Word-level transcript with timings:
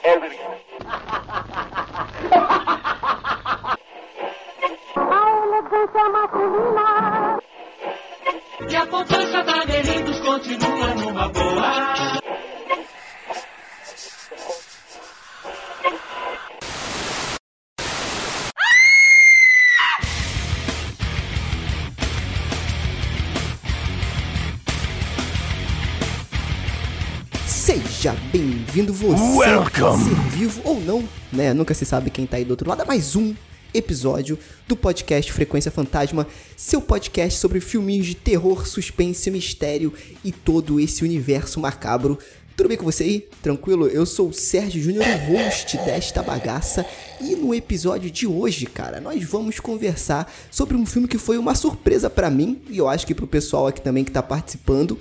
A 4.96 5.30
elegância 5.44 6.08
masculina. 6.08 7.38
E 8.68 8.76
a 8.76 8.86
poupança 8.86 9.42
da 9.42 9.66
Merindos 9.66 10.20
continua 10.20 10.94
numa 10.94 11.28
boa. 11.28 12.19
Bem-vindo 28.70 28.94
você, 28.94 29.36
Welcome. 29.36 30.04
ser 30.04 30.14
vivo 30.30 30.60
ou 30.62 30.80
não, 30.80 31.08
né? 31.32 31.52
Nunca 31.52 31.74
se 31.74 31.84
sabe 31.84 32.08
quem 32.08 32.24
tá 32.24 32.36
aí 32.36 32.44
do 32.44 32.52
outro 32.52 32.68
lado. 32.68 32.82
A 32.82 32.84
mais 32.84 33.16
um 33.16 33.34
episódio 33.74 34.38
do 34.68 34.76
podcast 34.76 35.32
Frequência 35.32 35.72
Fantasma, 35.72 36.24
seu 36.56 36.80
podcast 36.80 37.40
sobre 37.40 37.58
filminhos 37.58 38.06
de 38.06 38.14
terror, 38.14 38.64
suspense, 38.68 39.28
mistério 39.28 39.92
e 40.24 40.30
todo 40.30 40.78
esse 40.78 41.02
universo 41.02 41.58
macabro. 41.58 42.16
Tudo 42.56 42.68
bem 42.68 42.76
com 42.76 42.84
você 42.84 43.02
aí? 43.02 43.28
Tranquilo? 43.42 43.88
Eu 43.88 44.06
sou 44.06 44.28
o 44.28 44.32
Sérgio 44.32 44.80
Júnior, 44.80 45.04
o 45.04 45.32
host 45.32 45.76
desta 45.78 46.22
bagaça. 46.22 46.86
E 47.20 47.34
no 47.34 47.52
episódio 47.52 48.08
de 48.08 48.24
hoje, 48.24 48.66
cara, 48.66 49.00
nós 49.00 49.24
vamos 49.24 49.58
conversar 49.58 50.32
sobre 50.48 50.76
um 50.76 50.86
filme 50.86 51.08
que 51.08 51.18
foi 51.18 51.38
uma 51.38 51.56
surpresa 51.56 52.08
pra 52.08 52.30
mim 52.30 52.62
e 52.70 52.78
eu 52.78 52.88
acho 52.88 53.04
que 53.04 53.16
pro 53.16 53.26
pessoal 53.26 53.66
aqui 53.66 53.80
também 53.80 54.04
que 54.04 54.12
tá 54.12 54.22
participando, 54.22 54.96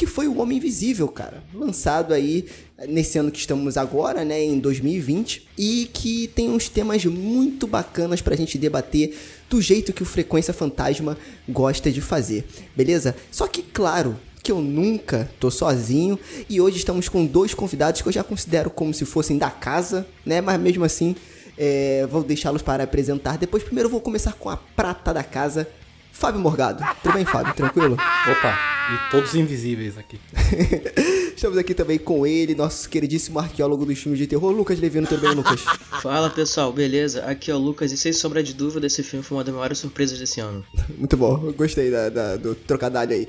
que 0.00 0.06
foi 0.06 0.26
O 0.26 0.38
Homem 0.38 0.56
Invisível, 0.56 1.06
cara. 1.08 1.44
Lançado 1.52 2.14
aí 2.14 2.46
nesse 2.88 3.18
ano 3.18 3.30
que 3.30 3.38
estamos 3.38 3.76
agora, 3.76 4.24
né, 4.24 4.42
em 4.42 4.58
2020, 4.58 5.46
e 5.58 5.90
que 5.92 6.26
tem 6.28 6.48
uns 6.48 6.70
temas 6.70 7.04
muito 7.04 7.66
bacanas 7.66 8.22
pra 8.22 8.34
gente 8.34 8.56
debater 8.56 9.14
do 9.50 9.60
jeito 9.60 9.92
que 9.92 10.02
o 10.02 10.06
Frequência 10.06 10.54
Fantasma 10.54 11.18
gosta 11.46 11.90
de 11.90 12.00
fazer, 12.00 12.46
beleza? 12.74 13.14
Só 13.30 13.46
que, 13.46 13.60
claro, 13.60 14.18
que 14.42 14.50
eu 14.50 14.62
nunca 14.62 15.30
tô 15.38 15.50
sozinho 15.50 16.18
e 16.48 16.62
hoje 16.62 16.78
estamos 16.78 17.06
com 17.06 17.26
dois 17.26 17.52
convidados 17.52 18.00
que 18.00 18.08
eu 18.08 18.12
já 18.12 18.24
considero 18.24 18.70
como 18.70 18.94
se 18.94 19.04
fossem 19.04 19.36
da 19.36 19.50
casa, 19.50 20.06
né? 20.24 20.40
Mas 20.40 20.58
mesmo 20.58 20.82
assim, 20.82 21.14
é, 21.58 22.08
vou 22.10 22.24
deixá-los 22.24 22.62
para 22.62 22.84
apresentar. 22.84 23.36
Depois, 23.36 23.62
primeiro, 23.62 23.90
vou 23.90 24.00
começar 24.00 24.32
com 24.32 24.48
a 24.48 24.56
prata 24.56 25.12
da 25.12 25.22
casa, 25.22 25.68
Fábio 26.10 26.40
Morgado. 26.40 26.82
Tudo 27.02 27.12
bem, 27.12 27.26
Fábio? 27.26 27.52
Tranquilo? 27.52 27.92
Opa, 27.92 28.79
e 28.92 29.10
todos 29.10 29.34
invisíveis 29.34 29.96
aqui. 29.98 30.18
Estamos 31.34 31.56
aqui 31.56 31.72
também 31.74 31.98
com 31.98 32.26
ele, 32.26 32.54
nosso 32.54 32.88
queridíssimo 32.88 33.38
arqueólogo 33.38 33.86
dos 33.86 33.98
filmes 33.98 34.18
de 34.18 34.26
terror, 34.26 34.50
Lucas 34.52 34.78
Levino. 34.78 35.06
Tudo 35.06 35.20
bem, 35.22 35.32
Lucas? 35.34 35.60
Fala 36.02 36.28
pessoal, 36.28 36.72
beleza? 36.72 37.24
Aqui 37.24 37.50
é 37.50 37.54
o 37.54 37.58
Lucas 37.58 37.92
e 37.92 37.96
sem 37.96 38.12
sombra 38.12 38.42
de 38.42 38.52
dúvida, 38.52 38.86
esse 38.86 39.02
filme 39.02 39.24
foi 39.24 39.38
uma 39.38 39.44
das 39.44 39.54
maiores 39.54 39.78
surpresas 39.78 40.18
desse 40.18 40.40
ano. 40.40 40.64
Muito 40.98 41.16
bom, 41.16 41.52
gostei 41.56 41.90
da, 41.90 42.08
da- 42.08 42.36
do 42.36 42.54
trocadilho 42.54 43.12
aí. 43.12 43.28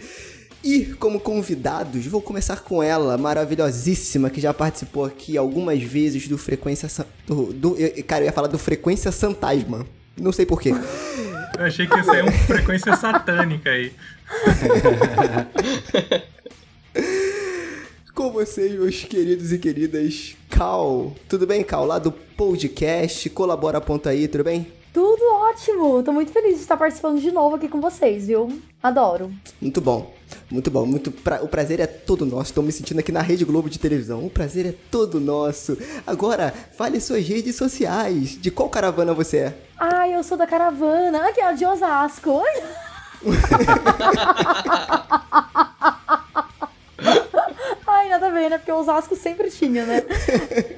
E 0.64 0.86
como 1.00 1.20
convidados, 1.20 2.06
vou 2.06 2.22
começar 2.22 2.58
com 2.62 2.84
ela, 2.84 3.18
maravilhosíssima, 3.18 4.30
que 4.30 4.40
já 4.40 4.54
participou 4.54 5.06
aqui 5.06 5.36
algumas 5.38 5.82
vezes 5.82 6.28
do 6.28 6.38
Frequência. 6.38 6.88
Do, 7.26 7.52
do, 7.54 7.76
eu- 7.78 8.04
cara, 8.04 8.24
eu 8.24 8.26
ia 8.28 8.32
falar 8.34 8.48
do 8.48 8.60
Frequência 8.60 9.12
Santasma. 9.12 9.86
Não 10.20 10.32
sei 10.34 10.46
porquê. 10.46 10.70
Eu 11.58 11.66
achei 11.66 11.88
que 11.88 11.96
ia 11.96 12.04
ser 12.04 12.22
uma 12.24 12.32
frequência 12.32 12.96
satânica 12.96 13.70
aí. 13.72 13.92
Com 18.14 18.32
vocês, 18.32 18.72
meus 18.74 19.04
queridos 19.04 19.52
e 19.52 19.58
queridas, 19.58 20.36
Cal. 20.50 21.14
Tudo 21.30 21.48
bem, 21.48 21.64
Cal? 21.64 21.86
Lá 21.86 21.98
do 21.98 22.12
podcast, 22.12 23.30
colabora.aí, 23.30 24.28
tudo 24.28 24.44
bem? 24.44 24.68
Tudo 24.94 25.22
ótimo! 25.36 26.04
Tô 26.04 26.12
muito 26.12 26.32
feliz 26.34 26.56
de 26.56 26.62
estar 26.62 26.76
participando 26.76 27.22
de 27.22 27.32
novo 27.32 27.56
aqui 27.56 27.70
com 27.70 27.80
vocês, 27.80 28.28
viu? 28.28 28.62
Adoro. 28.84 29.32
Muito 29.62 29.80
bom, 29.80 30.14
muito 30.50 30.70
bom. 30.70 30.86
Muito 30.86 31.10
pra- 31.12 31.42
O 31.42 31.48
prazer 31.48 31.80
é 31.80 31.88
todo 31.88 32.26
nosso. 32.26 32.52
Estou 32.52 32.64
me 32.64 32.72
sentindo 32.74 33.00
aqui 33.00 33.12
na 33.12 33.22
Rede 33.22 33.46
Globo 33.46 33.70
de 33.70 33.80
televisão. 33.80 34.26
O 34.26 34.30
prazer 34.30 34.66
é 34.66 34.76
todo 34.92 35.20
nosso. 35.22 35.78
Agora, 36.06 36.54
fale 36.76 37.00
suas 37.00 37.26
redes 37.26 37.56
sociais. 37.56 38.38
De 38.42 38.52
qual 38.52 38.70
caravana 38.70 39.14
você 39.14 39.38
é? 39.38 39.54
Ai, 39.80 40.14
eu 40.14 40.24
sou 40.24 40.38
da 40.38 40.46
caravana. 40.46 41.26
Aqui, 41.30 41.40
ó, 41.42 41.54
de 41.54 41.66
Osasco. 41.66 42.44
Ai, 47.88 48.10
nada 48.10 48.28
a 48.28 48.30
ver, 48.30 48.50
né? 48.50 48.58
Porque 48.58 48.72
o 48.72 48.78
Osasco 48.78 49.16
sempre 49.16 49.52
tinha, 49.52 49.86
né? 49.86 50.04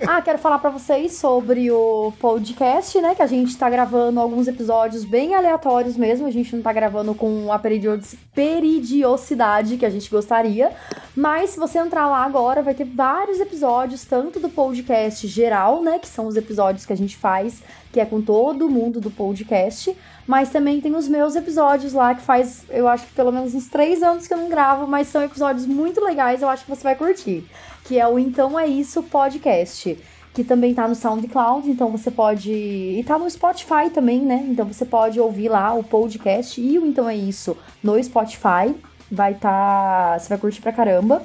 Ah, 0.08 0.22
quero 0.22 0.38
falar 0.38 0.60
pra 0.60 0.70
vocês 0.70 1.14
sobre 1.14 1.72
o 1.72 2.14
podcast, 2.20 3.00
né? 3.00 3.16
Que 3.16 3.22
a 3.22 3.28
gente 3.28 3.58
tá 3.58 3.70
gravando 3.70 4.20
alguns 4.20 4.46
episódios 4.48 5.06
bem 5.06 5.34
aleatórios 5.36 5.96
mesmo. 5.96 6.28
A 6.28 6.32
gente 6.32 6.54
não 6.56 6.62
tá 6.62 6.74
gravando 6.74 7.16
com 7.16 7.50
a 7.52 7.60
peridiosidade 7.60 9.78
que 9.78 9.86
a 9.86 9.90
gente 9.90 10.10
gostaria. 10.10 10.72
Mas 11.16 11.52
se 11.52 11.60
você 11.60 11.78
entrar 11.78 12.08
lá 12.08 12.26
agora, 12.26 12.64
vai 12.64 12.74
ter 12.74 12.86
vários 12.86 13.40
episódios, 13.40 14.04
tanto 14.04 14.40
do 14.40 14.50
podcast 14.50 15.28
geral, 15.28 15.82
né? 15.82 16.00
Que 16.00 16.08
são 16.08 16.26
os 16.26 16.36
episódios 16.36 16.86
que 16.86 16.94
a 16.94 16.98
gente 16.98 17.16
faz, 17.16 17.62
que 17.92 18.00
é 18.00 18.06
com 18.06 18.20
todo 18.20 18.70
mundo 18.70 19.00
do 19.00 19.12
podcast. 19.12 19.96
Mas 20.26 20.50
também 20.50 20.82
tem 20.82 20.96
os 20.96 21.08
meus 21.08 21.36
episódios 21.36 21.94
lá, 21.94 22.16
que 22.16 22.22
faz, 22.22 22.64
eu 22.70 22.88
acho 22.88 23.06
que 23.06 23.14
pelo 23.14 23.32
menos 23.32 23.54
uns 23.54 23.68
três 23.68 24.02
anos 24.02 24.26
que 24.26 24.34
eu 24.34 24.38
não 24.38 24.50
gravo, 24.50 24.88
mas 24.88 25.08
são 25.08 25.24
episódios 25.24 25.68
muito 25.68 26.04
legais, 26.04 26.42
eu 26.42 26.50
acho 26.50 26.64
que 26.64 26.70
você 26.70 26.84
vai 26.84 26.96
curtir. 26.96 27.44
Que 27.84 28.00
é 28.00 28.08
o 28.08 28.18
Então 28.18 28.60
É 28.60 28.66
Isso 28.66 29.04
Podcast. 29.04 29.98
Que 30.34 30.44
também 30.44 30.74
tá 30.74 30.88
no 30.88 30.96
SoundCloud, 30.96 31.70
então 31.70 31.90
você 31.90 32.10
pode. 32.10 32.52
E 32.52 33.04
tá 33.06 33.20
no 33.20 33.30
Spotify 33.30 33.92
também, 33.94 34.20
né? 34.20 34.44
Então 34.50 34.66
você 34.66 34.84
pode 34.84 35.20
ouvir 35.20 35.48
lá 35.48 35.76
o 35.76 35.84
podcast 35.84 36.60
e 36.60 36.80
o 36.80 36.88
Então 36.88 37.08
É 37.08 37.16
Isso 37.16 37.56
no 37.84 38.04
Spotify. 38.04 38.74
Vai 39.12 39.36
tá. 39.36 40.18
Você 40.20 40.30
vai 40.30 40.38
curtir 40.38 40.62
pra 40.62 40.72
caramba. 40.72 41.24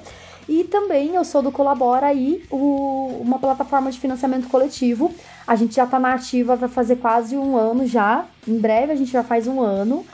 E 0.49 0.65
também 0.65 1.15
eu 1.15 1.25
sou 1.25 1.43
do 1.43 1.53
Colabora 1.53 2.06
aí, 2.06 2.43
o- 2.50 3.21
uma 3.21 3.39
plataforma 3.39 3.91
de 3.91 4.00
financiamento 4.00 4.49
coletivo. 4.49 5.12
A 5.47 5.55
gente 5.55 5.75
já 5.75 5.87
tá 5.87 5.99
na 5.99 6.15
ativa, 6.15 6.56
vai 6.56 6.69
fazer 6.71 6.97
quase 6.97 7.37
um 7.37 7.55
ano 7.56 7.87
já. 7.87 8.25
Em 8.47 8.59
breve 8.59 8.93
a 8.93 8.97
gente 8.97 9.11
já 9.11 9.22
faz 9.22 9.47
um 9.47 9.61
ano. 9.61 10.06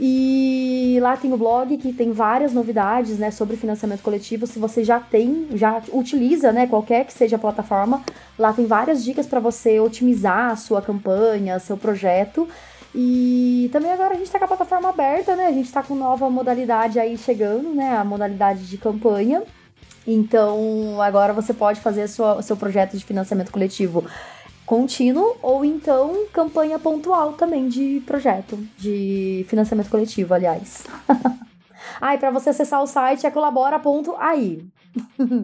E 0.00 0.98
lá 1.02 1.16
tem 1.16 1.32
o 1.32 1.36
blog 1.36 1.76
que 1.76 1.92
tem 1.92 2.12
várias 2.12 2.52
novidades, 2.52 3.18
né, 3.18 3.30
sobre 3.32 3.56
financiamento 3.56 4.00
coletivo. 4.02 4.46
Se 4.46 4.58
você 4.58 4.84
já 4.84 5.00
tem, 5.00 5.48
já 5.54 5.82
utiliza, 5.92 6.52
né, 6.52 6.66
qualquer 6.68 7.04
que 7.04 7.12
seja 7.12 7.34
a 7.34 7.38
plataforma, 7.38 8.02
lá 8.38 8.52
tem 8.52 8.64
várias 8.64 9.02
dicas 9.02 9.26
para 9.26 9.40
você 9.40 9.80
otimizar 9.80 10.50
a 10.52 10.56
sua 10.56 10.80
campanha, 10.80 11.58
seu 11.58 11.76
projeto. 11.76 12.46
E 12.94 13.68
também 13.72 13.92
agora 13.92 14.14
a 14.14 14.16
gente 14.18 14.30
tá 14.30 14.38
com 14.38 14.44
a 14.46 14.48
plataforma 14.48 14.88
aberta, 14.88 15.36
né? 15.36 15.46
A 15.46 15.52
gente 15.52 15.70
tá 15.70 15.82
com 15.82 15.94
nova 15.94 16.28
modalidade 16.30 16.98
aí 16.98 17.16
chegando, 17.18 17.74
né? 17.74 17.96
A 17.96 18.04
modalidade 18.04 18.66
de 18.66 18.78
campanha. 18.78 19.42
Então, 20.06 21.00
agora 21.02 21.32
você 21.34 21.52
pode 21.52 21.80
fazer 21.80 22.08
sua- 22.08 22.40
seu 22.42 22.56
projeto 22.56 22.96
de 22.96 23.04
financiamento 23.04 23.52
coletivo 23.52 24.04
contínuo 24.64 25.36
ou 25.42 25.64
então 25.64 26.26
campanha 26.32 26.78
pontual 26.78 27.32
também 27.34 27.68
de 27.68 28.02
projeto, 28.06 28.58
de 28.78 29.44
financiamento 29.48 29.90
coletivo, 29.90 30.32
aliás. 30.34 30.84
ah, 32.00 32.14
e 32.14 32.18
pra 32.18 32.30
você 32.30 32.50
acessar 32.50 32.82
o 32.82 32.86
site 32.86 33.26
é 33.26 33.30
colabora.ai. 33.30 34.60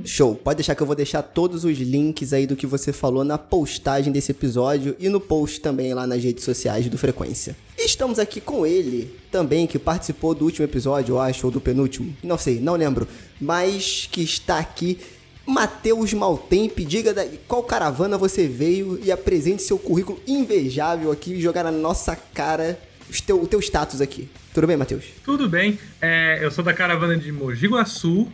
Show. 0.04 0.34
Pode 0.34 0.58
deixar 0.58 0.74
que 0.74 0.82
eu 0.82 0.86
vou 0.86 0.96
deixar 0.96 1.22
todos 1.22 1.64
os 1.64 1.78
links 1.78 2.32
aí 2.32 2.46
do 2.46 2.56
que 2.56 2.66
você 2.66 2.92
falou 2.92 3.24
na 3.24 3.36
postagem 3.38 4.12
desse 4.12 4.30
episódio 4.32 4.96
e 4.98 5.08
no 5.08 5.20
post 5.20 5.60
também 5.60 5.92
lá 5.94 6.06
nas 6.06 6.22
redes 6.22 6.44
sociais 6.44 6.88
do 6.88 6.96
Frequência. 6.98 7.56
E 7.78 7.84
estamos 7.86 8.18
aqui 8.18 8.40
com 8.40 8.66
ele 8.66 9.14
também, 9.30 9.66
que 9.66 9.78
participou 9.78 10.34
do 10.34 10.44
último 10.44 10.64
episódio, 10.64 11.14
eu 11.14 11.20
acho, 11.20 11.46
ou 11.46 11.50
do 11.50 11.60
penúltimo. 11.60 12.16
Não 12.22 12.38
sei, 12.38 12.60
não 12.60 12.74
lembro. 12.76 13.06
Mas 13.40 14.08
que 14.10 14.22
está 14.22 14.58
aqui. 14.58 14.98
Matheus 15.46 16.14
Maltempe, 16.14 16.84
diga 16.86 17.12
da 17.12 17.26
qual 17.46 17.62
caravana 17.62 18.16
você 18.16 18.48
veio 18.48 18.98
e 19.04 19.12
apresente 19.12 19.62
seu 19.62 19.78
currículo 19.78 20.18
invejável 20.26 21.12
aqui 21.12 21.34
e 21.34 21.40
jogar 21.40 21.62
na 21.64 21.70
nossa 21.70 22.16
cara 22.16 22.78
teu- 23.26 23.42
o 23.42 23.46
teu 23.46 23.60
status 23.60 24.00
aqui. 24.00 24.26
Tudo 24.54 24.66
bem, 24.66 24.76
Matheus? 24.78 25.04
Tudo 25.22 25.46
bem, 25.46 25.78
é, 26.00 26.38
eu 26.42 26.50
sou 26.50 26.64
da 26.64 26.72
caravana 26.72 27.14
de 27.18 27.30
Mogi 27.30 27.66
Guaçu, 27.66 28.26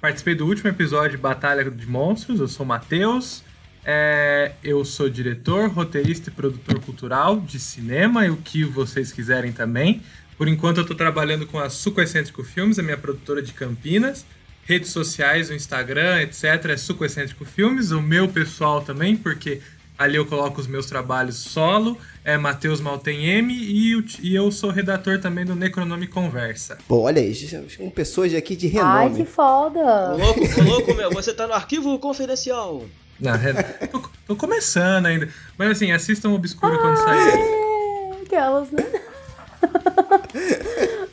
participei 0.00 0.34
do 0.34 0.46
último 0.46 0.70
episódio 0.70 1.12
de 1.12 1.16
Batalha 1.18 1.70
de 1.70 1.86
Monstros, 1.86 2.40
eu 2.40 2.48
sou 2.48 2.64
o 2.64 2.68
Matheus, 2.68 3.44
é, 3.84 4.52
eu 4.62 4.84
sou 4.84 5.08
diretor, 5.08 5.68
roteirista 5.68 6.30
e 6.30 6.32
produtor 6.32 6.80
cultural 6.80 7.40
de 7.40 7.58
cinema 7.58 8.26
e 8.26 8.30
o 8.30 8.36
que 8.36 8.64
vocês 8.64 9.12
quiserem 9.12 9.52
também. 9.52 10.02
Por 10.36 10.48
enquanto 10.48 10.78
eu 10.78 10.86
tô 10.86 10.94
trabalhando 10.94 11.46
com 11.46 11.58
a 11.58 11.68
Suco 11.68 12.00
Excêntrico 12.00 12.42
Filmes, 12.42 12.78
a 12.78 12.82
minha 12.82 12.96
produtora 12.96 13.42
de 13.42 13.52
Campinas. 13.52 14.24
Redes 14.64 14.90
sociais, 14.90 15.50
o 15.50 15.54
Instagram, 15.54 16.22
etc. 16.22 16.44
É 16.70 16.76
Suco 16.76 17.04
Excêntrico 17.04 17.44
Filmes. 17.44 17.90
O 17.90 18.00
meu 18.00 18.28
pessoal 18.28 18.80
também, 18.80 19.16
porque 19.16 19.60
ali 20.00 20.16
eu 20.16 20.24
coloco 20.26 20.60
os 20.60 20.66
meus 20.66 20.86
trabalhos 20.86 21.36
solo. 21.36 21.96
É 22.24 22.36
Matheus 22.38 22.80
Maltem 22.80 23.24
M 23.24 23.52
e, 23.54 23.94
o- 23.96 24.04
e 24.22 24.34
eu 24.34 24.50
sou 24.50 24.70
redator 24.70 25.20
também 25.20 25.44
do 25.44 25.54
Necronome 25.54 26.06
Conversa. 26.06 26.78
Pô, 26.88 27.00
olha 27.02 27.20
aí, 27.22 27.34
com 27.76 27.90
pessoas 27.90 28.34
aqui 28.34 28.56
de 28.56 28.66
Ai, 28.78 29.04
renome. 29.08 29.24
que 29.24 29.30
foda! 29.30 29.78
Ô 30.14 30.16
louco, 30.18 30.40
ô 30.40 30.64
louco, 30.64 30.94
meu, 30.94 31.10
você 31.10 31.32
tá 31.32 31.46
no 31.46 31.52
arquivo 31.54 31.98
confidencial. 31.98 32.84
Não, 33.20 33.34
é- 33.34 33.52
tô, 33.88 34.02
tô 34.28 34.36
começando 34.36 35.06
ainda. 35.06 35.28
Mas 35.58 35.70
assim, 35.72 35.92
assistam 35.92 36.30
Obscuro 36.30 36.78
quando 36.78 36.96
sair. 36.96 37.28
É, 37.28 38.22
aquelas, 38.22 38.70
né? 38.70 38.84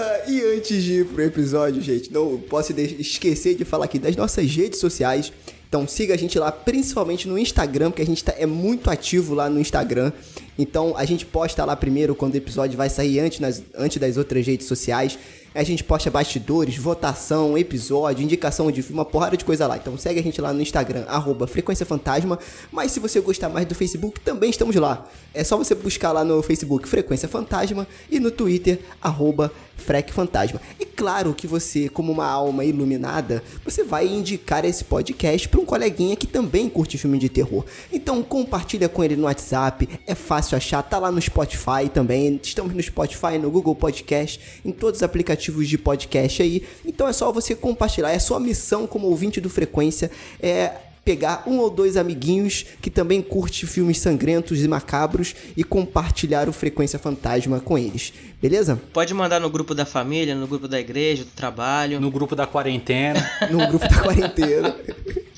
Ah, 0.00 0.22
e 0.30 0.40
antes 0.56 0.82
de 0.82 1.00
ir 1.00 1.06
pro 1.06 1.22
episódio, 1.22 1.82
gente, 1.82 2.12
não 2.12 2.38
posso 2.38 2.72
de- 2.72 3.00
esquecer 3.00 3.56
de 3.56 3.64
falar 3.64 3.86
aqui 3.86 3.98
das 3.98 4.14
nossas 4.16 4.48
redes 4.54 4.78
sociais. 4.78 5.32
Então 5.68 5.86
siga 5.86 6.14
a 6.14 6.16
gente 6.16 6.38
lá, 6.38 6.50
principalmente 6.50 7.28
no 7.28 7.38
Instagram, 7.38 7.90
porque 7.90 8.00
a 8.02 8.06
gente 8.06 8.24
tá, 8.24 8.34
é 8.38 8.46
muito 8.46 8.88
ativo 8.90 9.34
lá 9.34 9.50
no 9.50 9.60
Instagram. 9.60 10.12
Então 10.58 10.94
a 10.96 11.04
gente 11.04 11.26
posta 11.26 11.64
lá 11.64 11.76
primeiro 11.76 12.14
quando 12.14 12.34
o 12.34 12.36
episódio 12.38 12.76
vai 12.76 12.88
sair 12.88 13.20
antes, 13.20 13.38
nas- 13.38 13.62
antes 13.76 13.98
das 13.98 14.16
outras 14.16 14.46
redes 14.46 14.66
sociais. 14.66 15.18
A 15.58 15.64
gente 15.64 15.82
posta 15.82 16.08
bastidores, 16.08 16.76
votação, 16.76 17.58
episódio, 17.58 18.22
indicação 18.22 18.70
de 18.70 18.80
filme, 18.80 18.96
uma 18.96 19.04
porrada 19.04 19.36
de 19.36 19.44
coisa 19.44 19.66
lá. 19.66 19.76
Então 19.76 19.98
segue 19.98 20.20
a 20.20 20.22
gente 20.22 20.40
lá 20.40 20.52
no 20.52 20.62
Instagram, 20.62 21.04
arroba 21.08 21.48
Frequência 21.48 21.84
Fantasma. 21.84 22.38
Mas 22.70 22.92
se 22.92 23.00
você 23.00 23.20
gostar 23.20 23.48
mais 23.48 23.66
do 23.66 23.74
Facebook, 23.74 24.20
também 24.20 24.50
estamos 24.50 24.76
lá. 24.76 25.04
É 25.34 25.42
só 25.42 25.56
você 25.56 25.74
buscar 25.74 26.12
lá 26.12 26.22
no 26.22 26.40
Facebook 26.44 26.88
Frequência 26.88 27.28
Fantasma 27.28 27.88
e 28.08 28.20
no 28.20 28.30
Twitter, 28.30 28.78
arroba 29.02 29.50
Frec 29.76 30.12
Fantasma. 30.12 30.60
E 30.78 30.84
claro 30.84 31.34
que 31.34 31.46
você, 31.46 31.88
como 31.88 32.12
uma 32.12 32.26
alma 32.26 32.64
iluminada, 32.64 33.42
você 33.64 33.82
vai 33.82 34.06
indicar 34.06 34.64
esse 34.64 34.84
podcast 34.84 35.48
para 35.48 35.60
um 35.60 35.64
coleguinha 35.64 36.14
que 36.16 36.26
também 36.26 36.68
curte 36.68 36.98
filme 36.98 37.18
de 37.18 37.28
terror. 37.28 37.64
Então 37.92 38.22
compartilha 38.22 38.88
com 38.88 39.02
ele 39.02 39.16
no 39.16 39.24
WhatsApp, 39.24 39.88
é 40.06 40.14
fácil 40.14 40.56
achar, 40.56 40.82
tá 40.82 40.98
lá 40.98 41.10
no 41.10 41.20
Spotify 41.20 41.88
também. 41.92 42.38
Estamos 42.42 42.74
no 42.74 42.82
Spotify, 42.82 43.38
no 43.40 43.50
Google 43.50 43.74
Podcast, 43.74 44.60
em 44.64 44.72
todos 44.72 44.98
os 44.98 45.02
aplicativos 45.02 45.47
de 45.52 45.78
podcast 45.78 46.42
aí. 46.42 46.62
Então 46.84 47.08
é 47.08 47.12
só 47.12 47.32
você 47.32 47.54
compartilhar. 47.54 48.10
É 48.10 48.18
sua 48.18 48.38
missão 48.38 48.86
como 48.86 49.06
ouvinte 49.06 49.40
do 49.40 49.48
Frequência 49.48 50.10
é 50.40 50.72
pegar 51.08 51.44
um 51.46 51.58
ou 51.58 51.70
dois 51.70 51.96
amiguinhos 51.96 52.66
que 52.82 52.90
também 52.90 53.22
curte 53.22 53.66
filmes 53.66 53.98
sangrentos 53.98 54.62
e 54.62 54.68
macabros 54.68 55.34
e 55.56 55.64
compartilhar 55.64 56.50
o 56.50 56.52
Frequência 56.52 56.98
Fantasma 56.98 57.60
com 57.60 57.78
eles. 57.78 58.12
Beleza? 58.42 58.78
Pode 58.92 59.14
mandar 59.14 59.40
no 59.40 59.48
grupo 59.48 59.74
da 59.74 59.86
família, 59.86 60.34
no 60.34 60.46
grupo 60.46 60.68
da 60.68 60.78
igreja, 60.78 61.24
do 61.24 61.30
trabalho. 61.30 61.98
No 61.98 62.10
grupo 62.10 62.36
da 62.36 62.46
quarentena. 62.46 63.26
no 63.50 63.66
grupo 63.68 63.88
da 63.88 64.02
quarentena. 64.02 64.76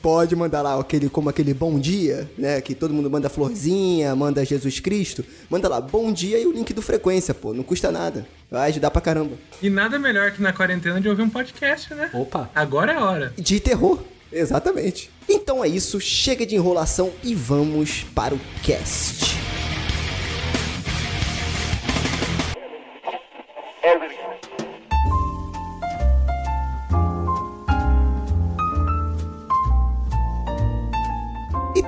Pode 0.00 0.36
mandar 0.36 0.62
lá 0.62 0.78
aquele, 0.78 1.08
como 1.08 1.28
aquele 1.28 1.54
bom 1.54 1.78
dia, 1.78 2.30
né? 2.36 2.60
Que 2.60 2.74
todo 2.74 2.92
mundo 2.92 3.10
manda 3.10 3.28
florzinha, 3.28 4.14
manda 4.14 4.44
Jesus 4.44 4.80
Cristo. 4.80 5.24
Manda 5.48 5.68
lá, 5.68 5.80
bom 5.80 6.12
dia 6.12 6.38
e 6.38 6.46
o 6.46 6.52
link 6.52 6.72
do 6.72 6.82
frequência, 6.82 7.32
pô. 7.34 7.52
Não 7.54 7.62
custa 7.62 7.90
nada. 7.90 8.26
Vai 8.50 8.70
ajudar 8.70 8.90
pra 8.90 9.00
caramba. 9.00 9.32
E 9.62 9.70
nada 9.70 9.98
melhor 9.98 10.30
que 10.30 10.42
na 10.42 10.52
quarentena 10.52 11.00
de 11.00 11.08
ouvir 11.08 11.22
um 11.22 11.30
podcast, 11.30 11.92
né? 11.94 12.10
Opa. 12.12 12.50
Agora 12.54 12.92
é 12.92 12.96
a 12.96 13.04
hora. 13.04 13.32
De 13.36 13.58
terror, 13.60 13.98
exatamente. 14.32 15.10
Então 15.28 15.64
é 15.64 15.68
isso, 15.68 16.00
chega 16.00 16.44
de 16.44 16.54
enrolação 16.54 17.10
e 17.22 17.34
vamos 17.34 18.04
para 18.14 18.34
o 18.34 18.40
cast. 18.62 19.43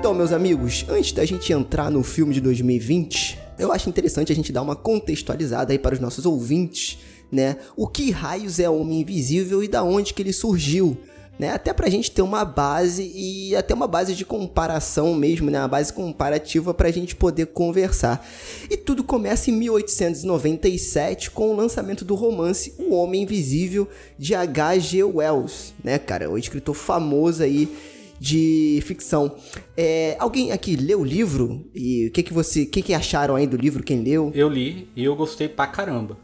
Então, 0.07 0.15
meus 0.15 0.31
amigos, 0.31 0.87
antes 0.89 1.11
da 1.11 1.25
gente 1.25 1.53
entrar 1.53 1.91
no 1.91 2.01
filme 2.05 2.33
de 2.33 2.41
2020, 2.41 3.41
eu 3.59 3.73
acho 3.73 3.89
interessante 3.89 4.31
a 4.31 4.37
gente 4.37 4.53
dar 4.53 4.63
uma 4.63 4.77
contextualizada 4.77 5.73
aí 5.73 5.81
para 5.81 5.97
os 5.97 6.01
nossos 6.01 6.25
ouvintes, 6.25 6.99
né? 7.29 7.57
O 7.77 7.89
que 7.89 8.13
raios 8.13 8.61
é 8.61 8.71
Homem 8.71 9.01
Invisível 9.01 9.65
e 9.65 9.67
da 9.67 9.83
onde 9.83 10.15
que 10.15 10.23
ele 10.23 10.33
surgiu, 10.33 10.97
né? 11.41 11.51
Até 11.51 11.73
pra 11.73 11.91
gente 11.91 12.13
ter 12.13 12.23
uma 12.23 12.45
base 12.45 13.11
e 13.17 13.57
até 13.57 13.75
uma 13.75 13.89
base 13.89 14.15
de 14.15 14.25
comparação 14.25 15.13
mesmo, 15.13 15.51
né? 15.51 15.59
Uma 15.59 15.67
base 15.67 15.93
comparativa 15.93 16.73
pra 16.73 16.93
gente 16.93 17.17
poder 17.17 17.47
conversar. 17.47 18.25
E 18.71 18.77
tudo 18.77 19.03
começa 19.03 19.51
em 19.51 19.55
1897 19.55 21.33
com 21.33 21.51
o 21.51 21.57
lançamento 21.57 22.05
do 22.05 22.15
romance 22.15 22.73
O 22.79 22.95
Homem 22.95 23.25
Invisível 23.25 23.89
de 24.17 24.37
H.G. 24.37 25.03
Wells, 25.03 25.75
né, 25.83 25.99
cara? 25.99 26.31
O 26.31 26.39
escritor 26.39 26.77
famoso 26.77 27.43
aí 27.43 27.96
de 28.19 28.81
ficção. 28.85 29.37
É, 29.77 30.17
alguém 30.19 30.53
aqui 30.53 30.77
leu 30.77 31.01
o 31.01 31.05
livro? 31.05 31.69
E 31.75 32.07
o 32.07 32.11
que 32.11 32.23
que 32.23 32.33
você, 32.33 32.63
o 32.63 32.71
que 32.71 32.83
que 32.83 32.95
acharam 32.95 33.37
aí 33.37 33.47
do 33.47 33.57
livro? 33.57 33.83
Quem 33.83 34.03
leu? 34.03 34.31
Eu 34.35 34.49
li 34.49 34.89
e 34.97 35.05
eu 35.05 35.15
gostei 35.15 35.49
pra 35.49 35.67
caramba. 35.67 36.17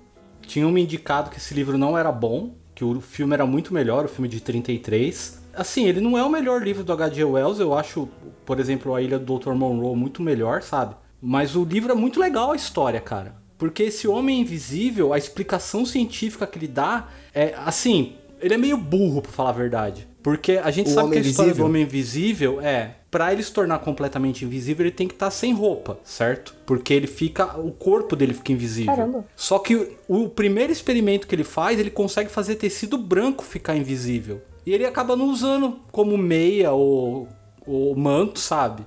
Tinham 0.47 0.71
me 0.71 0.83
indicado 0.83 1.31
que 1.31 1.39
esse 1.39 1.55
livro 1.55 1.79
não 1.79 1.97
era 1.97 2.11
bom, 2.11 2.55
que 2.75 2.85
o 2.85 3.01
filme 3.01 3.35
era 3.35 3.47
muito 3.47 3.73
melhor, 3.73 4.05
o 4.05 4.09
filme 4.09 4.29
de 4.29 4.41
33. 4.41 5.43
Assim, 5.55 5.87
ele 5.87 6.01
não 6.01 6.17
é 6.17 6.25
o 6.25 6.31
melhor 6.31 6.63
livro 6.63 6.83
do 6.83 6.93
H.G. 6.93 7.25
Wells, 7.25 7.61
eu 7.61 7.75
acho, 7.75 8.09
por 8.45 8.59
exemplo, 8.59 8.95
A 8.95 9.03
Ilha 9.03 9.19
do 9.19 9.39
Dr. 9.39 9.53
Monroe 9.53 9.95
muito 9.95 10.23
melhor, 10.23 10.63
sabe? 10.63 10.97
Mas 11.21 11.55
o 11.55 11.65
livro 11.65 11.93
é 11.93 11.95
muito 11.95 12.19
legal 12.19 12.53
a 12.53 12.57
história, 12.57 13.01
cara. 13.01 13.37
Porque 13.57 13.85
esse 13.85 14.09
homem 14.09 14.41
invisível, 14.41 15.13
a 15.13 15.19
explicação 15.19 15.87
científica 15.87 16.47
que 16.47 16.59
ele 16.59 16.67
dá 16.67 17.09
é 17.33 17.55
assim, 17.65 18.15
ele 18.41 18.55
é 18.55 18.59
meio 18.59 18.77
burro, 18.77 19.23
pra 19.23 19.31
falar 19.31 19.51
a 19.51 19.53
verdade. 19.53 20.09
Porque 20.23 20.53
a 20.63 20.71
gente 20.71 20.89
O 20.89 20.95
sabe 20.95 21.11
que 21.11 21.19
a 21.19 21.21
história 21.21 21.53
do 21.53 21.63
Invisível? 21.63 21.67
homem 21.67 21.83
invisível 21.83 22.61
é, 22.61 22.97
Pra 23.11 23.31
ele 23.31 23.43
se 23.43 23.53
tornar 23.53 23.79
completamente 23.81 24.43
invisível, 24.43 24.87
ele 24.87 24.95
tem 24.95 25.07
que 25.07 25.13
estar 25.13 25.31
sem 25.31 25.53
roupa, 25.53 25.99
certo? 26.03 26.55
Porque 26.65 26.95
ele 26.95 27.07
fica, 27.07 27.59
o 27.61 27.71
corpo 27.71 28.17
dele 28.17 28.33
fica 28.33 28.53
invisível. 28.53 28.95
Caramba. 28.95 29.25
Só 29.37 29.59
que 29.59 29.75
o, 30.09 30.23
o 30.25 30.29
primeiro 30.31 30.73
experimento 30.73 31.27
que 31.27 31.35
ele 31.35 31.45
faz, 31.45 31.79
ele 31.79 31.91
consegue 31.91 32.31
fazer 32.31 32.55
tecido 32.55 32.97
branco 32.97 33.45
ficar 33.45 33.77
invisível. 33.77 34.41
E 34.65 34.73
ele 34.73 34.87
acaba 34.87 35.15
não 35.15 35.27
usando 35.29 35.79
como 35.91 36.17
meia 36.17 36.73
ou, 36.73 37.29
ou 37.67 37.95
manto, 37.95 38.39
sabe? 38.39 38.83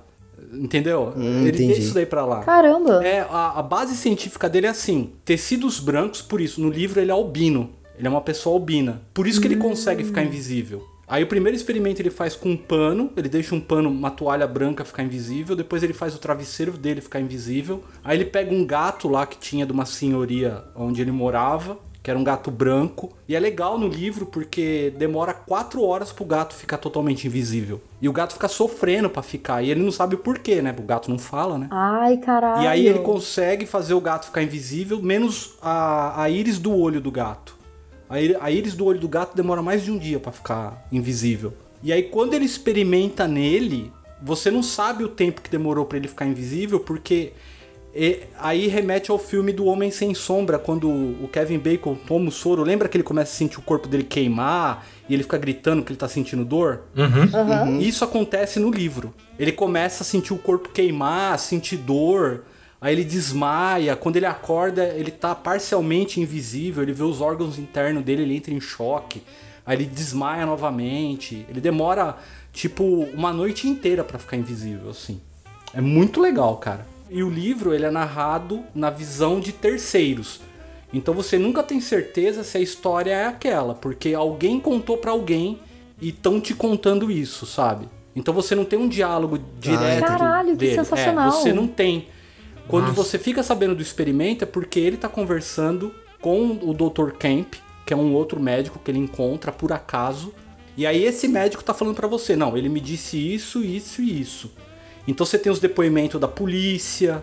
Entendeu? 0.52 1.12
Hum, 1.16 1.42
ele 1.42 1.48
entendi. 1.50 1.66
deixa 1.66 1.82
isso 1.82 1.94
daí 1.94 2.06
pra 2.06 2.24
lá. 2.24 2.40
Caramba. 2.42 3.06
É, 3.06 3.20
a, 3.20 3.60
a 3.60 3.62
base 3.62 3.96
científica 3.96 4.48
dele 4.48 4.66
é 4.66 4.70
assim: 4.70 5.12
tecidos 5.24 5.78
brancos, 5.78 6.20
por 6.20 6.40
isso, 6.40 6.60
no 6.60 6.68
livro 6.70 7.00
ele 7.00 7.10
é 7.10 7.14
albino. 7.14 7.70
Ele 7.98 8.06
é 8.06 8.10
uma 8.10 8.20
pessoa 8.20 8.56
albina. 8.56 9.02
Por 9.14 9.26
isso 9.26 9.40
que 9.40 9.46
ele 9.46 9.56
consegue 9.56 10.02
ficar 10.04 10.22
invisível. 10.24 10.84
Aí 11.08 11.22
o 11.22 11.26
primeiro 11.26 11.56
experimento 11.56 12.02
ele 12.02 12.10
faz 12.10 12.34
com 12.34 12.50
um 12.50 12.56
pano, 12.56 13.12
ele 13.16 13.28
deixa 13.28 13.54
um 13.54 13.60
pano, 13.60 13.88
uma 13.88 14.10
toalha 14.10 14.46
branca 14.46 14.84
ficar 14.84 15.04
invisível, 15.04 15.54
depois 15.54 15.82
ele 15.82 15.92
faz 15.92 16.14
o 16.16 16.18
travesseiro 16.18 16.72
dele 16.72 17.00
ficar 17.00 17.20
invisível. 17.20 17.84
Aí 18.02 18.16
ele 18.18 18.24
pega 18.24 18.52
um 18.52 18.66
gato 18.66 19.08
lá 19.08 19.24
que 19.24 19.38
tinha 19.38 19.64
de 19.64 19.72
uma 19.72 19.86
senhoria 19.86 20.64
onde 20.74 21.00
ele 21.00 21.12
morava, 21.12 21.78
que 22.06 22.10
era 22.10 22.18
um 22.18 22.22
gato 22.22 22.52
branco. 22.52 23.12
E 23.28 23.34
é 23.34 23.40
legal 23.40 23.76
no 23.76 23.88
livro 23.88 24.26
porque 24.26 24.92
demora 24.96 25.34
quatro 25.34 25.82
horas 25.82 26.12
pro 26.12 26.24
gato 26.24 26.54
ficar 26.54 26.78
totalmente 26.78 27.26
invisível. 27.26 27.80
E 28.00 28.08
o 28.08 28.12
gato 28.12 28.34
fica 28.34 28.46
sofrendo 28.46 29.10
pra 29.10 29.22
ficar. 29.22 29.60
E 29.62 29.70
ele 29.72 29.82
não 29.82 29.90
sabe 29.90 30.14
o 30.14 30.18
porquê, 30.18 30.62
né? 30.62 30.72
O 30.78 30.82
gato 30.82 31.10
não 31.10 31.18
fala, 31.18 31.58
né? 31.58 31.66
Ai, 31.70 32.16
caralho. 32.18 32.62
E 32.62 32.66
aí 32.68 32.86
ele 32.86 33.00
consegue 33.00 33.66
fazer 33.66 33.94
o 33.94 34.00
gato 34.00 34.26
ficar 34.26 34.42
invisível, 34.42 35.02
menos 35.02 35.54
a, 35.60 36.22
a 36.22 36.30
íris 36.30 36.60
do 36.60 36.72
olho 36.76 37.00
do 37.00 37.10
gato. 37.10 37.55
A, 38.08 38.50
íris 38.50 38.74
do 38.74 38.84
olho 38.84 39.00
do 39.00 39.08
gato 39.08 39.34
demora 39.36 39.62
mais 39.62 39.84
de 39.84 39.90
um 39.90 39.98
dia 39.98 40.18
pra 40.20 40.30
ficar 40.32 40.86
invisível. 40.92 41.52
E 41.82 41.92
aí 41.92 42.04
quando 42.04 42.34
ele 42.34 42.44
experimenta 42.44 43.26
nele, 43.26 43.92
você 44.22 44.50
não 44.50 44.62
sabe 44.62 45.04
o 45.04 45.08
tempo 45.08 45.40
que 45.42 45.50
demorou 45.50 45.84
pra 45.84 45.98
ele 45.98 46.08
ficar 46.08 46.24
invisível, 46.26 46.80
porque 46.80 47.32
e- 47.94 48.20
aí 48.38 48.66
remete 48.66 49.10
ao 49.10 49.18
filme 49.18 49.52
do 49.52 49.64
Homem 49.66 49.90
Sem 49.90 50.14
Sombra, 50.14 50.58
quando 50.58 50.88
o 50.88 51.28
Kevin 51.32 51.58
Bacon 51.58 51.94
toma 51.94 52.28
o 52.28 52.32
soro. 52.32 52.62
Lembra 52.62 52.88
que 52.88 52.96
ele 52.96 53.02
começa 53.04 53.32
a 53.32 53.34
sentir 53.36 53.58
o 53.58 53.62
corpo 53.62 53.88
dele 53.88 54.04
queimar 54.04 54.86
e 55.08 55.14
ele 55.14 55.22
fica 55.22 55.38
gritando 55.38 55.82
que 55.82 55.90
ele 55.92 55.98
tá 55.98 56.08
sentindo 56.08 56.44
dor? 56.44 56.82
Uhum. 56.96 57.80
Isso 57.80 58.04
acontece 58.04 58.60
no 58.60 58.70
livro. 58.70 59.14
Ele 59.38 59.50
começa 59.52 60.02
a 60.02 60.06
sentir 60.06 60.32
o 60.32 60.38
corpo 60.38 60.68
queimar, 60.68 61.38
sentir 61.38 61.76
dor, 61.78 62.44
aí 62.86 62.94
ele 62.94 63.04
desmaia. 63.04 63.96
Quando 63.96 64.16
ele 64.16 64.26
acorda, 64.26 64.84
ele 64.96 65.10
tá 65.10 65.34
parcialmente 65.34 66.20
invisível, 66.20 66.84
ele 66.84 66.92
vê 66.92 67.02
os 67.02 67.20
órgãos 67.20 67.58
internos 67.58 68.04
dele, 68.04 68.22
ele 68.22 68.36
entra 68.36 68.54
em 68.54 68.60
choque. 68.60 69.22
Aí 69.64 69.76
ele 69.76 69.86
desmaia 69.86 70.46
novamente. 70.46 71.44
Ele 71.48 71.60
demora, 71.60 72.16
tipo, 72.52 72.84
uma 73.12 73.32
noite 73.32 73.66
inteira 73.66 74.04
pra 74.04 74.20
ficar 74.20 74.36
invisível, 74.36 74.90
assim. 74.90 75.20
É 75.74 75.80
muito 75.80 76.20
legal, 76.20 76.56
cara. 76.58 76.86
E 77.10 77.24
o 77.24 77.28
livro, 77.28 77.74
ele 77.74 77.84
é 77.84 77.90
narrado 77.90 78.62
na 78.72 78.88
visão 78.88 79.40
de 79.40 79.52
terceiros. 79.52 80.40
Então 80.94 81.12
você 81.12 81.36
nunca 81.36 81.64
tem 81.64 81.80
certeza 81.80 82.44
se 82.44 82.56
a 82.56 82.60
história 82.60 83.10
é 83.10 83.26
aquela, 83.26 83.74
porque 83.74 84.14
alguém 84.14 84.60
contou 84.60 84.96
pra 84.96 85.10
alguém 85.10 85.58
e 86.00 86.10
estão 86.10 86.40
te 86.40 86.54
contando 86.54 87.10
isso, 87.10 87.46
sabe? 87.46 87.88
Então 88.14 88.32
você 88.32 88.54
não 88.54 88.64
tem 88.64 88.78
um 88.78 88.88
diálogo 88.88 89.40
direto 89.58 90.06
Caralho, 90.06 90.50
que 90.50 90.56
dele. 90.56 90.74
sensacional. 90.76 91.28
É, 91.28 91.32
você 91.32 91.52
não 91.52 91.66
tem. 91.66 92.06
Quando 92.68 92.88
Nossa. 92.88 93.02
você 93.02 93.18
fica 93.18 93.42
sabendo 93.42 93.74
do 93.74 93.82
experimento 93.82 94.44
é 94.44 94.46
porque 94.46 94.80
ele 94.80 94.96
tá 94.96 95.08
conversando 95.08 95.94
com 96.20 96.58
o 96.62 96.74
Dr. 96.74 97.12
Kemp, 97.12 97.54
que 97.84 97.94
é 97.94 97.96
um 97.96 98.12
outro 98.12 98.40
médico 98.40 98.78
que 98.78 98.90
ele 98.90 98.98
encontra 98.98 99.52
por 99.52 99.72
acaso. 99.72 100.34
E 100.76 100.86
aí 100.86 101.04
esse 101.04 101.28
médico 101.28 101.62
tá 101.62 101.72
falando 101.72 101.94
pra 101.94 102.08
você, 102.08 102.34
não, 102.34 102.56
ele 102.56 102.68
me 102.68 102.80
disse 102.80 103.16
isso, 103.16 103.62
isso 103.62 104.02
e 104.02 104.20
isso. 104.20 104.50
Então 105.06 105.24
você 105.24 105.38
tem 105.38 105.50
os 105.50 105.60
depoimentos 105.60 106.20
da 106.20 106.28
polícia. 106.28 107.22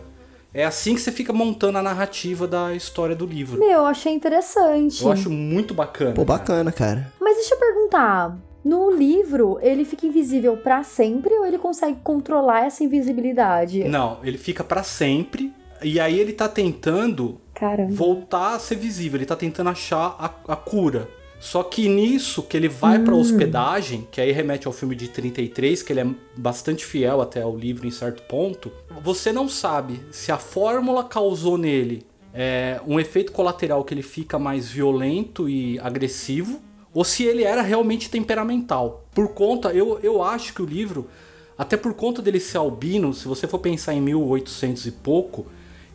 É 0.53 0.63
assim 0.63 0.95
que 0.95 1.01
você 1.01 1.11
fica 1.11 1.33
montando 1.33 1.77
a 1.77 1.81
narrativa 1.81 2.47
da 2.47 2.73
história 2.73 3.15
do 3.15 3.25
livro. 3.25 3.59
Meu, 3.59 3.69
eu 3.69 3.85
achei 3.85 4.13
interessante. 4.13 5.03
Eu 5.03 5.11
acho 5.11 5.29
muito 5.29 5.73
bacana. 5.73 6.13
Pô, 6.13 6.23
cara. 6.25 6.39
bacana, 6.39 6.71
cara. 6.71 7.13
Mas 7.19 7.35
deixa 7.35 7.55
eu 7.55 7.59
perguntar. 7.59 8.37
No 8.63 8.89
livro, 8.91 9.59
ele 9.61 9.83
fica 9.83 10.07
invisível 10.07 10.55
pra 10.55 10.83
sempre 10.83 11.33
ou 11.33 11.45
ele 11.45 11.57
consegue 11.57 11.97
controlar 12.03 12.65
essa 12.65 12.83
invisibilidade? 12.83 13.83
Não, 13.83 14.19
ele 14.23 14.37
fica 14.37 14.63
pra 14.63 14.83
sempre. 14.83 15.51
E 15.81 15.99
aí 15.99 16.17
ele 16.17 16.31
tá 16.31 16.47
tentando 16.47 17.41
Caramba. 17.53 17.93
voltar 17.93 18.55
a 18.55 18.59
ser 18.59 18.75
visível. 18.75 19.17
Ele 19.17 19.25
tá 19.25 19.35
tentando 19.35 19.69
achar 19.69 20.15
a, 20.17 20.53
a 20.53 20.55
cura. 20.55 21.09
Só 21.43 21.61
que 21.61 21.89
nisso 21.89 22.41
que 22.41 22.55
ele 22.55 22.69
vai 22.69 22.99
pra 22.99 23.13
hospedagem, 23.13 24.07
que 24.09 24.21
aí 24.21 24.31
remete 24.31 24.65
ao 24.65 24.71
filme 24.71 24.95
de 24.95 25.09
33, 25.09 25.83
que 25.83 25.91
ele 25.91 25.99
é 25.99 26.07
bastante 26.37 26.85
fiel 26.85 27.19
até 27.19 27.41
ao 27.41 27.53
livro 27.53 27.85
em 27.85 27.91
certo 27.91 28.23
ponto, 28.23 28.71
você 29.01 29.33
não 29.33 29.49
sabe 29.49 29.99
se 30.09 30.31
a 30.31 30.37
fórmula 30.37 31.03
causou 31.03 31.57
nele 31.57 32.05
é, 32.33 32.79
um 32.87 32.97
efeito 32.97 33.33
colateral 33.33 33.83
que 33.83 33.93
ele 33.93 34.01
fica 34.01 34.39
mais 34.39 34.69
violento 34.69 35.49
e 35.49 35.77
agressivo, 35.79 36.61
ou 36.93 37.03
se 37.03 37.23
ele 37.23 37.43
era 37.43 37.61
realmente 37.61 38.09
temperamental. 38.09 39.05
Por 39.13 39.29
conta, 39.29 39.69
eu, 39.69 39.99
eu 40.03 40.21
acho 40.23 40.53
que 40.53 40.61
o 40.61 40.65
livro, 40.65 41.09
até 41.57 41.75
por 41.75 41.93
conta 41.93 42.21
dele 42.21 42.39
ser 42.39 42.57
albino, 42.57 43.13
se 43.13 43.27
você 43.27 43.47
for 43.47 43.59
pensar 43.59 43.93
em 43.93 44.01
1800 44.01 44.85
e 44.85 44.91
pouco, 44.91 45.45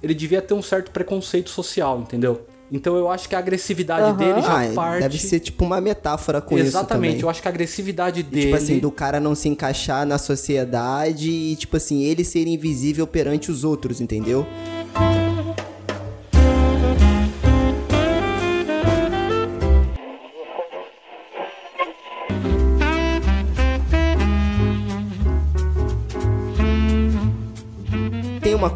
ele 0.02 0.14
devia 0.14 0.42
ter 0.42 0.54
um 0.54 0.62
certo 0.62 0.90
preconceito 0.90 1.50
social, 1.50 2.00
entendeu? 2.00 2.46
Então 2.70 2.96
eu 2.96 3.10
acho 3.10 3.28
que 3.28 3.34
a 3.34 3.38
agressividade 3.38 4.08
Aham. 4.10 4.16
dele 4.16 4.42
já 4.42 4.62
Ah, 4.70 4.74
parte. 4.74 5.00
deve 5.00 5.18
ser 5.18 5.40
tipo 5.40 5.64
uma 5.64 5.80
metáfora 5.80 6.40
com 6.40 6.58
isso 6.58 6.66
Exatamente, 6.66 7.22
eu 7.22 7.30
acho 7.30 7.40
que 7.40 7.48
a 7.48 7.50
agressividade 7.50 8.22
dele. 8.22 8.44
Tipo 8.46 8.56
assim, 8.56 8.78
do 8.78 8.90
cara 8.90 9.18
não 9.18 9.34
se 9.34 9.48
encaixar 9.48 10.04
na 10.06 10.18
sociedade 10.18 11.30
e, 11.30 11.56
tipo 11.56 11.76
assim, 11.78 12.02
ele 12.02 12.24
ser 12.24 12.46
invisível 12.46 13.06
perante 13.06 13.50
os 13.50 13.64
outros, 13.64 14.00
entendeu? 14.02 14.46
Tem 14.94 15.27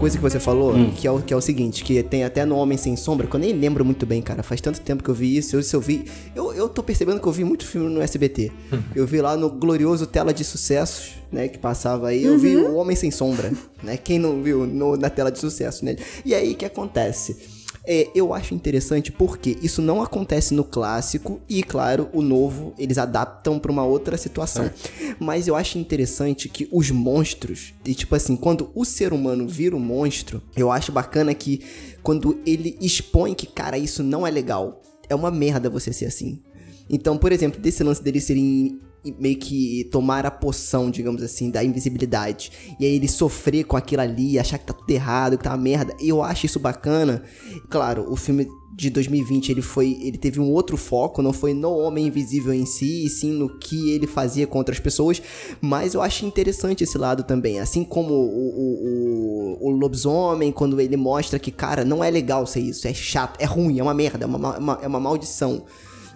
coisa 0.02 0.16
que 0.18 0.22
você 0.22 0.40
falou, 0.40 0.74
Hum. 0.74 0.90
que, 0.90 1.06
é 1.06 1.10
o, 1.10 1.20
que 1.22 1.32
é 1.32 1.36
o 1.36 1.40
seguinte, 1.40 1.84
que 1.84 2.02
tem 2.02 2.24
até 2.24 2.44
no 2.44 2.56
Homem 2.56 2.76
Sem 2.76 2.96
Sombra, 2.96 3.26
que 3.28 3.34
eu 3.36 3.38
nem 3.40 3.52
lembro 3.52 3.84
muito 3.84 4.04
bem, 4.04 4.20
cara. 4.20 4.42
Faz 4.42 4.60
tanto 4.60 4.80
tempo 4.80 5.02
que 5.02 5.08
eu 5.08 5.14
vi 5.14 5.36
isso. 5.36 5.54
Eu, 5.54 5.62
se 5.62 5.74
eu 5.76 5.80
vi. 5.80 6.04
Eu, 6.34 6.52
eu 6.52 6.68
tô 6.68 6.82
percebendo 6.82 7.20
que 7.20 7.26
eu 7.28 7.32
vi 7.32 7.44
muito 7.44 7.64
filme 7.64 7.88
no 7.88 8.00
SBT. 8.02 8.50
eu 8.96 9.06
vi 9.06 9.20
lá 9.20 9.36
no 9.36 9.48
glorioso 9.48 10.04
Tela 10.06 10.32
de 10.34 10.42
Sucessos, 10.44 11.12
né? 11.30 11.46
Que 11.46 11.56
passava 11.58 12.08
aí. 12.08 12.24
Eu 12.24 12.36
vi 12.38 12.56
o 12.56 12.74
Homem 12.74 12.96
Sem 12.96 13.10
Sombra, 13.12 13.52
né? 13.82 13.96
Quem 13.96 14.18
não 14.18 14.42
viu 14.42 14.66
no- 14.66 14.96
na 14.96 15.08
tela 15.08 15.30
de 15.30 15.38
sucesso, 15.38 15.84
né? 15.84 15.94
E 16.24 16.34
aí 16.34 16.52
o 16.52 16.56
que 16.56 16.64
acontece? 16.64 17.36
É, 17.84 18.08
eu 18.14 18.32
acho 18.32 18.54
interessante 18.54 19.10
porque 19.10 19.58
isso 19.60 19.82
não 19.82 20.00
acontece 20.00 20.54
no 20.54 20.62
clássico 20.62 21.40
e, 21.48 21.62
claro, 21.62 22.08
o 22.12 22.22
novo 22.22 22.72
eles 22.78 22.96
adaptam 22.96 23.58
pra 23.58 23.72
uma 23.72 23.84
outra 23.84 24.16
situação. 24.16 24.70
Mas 25.18 25.48
eu 25.48 25.56
acho 25.56 25.78
interessante 25.78 26.48
que 26.48 26.68
os 26.70 26.90
monstros, 26.90 27.74
e 27.84 27.94
tipo 27.94 28.14
assim, 28.14 28.36
quando 28.36 28.70
o 28.74 28.84
ser 28.84 29.12
humano 29.12 29.48
vira 29.48 29.74
um 29.74 29.80
monstro, 29.80 30.40
eu 30.56 30.70
acho 30.70 30.92
bacana 30.92 31.34
que 31.34 31.60
quando 32.02 32.40
ele 32.46 32.76
expõe 32.80 33.34
que, 33.34 33.46
cara, 33.46 33.76
isso 33.76 34.02
não 34.02 34.26
é 34.26 34.30
legal, 34.30 34.80
é 35.08 35.14
uma 35.14 35.30
merda 35.30 35.68
você 35.68 35.92
ser 35.92 36.06
assim. 36.06 36.40
Então, 36.88 37.16
por 37.16 37.32
exemplo, 37.32 37.60
desse 37.60 37.82
lance 37.82 38.02
dele 38.02 38.20
serem 38.20 38.80
meio 39.18 39.36
que 39.36 39.88
tomar 39.90 40.24
a 40.24 40.30
poção, 40.30 40.90
digamos 40.90 41.22
assim, 41.22 41.50
da 41.50 41.62
invisibilidade. 41.64 42.52
E 42.78 42.84
aí 42.86 42.94
ele 42.94 43.08
sofrer 43.08 43.64
com 43.64 43.76
aquilo 43.76 44.02
ali, 44.02 44.38
achar 44.38 44.58
que 44.58 44.66
tá 44.66 44.72
tudo 44.72 44.88
errado, 44.90 45.36
que 45.36 45.44
tá 45.44 45.50
uma 45.50 45.56
merda. 45.56 45.94
E 46.00 46.08
eu 46.08 46.22
acho 46.22 46.46
isso 46.46 46.60
bacana. 46.60 47.22
Claro, 47.68 48.06
o 48.10 48.16
filme 48.16 48.46
de 48.74 48.88
2020 48.88 49.50
ele 49.50 49.60
foi 49.60 49.98
ele 50.00 50.16
teve 50.16 50.40
um 50.40 50.50
outro 50.50 50.78
foco 50.78 51.20
não 51.20 51.30
foi 51.30 51.52
no 51.52 51.70
homem 51.76 52.06
invisível 52.06 52.54
em 52.54 52.64
si 52.64 53.04
e 53.04 53.08
sim 53.10 53.30
no 53.30 53.58
que 53.58 53.90
ele 53.90 54.06
fazia 54.06 54.46
com 54.46 54.56
outras 54.56 54.80
pessoas 54.80 55.20
mas 55.60 55.92
eu 55.92 56.00
acho 56.00 56.24
interessante 56.24 56.82
esse 56.82 56.96
lado 56.96 57.22
também 57.22 57.60
assim 57.60 57.84
como 57.84 58.14
o, 58.14 59.58
o, 59.58 59.58
o, 59.60 59.68
o 59.68 59.70
lobisomem 59.72 60.50
quando 60.50 60.80
ele 60.80 60.96
mostra 60.96 61.38
que 61.38 61.50
cara 61.50 61.84
não 61.84 62.02
é 62.02 62.08
legal 62.10 62.46
ser 62.46 62.60
isso 62.60 62.88
é 62.88 62.94
chato 62.94 63.38
é 63.38 63.44
ruim 63.44 63.78
é 63.78 63.82
uma 63.82 63.92
merda 63.92 64.24
é 64.24 64.26
uma, 64.26 64.38
ma- 64.38 64.56
uma- 64.58 64.78
é 64.82 64.86
uma 64.88 64.98
maldição 65.00 65.64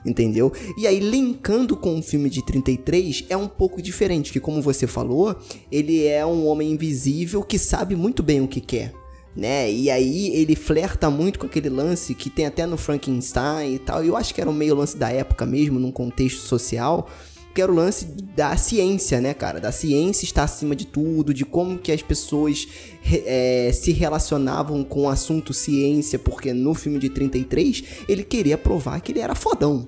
entendeu? 0.07 0.53
E 0.79 0.87
aí, 0.87 1.01
linkando 1.01 1.77
com 1.77 1.99
o 1.99 2.03
filme 2.03 2.31
de 2.31 2.45
33, 2.45 3.25
é 3.29 3.37
um 3.37 3.49
pouco 3.49 3.83
diferente, 3.83 4.33
que 4.33 4.41
como 4.41 4.63
você 4.63 4.87
falou, 4.87 5.37
ele 5.71 6.07
é 6.07 6.25
um 6.25 6.47
homem 6.47 6.71
invisível 6.71 7.43
que 7.43 7.59
sabe 7.59 7.97
muito 7.97 8.23
bem 8.23 8.41
o 8.41 8.49
que 8.49 8.61
quer. 8.61 8.93
Né? 9.35 9.71
E 9.71 9.91
aí 9.91 10.35
ele 10.35 10.57
flerta 10.57 11.11
muito 11.11 11.39
com 11.39 11.45
aquele 11.45 11.69
lance 11.69 12.15
que 12.15 12.31
tem 12.31 12.47
até 12.47 12.65
no 12.65 12.79
Frankenstein 12.79 13.75
e 13.75 13.79
tal. 13.79 14.03
Eu 14.03 14.17
acho 14.17 14.35
que 14.35 14.41
era 14.41 14.49
um 14.49 14.55
meio 14.55 14.75
lance 14.75 14.97
da 14.97 15.11
época 15.11 15.45
mesmo, 15.45 15.79
num 15.79 15.93
contexto 15.93 16.39
social, 16.39 17.07
que 17.55 17.61
era 17.61 17.71
o 17.71 17.75
lance 17.75 18.07
da 18.35 18.57
ciência, 18.57 19.21
né, 19.21 19.35
cara? 19.35 19.61
Da 19.61 19.73
ciência 19.73 20.25
estar 20.25 20.45
acima 20.45 20.75
de 20.75 20.87
tudo, 20.87 21.35
de 21.35 21.45
como 21.45 21.79
que 21.79 21.93
as 21.93 22.01
pessoas 22.01 22.67
eh, 23.05 23.71
se 23.75 23.93
relacionavam 23.93 24.83
com 24.83 25.03
o 25.03 25.09
assunto 25.09 25.53
ciência, 25.53 26.19
porque 26.19 26.55
no 26.55 26.75
filme 26.75 26.99
de 26.99 27.11
33 27.11 27.85
ele 28.09 28.25
queria 28.25 28.57
provar 28.57 29.01
que 29.01 29.13
ele 29.13 29.21
era 29.21 29.35
fodão 29.35 29.87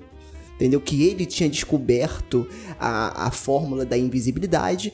entendeu? 0.59 0.81
Que 0.81 1.07
ele 1.07 1.25
tinha 1.25 1.49
descoberto 1.49 2.45
a, 2.77 3.27
a 3.27 3.31
fórmula 3.31 3.85
da 3.85 3.97
invisibilidade 3.97 4.91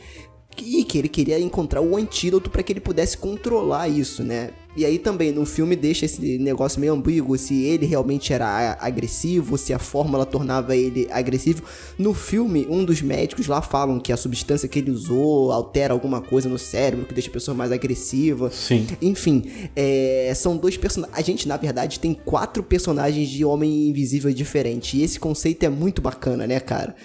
e 0.62 0.84
que 0.84 0.98
ele 1.00 1.10
queria 1.10 1.39
encontrar 1.39 1.81
o 1.81 1.98
antídoto 1.98 2.51
para 2.51 2.62
que 2.62 2.72
ele 2.72 2.79
pudesse 2.79 3.17
controlar 3.17 3.89
isso, 3.89 4.24
né? 4.24 4.51
E 4.75 4.86
aí 4.86 5.00
também 5.00 5.32
no 5.32 5.46
filme 5.46 5.75
deixa 5.75 6.05
esse 6.05 6.38
negócio 6.38 6.79
meio 6.79 6.94
ambíguo 6.94 7.38
se 7.38 7.63
ele 7.63 7.86
realmente 7.86 8.34
era 8.34 8.77
agressivo, 8.79 9.58
se 9.58 9.74
a 9.74 9.79
fórmula 9.79 10.25
tornava 10.25 10.75
ele 10.75 11.08
agressivo. 11.12 11.63
No 11.98 12.13
filme, 12.13 12.67
um 12.70 12.84
dos 12.84 13.01
médicos 13.01 13.48
lá 13.48 13.62
falam 13.62 14.00
que 14.00 14.12
a 14.12 14.17
substância 14.17 14.67
que 14.67 14.79
ele 14.79 14.91
usou 14.91 15.51
altera 15.51 15.94
alguma 15.94 16.22
coisa 16.22 16.50
no 16.50 16.60
cérebro 16.60 17.05
que 17.05 17.13
deixa 17.13 17.29
a 17.29 17.34
pessoa 17.34 17.55
mais 17.55 17.72
agressiva. 17.72 18.51
Sim. 18.51 18.86
Enfim, 19.01 19.46
é, 19.75 20.34
são 20.36 20.58
dois 20.58 20.75
personagens. 20.75 21.17
A 21.17 21.22
gente, 21.22 21.48
na 21.48 21.55
verdade, 21.55 22.00
tem 22.00 22.13
quatro 22.13 22.62
personagens 22.62 23.29
de 23.29 23.46
Homem 23.46 23.88
Invisível 23.88 24.34
diferente. 24.34 24.98
E 24.98 25.03
esse 25.03 25.20
conceito 25.20 25.63
é 25.63 25.70
muito 25.70 26.01
bacana, 26.01 26.46
né, 26.46 26.60
cara? 26.60 26.96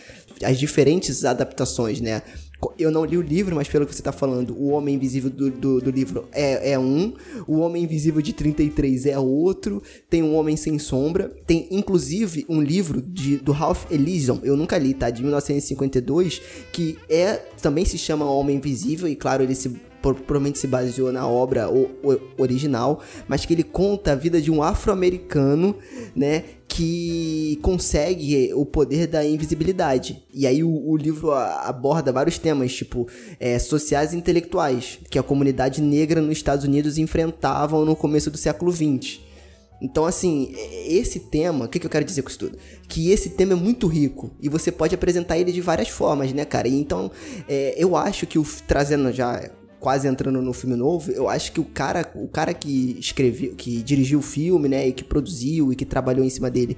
As 0.42 0.58
diferentes 0.58 1.24
adaptações, 1.24 2.00
né? 2.00 2.22
Eu 2.78 2.90
não 2.90 3.04
li 3.04 3.16
o 3.16 3.22
livro, 3.22 3.56
mas 3.56 3.68
pelo 3.68 3.86
que 3.86 3.94
você 3.94 4.02
tá 4.02 4.12
falando, 4.12 4.54
o 4.54 4.68
Homem 4.68 4.94
Invisível 4.94 5.30
do, 5.30 5.50
do, 5.50 5.80
do 5.80 5.90
livro 5.90 6.28
é, 6.32 6.72
é 6.72 6.78
um, 6.78 7.14
o 7.46 7.58
Homem 7.58 7.84
Invisível 7.84 8.20
de 8.20 8.32
33 8.32 9.06
é 9.06 9.18
outro, 9.18 9.82
tem 10.08 10.22
um 10.22 10.34
Homem 10.34 10.56
Sem 10.56 10.78
Sombra, 10.78 11.30
tem 11.46 11.66
inclusive 11.70 12.44
um 12.48 12.60
livro 12.60 13.00
de, 13.00 13.38
do 13.38 13.52
Ralph 13.52 13.90
Ellison, 13.90 14.40
eu 14.42 14.56
nunca 14.56 14.76
li, 14.76 14.92
tá? 14.92 15.08
De 15.08 15.22
1952, 15.22 16.40
que 16.72 16.98
é 17.08 17.36
também 17.62 17.84
se 17.84 17.96
chama 17.96 18.30
Homem 18.30 18.56
Invisível, 18.56 19.08
e 19.08 19.16
claro, 19.16 19.42
ele 19.42 19.54
se 19.54 19.70
provavelmente 20.00 20.58
se 20.58 20.66
baseou 20.66 21.12
na 21.12 21.26
obra 21.26 21.68
original, 22.38 23.02
mas 23.28 23.44
que 23.44 23.54
ele 23.54 23.62
conta 23.62 24.12
a 24.12 24.14
vida 24.14 24.40
de 24.40 24.50
um 24.50 24.62
afro-americano, 24.62 25.76
né, 26.14 26.44
que 26.66 27.58
consegue 27.62 28.52
o 28.54 28.64
poder 28.64 29.06
da 29.06 29.24
invisibilidade. 29.24 30.22
E 30.32 30.46
aí 30.46 30.62
o, 30.62 30.70
o 30.70 30.96
livro 30.96 31.32
aborda 31.32 32.12
vários 32.12 32.38
temas, 32.38 32.72
tipo 32.72 33.08
é, 33.38 33.58
sociais 33.58 34.12
e 34.12 34.16
intelectuais, 34.16 34.98
que 35.10 35.18
a 35.18 35.22
comunidade 35.22 35.82
negra 35.82 36.20
nos 36.20 36.32
Estados 36.32 36.64
Unidos 36.64 36.96
enfrentavam 36.96 37.84
no 37.84 37.96
começo 37.96 38.30
do 38.30 38.38
século 38.38 38.72
XX. 38.72 39.20
Então, 39.82 40.04
assim, 40.04 40.54
esse 40.86 41.20
tema, 41.20 41.64
o 41.64 41.68
que, 41.68 41.78
que 41.78 41.86
eu 41.86 41.90
quero 41.90 42.04
dizer 42.04 42.22
com 42.22 42.28
isso 42.28 42.38
tudo? 42.38 42.58
Que 42.86 43.10
esse 43.10 43.30
tema 43.30 43.54
é 43.54 43.56
muito 43.56 43.86
rico 43.86 44.30
e 44.40 44.48
você 44.48 44.70
pode 44.70 44.94
apresentar 44.94 45.38
ele 45.38 45.50
de 45.50 45.60
várias 45.60 45.88
formas, 45.88 46.32
né, 46.32 46.44
cara? 46.44 46.68
E 46.68 46.78
então, 46.78 47.10
é, 47.48 47.74
eu 47.78 47.96
acho 47.96 48.26
que 48.26 48.38
o 48.38 48.44
trazendo 48.66 49.10
já 49.10 49.50
quase 49.80 50.06
entrando 50.06 50.40
no 50.42 50.52
filme 50.52 50.76
novo, 50.76 51.10
eu 51.10 51.28
acho 51.28 51.50
que 51.52 51.58
o 51.58 51.64
cara, 51.64 52.08
o 52.14 52.28
cara 52.28 52.52
que 52.52 52.96
escreveu, 53.00 53.54
que 53.54 53.82
dirigiu 53.82 54.18
o 54.18 54.22
filme, 54.22 54.68
né, 54.68 54.86
e 54.86 54.92
que 54.92 55.02
produziu 55.02 55.72
e 55.72 55.76
que 55.76 55.86
trabalhou 55.86 56.24
em 56.24 56.28
cima 56.28 56.50
dele, 56.50 56.76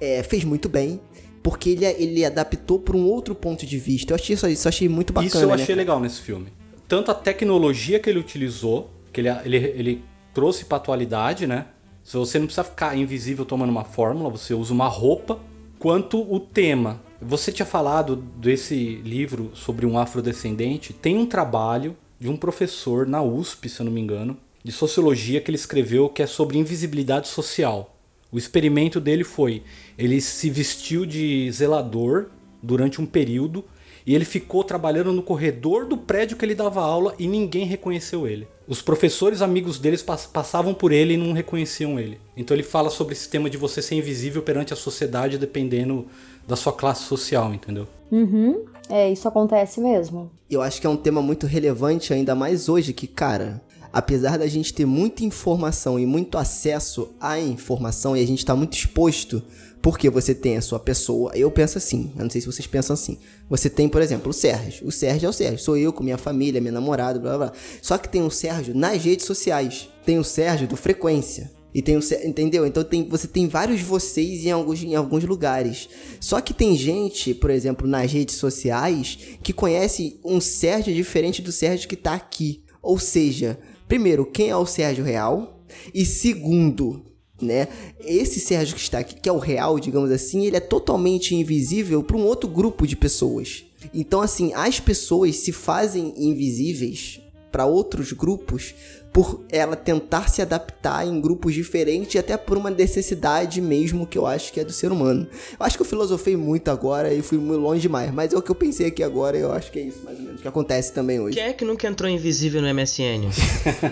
é, 0.00 0.22
fez 0.22 0.44
muito 0.44 0.68
bem. 0.68 1.00
Porque 1.42 1.70
ele, 1.70 1.84
ele 1.84 2.24
adaptou 2.24 2.78
para 2.78 2.96
um 2.96 3.04
outro 3.04 3.34
ponto 3.34 3.66
de 3.66 3.78
vista. 3.78 4.12
Eu 4.12 4.16
achei 4.16 4.34
isso, 4.34 4.48
isso 4.48 4.66
eu 4.66 4.68
achei 4.68 4.88
muito 4.88 5.12
bacana. 5.12 5.28
Isso 5.28 5.38
eu 5.38 5.48
né, 5.48 5.54
achei 5.54 5.66
cara? 5.66 5.78
legal 5.78 6.00
nesse 6.00 6.20
filme. 6.20 6.46
Tanto 6.88 7.10
a 7.10 7.14
tecnologia 7.14 8.00
que 8.00 8.08
ele 8.08 8.18
utilizou, 8.18 8.90
que 9.12 9.20
ele, 9.20 9.28
ele, 9.44 9.56
ele 9.56 10.04
trouxe 10.32 10.64
pra 10.64 10.76
atualidade, 10.76 11.46
né? 11.46 11.66
Se 12.02 12.16
você 12.16 12.38
não 12.38 12.46
precisa 12.46 12.64
ficar 12.64 12.96
invisível 12.96 13.44
tomando 13.44 13.70
uma 13.70 13.84
fórmula, 13.84 14.30
você 14.30 14.54
usa 14.54 14.72
uma 14.72 14.88
roupa, 14.88 15.40
quanto 15.78 16.20
o 16.20 16.38
tema. 16.38 17.00
Você 17.20 17.50
tinha 17.50 17.66
falado 17.66 18.16
desse 18.16 18.96
livro 19.04 19.50
sobre 19.54 19.86
um 19.86 19.98
afrodescendente, 19.98 20.92
tem 20.92 21.16
um 21.16 21.26
trabalho 21.26 21.96
de 22.18 22.28
um 22.28 22.36
professor 22.36 23.06
na 23.06 23.22
USP, 23.22 23.68
se 23.68 23.80
eu 23.80 23.84
não 23.84 23.92
me 23.92 24.00
engano, 24.00 24.36
de 24.64 24.72
sociologia 24.72 25.40
que 25.40 25.50
ele 25.50 25.56
escreveu 25.56 26.08
que 26.08 26.22
é 26.22 26.26
sobre 26.26 26.58
invisibilidade 26.58 27.28
social. 27.28 27.96
O 28.32 28.38
experimento 28.38 29.00
dele 29.00 29.22
foi, 29.24 29.62
ele 29.96 30.20
se 30.20 30.50
vestiu 30.50 31.06
de 31.06 31.50
zelador 31.52 32.26
durante 32.62 33.00
um 33.00 33.06
período 33.06 33.64
e 34.04 34.14
ele 34.14 34.24
ficou 34.24 34.62
trabalhando 34.64 35.12
no 35.12 35.22
corredor 35.22 35.84
do 35.86 35.96
prédio 35.96 36.36
que 36.36 36.44
ele 36.44 36.54
dava 36.54 36.80
aula 36.80 37.14
e 37.18 37.26
ninguém 37.26 37.64
reconheceu 37.64 38.26
ele. 38.26 38.46
Os 38.66 38.82
professores 38.82 39.42
amigos 39.42 39.78
deles 39.78 40.02
pass- 40.02 40.26
passavam 40.26 40.74
por 40.74 40.92
ele 40.92 41.14
e 41.14 41.16
não 41.16 41.32
reconheciam 41.32 41.98
ele. 41.98 42.18
Então 42.36 42.56
ele 42.56 42.62
fala 42.62 42.90
sobre 42.90 43.14
esse 43.14 43.28
tema 43.28 43.48
de 43.50 43.56
você 43.56 43.80
ser 43.80 43.94
invisível 43.96 44.42
perante 44.42 44.72
a 44.72 44.76
sociedade 44.76 45.38
dependendo 45.38 46.06
da 46.46 46.56
sua 46.56 46.72
classe 46.72 47.04
social, 47.04 47.52
entendeu? 47.54 47.86
Uhum. 48.10 48.64
É, 48.88 49.10
isso 49.10 49.26
acontece 49.26 49.80
mesmo. 49.80 50.30
Eu 50.48 50.62
acho 50.62 50.80
que 50.80 50.86
é 50.86 50.90
um 50.90 50.96
tema 50.96 51.20
muito 51.20 51.46
relevante, 51.46 52.12
ainda 52.12 52.34
mais 52.34 52.68
hoje, 52.68 52.92
que, 52.92 53.06
cara, 53.06 53.60
apesar 53.92 54.38
da 54.38 54.46
gente 54.46 54.72
ter 54.72 54.84
muita 54.84 55.24
informação 55.24 55.98
e 55.98 56.06
muito 56.06 56.38
acesso 56.38 57.08
à 57.20 57.40
informação 57.40 58.16
e 58.16 58.22
a 58.22 58.26
gente 58.26 58.44
tá 58.44 58.54
muito 58.54 58.74
exposto, 58.74 59.42
porque 59.82 60.10
você 60.10 60.34
tem 60.34 60.56
a 60.56 60.62
sua 60.62 60.78
pessoa. 60.78 61.32
Eu 61.34 61.50
penso 61.50 61.78
assim, 61.78 62.12
eu 62.16 62.24
não 62.24 62.30
sei 62.30 62.40
se 62.40 62.46
vocês 62.46 62.66
pensam 62.66 62.94
assim. 62.94 63.18
Você 63.48 63.70
tem, 63.70 63.88
por 63.88 64.02
exemplo, 64.02 64.30
o 64.30 64.32
Sérgio. 64.32 64.86
O 64.86 64.92
Sérgio 64.92 65.26
é 65.26 65.30
o 65.30 65.32
Sérgio. 65.32 65.58
Sou 65.60 65.76
eu 65.76 65.92
com 65.92 66.02
minha 66.02 66.18
família, 66.18 66.60
minha 66.60 66.72
namorada, 66.72 67.18
blá 67.18 67.38
blá 67.38 67.46
blá. 67.50 67.56
Só 67.80 67.96
que 67.96 68.08
tem 68.08 68.22
o 68.22 68.30
Sérgio 68.30 68.74
nas 68.74 69.02
redes 69.02 69.26
sociais. 69.26 69.88
Tem 70.04 70.18
o 70.18 70.24
Sérgio 70.24 70.66
do 70.66 70.76
Frequência. 70.76 71.52
E 71.74 71.82
tem 71.82 72.00
Sé- 72.00 72.26
entendeu? 72.26 72.66
Então 72.66 72.82
tem, 72.82 73.06
você 73.06 73.26
tem 73.26 73.46
vários 73.48 73.80
vocês 73.82 74.44
em 74.44 74.50
alguns, 74.50 74.82
em 74.82 74.94
alguns 74.94 75.24
lugares. 75.24 75.88
Só 76.20 76.40
que 76.40 76.54
tem 76.54 76.76
gente, 76.76 77.34
por 77.34 77.50
exemplo, 77.50 77.86
nas 77.86 78.10
redes 78.10 78.36
sociais, 78.36 79.18
que 79.42 79.52
conhece 79.52 80.18
um 80.24 80.40
Sérgio 80.40 80.94
diferente 80.94 81.42
do 81.42 81.52
Sérgio 81.52 81.88
que 81.88 81.96
tá 81.96 82.14
aqui. 82.14 82.62
Ou 82.82 82.98
seja, 82.98 83.58
primeiro, 83.86 84.24
quem 84.24 84.48
é 84.48 84.56
o 84.56 84.64
Sérgio 84.66 85.04
real? 85.04 85.64
E 85.92 86.04
segundo, 86.04 87.04
né? 87.42 87.68
Esse 88.00 88.40
Sérgio 88.40 88.74
que 88.74 88.80
está 88.80 89.00
aqui, 89.00 89.20
que 89.20 89.28
é 89.28 89.32
o 89.32 89.38
real, 89.38 89.78
digamos 89.78 90.10
assim, 90.10 90.46
ele 90.46 90.56
é 90.56 90.60
totalmente 90.60 91.34
invisível 91.34 92.02
para 92.02 92.16
um 92.16 92.24
outro 92.24 92.48
grupo 92.48 92.86
de 92.86 92.96
pessoas. 92.96 93.64
Então, 93.92 94.20
assim, 94.20 94.52
as 94.54 94.80
pessoas 94.80 95.36
se 95.36 95.52
fazem 95.52 96.14
invisíveis 96.16 97.20
para 97.52 97.66
outros 97.66 98.12
grupos 98.12 98.74
por 99.16 99.42
ela 99.50 99.74
tentar 99.74 100.28
se 100.28 100.42
adaptar 100.42 101.06
em 101.06 101.18
grupos 101.22 101.54
diferentes 101.54 102.14
e 102.14 102.18
até 102.18 102.36
por 102.36 102.58
uma 102.58 102.68
necessidade 102.68 103.62
mesmo 103.62 104.06
que 104.06 104.18
eu 104.18 104.26
acho 104.26 104.52
que 104.52 104.60
é 104.60 104.64
do 104.64 104.72
ser 104.72 104.92
humano. 104.92 105.26
Eu 105.58 105.64
acho 105.64 105.74
que 105.74 105.80
eu 105.80 105.86
filosofei 105.86 106.36
muito 106.36 106.70
agora 106.70 107.14
e 107.14 107.22
fui 107.22 107.38
muito 107.38 107.58
longe 107.58 107.80
demais, 107.80 108.12
mas 108.12 108.34
é 108.34 108.36
o 108.36 108.42
que 108.42 108.50
eu 108.50 108.54
pensei 108.54 108.88
aqui 108.88 109.02
agora 109.02 109.38
e 109.38 109.40
eu 109.40 109.50
acho 109.52 109.72
que 109.72 109.78
é 109.78 109.82
isso 109.84 110.04
mais 110.04 110.18
ou 110.18 110.24
menos 110.26 110.42
que 110.42 110.46
acontece 110.46 110.92
também 110.92 111.18
hoje. 111.18 111.38
Quem 111.38 111.46
é 111.46 111.54
que 111.54 111.64
nunca 111.64 111.88
entrou 111.88 112.10
invisível 112.10 112.60
no 112.60 112.68
MSN? 112.74 113.30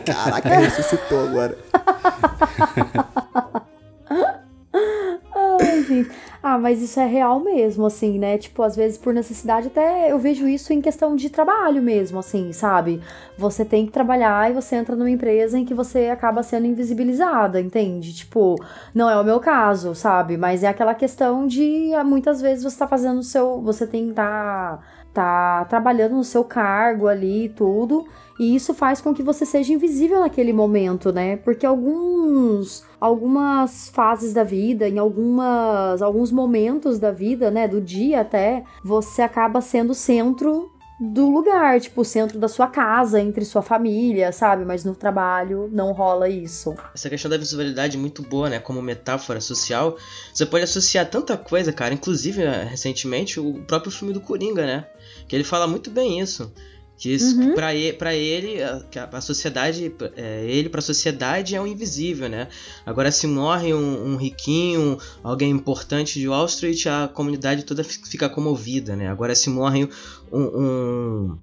Caraca, 0.04 0.58
ressuscitou 0.58 1.20
agora. 1.20 1.56
Ah, 6.46 6.58
mas 6.58 6.82
isso 6.82 7.00
é 7.00 7.06
real 7.06 7.40
mesmo, 7.40 7.86
assim, 7.86 8.18
né? 8.18 8.36
Tipo, 8.36 8.62
às 8.62 8.76
vezes 8.76 8.98
por 8.98 9.14
necessidade, 9.14 9.68
até 9.68 10.12
eu 10.12 10.18
vejo 10.18 10.46
isso 10.46 10.74
em 10.74 10.80
questão 10.82 11.16
de 11.16 11.30
trabalho 11.30 11.80
mesmo, 11.82 12.18
assim, 12.18 12.52
sabe? 12.52 13.00
Você 13.38 13.64
tem 13.64 13.86
que 13.86 13.92
trabalhar 13.92 14.50
e 14.50 14.54
você 14.54 14.76
entra 14.76 14.94
numa 14.94 15.10
empresa 15.10 15.58
em 15.58 15.64
que 15.64 15.72
você 15.72 16.08
acaba 16.08 16.42
sendo 16.42 16.66
invisibilizada, 16.66 17.58
entende? 17.60 18.12
Tipo, 18.12 18.56
não 18.94 19.08
é 19.08 19.18
o 19.18 19.24
meu 19.24 19.40
caso, 19.40 19.94
sabe? 19.94 20.36
Mas 20.36 20.62
é 20.62 20.68
aquela 20.68 20.94
questão 20.94 21.46
de 21.46 21.94
ah, 21.94 22.04
muitas 22.04 22.42
vezes 22.42 22.62
você 22.62 22.78
tá 22.78 22.86
fazendo 22.86 23.20
o 23.20 23.22
seu. 23.22 23.62
Você 23.62 23.86
tem 23.86 24.08
que 24.08 24.14
tá, 24.14 24.80
tá 25.14 25.64
trabalhando 25.66 26.16
no 26.16 26.24
seu 26.24 26.44
cargo 26.44 27.06
ali 27.06 27.44
e 27.44 27.48
tudo. 27.48 28.04
E 28.38 28.56
isso 28.56 28.74
faz 28.74 29.00
com 29.00 29.14
que 29.14 29.22
você 29.22 29.46
seja 29.46 29.72
invisível 29.72 30.20
naquele 30.20 30.52
momento, 30.52 31.12
né? 31.12 31.36
Porque 31.36 31.64
alguns 31.64 32.84
algumas 33.00 33.88
fases 33.90 34.32
da 34.32 34.42
vida, 34.42 34.88
em 34.88 34.98
algumas 34.98 36.02
alguns 36.02 36.32
momentos 36.32 36.98
da 36.98 37.12
vida, 37.12 37.50
né, 37.50 37.68
do 37.68 37.80
dia 37.80 38.22
até, 38.22 38.64
você 38.82 39.22
acaba 39.22 39.60
sendo 39.60 39.90
o 39.90 39.94
centro 39.94 40.70
do 40.98 41.28
lugar, 41.28 41.80
tipo, 41.80 42.00
o 42.00 42.04
centro 42.04 42.38
da 42.38 42.48
sua 42.48 42.68
casa, 42.68 43.20
entre 43.20 43.44
sua 43.44 43.62
família, 43.62 44.30
sabe? 44.32 44.64
Mas 44.64 44.84
no 44.84 44.94
trabalho 44.94 45.68
não 45.72 45.92
rola 45.92 46.28
isso. 46.28 46.74
Essa 46.94 47.10
questão 47.10 47.30
da 47.30 47.36
visibilidade 47.36 47.96
é 47.96 48.00
muito 48.00 48.22
boa, 48.22 48.48
né? 48.48 48.58
Como 48.60 48.80
metáfora 48.80 49.40
social. 49.40 49.96
Você 50.32 50.46
pode 50.46 50.64
associar 50.64 51.08
tanta 51.10 51.36
coisa, 51.36 51.72
cara. 51.72 51.92
Inclusive, 51.92 52.42
recentemente, 52.64 53.40
o 53.40 53.54
próprio 53.64 53.90
filme 53.90 54.14
do 54.14 54.20
Coringa, 54.20 54.64
né? 54.64 54.86
Que 55.34 55.38
ele 55.38 55.44
fala 55.44 55.66
muito 55.66 55.90
bem 55.90 56.20
isso. 56.20 56.52
Que 56.96 57.16
Uhum. 57.16 57.54
pra 57.56 57.74
ele, 57.74 57.92
pra 57.94 58.14
ele, 58.14 58.62
a, 58.62 58.76
a- 58.76 59.16
a 59.18 59.20
sociedade, 59.20 59.92
é, 60.14 60.44
ele 60.48 60.68
pra 60.68 60.80
sociedade 60.80 61.56
é 61.56 61.60
um 61.60 61.66
invisível, 61.66 62.28
né? 62.28 62.46
Agora, 62.86 63.10
se 63.10 63.26
morre 63.26 63.74
um, 63.74 64.12
um 64.12 64.16
riquinho, 64.16 64.96
alguém 65.24 65.50
importante 65.50 66.20
de 66.20 66.28
Wall 66.28 66.46
Street, 66.46 66.86
a 66.86 67.08
comunidade 67.08 67.64
toda 67.64 67.82
fi- 67.82 67.98
fica 68.08 68.28
comovida, 68.28 68.94
né? 68.94 69.08
Agora, 69.08 69.34
se 69.34 69.50
morre 69.50 69.88
um, 70.32 70.40
um, 70.40 71.38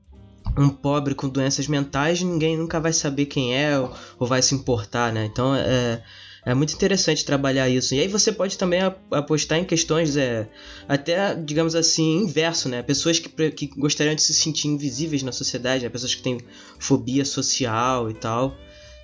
um 0.58 0.70
pobre 0.70 1.14
com 1.14 1.28
doenças 1.28 1.68
mentais, 1.68 2.22
ninguém 2.22 2.56
nunca 2.58 2.80
vai 2.80 2.94
saber 2.94 3.26
quem 3.26 3.54
é 3.54 3.78
ou, 3.78 3.92
ou 4.20 4.26
vai 4.28 4.42
se 4.42 4.56
importar, 4.56 5.12
né? 5.12 5.26
Então, 5.26 5.54
é, 5.54 6.02
é 6.46 6.54
muito 6.54 6.74
interessante 6.74 7.24
trabalhar 7.26 7.70
isso. 7.70 7.94
E 7.94 8.00
aí 8.00 8.08
você 8.08 8.32
pode 8.32 8.58
também 8.58 8.82
apostar 9.12 9.60
em 9.60 9.64
questões 9.66 10.18
é, 10.18 10.48
até, 10.88 11.36
digamos 11.36 11.76
assim, 11.76 12.24
inverso, 12.24 12.68
né? 12.70 12.82
Pessoas 12.82 13.20
que, 13.20 13.52
que 13.52 13.68
gostariam 13.68 14.16
de 14.16 14.22
se 14.22 14.34
sentir 14.34 14.68
invisíveis 14.68 15.22
na 15.24 15.32
sociedade, 15.32 15.84
né? 15.84 15.90
Pessoas 15.90 16.16
que 16.16 16.24
têm 16.24 16.40
fobia 16.80 17.24
social 17.26 18.10
e 18.10 18.14
tal, 18.14 18.56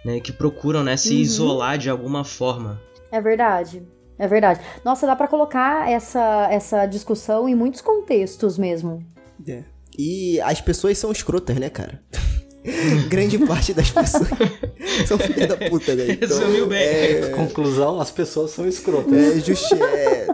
né? 0.04 0.20
Que 0.20 0.32
procuram, 0.32 0.84
né, 0.84 0.98
se 0.98 1.14
Uhum. 1.14 1.20
isolar 1.22 1.78
de 1.78 1.90
alguma 1.90 2.24
forma. 2.24 2.82
É 3.12 3.22
verdade. 3.22 3.84
É 4.20 4.28
verdade. 4.28 4.60
Nossa, 4.84 5.06
dá 5.06 5.16
pra 5.16 5.28
colocar 5.28 5.90
essa, 5.90 6.48
essa 6.52 6.86
discussão 6.88 7.48
em 7.48 7.54
muitos 7.54 7.82
contextos 7.82 8.58
mesmo. 8.58 9.06
É. 9.48 9.64
E 9.98 10.42
as 10.42 10.60
pessoas 10.60 10.98
são 10.98 11.12
escrotas, 11.12 11.56
né, 11.58 11.70
cara? 11.70 12.02
Grande 13.10 13.38
parte 13.40 13.74
das 13.74 13.90
pessoas 13.90 14.28
são 15.08 15.18
filha 15.18 15.48
da 15.48 15.56
puta, 15.58 15.96
né? 15.96 16.06
Então, 16.12 16.28
Resumiu 16.40 16.68
bem. 16.68 16.80
É, 16.84 17.30
Conclusão, 17.36 18.00
as 18.02 18.12
pessoas 18.12 18.52
são 18.52 18.68
escrotas. 18.68 19.14
é, 19.14 19.40
justi 19.40 19.82
é, 19.82 20.28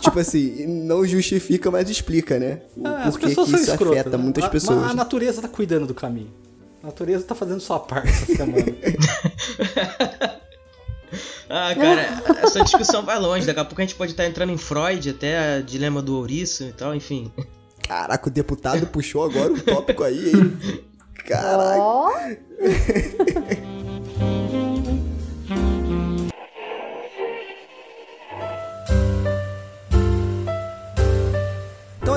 tipo 0.00 0.18
assim, 0.18 0.66
não 0.66 1.06
justifica, 1.06 1.70
mas 1.70 1.88
explica, 1.88 2.38
né? 2.38 2.60
O 2.76 2.86
Ah, 2.86 3.04
as 3.04 3.16
porquê 3.16 3.34
que 3.34 3.40
isso 3.40 3.54
escrotas. 3.56 3.98
afeta 4.00 4.16
né? 4.16 4.22
muitas 4.24 4.44
A- 4.44 4.48
pessoas. 4.48 4.78
mas 4.80 4.90
A 4.90 4.94
natureza 4.94 5.40
tá 5.42 5.48
cuidando 5.48 5.86
do 5.86 5.94
caminho. 5.94 6.30
A 6.82 6.86
natureza 6.86 7.24
tá 7.24 7.34
fazendo 7.34 7.60
sua 7.60 7.78
parte 7.80 8.08
essa 8.08 8.26
semana. 8.26 8.64
Ah, 11.48 11.72
cara, 11.74 12.22
essa 12.42 12.62
discussão 12.64 13.04
vai 13.04 13.18
longe. 13.18 13.46
Daqui 13.46 13.60
a 13.60 13.64
pouco 13.64 13.80
a 13.80 13.84
gente 13.84 13.94
pode 13.94 14.10
estar 14.12 14.26
entrando 14.26 14.50
em 14.52 14.58
Freud, 14.58 15.10
até 15.10 15.62
dilema 15.62 16.02
do 16.02 16.16
ouriço 16.16 16.64
e 16.64 16.72
tal, 16.72 16.94
enfim. 16.94 17.30
Caraca, 17.86 18.28
o 18.28 18.32
deputado 18.32 18.86
puxou 18.88 19.24
agora 19.24 19.52
um 19.52 19.58
tópico 19.58 20.02
aí, 20.02 20.30
hein? 20.30 20.56
Caraca. 21.26 21.80
Ó, 21.80 22.10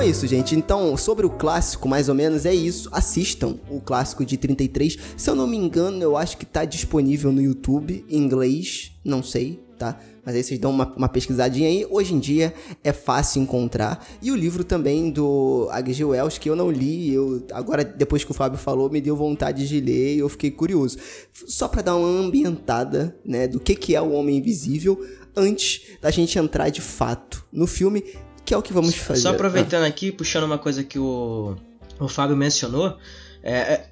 é 0.00 0.06
isso, 0.06 0.26
gente. 0.26 0.56
Então, 0.56 0.96
sobre 0.96 1.26
o 1.26 1.30
clássico, 1.30 1.86
mais 1.86 2.08
ou 2.08 2.14
menos, 2.14 2.46
é 2.46 2.54
isso. 2.54 2.88
Assistam 2.90 3.56
o 3.68 3.80
clássico 3.80 4.24
de 4.24 4.38
33. 4.38 4.96
Se 5.14 5.28
eu 5.28 5.34
não 5.34 5.46
me 5.46 5.58
engano, 5.58 6.02
eu 6.02 6.16
acho 6.16 6.38
que 6.38 6.46
tá 6.46 6.64
disponível 6.64 7.30
no 7.30 7.42
YouTube, 7.42 8.02
em 8.08 8.16
inglês, 8.16 8.92
não 9.04 9.22
sei, 9.22 9.62
tá? 9.78 9.98
Mas 10.30 10.36
aí 10.36 10.44
vocês 10.44 10.60
dão 10.60 10.70
uma, 10.70 10.86
uma 10.96 11.08
pesquisadinha 11.08 11.68
aí. 11.68 11.84
Hoje 11.90 12.14
em 12.14 12.20
dia 12.20 12.54
é 12.84 12.92
fácil 12.92 13.42
encontrar. 13.42 14.06
E 14.22 14.30
o 14.30 14.36
livro 14.36 14.62
também 14.62 15.10
do 15.10 15.68
H.G. 15.72 16.04
Wells, 16.04 16.38
que 16.38 16.48
eu 16.48 16.54
não 16.54 16.70
li. 16.70 17.12
Eu, 17.12 17.44
agora, 17.50 17.82
depois 17.82 18.22
que 18.22 18.30
o 18.30 18.34
Fábio 18.34 18.56
falou, 18.56 18.88
me 18.88 19.00
deu 19.00 19.16
vontade 19.16 19.66
de 19.66 19.80
ler 19.80 20.14
e 20.14 20.18
eu 20.20 20.28
fiquei 20.28 20.52
curioso. 20.52 20.98
Só 21.32 21.66
pra 21.66 21.82
dar 21.82 21.96
uma 21.96 22.06
ambientada, 22.06 23.16
né, 23.24 23.48
do 23.48 23.58
que, 23.58 23.74
que 23.74 23.96
é 23.96 24.00
o 24.00 24.12
Homem 24.12 24.36
Invisível, 24.36 25.04
antes 25.36 25.98
da 26.00 26.12
gente 26.12 26.38
entrar 26.38 26.68
de 26.68 26.80
fato 26.80 27.44
no 27.52 27.66
filme, 27.66 28.04
que 28.44 28.54
é 28.54 28.56
o 28.56 28.62
que 28.62 28.72
vamos 28.72 28.94
fazer. 28.94 29.22
Só 29.22 29.30
aproveitando 29.30 29.82
aqui, 29.82 30.12
puxando 30.12 30.44
uma 30.44 30.58
coisa 30.58 30.84
que 30.84 30.98
o, 30.98 31.56
o 31.98 32.06
Fábio 32.06 32.36
mencionou, 32.36 32.96
é, 33.42 33.52
é, 33.52 33.88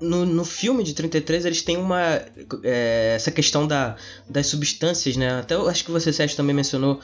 no, 0.00 0.26
no 0.26 0.44
filme 0.44 0.82
de 0.82 0.94
33 0.94 1.44
eles 1.44 1.62
têm 1.62 1.76
uma. 1.76 2.20
é, 2.62 3.12
essa 3.16 3.30
questão 3.30 3.66
da, 3.66 3.96
das 4.28 4.46
substâncias, 4.46 5.16
né? 5.16 5.40
Até 5.40 5.54
eu 5.54 5.68
acho 5.68 5.84
que 5.84 5.90
você, 5.90 6.12
Sérgio, 6.12 6.36
também 6.36 6.54
mencionou 6.54 7.00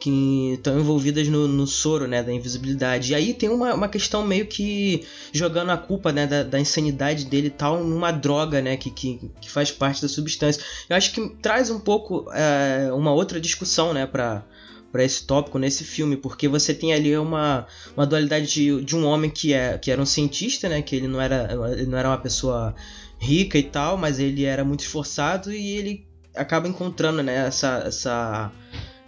que 0.00 0.54
estão 0.54 0.80
envolvidas 0.80 1.28
no, 1.28 1.46
no 1.46 1.66
soro, 1.66 2.08
né, 2.08 2.22
da 2.22 2.32
invisibilidade. 2.32 3.12
E 3.12 3.14
aí 3.14 3.34
tem 3.34 3.50
uma, 3.50 3.74
uma 3.74 3.88
questão 3.88 4.26
meio 4.26 4.46
que 4.46 5.06
jogando 5.30 5.70
a 5.70 5.76
culpa, 5.76 6.10
né, 6.10 6.26
da, 6.26 6.42
da 6.42 6.58
insanidade 6.58 7.26
dele 7.26 7.48
e 7.48 7.50
tal 7.50 7.84
numa 7.84 8.10
droga, 8.10 8.62
né, 8.62 8.78
que, 8.78 8.90
que, 8.90 9.30
que 9.40 9.50
faz 9.50 9.70
parte 9.70 10.00
da 10.00 10.08
substância. 10.08 10.62
Eu 10.88 10.96
acho 10.96 11.12
que 11.12 11.28
traz 11.42 11.70
um 11.70 11.78
pouco 11.78 12.26
é, 12.32 12.90
uma 12.94 13.12
outra 13.12 13.38
discussão, 13.38 13.92
né, 13.92 14.06
pra, 14.06 14.42
para 14.90 15.04
esse 15.04 15.24
tópico 15.24 15.58
nesse 15.58 15.84
filme, 15.84 16.16
porque 16.16 16.48
você 16.48 16.74
tem 16.74 16.92
ali 16.92 17.16
uma, 17.16 17.66
uma 17.96 18.06
dualidade 18.06 18.46
de, 18.46 18.84
de 18.84 18.96
um 18.96 19.06
homem 19.06 19.30
que, 19.30 19.52
é, 19.52 19.78
que 19.78 19.90
era 19.90 20.00
um 20.00 20.06
cientista, 20.06 20.68
né, 20.68 20.82
que 20.82 20.96
ele 20.96 21.08
não 21.08 21.20
era, 21.20 21.48
ele 21.72 21.86
não 21.86 21.98
era 21.98 22.08
uma 22.08 22.18
pessoa 22.18 22.74
rica 23.18 23.58
e 23.58 23.62
tal, 23.62 23.96
mas 23.96 24.18
ele 24.18 24.44
era 24.44 24.64
muito 24.64 24.80
esforçado 24.80 25.52
e 25.52 25.76
ele 25.76 26.06
acaba 26.34 26.66
encontrando, 26.68 27.22
né, 27.22 27.46
essa, 27.46 27.84
essa 27.86 28.52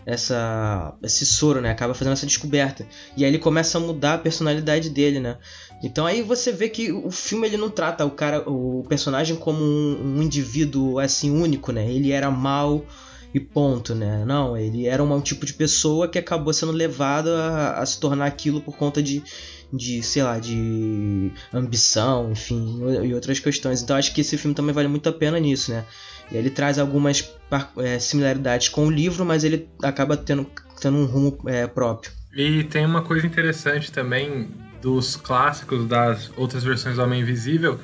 essa 0.05 0.97
esse 1.03 1.25
soro, 1.25 1.61
né? 1.61 1.71
Acaba 1.71 1.95
fazendo 1.95 2.15
essa 2.15 2.27
descoberta. 2.27 2.87
E 3.17 3.25
aí 3.25 3.31
ele 3.31 3.39
começa 3.39 3.79
a 3.79 3.81
mudar 3.81 4.15
a 4.15 4.19
personalidade 4.19 4.91
dele, 4.91 5.21
né? 5.21 5.39
Então 5.83 6.07
aí 6.07 6.23
você 6.23 6.53
vê 6.53 6.69
que 6.69 6.93
o 6.93 7.11
filme 7.11 7.47
ele 7.47 7.57
não 7.57 7.71
trata 7.71 8.05
o 8.05 8.11
cara, 8.11 8.49
o 8.49 8.85
personagem 8.89 9.37
como 9.37 9.63
um, 9.63 10.17
um 10.17 10.23
indivíduo 10.23 10.99
assim 10.99 11.31
único, 11.31 11.73
né? 11.73 11.89
Ele 11.91 12.11
era 12.11 12.31
mal 12.31 12.85
e 13.35 13.41
ponto, 13.41 13.95
né? 13.95 14.25
Não, 14.27 14.57
ele 14.57 14.87
era 14.87 15.03
um 15.03 15.21
tipo 15.21 15.47
de 15.47 15.55
pessoa 15.55 16.09
que 16.09 16.19
acabou 16.19 16.53
sendo 16.53 16.73
levado 16.73 17.31
a, 17.31 17.79
a 17.79 17.87
se 17.87 17.99
tornar 17.99 18.27
aquilo 18.27 18.61
por 18.61 18.77
conta 18.77 19.03
de, 19.03 19.23
de, 19.73 20.03
sei 20.03 20.23
lá, 20.23 20.39
de 20.39 21.33
ambição, 21.53 22.31
enfim, 22.31 22.81
e 23.03 23.15
outras 23.15 23.39
questões. 23.39 23.83
Então 23.83 23.97
acho 23.97 24.15
que 24.15 24.21
esse 24.21 24.37
filme 24.37 24.55
também 24.55 24.75
vale 24.75 24.89
muito 24.89 25.09
a 25.09 25.13
pena 25.13 25.39
nisso, 25.41 25.71
né? 25.71 25.85
Ele 26.31 26.51
traz 26.51 26.79
algumas 26.79 27.33
é, 27.79 27.99
similaridades 27.99 28.69
com 28.69 28.87
o 28.87 28.91
livro, 28.91 29.25
mas 29.25 29.45
ele 29.45 29.69
acaba 29.83 30.17
tendo, 30.17 30.47
tendo 30.81 30.97
um 30.97 31.05
rumo 31.05 31.39
é, 31.47 31.67
próprio. 31.67 32.13
E 32.35 32.65
tem 32.65 32.87
uma 32.87 33.03
coisa 33.03 33.27
interessante 33.27 33.93
também 33.93 34.49
dos 34.81 35.17
clássicos, 35.17 35.87
das 35.87 36.31
outras 36.37 36.65
versões 36.65 36.97
do 36.97 37.03
Homem 37.03 37.21
Invisível, 37.21 37.79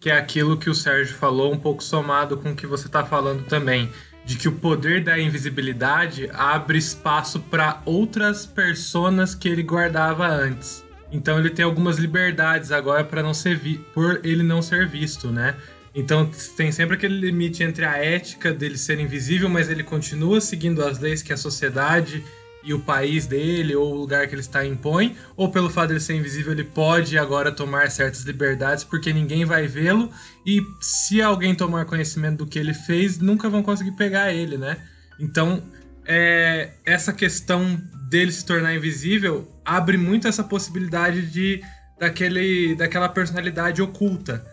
que 0.00 0.10
é 0.10 0.16
aquilo 0.16 0.56
que 0.56 0.70
o 0.70 0.74
Sérgio 0.74 1.14
falou, 1.14 1.52
um 1.52 1.58
pouco 1.58 1.82
somado 1.82 2.36
com 2.36 2.52
o 2.52 2.56
que 2.56 2.66
você 2.66 2.86
está 2.86 3.04
falando 3.04 3.44
também, 3.44 3.90
de 4.28 4.36
que 4.36 4.46
o 4.46 4.52
poder 4.52 5.02
da 5.02 5.18
invisibilidade 5.18 6.28
abre 6.34 6.76
espaço 6.76 7.40
para 7.40 7.80
outras 7.86 8.44
personas 8.44 9.34
que 9.34 9.48
ele 9.48 9.62
guardava 9.62 10.28
antes. 10.28 10.84
Então 11.10 11.38
ele 11.38 11.48
tem 11.48 11.64
algumas 11.64 11.96
liberdades 11.96 12.70
agora 12.70 13.02
para 13.04 13.22
não 13.22 13.32
ser 13.32 13.56
vi 13.56 13.78
por 13.94 14.20
ele 14.22 14.42
não 14.42 14.60
ser 14.60 14.86
visto, 14.86 15.28
né? 15.28 15.56
Então 15.94 16.30
tem 16.58 16.70
sempre 16.70 16.96
aquele 16.96 17.18
limite 17.18 17.62
entre 17.62 17.86
a 17.86 17.96
ética 17.96 18.52
dele 18.52 18.76
ser 18.76 19.00
invisível, 19.00 19.48
mas 19.48 19.70
ele 19.70 19.82
continua 19.82 20.42
seguindo 20.42 20.84
as 20.84 20.98
leis 20.98 21.22
que 21.22 21.32
a 21.32 21.36
sociedade 21.38 22.22
e 22.68 22.74
o 22.74 22.78
país 22.78 23.26
dele 23.26 23.74
ou 23.74 23.94
o 23.94 23.96
lugar 23.96 24.28
que 24.28 24.34
ele 24.34 24.42
está 24.42 24.62
impõe, 24.62 25.16
ou 25.34 25.50
pelo 25.50 25.70
fato 25.70 25.88
de 25.88 25.94
ele 25.94 26.00
ser 26.00 26.14
invisível, 26.14 26.52
ele 26.52 26.64
pode 26.64 27.16
agora 27.16 27.50
tomar 27.50 27.90
certas 27.90 28.24
liberdades 28.24 28.84
porque 28.84 29.10
ninguém 29.10 29.46
vai 29.46 29.66
vê-lo 29.66 30.12
e 30.44 30.60
se 30.78 31.22
alguém 31.22 31.54
tomar 31.54 31.86
conhecimento 31.86 32.38
do 32.38 32.46
que 32.46 32.58
ele 32.58 32.74
fez, 32.74 33.18
nunca 33.18 33.48
vão 33.48 33.62
conseguir 33.62 33.92
pegar 33.92 34.34
ele, 34.34 34.58
né? 34.58 34.76
Então, 35.18 35.62
é, 36.04 36.72
essa 36.84 37.10
questão 37.10 37.80
dele 38.10 38.30
se 38.30 38.44
tornar 38.44 38.74
invisível 38.74 39.50
abre 39.64 39.96
muito 39.96 40.28
essa 40.28 40.44
possibilidade 40.44 41.22
de 41.30 41.62
daquele, 41.98 42.74
daquela 42.74 43.08
personalidade 43.08 43.80
oculta, 43.80 44.44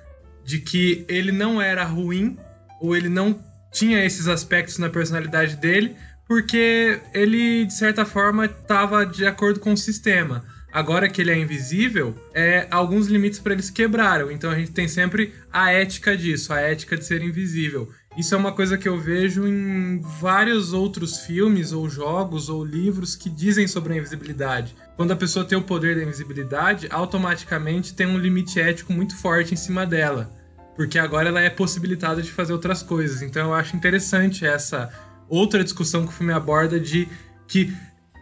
de 0.46 0.60
que 0.60 1.06
ele 1.10 1.34
não 1.34 1.62
era 1.62 1.84
ruim 1.84 2.38
ou 2.80 2.96
ele 2.96 3.10
não 3.10 3.44
tinha 3.74 4.06
esses 4.06 4.30
aspectos 4.30 4.78
na 4.78 4.90
personalidade 4.90 5.58
dele, 5.58 5.98
porque 6.28 7.00
ele, 7.14 7.66
de 7.66 7.74
certa 7.74 8.06
forma, 8.06 8.46
estava 8.46 9.06
de 9.06 9.26
acordo 9.26 9.60
com 9.60 9.74
o 9.74 9.78
sistema. 9.78 10.44
Agora 10.76 11.08
que 11.08 11.22
ele 11.22 11.32
é 11.32 11.38
invisível, 11.38 12.14
é, 12.34 12.68
alguns 12.70 13.08
limites 13.08 13.40
para 13.40 13.54
eles 13.54 13.70
quebraram. 13.70 14.30
Então 14.30 14.52
a 14.52 14.56
gente 14.56 14.72
tem 14.72 14.90
sempre 14.90 15.34
a 15.50 15.72
ética 15.72 16.18
disso, 16.18 16.52
a 16.52 16.60
ética 16.60 16.98
de 16.98 17.06
ser 17.06 17.22
invisível. 17.24 17.90
Isso 18.18 18.36
é 18.36 18.38
uma 18.38 18.52
coisa 18.52 18.78
que 18.78 18.88
eu 18.88 19.00
vejo 19.00 19.48
em 19.48 20.02
vários 20.20 20.74
outros 20.74 21.20
filmes, 21.20 21.72
ou 21.72 21.90
jogos, 21.90 22.50
ou 22.50 22.64
livros 22.64 23.16
que 23.16 23.30
dizem 23.30 23.68
sobre 23.68 23.94
a 23.94 23.98
invisibilidade. 23.98 24.76
Quando 24.98 25.12
a 25.12 25.16
pessoa 25.16 25.46
tem 25.46 25.58
o 25.58 25.62
poder 25.62 25.96
da 25.96 26.04
invisibilidade, 26.04 26.88
automaticamente 26.90 27.94
tem 27.94 28.08
um 28.08 28.18
limite 28.18 28.60
ético 28.60 28.92
muito 28.92 29.16
forte 29.18 29.54
em 29.54 29.58
cima 29.58 29.86
dela. 29.86 30.30
Porque 30.76 31.00
agora 31.00 31.30
ela 31.30 31.42
é 31.42 31.50
possibilitada 31.50 32.22
de 32.22 32.32
fazer 32.32 32.52
outras 32.52 32.84
coisas. 32.84 33.22
Então 33.22 33.48
eu 33.48 33.54
acho 33.54 33.76
interessante 33.78 34.46
essa 34.46 34.92
outra 35.30 35.64
discussão 35.64 36.04
que 36.04 36.14
o 36.14 36.16
filme 36.16 36.34
aborda 36.34 36.80
de 36.80 37.08
que 37.48 37.74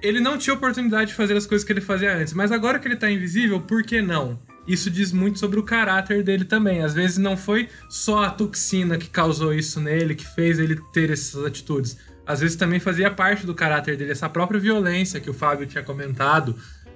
ele 0.01 0.19
não 0.19 0.37
tinha 0.37 0.53
oportunidade 0.53 1.11
de 1.11 1.15
fazer 1.15 1.35
as 1.35 1.45
coisas 1.45 1.65
que 1.65 1.71
ele 1.71 1.81
fazia 1.81 2.15
antes, 2.15 2.33
mas 2.33 2.51
agora 2.51 2.77
que 2.77 2.87
ele 2.87 2.97
tá 2.97 3.09
invisível, 3.09 3.61
por 3.61 3.83
que 3.83 4.01
não? 4.01 4.37
Isso 4.67 4.89
diz 4.89 5.11
muito 5.11 5.39
sobre 5.39 5.59
o 5.59 5.63
caráter 5.63 6.23
dele 6.23 6.45
também. 6.45 6.81
Às 6.81 6.93
vezes 6.93 7.17
não 7.17 7.35
foi 7.35 7.69
só 7.89 8.23
a 8.23 8.29
toxina 8.29 8.97
que 8.97 9.09
causou 9.09 9.53
isso 9.53 9.79
nele, 9.79 10.15
que 10.15 10.25
fez 10.25 10.59
ele 10.59 10.79
ter 10.93 11.09
essas 11.09 11.43
atitudes. 11.45 11.97
Às 12.25 12.39
vezes 12.39 12.55
também 12.55 12.79
fazia 12.79 13.11
parte 13.11 13.45
do 13.45 13.53
caráter 13.53 13.97
dele, 13.97 14.11
essa 14.11 14.29
própria 14.29 14.59
violência 14.59 15.19
que 15.19 15.29
o 15.29 15.33
Fábio 15.33 15.67
tinha 15.67 15.83
comentado. 15.83 16.55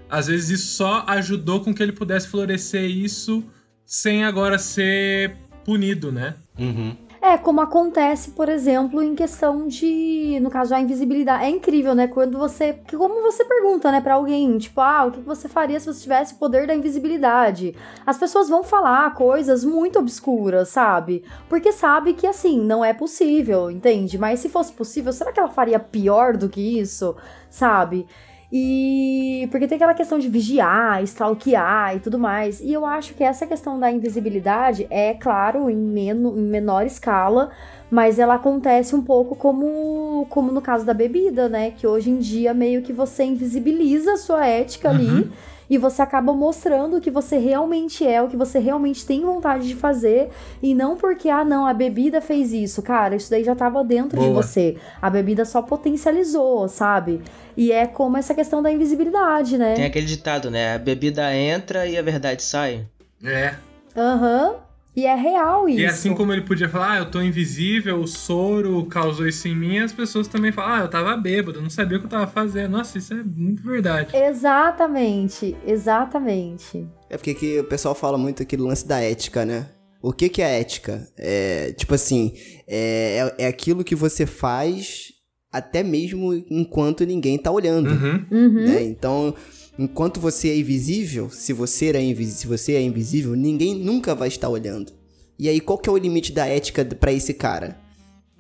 Às 0.10 0.28
vezes 0.28 0.62
isso 0.62 0.76
só 0.76 1.04
ajudou 1.08 1.62
com 1.62 1.74
que 1.74 1.84
ele 1.84 1.91
pudesse 1.91 2.28
florescer 2.30 2.89
isso 2.89 3.43
sem 3.86 4.24
agora 4.24 4.58
ser 4.58 5.36
punido, 5.65 6.12
né? 6.12 6.36
Uhum. 6.58 6.96
É, 7.30 7.38
como 7.38 7.60
acontece, 7.60 8.32
por 8.32 8.48
exemplo, 8.48 9.04
em 9.04 9.13
questão 9.13 9.68
de, 9.68 10.40
no 10.42 10.50
caso, 10.50 10.74
a 10.74 10.80
invisibilidade. 10.80 11.44
É 11.44 11.50
incrível, 11.50 11.94
né? 11.94 12.08
Quando 12.08 12.38
você, 12.38 12.80
como 12.90 13.22
você 13.22 13.44
pergunta, 13.44 13.92
né, 13.92 14.00
para 14.00 14.13
alguém, 14.13 14.58
tipo, 14.58 14.80
ah, 14.80 15.04
o 15.04 15.12
que 15.12 15.20
você 15.20 15.50
faria 15.50 15.78
se 15.78 15.88
você 15.88 16.04
tivesse 16.04 16.36
o 16.36 16.38
poder 16.38 16.66
da 16.66 16.74
invisibilidade? 16.74 17.76
As 18.06 18.18
pessoas 18.18 18.48
vão 18.48 18.63
falar 18.63 19.13
coisas 19.13 19.66
muito 19.66 20.00
obscuras, 20.00 20.70
sabe? 20.70 21.26
Porque 21.50 21.74
sabe 21.74 22.13
que 22.13 22.26
assim, 22.26 22.62
não 22.62 22.84
é 22.84 22.94
possível, 22.94 23.70
entende? 23.70 24.18
Mas 24.18 24.40
se 24.40 24.48
fosse 24.48 24.72
possível, 24.72 25.12
será 25.12 25.34
que 25.34 25.40
ela 25.42 25.50
faria 25.50 25.80
pior 25.80 26.38
do 26.38 26.48
que 26.48 26.80
isso, 26.80 27.13
sabe? 27.50 28.08
E 28.52 29.48
porque 29.52 29.68
tem 29.68 29.76
aquela 29.76 29.94
questão 29.94 30.18
de 30.18 30.30
vigiar, 30.30 31.04
stalkear 31.04 31.98
e 31.98 32.00
tudo 32.00 32.18
mais. 32.18 32.62
E 32.62 32.72
eu 32.72 32.86
acho 32.86 33.14
que 33.14 33.24
essa 33.24 33.46
questão 33.46 33.78
da 33.78 33.92
invisibilidade 33.92 34.88
é, 34.90 35.14
claro, 35.14 35.70
em, 35.70 36.10
em 36.10 36.14
menor 36.14 36.86
escala, 36.86 37.52
mas 37.92 38.20
ela 38.20 38.36
acontece 38.36 38.96
um 38.96 39.02
pouco 39.02 39.36
como, 39.36 40.26
como 40.30 40.52
no 40.52 40.62
caso 40.62 40.86
da 40.86 40.94
bebida, 40.94 41.50
né? 41.50 41.72
Que 41.72 41.86
hoje 41.86 42.10
em 42.10 42.20
dia 42.20 42.54
meio 42.54 42.82
que 42.82 42.94
você 42.94 43.26
invisibiliza 43.26 44.14
a 44.14 44.18
sua 44.18 44.46
ética 44.46 44.90
uhum. 44.90 44.96
ali 44.96 45.32
e 45.70 45.78
você 45.78 46.02
acaba 46.02 46.34
mostrando 46.34 46.98
o 46.98 47.02
que 47.02 47.12
você 47.12 47.38
realmente 47.38 48.06
é, 48.06 48.22
o 48.22 48.28
que 48.28 48.38
você 48.38 48.60
realmente 48.60 49.06
tem 49.06 49.22
vontade 49.22 49.68
de 49.68 49.76
fazer, 49.76 50.30
e 50.62 50.74
não 50.74 50.96
porque, 50.96 51.30
ah, 51.30 51.44
não, 51.44 51.66
a 51.66 51.74
bebida 51.74 52.22
fez 52.22 52.54
isso. 52.54 52.82
Cara, 52.82 53.16
isso 53.16 53.30
daí 53.30 53.44
já 53.44 53.56
tava 53.56 53.84
dentro 53.84 54.18
Boa. 54.18 54.28
de 54.28 54.34
você. 54.34 54.78
A 55.02 55.10
bebida 55.10 55.46
só 55.46 55.62
potencializou, 55.62 56.68
sabe? 56.68 57.22
E 57.56 57.72
é 57.72 57.88
como 57.88 58.18
essa 58.18 58.34
questão 58.34 58.62
da 58.62 58.72
invisibilidade, 58.72 59.58
né? 59.58 59.74
Tem 59.74 59.86
aquele 59.86 60.06
ditado, 60.06 60.52
né? 60.52 60.76
A 60.76 60.78
bebida 60.78 61.34
entra 61.34 61.88
e 61.88 61.98
a 61.98 62.02
verdade 62.02 62.44
sai. 62.44 62.86
É. 63.24 63.56
Aham. 63.96 64.52
Uhum. 64.52 64.67
E 64.98 65.06
é 65.06 65.14
real 65.14 65.70
isso. 65.70 65.80
E 65.80 65.86
assim 65.86 66.16
como 66.16 66.34
ele 66.34 66.42
podia 66.42 66.68
falar, 66.68 66.94
ah, 66.94 66.98
eu 66.98 67.12
tô 67.12 67.22
invisível, 67.22 68.00
o 68.00 68.08
soro 68.08 68.84
causou 68.88 69.28
isso 69.28 69.48
em 69.48 69.56
mim, 69.56 69.78
as 69.78 69.94
pessoas 69.94 70.28
também 70.28 70.52
falam, 70.52 70.74
ah, 70.74 70.80
eu 70.80 70.88
tava 70.88 71.16
bêbado, 71.16 71.62
não 71.62 71.70
sabia 71.70 71.98
o 71.98 72.00
que 72.00 72.08
eu 72.08 72.10
tava 72.10 72.26
fazendo. 72.26 72.72
Nossa, 72.72 72.98
isso 72.98 73.14
é 73.14 73.24
muito 73.24 73.62
verdade. 73.62 74.18
Exatamente, 74.18 75.56
exatamente. 75.64 76.88
É 77.12 77.16
porque 77.16 77.36
que 77.36 77.60
o 77.60 77.66
pessoal 77.66 77.94
fala 77.94 78.18
muito 78.18 78.42
aqui 78.42 78.58
do 78.58 78.66
lance 78.66 78.88
da 78.88 79.00
ética, 79.00 79.46
né? 79.46 79.70
O 80.02 80.12
que, 80.12 80.30
que 80.30 80.42
é 80.42 80.60
ética? 80.60 81.08
É, 81.16 81.74
tipo 81.74 81.94
assim, 81.94 82.34
é, 82.68 83.34
é, 83.38 83.46
é 83.46 83.48
aquilo 83.48 83.84
que 83.84 83.96
você 83.96 84.26
faz 84.26 85.14
até 85.52 85.84
mesmo 85.84 86.34
enquanto 86.50 87.06
ninguém 87.06 87.38
tá 87.38 87.52
olhando. 87.52 87.92
Uhum. 87.92 88.26
Uhum. 88.32 88.66
Né? 88.66 88.84
Então, 88.84 89.36
Enquanto 89.80 90.20
você 90.20 90.50
é 90.50 90.58
invisível, 90.58 91.30
se 91.30 91.54
você 91.54 91.92
é, 91.92 92.02
invisível, 92.02 92.40
se 92.40 92.48
você 92.48 92.74
é 92.74 92.82
invisível, 92.82 93.36
ninguém 93.36 93.76
nunca 93.76 94.16
vai 94.16 94.28
estar 94.28 94.50
olhando. 94.50 94.92
E 95.38 95.48
aí, 95.48 95.60
qual 95.60 95.78
que 95.78 95.88
é 95.88 95.92
o 95.92 95.98
limite 95.98 96.32
da 96.32 96.48
ética 96.48 96.84
para 96.84 97.12
esse 97.12 97.32
cara? 97.32 97.78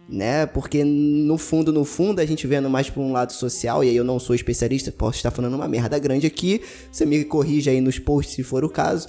Né? 0.09 0.47
Porque 0.47 0.83
no 0.83 1.37
fundo, 1.37 1.71
no 1.71 1.85
fundo, 1.85 2.19
a 2.19 2.25
gente 2.25 2.47
vendo 2.47 2.67
mais 2.69 2.89
por 2.89 3.01
um 3.01 3.11
lado 3.11 3.33
social, 3.33 3.83
e 3.83 3.89
aí 3.89 3.95
eu 3.95 4.03
não 4.03 4.19
sou 4.19 4.35
especialista, 4.35 4.91
posso 4.91 5.17
estar 5.17 5.29
falando 5.29 5.53
uma 5.53 5.67
merda 5.67 5.99
grande 5.99 6.25
aqui, 6.25 6.61
você 6.91 7.05
me 7.05 7.23
corrija 7.23 7.69
aí 7.69 7.81
nos 7.81 7.99
posts 7.99 8.33
se 8.33 8.41
for 8.41 8.65
o 8.65 8.69
caso. 8.69 9.07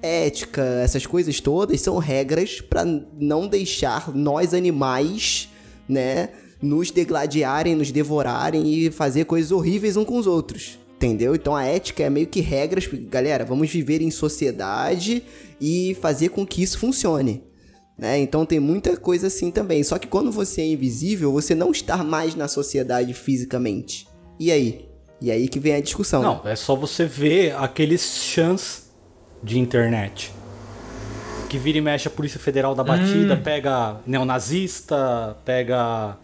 Ética, 0.00 0.62
essas 0.62 1.04
coisas 1.04 1.40
todas 1.40 1.80
são 1.80 1.98
regras 1.98 2.60
para 2.60 2.84
não 3.18 3.48
deixar 3.48 4.14
nós 4.14 4.54
animais, 4.54 5.48
né, 5.88 6.28
nos 6.62 6.92
degladiarem, 6.92 7.74
nos 7.74 7.90
devorarem 7.90 8.72
e 8.72 8.90
fazer 8.90 9.24
coisas 9.24 9.50
horríveis 9.50 9.96
uns 9.96 10.04
com 10.04 10.16
os 10.16 10.28
outros. 10.28 10.85
Entendeu? 10.96 11.34
Então 11.34 11.54
a 11.54 11.62
ética 11.64 12.04
é 12.04 12.10
meio 12.10 12.26
que 12.26 12.40
regras, 12.40 12.86
galera, 12.86 13.44
vamos 13.44 13.70
viver 13.70 14.00
em 14.00 14.10
sociedade 14.10 15.22
e 15.60 15.94
fazer 16.00 16.30
com 16.30 16.46
que 16.46 16.62
isso 16.62 16.78
funcione. 16.78 17.44
Né? 17.98 18.18
Então 18.18 18.46
tem 18.46 18.58
muita 18.58 18.96
coisa 18.96 19.26
assim 19.26 19.50
também. 19.50 19.84
Só 19.84 19.98
que 19.98 20.06
quando 20.06 20.32
você 20.32 20.62
é 20.62 20.66
invisível, 20.66 21.32
você 21.32 21.54
não 21.54 21.70
está 21.70 21.98
mais 21.98 22.34
na 22.34 22.48
sociedade 22.48 23.12
fisicamente. 23.12 24.08
E 24.40 24.50
aí? 24.50 24.88
E 25.20 25.30
aí 25.30 25.48
que 25.48 25.58
vem 25.58 25.74
a 25.74 25.80
discussão. 25.80 26.22
Não, 26.22 26.42
né? 26.42 26.52
é 26.52 26.56
só 26.56 26.74
você 26.74 27.04
ver 27.04 27.54
aqueles 27.56 28.02
chans 28.22 28.90
de 29.42 29.58
internet. 29.58 30.32
Que 31.48 31.58
vira 31.58 31.78
e 31.78 31.80
mexe 31.80 32.08
a 32.08 32.10
Polícia 32.10 32.40
Federal 32.40 32.74
da 32.74 32.82
Batida, 32.82 33.34
hum. 33.34 33.42
pega 33.42 34.00
neonazista, 34.06 35.36
pega 35.44 36.18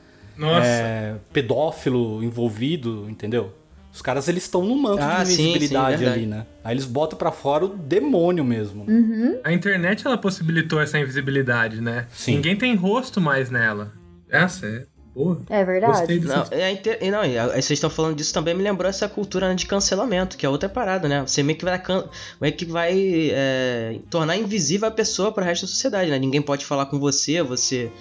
é, 0.62 1.14
pedófilo 1.32 2.24
envolvido, 2.24 3.06
entendeu? 3.08 3.52
Os 3.92 4.00
caras 4.00 4.26
eles 4.26 4.44
estão 4.44 4.64
no 4.64 4.74
manto 4.74 5.02
ah, 5.02 5.22
de 5.22 5.33
invisibilidade 5.33 5.98
sim, 5.98 6.05
sim, 6.05 6.11
ali, 6.11 6.26
né? 6.26 6.46
Aí 6.64 6.74
eles 6.74 6.87
botam 6.87 7.18
para 7.18 7.31
fora 7.31 7.66
o 7.66 7.68
demônio 7.68 8.42
mesmo. 8.42 8.85
Uhum. 8.88 9.38
A 9.44 9.52
internet 9.52 10.07
ela 10.07 10.16
possibilitou 10.16 10.81
essa 10.81 10.98
invisibilidade, 10.98 11.81
né? 11.81 12.07
Sim. 12.11 12.37
Ninguém 12.37 12.57
tem 12.57 12.74
rosto 12.74 13.20
mais 13.20 13.50
nela. 13.50 13.92
Essa 14.31 14.66
é 14.66 14.87
boa. 15.14 15.42
É 15.50 15.62
verdade. 15.62 16.20
Não, 16.20 16.46
é 16.50 16.72
inter... 16.72 16.98
não, 17.11 17.20
vocês 17.50 17.72
estão 17.72 17.90
falando 17.90 18.16
disso 18.16 18.33
também 18.33 18.55
me 18.55 18.62
lembrou 18.62 18.88
essa 18.88 19.07
cultura 19.09 19.55
de 19.55 19.66
cancelamento, 19.66 20.38
que 20.38 20.46
é 20.46 20.48
outra 20.48 20.70
parada, 20.70 21.07
né? 21.07 21.20
Você 21.26 21.42
meio 21.42 21.59
que 21.59 21.64
vai, 21.64 21.78
can... 21.78 22.05
meio 22.40 22.55
que 22.55 22.64
vai 22.64 23.31
é... 23.31 23.98
tornar 24.09 24.38
invisível 24.38 24.88
a 24.88 24.90
pessoa 24.90 25.31
para 25.33 25.42
o 25.42 25.46
resto 25.46 25.66
da 25.66 25.68
sociedade, 25.68 26.11
né? 26.11 26.18
Ninguém 26.18 26.40
pode 26.40 26.64
falar 26.64 26.87
com 26.87 26.98
você, 26.98 27.42
você 27.42 27.92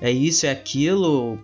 é 0.00 0.12
isso, 0.12 0.46
é 0.46 0.50
aquilo 0.50 1.38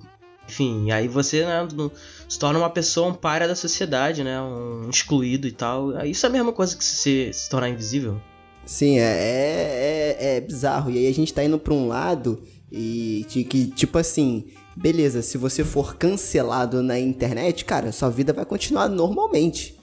Enfim, 0.49 0.93
aí 0.93 1.09
você 1.09 1.45
né, 1.45 1.67
no- 1.75 1.91
se 2.29 2.39
torna 2.39 2.59
uma 2.59 2.71
pessoa, 2.71 3.09
um 3.09 3.15
para 3.15 3.47
da 3.47 3.55
sociedade, 3.55 4.25
né? 4.25 4.41
Um 4.41 4.89
excluído 4.91 5.47
e 5.47 5.53
tal. 5.53 5.97
Aí 5.97 6.11
Isso 6.11 6.27
é 6.27 6.29
a 6.29 6.33
mesma 6.33 6.53
coisa 6.53 6.77
que 6.77 6.85
se, 6.85 7.31
se 7.33 7.49
tornar 7.49 7.69
invisível. 7.69 8.21
Sim, 8.65 8.99
é, 8.99 9.03
é, 9.03 10.17
é, 10.19 10.37
é 10.37 10.41
bizarro. 10.41 10.91
E 10.91 10.99
aí 10.99 11.07
a 11.07 11.15
gente 11.15 11.33
tá 11.33 11.45
indo 11.45 11.59
pra 11.59 11.73
um 11.73 11.87
lado 11.87 12.43
e 12.71 13.25
que, 13.29 13.67
tipo 13.69 13.97
assim, 13.97 14.47
beleza, 14.75 15.23
se 15.23 15.39
você 15.39 15.65
for 15.65 15.97
cancelado 15.97 16.83
na 16.83 16.99
internet, 16.99 17.65
cara, 17.65 17.93
sua 17.93 18.11
vida 18.11 18.33
vai 18.33 18.45
continuar 18.45 18.89
normalmente. 18.89 19.79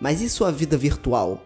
Mas 0.00 0.22
e 0.22 0.28
sua 0.28 0.50
vida 0.50 0.78
virtual? 0.78 1.44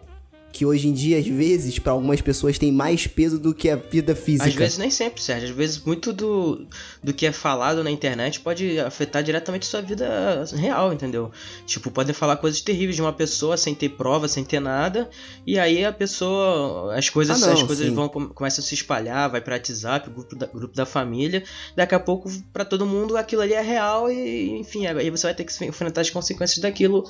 Que 0.55 0.65
hoje 0.65 0.87
em 0.87 0.93
dia, 0.93 1.19
às 1.19 1.27
vezes, 1.27 1.77
pra 1.79 1.91
algumas 1.91 2.21
pessoas 2.21 2.57
tem 2.57 2.71
mais 2.71 3.05
peso 3.07 3.37
do 3.37 3.53
que 3.53 3.69
a 3.69 3.75
vida 3.75 4.15
física. 4.15 4.47
Às 4.47 4.55
vezes 4.55 4.77
nem 4.77 4.89
sempre, 4.89 5.21
Sérgio. 5.21 5.49
Às 5.49 5.53
vezes 5.55 5.81
muito 5.83 6.13
do, 6.13 6.65
do 7.03 7.13
que 7.13 7.25
é 7.25 7.33
falado 7.33 7.83
na 7.83 7.91
internet 7.91 8.39
pode 8.39 8.79
afetar 8.79 9.21
diretamente 9.21 9.65
sua 9.65 9.81
vida 9.81 10.45
real, 10.55 10.93
entendeu? 10.93 11.29
Tipo, 11.65 11.91
podem 11.91 12.13
falar 12.13 12.37
coisas 12.37 12.61
terríveis 12.61 12.95
de 12.95 13.01
uma 13.01 13.11
pessoa 13.11 13.57
sem 13.57 13.75
ter 13.75 13.89
prova, 13.89 14.29
sem 14.29 14.45
ter 14.45 14.61
nada, 14.61 15.09
e 15.45 15.59
aí 15.59 15.83
a 15.83 15.91
pessoa. 15.91 16.95
As 16.95 17.09
coisas, 17.09 17.43
Ah, 17.43 17.47
não, 17.47 17.53
as 17.53 17.63
coisas 17.63 17.87
sim. 17.89 17.93
vão 17.93 18.07
com- 18.07 18.29
começam 18.29 18.63
a 18.63 18.65
se 18.65 18.73
espalhar, 18.75 19.29
vai 19.29 19.41
pra 19.41 19.55
WhatsApp, 19.55 20.09
grupo 20.09 20.35
da, 20.37 20.45
grupo 20.45 20.73
da 20.73 20.85
família. 20.85 21.43
Daqui 21.75 21.95
a 21.95 21.99
pouco, 21.99 22.31
pra 22.53 22.63
todo 22.63 22.85
mundo, 22.85 23.17
aquilo 23.17 23.41
ali 23.41 23.51
é 23.53 23.61
real 23.61 24.09
e, 24.09 24.51
enfim, 24.57 24.85
aí 24.87 25.09
você 25.09 25.27
vai 25.27 25.35
ter 25.35 25.43
que 25.43 25.65
enfrentar 25.65 25.99
as 25.99 26.09
consequências 26.09 26.59
daquilo 26.59 27.03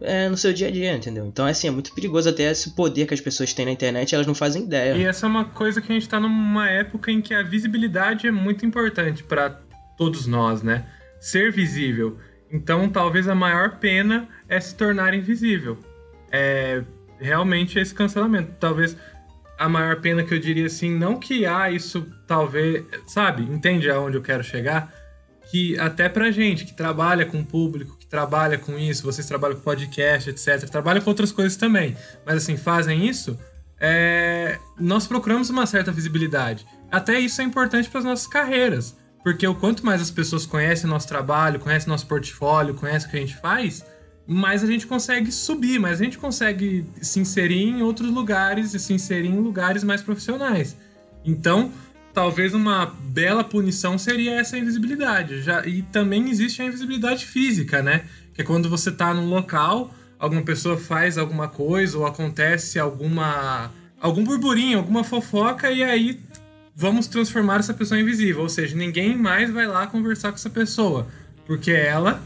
é, 0.00 0.28
no 0.28 0.36
seu 0.36 0.52
dia 0.52 0.68
a 0.68 0.70
dia, 0.70 0.94
entendeu? 0.94 1.26
Então, 1.26 1.44
assim, 1.46 1.66
é 1.66 1.70
muito 1.72 1.92
perigoso 1.92 2.28
até 2.28 2.48
esse 2.52 2.70
poder 2.70 2.91
que 2.92 3.14
as 3.14 3.20
pessoas 3.20 3.52
têm 3.52 3.66
na 3.66 3.72
internet, 3.72 4.14
elas 4.14 4.26
não 4.26 4.34
fazem 4.34 4.64
ideia. 4.64 4.94
E 4.94 5.04
essa 5.04 5.26
é 5.26 5.28
uma 5.28 5.44
coisa 5.44 5.80
que 5.80 5.90
a 5.90 5.94
gente 5.94 6.08
tá 6.08 6.20
numa 6.20 6.68
época 6.68 7.10
em 7.10 7.20
que 7.20 7.34
a 7.34 7.42
visibilidade 7.42 8.26
é 8.26 8.30
muito 8.30 8.64
importante 8.64 9.22
pra 9.22 9.58
todos 9.96 10.26
nós, 10.26 10.62
né? 10.62 10.84
Ser 11.20 11.50
visível. 11.50 12.18
Então, 12.50 12.88
talvez 12.88 13.28
a 13.28 13.34
maior 13.34 13.78
pena 13.78 14.28
é 14.48 14.60
se 14.60 14.74
tornar 14.74 15.14
invisível. 15.14 15.78
É 16.30 16.82
realmente 17.18 17.78
esse 17.78 17.94
cancelamento. 17.94 18.52
Talvez 18.58 18.96
a 19.58 19.68
maior 19.68 20.00
pena 20.00 20.24
que 20.24 20.34
eu 20.34 20.38
diria 20.38 20.66
assim, 20.66 20.90
não 20.90 21.18
que 21.18 21.46
ah, 21.46 21.70
isso 21.70 22.06
talvez, 22.26 22.84
sabe? 23.06 23.42
Entende 23.42 23.88
aonde 23.88 24.16
eu 24.16 24.22
quero 24.22 24.42
chegar? 24.42 24.92
Que 25.50 25.78
até 25.78 26.08
pra 26.08 26.30
gente 26.30 26.64
que 26.64 26.74
trabalha 26.74 27.24
com 27.24 27.44
público, 27.44 27.96
trabalha 28.12 28.58
com 28.58 28.78
isso, 28.78 29.04
vocês 29.04 29.26
trabalham 29.26 29.56
com 29.56 29.62
podcast, 29.62 30.28
etc, 30.28 30.68
trabalham 30.68 31.00
com 31.00 31.08
outras 31.08 31.32
coisas 31.32 31.56
também, 31.56 31.96
mas 32.26 32.36
assim, 32.36 32.58
fazem 32.58 33.08
isso, 33.08 33.38
é, 33.80 34.58
nós 34.78 35.06
procuramos 35.06 35.48
uma 35.48 35.64
certa 35.64 35.90
visibilidade. 35.90 36.66
Até 36.90 37.18
isso 37.18 37.40
é 37.40 37.44
importante 37.44 37.88
para 37.88 38.00
as 38.00 38.04
nossas 38.04 38.26
carreiras, 38.26 38.94
porque 39.24 39.46
o 39.46 39.54
quanto 39.54 39.86
mais 39.86 40.02
as 40.02 40.10
pessoas 40.10 40.44
conhecem 40.44 40.90
nosso 40.90 41.08
trabalho, 41.08 41.58
conhecem 41.58 41.88
nosso 41.88 42.06
portfólio, 42.06 42.74
conhecem 42.74 43.08
o 43.08 43.10
que 43.10 43.16
a 43.16 43.20
gente 43.20 43.36
faz, 43.38 43.82
mais 44.26 44.62
a 44.62 44.66
gente 44.66 44.86
consegue 44.86 45.32
subir, 45.32 45.80
mais 45.80 45.98
a 45.98 46.04
gente 46.04 46.18
consegue 46.18 46.84
se 47.00 47.18
inserir 47.18 47.62
em 47.62 47.80
outros 47.80 48.10
lugares 48.10 48.74
e 48.74 48.78
se 48.78 48.92
inserir 48.92 49.28
em 49.28 49.40
lugares 49.40 49.82
mais 49.82 50.02
profissionais. 50.02 50.76
Então, 51.24 51.72
talvez 52.12 52.54
uma 52.54 52.86
bela 52.86 53.42
punição 53.42 53.96
seria 53.96 54.38
essa 54.40 54.58
invisibilidade. 54.58 55.42
Já, 55.42 55.66
e 55.66 55.82
também 55.82 56.28
existe 56.30 56.62
a 56.62 56.66
invisibilidade 56.66 57.26
física, 57.26 57.82
né? 57.82 58.04
Que 58.34 58.42
é 58.42 58.44
quando 58.44 58.68
você 58.68 58.90
tá 58.90 59.12
num 59.12 59.28
local, 59.28 59.94
alguma 60.18 60.42
pessoa 60.42 60.76
faz 60.76 61.18
alguma 61.18 61.48
coisa 61.48 61.98
ou 61.98 62.06
acontece 62.06 62.78
alguma 62.78 63.70
algum 64.00 64.24
burburinho, 64.24 64.78
alguma 64.78 65.04
fofoca 65.04 65.70
e 65.70 65.82
aí 65.82 66.20
vamos 66.74 67.06
transformar 67.06 67.60
essa 67.60 67.72
pessoa 67.72 68.00
invisível, 68.00 68.42
ou 68.42 68.48
seja, 68.48 68.76
ninguém 68.76 69.16
mais 69.16 69.50
vai 69.50 69.66
lá 69.66 69.86
conversar 69.86 70.30
com 70.30 70.36
essa 70.36 70.50
pessoa, 70.50 71.06
porque 71.46 71.70
ela 71.70 72.20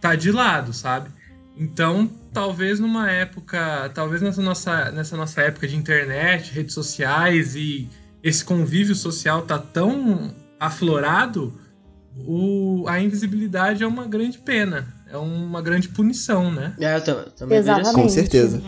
tá 0.00 0.14
de 0.14 0.30
lado, 0.30 0.72
sabe? 0.72 1.10
Então, 1.56 2.08
talvez 2.32 2.78
numa 2.78 3.10
época, 3.10 3.90
talvez 3.94 4.20
nessa 4.20 4.42
nossa, 4.42 4.90
nessa 4.92 5.16
nossa 5.16 5.40
época 5.40 5.66
de 5.66 5.74
internet, 5.74 6.52
redes 6.52 6.74
sociais 6.74 7.56
e 7.56 7.88
esse 8.22 8.44
convívio 8.44 8.94
social 8.94 9.42
tá 9.42 9.58
tão 9.58 10.34
aflorado, 10.58 11.52
o, 12.26 12.84
a 12.88 13.00
invisibilidade 13.00 13.82
é 13.82 13.86
uma 13.86 14.06
grande 14.06 14.38
pena, 14.38 14.88
é 15.10 15.16
uma 15.16 15.60
grande 15.62 15.88
punição, 15.88 16.50
né? 16.50 16.74
É, 16.80 16.96
eu 16.96 17.04
tam- 17.04 17.24
também 17.36 17.58
vejo 17.60 17.70
assim. 17.70 17.80
Exatamente. 17.80 18.02
Com 18.02 18.08
certeza. 18.08 18.62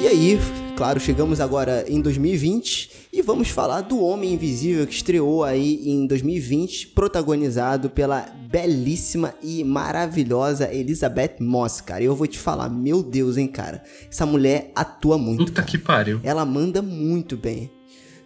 E 0.00 0.06
aí, 0.06 0.38
claro, 0.76 0.98
chegamos 0.98 1.40
agora 1.40 1.84
em 1.88 2.00
2020 2.00 2.90
e 2.99 2.99
vamos 3.32 3.48
falar 3.50 3.82
do 3.82 4.00
Homem 4.02 4.32
Invisível 4.34 4.86
que 4.86 4.92
estreou 4.94 5.44
aí 5.44 5.88
em 5.88 6.04
2020, 6.06 6.88
protagonizado 6.88 7.88
pela 7.88 8.22
belíssima 8.50 9.32
e 9.42 9.62
maravilhosa 9.62 10.72
Elizabeth 10.72 11.36
Moss, 11.38 11.80
cara. 11.80 12.02
E 12.02 12.06
eu 12.06 12.16
vou 12.16 12.26
te 12.26 12.38
falar, 12.38 12.68
meu 12.68 13.02
Deus, 13.02 13.36
hein, 13.36 13.46
cara. 13.46 13.82
Essa 14.10 14.26
mulher 14.26 14.72
atua 14.74 15.16
muito. 15.16 15.44
Puta 15.46 15.62
que 15.62 15.78
pariu. 15.78 16.20
Ela 16.24 16.44
manda 16.44 16.82
muito 16.82 17.36
bem. 17.36 17.70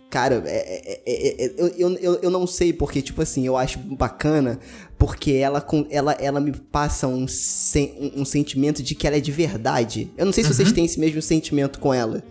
Cara, 0.09 0.43
é- 0.47 1.03
é- 1.03 1.03
é- 1.05 1.45
é- 1.47 1.55
eu, 1.59 1.67
eu, 1.77 1.91
eu, 1.99 2.15
eu 2.23 2.31
não 2.31 2.47
sei 2.47 2.73
porque, 2.73 3.03
tipo 3.03 3.21
assim, 3.21 3.45
eu 3.47 3.57
acho 3.59 3.79
bacana 3.81 4.59
porque 4.97 5.33
ela, 5.33 5.61
com- 5.61 5.87
ela, 5.91 6.13
ela 6.13 6.41
me 6.41 6.53
passa 6.53 7.07
um, 7.09 7.27
sen- 7.29 7.95
um, 8.01 8.23
um 8.23 8.25
sentimento 8.25 8.83
de 8.83 8.95
que 8.95 9.07
ela 9.07 9.17
é 9.17 9.21
de 9.21 9.33
verdade. 9.33 10.11
Eu 10.17 10.25
não 10.25 10.33
sei 10.33 10.45
se 10.45 10.55
vocês 10.55 10.73
têm 10.73 10.85
esse 10.87 10.99
mesmo 10.99 11.21
sentimento 11.21 11.79
com 11.81 11.93
ela. 11.93 12.23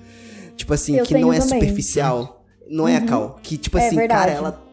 Tipo 0.55 0.73
assim, 0.73 0.95
Eu 0.97 1.05
que 1.05 1.13
não 1.17 1.31
é 1.33 1.39
também. 1.39 1.59
superficial. 1.59 2.39
Não 2.69 2.87
é, 2.87 3.01
Cal? 3.01 3.39
Que, 3.43 3.57
tipo 3.57 3.77
É 3.77 3.87
assim, 3.87 3.95
verdade. 3.95 4.19
cara, 4.21 4.31
ela. 4.31 4.63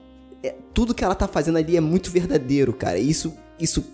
é- 0.42 0.55
tudo 0.72 0.94
que 0.94 1.05
ela 1.05 1.14
tá 1.14 1.26
fazendo 1.29 1.59
ali 1.59 1.76
é 1.76 1.81
muito 1.81 2.11
verdadeiro, 2.11 2.72
cara. 2.72 2.98
Isso, 2.98 3.35
isso, 3.59 3.85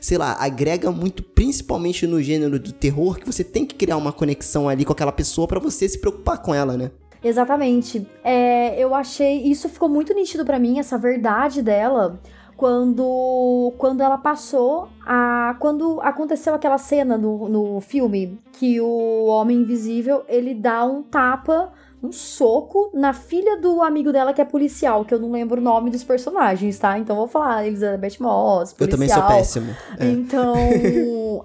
sei 0.00 0.16
lá, 0.16 0.36
agrega 0.40 0.90
muito, 0.90 1.22
principalmente 1.22 2.06
no 2.06 2.22
gênero 2.22 2.58
do 2.58 2.72
terror, 2.72 3.18
que 3.18 3.26
você 3.26 3.44
tem 3.44 3.66
que 3.66 3.74
criar 3.74 3.96
uma 3.96 4.12
conexão 4.12 4.68
ali 4.68 4.84
com 4.84 4.92
aquela 4.92 5.12
pessoa 5.12 5.46
pra 5.46 5.58
você 5.60 5.88
se 5.88 5.98
preocupar 6.00 6.38
com 6.40 6.54
ela, 6.54 6.76
né? 6.76 6.90
Exatamente. 7.22 8.06
É, 8.24 8.80
eu 8.82 8.94
achei. 8.94 9.42
Isso 9.42 9.68
ficou 9.68 9.88
muito 9.88 10.14
nítido 10.14 10.44
pra 10.44 10.58
mim, 10.58 10.78
essa 10.78 10.96
verdade 10.96 11.60
dela, 11.60 12.18
quando, 12.56 13.72
quando 13.76 14.00
ela 14.02 14.16
passou 14.16 14.88
a. 15.04 15.54
Quando 15.58 16.00
aconteceu 16.00 16.54
aquela 16.54 16.78
cena 16.78 17.18
no, 17.18 17.48
no 17.48 17.80
filme 17.80 18.38
que 18.52 18.80
o 18.80 19.26
Homem 19.26 19.58
Invisível 19.58 20.22
ele 20.28 20.54
dá 20.54 20.84
um 20.84 21.02
tapa. 21.02 21.72
Um 22.02 22.12
soco 22.12 22.90
na 22.94 23.12
filha 23.12 23.58
do 23.58 23.82
amigo 23.82 24.10
dela 24.10 24.32
que 24.32 24.40
é 24.40 24.44
policial, 24.44 25.04
que 25.04 25.12
eu 25.12 25.18
não 25.18 25.30
lembro 25.30 25.60
o 25.60 25.64
nome 25.64 25.90
dos 25.90 26.02
personagens, 26.02 26.78
tá? 26.78 26.98
Então 26.98 27.14
vou 27.14 27.28
falar 27.28 27.66
Elizabeth 27.66 28.16
Moss, 28.20 28.72
policial. 28.72 28.80
Eu 28.80 28.88
também 28.88 29.08
sou 29.08 29.22
péssimo. 29.22 29.76
É. 29.98 30.06
Então, 30.06 30.54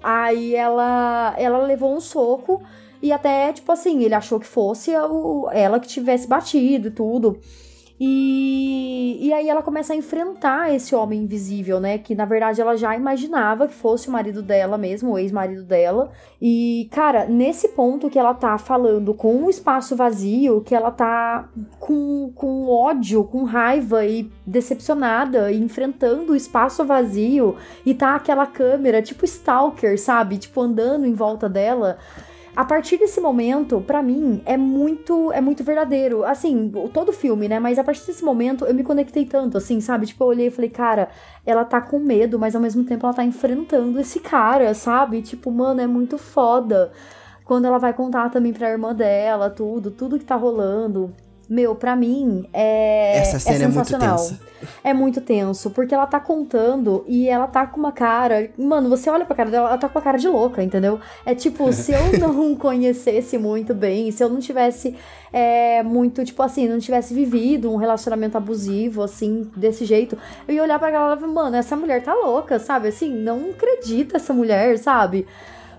aí 0.02 0.54
ela, 0.54 1.34
ela 1.36 1.58
levou 1.58 1.94
um 1.94 2.00
soco 2.00 2.62
e 3.02 3.12
até, 3.12 3.52
tipo 3.52 3.70
assim, 3.70 4.02
ele 4.02 4.14
achou 4.14 4.40
que 4.40 4.46
fosse 4.46 4.96
o, 4.96 5.48
ela 5.52 5.78
que 5.78 5.86
tivesse 5.86 6.26
batido 6.26 6.88
e 6.88 6.90
tudo. 6.90 7.38
E, 7.98 9.18
e 9.20 9.32
aí 9.32 9.48
ela 9.48 9.62
começa 9.62 9.94
a 9.94 9.96
enfrentar 9.96 10.74
esse 10.74 10.94
homem 10.94 11.22
invisível, 11.22 11.80
né? 11.80 11.96
Que 11.96 12.14
na 12.14 12.26
verdade 12.26 12.60
ela 12.60 12.76
já 12.76 12.94
imaginava 12.94 13.66
que 13.66 13.74
fosse 13.74 14.08
o 14.08 14.12
marido 14.12 14.42
dela 14.42 14.76
mesmo, 14.76 15.12
o 15.12 15.18
ex-marido 15.18 15.64
dela. 15.64 16.10
E, 16.40 16.88
cara, 16.92 17.24
nesse 17.24 17.68
ponto 17.68 18.10
que 18.10 18.18
ela 18.18 18.34
tá 18.34 18.58
falando 18.58 19.14
com 19.14 19.44
o 19.44 19.50
espaço 19.50 19.96
vazio, 19.96 20.60
que 20.60 20.74
ela 20.74 20.90
tá 20.90 21.48
com, 21.78 22.30
com 22.34 22.68
ódio, 22.68 23.24
com 23.24 23.44
raiva 23.44 24.04
e 24.04 24.30
decepcionada, 24.46 25.50
e 25.50 25.58
enfrentando 25.58 26.32
o 26.32 26.36
espaço 26.36 26.84
vazio, 26.84 27.56
e 27.84 27.94
tá 27.94 28.14
aquela 28.14 28.46
câmera, 28.46 29.00
tipo 29.00 29.24
Stalker, 29.24 29.98
sabe? 29.98 30.36
Tipo, 30.36 30.60
andando 30.60 31.06
em 31.06 31.14
volta 31.14 31.48
dela. 31.48 31.96
A 32.56 32.64
partir 32.64 32.96
desse 32.96 33.20
momento, 33.20 33.82
pra 33.82 34.02
mim, 34.02 34.40
é 34.46 34.56
muito 34.56 35.30
é 35.30 35.42
muito 35.42 35.62
verdadeiro. 35.62 36.24
Assim, 36.24 36.72
todo 36.90 37.12
filme, 37.12 37.48
né? 37.48 37.60
Mas 37.60 37.78
a 37.78 37.84
partir 37.84 38.06
desse 38.06 38.24
momento 38.24 38.64
eu 38.64 38.72
me 38.74 38.82
conectei 38.82 39.26
tanto, 39.26 39.58
assim, 39.58 39.78
sabe? 39.78 40.06
Tipo, 40.06 40.24
eu 40.24 40.28
olhei 40.28 40.46
e 40.46 40.50
falei, 40.50 40.70
cara, 40.70 41.10
ela 41.44 41.66
tá 41.66 41.82
com 41.82 41.98
medo, 41.98 42.38
mas 42.38 42.56
ao 42.56 42.62
mesmo 42.62 42.82
tempo 42.84 43.04
ela 43.04 43.14
tá 43.14 43.22
enfrentando 43.22 44.00
esse 44.00 44.20
cara, 44.20 44.72
sabe? 44.72 45.20
Tipo, 45.20 45.50
mano, 45.50 45.82
é 45.82 45.86
muito 45.86 46.16
foda. 46.16 46.90
Quando 47.44 47.66
ela 47.66 47.78
vai 47.78 47.92
contar 47.92 48.30
também 48.30 48.54
pra 48.54 48.70
irmã 48.70 48.94
dela, 48.94 49.50
tudo, 49.50 49.90
tudo 49.90 50.18
que 50.18 50.24
tá 50.24 50.34
rolando. 50.34 51.12
Meu, 51.48 51.74
pra 51.74 51.94
mim, 51.94 52.48
é, 52.52 53.18
Essa 53.18 53.38
cena 53.38 53.64
é 53.64 53.68
muito 53.68 53.86
sensacional. 53.86 54.16
tensa. 54.16 54.40
É 54.82 54.92
muito 54.94 55.20
tenso, 55.20 55.70
porque 55.70 55.94
ela 55.94 56.06
tá 56.06 56.18
contando 56.18 57.04
e 57.06 57.28
ela 57.28 57.46
tá 57.46 57.66
com 57.66 57.78
uma 57.78 57.92
cara. 57.92 58.50
Mano, 58.56 58.88
você 58.88 59.08
olha 59.10 59.24
pra 59.24 59.36
cara 59.36 59.50
dela, 59.50 59.68
ela 59.68 59.78
tá 59.78 59.88
com 59.88 59.98
uma 59.98 60.04
cara 60.04 60.18
de 60.18 60.26
louca, 60.28 60.62
entendeu? 60.62 60.98
É 61.24 61.34
tipo, 61.34 61.72
se 61.72 61.92
eu 61.92 62.12
não 62.18 62.56
conhecesse 62.56 63.38
muito 63.38 63.74
bem, 63.74 64.10
se 64.10 64.24
eu 64.24 64.28
não 64.28 64.40
tivesse 64.40 64.96
é, 65.32 65.82
muito, 65.82 66.24
tipo 66.24 66.42
assim, 66.42 66.66
não 66.66 66.78
tivesse 66.78 67.12
vivido 67.12 67.70
um 67.70 67.76
relacionamento 67.76 68.36
abusivo, 68.36 69.02
assim, 69.02 69.50
desse 69.54 69.84
jeito, 69.84 70.16
eu 70.48 70.54
ia 70.54 70.62
olhar 70.62 70.78
pra 70.78 70.88
ela 70.90 71.14
e 71.14 71.20
falar, 71.20 71.32
mano, 71.32 71.56
essa 71.56 71.76
mulher 71.76 72.02
tá 72.02 72.14
louca, 72.14 72.58
sabe? 72.58 72.88
Assim, 72.88 73.10
não 73.10 73.50
acredita 73.50 74.16
essa 74.16 74.32
mulher, 74.32 74.78
sabe? 74.78 75.26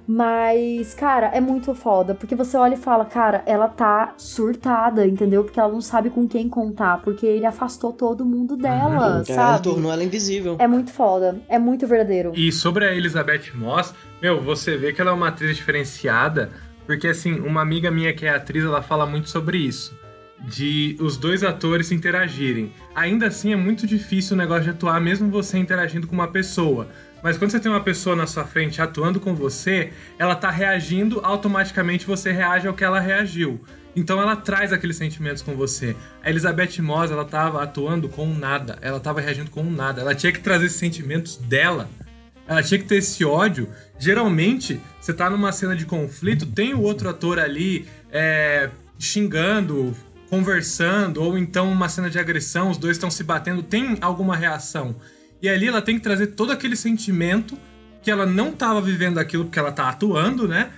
Mas, 0.07 0.93
cara, 0.93 1.27
é 1.33 1.41
muito 1.41 1.75
foda. 1.75 2.15
Porque 2.15 2.33
você 2.33 2.55
olha 2.55 2.75
e 2.75 2.77
fala, 2.77 3.03
cara, 3.03 3.43
ela 3.45 3.67
tá 3.67 4.13
surtada, 4.17 5.05
entendeu? 5.05 5.43
Porque 5.43 5.59
ela 5.59 5.71
não 5.71 5.81
sabe 5.81 6.09
com 6.09 6.25
quem 6.27 6.47
contar. 6.47 7.01
Porque 7.01 7.25
ele 7.25 7.45
afastou 7.45 7.91
todo 7.91 8.25
mundo 8.25 8.55
dela, 8.55 9.05
Ela 9.17 9.25
sabe? 9.25 9.63
tornou 9.63 9.91
ela 9.91 10.03
invisível. 10.03 10.55
É 10.59 10.67
muito 10.67 10.91
foda. 10.91 11.41
É 11.49 11.59
muito 11.59 11.85
verdadeiro. 11.85 12.31
E 12.35 12.51
sobre 12.53 12.85
a 12.85 12.95
Elizabeth 12.95 13.51
Moss, 13.53 13.93
meu, 14.21 14.41
você 14.41 14.77
vê 14.77 14.93
que 14.93 15.01
ela 15.01 15.11
é 15.11 15.13
uma 15.13 15.27
atriz 15.27 15.57
diferenciada, 15.57 16.51
porque 16.85 17.07
assim, 17.07 17.39
uma 17.41 17.61
amiga 17.61 17.91
minha 17.91 18.13
que 18.13 18.25
é 18.25 18.29
atriz, 18.29 18.63
ela 18.63 18.81
fala 18.81 19.05
muito 19.05 19.29
sobre 19.29 19.57
isso. 19.57 19.93
De 20.39 20.95
os 21.01 21.17
dois 21.17 21.43
atores 21.43 21.91
interagirem. 21.91 22.71
Ainda 22.95 23.27
assim, 23.27 23.51
é 23.51 23.55
muito 23.55 23.85
difícil 23.87 24.35
o 24.35 24.37
negócio 24.37 24.63
de 24.63 24.69
atuar, 24.69 25.01
mesmo 25.01 25.29
você 25.29 25.57
interagindo 25.57 26.07
com 26.07 26.13
uma 26.13 26.27
pessoa. 26.27 26.87
Mas 27.21 27.37
quando 27.37 27.51
você 27.51 27.59
tem 27.59 27.71
uma 27.71 27.81
pessoa 27.81 28.15
na 28.15 28.27
sua 28.27 28.45
frente 28.45 28.81
atuando 28.81 29.19
com 29.19 29.33
você, 29.33 29.91
ela 30.17 30.35
tá 30.35 30.49
reagindo, 30.49 31.19
automaticamente 31.23 32.05
você 32.05 32.31
reage 32.31 32.67
ao 32.67 32.73
que 32.73 32.83
ela 32.83 32.99
reagiu. 32.99 33.61
Então 33.95 34.21
ela 34.21 34.35
traz 34.35 34.71
aqueles 34.71 34.95
sentimentos 34.95 35.41
com 35.41 35.55
você. 35.55 35.95
A 36.23 36.29
Elizabeth 36.29 36.79
Moss, 36.81 37.09
ela 37.09 37.25
tava 37.25 37.63
atuando 37.63 38.07
com 38.07 38.27
nada. 38.27 38.77
Ela 38.81 38.99
tava 38.99 39.19
reagindo 39.19 39.49
com 39.49 39.63
nada. 39.63 40.01
Ela 40.01 40.13
tinha 40.13 40.31
que 40.31 40.39
trazer 40.39 40.67
esses 40.67 40.77
sentimentos 40.77 41.35
dela 41.37 41.89
ela 42.47 42.63
tinha 42.63 42.79
que 42.79 42.85
ter 42.85 42.97
esse 42.97 43.25
ódio. 43.25 43.69
Geralmente, 43.99 44.79
você 44.99 45.13
tá 45.13 45.29
numa 45.29 45.51
cena 45.51 45.75
de 45.75 45.85
conflito, 45.85 46.45
tem 46.45 46.73
o 46.73 46.81
outro 46.81 47.09
ator 47.09 47.39
ali 47.39 47.85
é, 48.09 48.69
xingando, 48.97 49.95
conversando, 50.29 51.21
ou 51.21 51.37
então 51.37 51.69
uma 51.71 51.89
cena 51.89 52.09
de 52.09 52.17
agressão, 52.17 52.69
os 52.69 52.77
dois 52.77 52.95
estão 52.95 53.11
se 53.11 53.23
batendo, 53.23 53.61
tem 53.61 53.97
alguma 53.99 54.35
reação. 54.35 54.95
E 55.41 55.47
ali 55.49 55.67
ela 55.67 55.81
tem 55.81 55.95
que 55.95 56.01
trazer 56.01 56.27
todo 56.27 56.51
aquele 56.51 56.75
sentimento 56.75 57.57
que 58.01 58.09
ela 58.11 58.25
não 58.25 58.51
tava 58.51 58.81
vivendo 58.81 59.17
aquilo 59.17 59.45
porque 59.45 59.59
ela 59.59 59.71
tá 59.71 59.89
atuando, 59.89 60.47
né? 60.47 60.69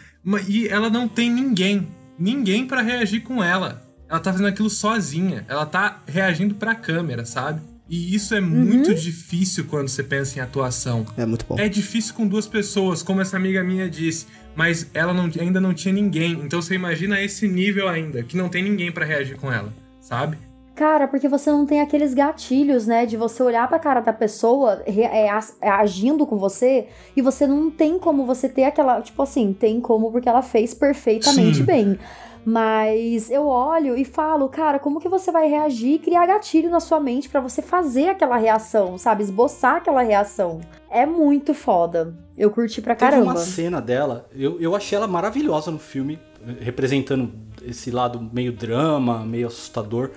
E 0.47 0.67
ela 0.67 0.89
não 0.89 1.07
tem 1.07 1.31
ninguém, 1.31 1.87
ninguém 2.17 2.65
pra 2.67 2.81
reagir 2.81 3.21
com 3.21 3.43
ela. 3.43 3.81
Ela 4.09 4.19
tá 4.19 4.31
fazendo 4.31 4.47
aquilo 4.47 4.69
sozinha. 4.69 5.45
Ela 5.47 5.65
tá 5.65 6.01
reagindo 6.07 6.55
pra 6.55 6.73
câmera, 6.75 7.25
sabe? 7.25 7.61
E 7.87 8.13
isso 8.13 8.35
é 8.35 8.41
muito 8.41 8.93
difícil 8.93 9.65
quando 9.65 9.87
você 9.87 10.03
pensa 10.03 10.37
em 10.37 10.41
atuação. 10.41 11.05
É 11.17 11.25
muito 11.25 11.45
bom. 11.47 11.55
É 11.57 11.67
difícil 11.69 12.13
com 12.13 12.27
duas 12.27 12.45
pessoas, 12.45 13.01
como 13.01 13.21
essa 13.21 13.35
amiga 13.37 13.63
minha 13.63 13.89
disse, 13.89 14.27
mas 14.55 14.89
ela 14.93 15.11
não- 15.13 15.29
ainda 15.39 15.59
não 15.59 15.73
tinha 15.73 15.93
ninguém. 15.93 16.33
Então 16.43 16.61
você 16.61 16.75
imagina 16.75 17.19
esse 17.21 17.47
nível 17.47 17.87
ainda, 17.87 18.21
que 18.21 18.37
não 18.37 18.47
tem 18.49 18.63
ninguém 18.63 18.91
pra 18.91 19.05
reagir 19.05 19.37
com 19.37 19.51
ela, 19.51 19.73
sabe? 20.01 20.37
Cara, 20.79 21.09
porque 21.09 21.27
você 21.27 21.51
não 21.51 21.65
tem 21.65 21.81
aqueles 21.81 22.13
gatilhos, 22.13 22.87
né? 22.87 23.05
De 23.05 23.17
você 23.17 23.43
olhar 23.43 23.67
pra 23.67 23.77
cara 23.77 23.99
da 23.99 24.13
pessoa 24.13 24.81
é, 24.85 25.27
é, 25.27 25.69
agindo 25.69 26.25
com 26.25 26.37
você 26.37 26.87
e 27.17 27.21
você 27.21 27.45
não 27.45 27.69
tem 27.69 27.99
como 27.99 28.25
você 28.25 28.47
ter 28.47 28.63
aquela. 28.63 29.01
Tipo 29.01 29.21
assim, 29.21 29.51
tem 29.51 29.81
como 29.81 30.09
porque 30.09 30.29
ela 30.29 30.41
fez 30.41 30.73
perfeitamente 30.73 31.57
Sim. 31.57 31.63
bem. 31.63 31.99
Mas 32.45 33.29
eu 33.29 33.45
olho 33.45 33.97
e 33.97 34.05
falo, 34.05 34.47
cara, 34.47 34.79
como 34.79 35.01
que 35.01 35.09
você 35.09 35.33
vai 35.33 35.49
reagir 35.49 35.95
e 35.95 35.99
criar 35.99 36.25
gatilho 36.25 36.69
na 36.69 36.79
sua 36.79 36.97
mente 36.97 37.27
pra 37.27 37.41
você 37.41 37.61
fazer 37.61 38.07
aquela 38.07 38.37
reação, 38.37 38.97
sabe? 38.97 39.23
Esboçar 39.23 39.75
aquela 39.75 40.01
reação. 40.01 40.61
É 40.89 41.05
muito 41.05 41.53
foda. 41.53 42.15
Eu 42.37 42.51
curti 42.51 42.81
pra 42.81 42.95
Teve 42.95 43.11
caramba. 43.11 43.31
uma 43.31 43.35
cena 43.35 43.81
dela, 43.81 44.29
eu, 44.33 44.57
eu 44.61 44.73
achei 44.73 44.95
ela 44.95 45.09
maravilhosa 45.09 45.71
no 45.71 45.77
filme, 45.77 46.17
representando 46.61 47.33
esse 47.65 47.91
lado 47.91 48.29
meio 48.31 48.53
drama, 48.53 49.25
meio 49.25 49.47
assustador. 49.47 50.11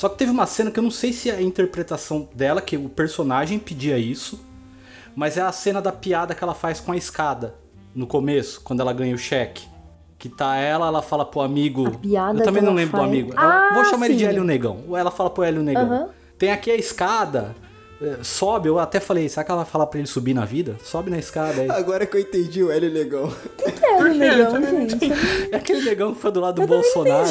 Só 0.00 0.08
que 0.08 0.16
teve 0.16 0.30
uma 0.30 0.46
cena 0.46 0.70
que 0.70 0.78
eu 0.78 0.82
não 0.82 0.90
sei 0.90 1.12
se 1.12 1.28
é 1.28 1.34
a 1.34 1.42
interpretação 1.42 2.26
dela, 2.34 2.62
que 2.62 2.74
o 2.74 2.88
personagem 2.88 3.58
pedia 3.58 3.98
isso, 3.98 4.40
mas 5.14 5.36
é 5.36 5.42
a 5.42 5.52
cena 5.52 5.78
da 5.82 5.92
piada 5.92 6.34
que 6.34 6.42
ela 6.42 6.54
faz 6.54 6.80
com 6.80 6.90
a 6.90 6.96
escada 6.96 7.54
no 7.94 8.06
começo, 8.06 8.62
quando 8.64 8.80
ela 8.80 8.94
ganha 8.94 9.14
o 9.14 9.18
cheque. 9.18 9.68
Que 10.18 10.30
tá 10.30 10.56
ela, 10.56 10.86
ela 10.86 11.02
fala 11.02 11.22
pro 11.26 11.42
amigo. 11.42 11.86
A 11.86 11.90
piada 11.90 12.38
eu 12.38 12.44
também 12.44 12.62
que 12.62 12.66
não 12.68 12.74
lembro 12.74 12.92
faz. 12.92 13.04
do 13.04 13.08
amigo. 13.10 13.32
Ela- 13.36 13.68
Ah, 13.68 13.74
vou 13.74 13.84
chamar 13.84 14.06
ele 14.06 14.14
de 14.14 14.20
sim. 14.24 14.26
Hélio 14.30 14.42
Negão. 14.42 14.82
Ou 14.88 14.96
ela 14.96 15.10
fala 15.10 15.28
pro 15.28 15.42
Hélio 15.44 15.62
Negão. 15.62 15.82
Aham. 15.84 16.08
Tem 16.38 16.50
aqui 16.50 16.70
a 16.70 16.76
escada. 16.76 17.54
eh, 18.00 18.16
Sobe, 18.22 18.68
eu 18.68 18.78
até 18.78 19.00
falei, 19.00 19.28
será 19.28 19.44
que 19.44 19.50
ela 19.50 19.62
vai 19.64 19.70
falar 19.70 19.86
pra 19.86 19.98
ele 19.98 20.08
subir 20.08 20.32
na 20.32 20.46
vida? 20.46 20.78
Sobe 20.82 21.10
na 21.10 21.18
escada 21.18 21.60
aí. 21.60 21.70
Agora 21.70 22.06
que 22.06 22.16
eu 22.16 22.20
entendi 22.22 22.62
o 22.62 22.70
Hélio 22.72 22.90
Negão. 22.90 23.30
É, 23.58 23.70
Por 23.98 24.10
quê? 24.10 24.16
negão, 24.16 24.38
Eu 24.46 24.50
também 24.52 24.88
gente. 24.88 25.12
É 25.52 25.56
aquele 25.56 25.82
negão 25.82 26.14
que 26.14 26.20
foi 26.22 26.32
do 26.32 26.40
lado 26.40 26.58
do 26.62 26.66
Bolsonaro. 26.66 27.28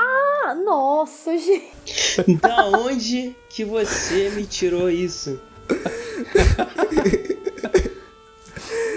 Ah, 0.00 0.54
nossa, 0.54 1.36
gente. 1.36 2.22
Da 2.40 2.66
onde 2.66 3.34
que 3.50 3.64
você 3.64 4.30
me 4.30 4.44
tirou 4.46 4.88
isso? 4.88 5.40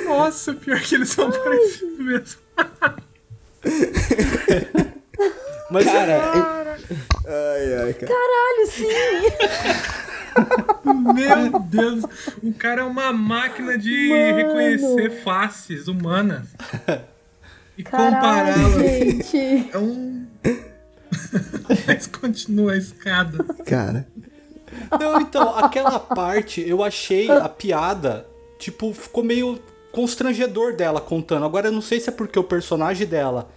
Nossa, 0.06 0.54
pior 0.54 0.80
que 0.80 0.94
eles 0.96 1.10
são 1.10 1.32
parecidos 1.32 1.98
mesmo. 2.00 2.40
Mas 5.72 5.86
Cara, 5.86 6.78
Ai, 7.26 7.74
ai, 7.84 7.94
cara. 7.94 8.14
Caralho, 8.14 8.68
sim. 8.70 8.88
Meu 11.14 11.60
Deus, 11.62 12.04
o 12.44 12.54
cara 12.54 12.82
é 12.82 12.84
uma 12.84 13.12
máquina 13.14 13.78
de 13.78 14.10
Mano. 14.10 14.36
reconhecer 14.36 15.24
faces 15.24 15.88
humanas. 15.88 16.48
E 17.78 17.84
compará-las. 17.84 18.74
gente. 18.74 19.70
É 19.74 19.78
um. 19.78 20.28
Mas 21.88 22.08
continua 22.08 22.74
a 22.74 22.78
escada. 22.78 23.44
Cara. 23.66 24.08
Não, 25.00 25.20
então, 25.20 25.56
aquela 25.58 26.00
parte 26.00 26.62
eu 26.62 26.84
achei 26.84 27.30
a 27.30 27.50
piada, 27.50 28.26
tipo, 28.58 28.94
ficou 28.94 29.24
meio 29.24 29.60
constrangedor 29.92 30.76
dela 30.76 31.02
contando. 31.02 31.46
Agora 31.46 31.68
eu 31.68 31.72
não 31.72 31.82
sei 31.82 32.00
se 32.00 32.10
é 32.10 32.12
porque 32.12 32.40
o 32.40 32.44
personagem 32.44 33.06
dela 33.06 33.50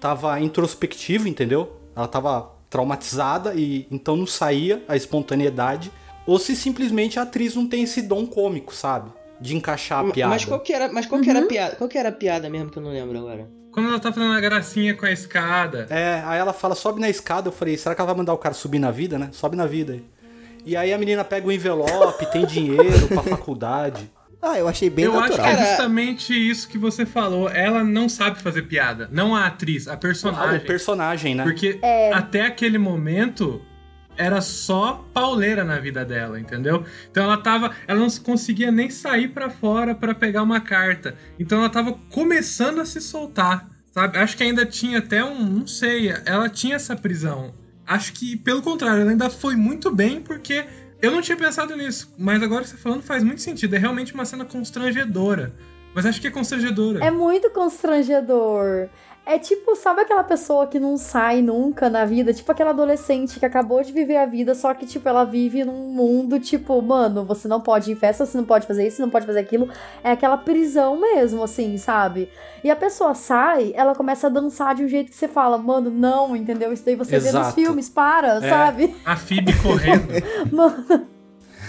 tava 0.00 0.40
introspectivo, 0.40 1.28
entendeu? 1.28 1.80
Ela 1.94 2.08
tava 2.08 2.50
traumatizada 2.70 3.54
e 3.54 3.86
então 3.90 4.16
não 4.16 4.26
saía 4.26 4.82
a 4.88 4.96
espontaneidade. 4.96 5.92
Ou 6.26 6.38
se 6.38 6.56
simplesmente 6.56 7.18
a 7.18 7.22
atriz 7.22 7.54
não 7.54 7.66
tem 7.66 7.82
esse 7.82 8.00
dom 8.00 8.26
cômico, 8.26 8.74
sabe? 8.74 9.10
De 9.40 9.56
encaixar 9.56 10.06
a 10.06 10.10
piada. 10.10 10.30
mas 10.30 10.44
qual 10.44 10.60
que 10.60 10.72
era, 10.72 10.90
mas 10.90 11.04
qual 11.04 11.20
que 11.20 11.28
era 11.28 11.40
a 11.40 11.46
piada? 11.46 11.76
Qual 11.76 11.88
que 11.88 11.98
era 11.98 12.08
a 12.08 12.12
piada 12.12 12.48
mesmo 12.48 12.70
que 12.70 12.78
eu 12.78 12.82
não 12.82 12.92
lembro 12.92 13.18
agora? 13.18 13.48
Quando 13.72 13.88
ela 13.88 13.98
tá 13.98 14.12
fazendo 14.12 14.32
a 14.34 14.40
gracinha 14.40 14.94
com 14.94 15.06
a 15.06 15.10
escada. 15.10 15.86
É, 15.88 16.22
aí 16.26 16.38
ela 16.38 16.52
fala, 16.52 16.74
sobe 16.74 17.00
na 17.00 17.08
escada. 17.08 17.48
Eu 17.48 17.52
falei, 17.52 17.76
será 17.76 17.94
que 17.94 18.00
ela 18.00 18.06
vai 18.06 18.16
mandar 18.16 18.34
o 18.34 18.38
cara 18.38 18.54
subir 18.54 18.78
na 18.78 18.90
vida, 18.90 19.18
né? 19.18 19.30
Sobe 19.32 19.56
na 19.56 19.66
vida 19.66 19.94
aí. 19.94 20.04
E 20.64 20.76
aí 20.76 20.92
a 20.92 20.98
menina 20.98 21.24
pega 21.24 21.48
o 21.48 21.50
envelope, 21.52 22.24
tem 22.26 22.44
dinheiro 22.46 23.08
pra 23.08 23.22
faculdade. 23.22 24.10
Ah, 24.44 24.58
eu 24.58 24.66
achei 24.66 24.90
bem 24.90 25.04
eu 25.04 25.12
acho 25.16 25.36
natural. 25.36 25.46
que 25.46 25.52
é 25.62 25.66
justamente 25.68 26.50
isso 26.50 26.66
que 26.68 26.76
você 26.76 27.06
falou. 27.06 27.48
Ela 27.48 27.84
não 27.84 28.08
sabe 28.08 28.42
fazer 28.42 28.62
piada. 28.62 29.08
Não 29.12 29.36
a 29.36 29.46
atriz, 29.46 29.86
a 29.86 29.92
Ah, 29.92 29.96
personagem. 29.96 30.58
o 30.58 30.66
personagem, 30.66 31.34
né? 31.36 31.44
Porque 31.44 31.78
É. 31.80 32.12
até 32.12 32.40
aquele 32.46 32.76
momento 32.76 33.62
era 34.16 34.40
só 34.40 35.04
pauleira 35.12 35.64
na 35.64 35.78
vida 35.78 36.04
dela, 36.04 36.38
entendeu? 36.38 36.84
Então 37.10 37.24
ela 37.24 37.36
tava, 37.36 37.72
ela 37.86 38.00
não 38.00 38.10
conseguia 38.10 38.70
nem 38.70 38.90
sair 38.90 39.28
pra 39.28 39.50
fora 39.50 39.94
pra 39.94 40.14
pegar 40.14 40.42
uma 40.42 40.60
carta. 40.60 41.16
Então 41.38 41.58
ela 41.58 41.70
tava 41.70 41.98
começando 42.10 42.80
a 42.80 42.84
se 42.84 43.00
soltar, 43.00 43.68
sabe? 43.92 44.18
Acho 44.18 44.36
que 44.36 44.42
ainda 44.42 44.66
tinha 44.66 44.98
até 44.98 45.24
um, 45.24 45.44
não 45.44 45.66
sei, 45.66 46.12
ela 46.24 46.48
tinha 46.48 46.76
essa 46.76 46.96
prisão. 46.96 47.54
Acho 47.86 48.12
que 48.12 48.36
pelo 48.36 48.62
contrário, 48.62 49.02
ela 49.02 49.10
ainda 49.10 49.30
foi 49.30 49.56
muito 49.56 49.94
bem 49.94 50.20
porque 50.20 50.64
eu 51.00 51.10
não 51.10 51.20
tinha 51.20 51.36
pensado 51.36 51.76
nisso, 51.76 52.14
mas 52.16 52.42
agora 52.42 52.64
você 52.64 52.76
falando 52.76 53.02
faz 53.02 53.24
muito 53.24 53.40
sentido. 53.40 53.74
É 53.74 53.78
realmente 53.78 54.14
uma 54.14 54.24
cena 54.24 54.44
constrangedora. 54.44 55.52
Mas 55.94 56.06
acho 56.06 56.20
que 56.20 56.26
é 56.26 56.30
constrangedora. 56.30 57.04
É 57.04 57.10
muito 57.10 57.50
constrangedor. 57.50 58.88
É 59.24 59.38
tipo, 59.38 59.76
sabe 59.76 60.00
aquela 60.00 60.24
pessoa 60.24 60.66
que 60.66 60.80
não 60.80 60.96
sai 60.96 61.40
nunca 61.42 61.88
na 61.88 62.04
vida? 62.04 62.34
Tipo 62.34 62.50
aquela 62.50 62.70
adolescente 62.70 63.38
que 63.38 63.46
acabou 63.46 63.80
de 63.80 63.92
viver 63.92 64.16
a 64.16 64.26
vida, 64.26 64.52
só 64.52 64.74
que, 64.74 64.84
tipo, 64.84 65.08
ela 65.08 65.24
vive 65.24 65.64
num 65.64 65.88
mundo, 65.92 66.40
tipo, 66.40 66.82
mano, 66.82 67.24
você 67.24 67.46
não 67.46 67.60
pode 67.60 67.88
ir 67.90 67.92
em 67.94 67.96
festa, 67.96 68.26
você 68.26 68.36
não 68.36 68.44
pode 68.44 68.66
fazer 68.66 68.84
isso, 68.86 68.96
você 68.96 69.02
não 69.02 69.10
pode 69.10 69.24
fazer 69.24 69.38
aquilo. 69.38 69.68
É 70.02 70.10
aquela 70.10 70.36
prisão 70.36 71.00
mesmo, 71.00 71.40
assim, 71.44 71.78
sabe? 71.78 72.28
E 72.64 72.70
a 72.70 72.74
pessoa 72.74 73.14
sai, 73.14 73.72
ela 73.76 73.94
começa 73.94 74.26
a 74.26 74.30
dançar 74.30 74.74
de 74.74 74.84
um 74.84 74.88
jeito 74.88 75.10
que 75.10 75.16
você 75.16 75.28
fala, 75.28 75.56
mano, 75.56 75.88
não, 75.88 76.34
entendeu? 76.34 76.72
Isso 76.72 76.84
daí 76.84 76.96
você 76.96 77.12
vê 77.18 77.26
nos 77.30 77.40
Exato. 77.40 77.54
filmes, 77.54 77.88
para, 77.88 78.44
É. 78.44 78.48
sabe? 78.48 78.94
A 79.04 79.16
Phoebe 79.16 79.52
correndo. 79.62 80.12
Mano, 80.52 81.06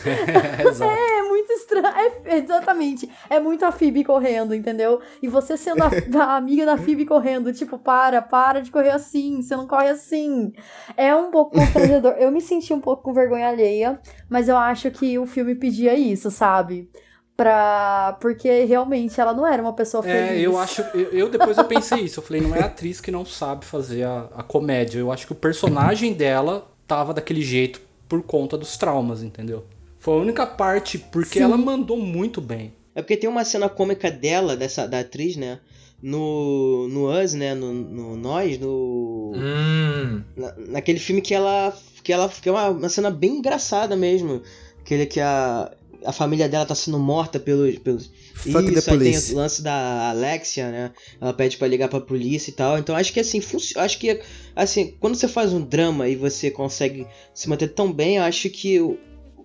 É, 0.84 1.20
é 1.20 1.24
muito 1.24 1.51
estranho. 1.54 1.86
É, 2.26 2.38
exatamente. 2.38 3.10
É 3.30 3.39
muito 3.39 3.66
a 3.66 3.72
Phoebe 3.72 4.04
correndo, 4.04 4.54
entendeu? 4.54 5.01
E 5.22 5.28
você 5.28 5.56
sendo 5.58 5.84
a, 5.84 5.89
a 6.24 6.36
amiga 6.38 6.66
da 6.66 6.78
Phoebe 6.78 7.06
correndo, 7.06 7.54
tipo, 7.54 7.78
para, 7.78 8.22
para 8.22 8.62
de 8.62 8.72
correr 8.72 8.91
assim, 8.91 9.41
você 9.41 9.56
não 9.56 9.68
corre 9.68 9.89
assim. 9.89 10.54
É 10.95 11.16
um 11.16 11.32
pouco 11.32 11.56
constrangedor. 11.58 12.14
eu 12.14 12.32
me 12.32 12.41
senti 12.41 12.74
um 12.74 12.80
pouco 12.80 13.04
com 13.04 13.14
vergonha 13.14 13.47
alheia, 13.47 13.99
mas 14.30 14.47
eu 14.47 14.58
acho 14.58 14.89
que 14.91 15.18
o 15.18 15.26
filme 15.26 15.56
pedia 15.56 15.93
isso, 15.93 16.30
sabe? 16.32 16.89
Pra... 17.36 18.18
Porque 18.22 18.64
realmente 18.66 19.20
ela 19.20 19.34
não 19.34 19.45
era 19.45 19.62
uma 19.62 19.74
pessoa 19.74 20.04
feliz. 20.04 20.32
É, 20.32 20.39
eu 20.39 20.58
acho. 20.58 20.82
Eu, 20.93 21.10
eu 21.12 21.30
depois 21.30 21.58
eu 21.58 21.66
pensei 21.66 22.01
isso. 22.01 22.20
Eu 22.20 22.24
falei, 22.24 22.41
não 22.41 22.56
é 22.56 22.62
a 22.62 22.66
atriz 22.66 23.01
que 23.01 23.10
não 23.10 23.26
sabe 23.26 23.66
fazer 23.66 24.04
a, 24.04 24.30
a 24.36 24.43
comédia. 24.43 24.99
Eu 24.99 25.12
acho 25.12 25.26
que 25.26 25.34
o 25.34 25.36
personagem 25.36 26.14
dela 26.14 26.68
tava 26.88 27.14
daquele 27.14 27.41
jeito 27.41 27.82
por 28.08 28.22
conta 28.22 28.56
dos 28.56 28.78
traumas, 28.78 29.24
entendeu? 29.24 29.66
Foi 30.04 30.14
a 30.16 30.22
única 30.22 30.45
parte, 30.45 30.97
porque 30.97 31.39
Sim. 31.39 31.45
ela 31.45 31.58
mandou 31.58 31.97
muito 31.97 32.41
bem. 32.41 32.74
É 32.93 33.01
porque 33.01 33.16
tem 33.18 33.30
uma 33.30 33.45
cena 33.45 33.70
cômica 33.70 34.12
dela, 34.12 34.56
dessa, 34.58 34.86
da 34.86 34.99
atriz, 34.99 35.38
né? 35.38 35.60
No, 36.01 36.88
no 36.89 37.10
Us, 37.10 37.34
né? 37.34 37.56
No, 37.56 37.72
no 37.74 38.18
Nós, 38.18 38.60
no. 38.60 39.32
Hum. 39.34 40.22
na- 40.36 40.54
naquele 40.68 40.99
filme 40.99 41.22
que 41.22 41.34
ela. 41.34 41.74
Que 42.04 42.12
ela 42.12 42.28
que 42.28 42.49
é 42.49 42.51
uma, 42.51 42.70
uma 42.70 42.89
cena 42.89 43.10
bem 43.10 43.38
engraçada 43.38 43.95
mesmo. 43.95 44.41
Aquele 44.82 45.06
que 45.06 45.20
a. 45.22 45.72
A 46.06 46.12
família 46.12 46.49
dela 46.49 46.66
tá 46.66 46.76
sendo 46.76 46.99
morta 46.99 47.39
pelos. 47.39 47.80
pelos... 47.80 48.12
Fuck 48.36 48.66
the 48.74 48.80
Isso, 48.80 48.91
aí 48.91 48.99
tem 48.99 49.18
o 49.32 49.36
lance 49.38 49.62
da 49.62 50.10
Alexia, 50.10 50.70
né? 50.70 50.91
Ela 51.22 51.32
pede 51.32 51.56
pra 51.56 51.66
ligar 51.66 51.88
pra 51.88 52.01
polícia 52.01 52.49
e 52.49 52.54
tal. 52.54 52.78
Então 52.78 52.93
acho 52.93 53.14
que 53.14 53.22
assim, 53.22 53.39
funci- 53.39 53.80
acho 53.80 53.97
que 53.97 54.20
assim, 54.54 54.97
quando 54.99 55.16
você 55.16 55.30
faz 55.30 55.54
um 55.54 55.62
drama 55.62 56.10
e 56.10 56.18
você 56.18 56.51
consegue 56.51 57.08
se 57.34 57.47
manter 57.47 57.70
tão 57.70 57.89
bem, 57.93 58.18
eu 58.18 58.24
acho 58.24 58.49
que 58.49 58.82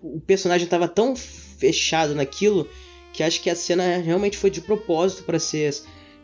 o, 0.03 0.21
personagem 0.21 0.67
tava 0.67 0.89
tão 0.89 1.15
fechado 1.17 2.15
naquilo 2.15 2.69
que 3.13 3.23
acho 3.23 3.43
que 3.43 3.51
a 3.51 3.57
cena 3.57 3.99
realmente 3.99 4.37
foi 4.37 4.51
de 4.51 4.61
propósito 4.61 5.25
pra 5.25 5.39
ser 5.39 5.75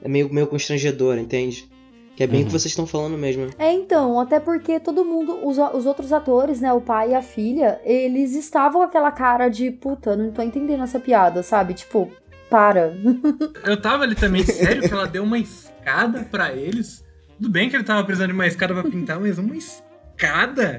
meio, 0.07 0.33
meio 0.33 0.47
constrangedora, 0.47 1.21
entende? 1.21 1.69
Que 2.17 2.23
é 2.23 2.27
bem 2.29 2.43
o 2.43 2.47
que 2.47 2.53
vocês 2.53 2.67
estão 2.67 2.87
falando 2.87 3.19
mesmo. 3.19 3.49
É, 3.59 3.73
então, 3.73 4.21
até 4.21 4.39
porque 4.39 4.79
todo 4.79 5.05
mundo, 5.05 5.45
os, 5.45 5.59
os 5.59 5.85
outros 5.85 6.13
atores, 6.13 6.61
né, 6.61 6.73
o 6.73 6.81
pai 6.81 7.11
e 7.11 7.15
a 7.15 7.23
filha, 7.23 7.81
eles 7.85 8.37
estavam 8.37 8.83
com 8.83 8.87
aquela 8.87 9.11
cara 9.11 9.49
de 9.49 9.73
puta, 9.73 10.15
não 10.15 10.31
tô 10.31 10.41
entendendo 10.41 10.85
essa 10.85 11.01
piada, 11.01 11.43
sabe? 11.43 11.75
Tipo, 11.75 12.09
para. 12.49 12.97
Eu 13.67 13.81
tava 13.81 14.05
ali 14.05 14.15
também, 14.15 14.45
sério, 14.45 14.83
que 14.83 14.93
ela 14.93 15.09
deu 15.09 15.25
uma 15.25 15.39
escada 15.39 16.25
pra 16.31 16.53
eles. 16.53 17.05
Tudo 17.37 17.51
bem 17.51 17.69
que 17.69 17.75
ele 17.75 17.83
tava 17.83 18.05
precisando 18.05 18.29
de 18.29 18.35
uma 18.35 18.47
escada 18.47 18.73
pra 18.73 18.85
pintar, 18.85 19.19
mas 19.19 19.37
uma 19.37 19.57
escada? 19.57 19.94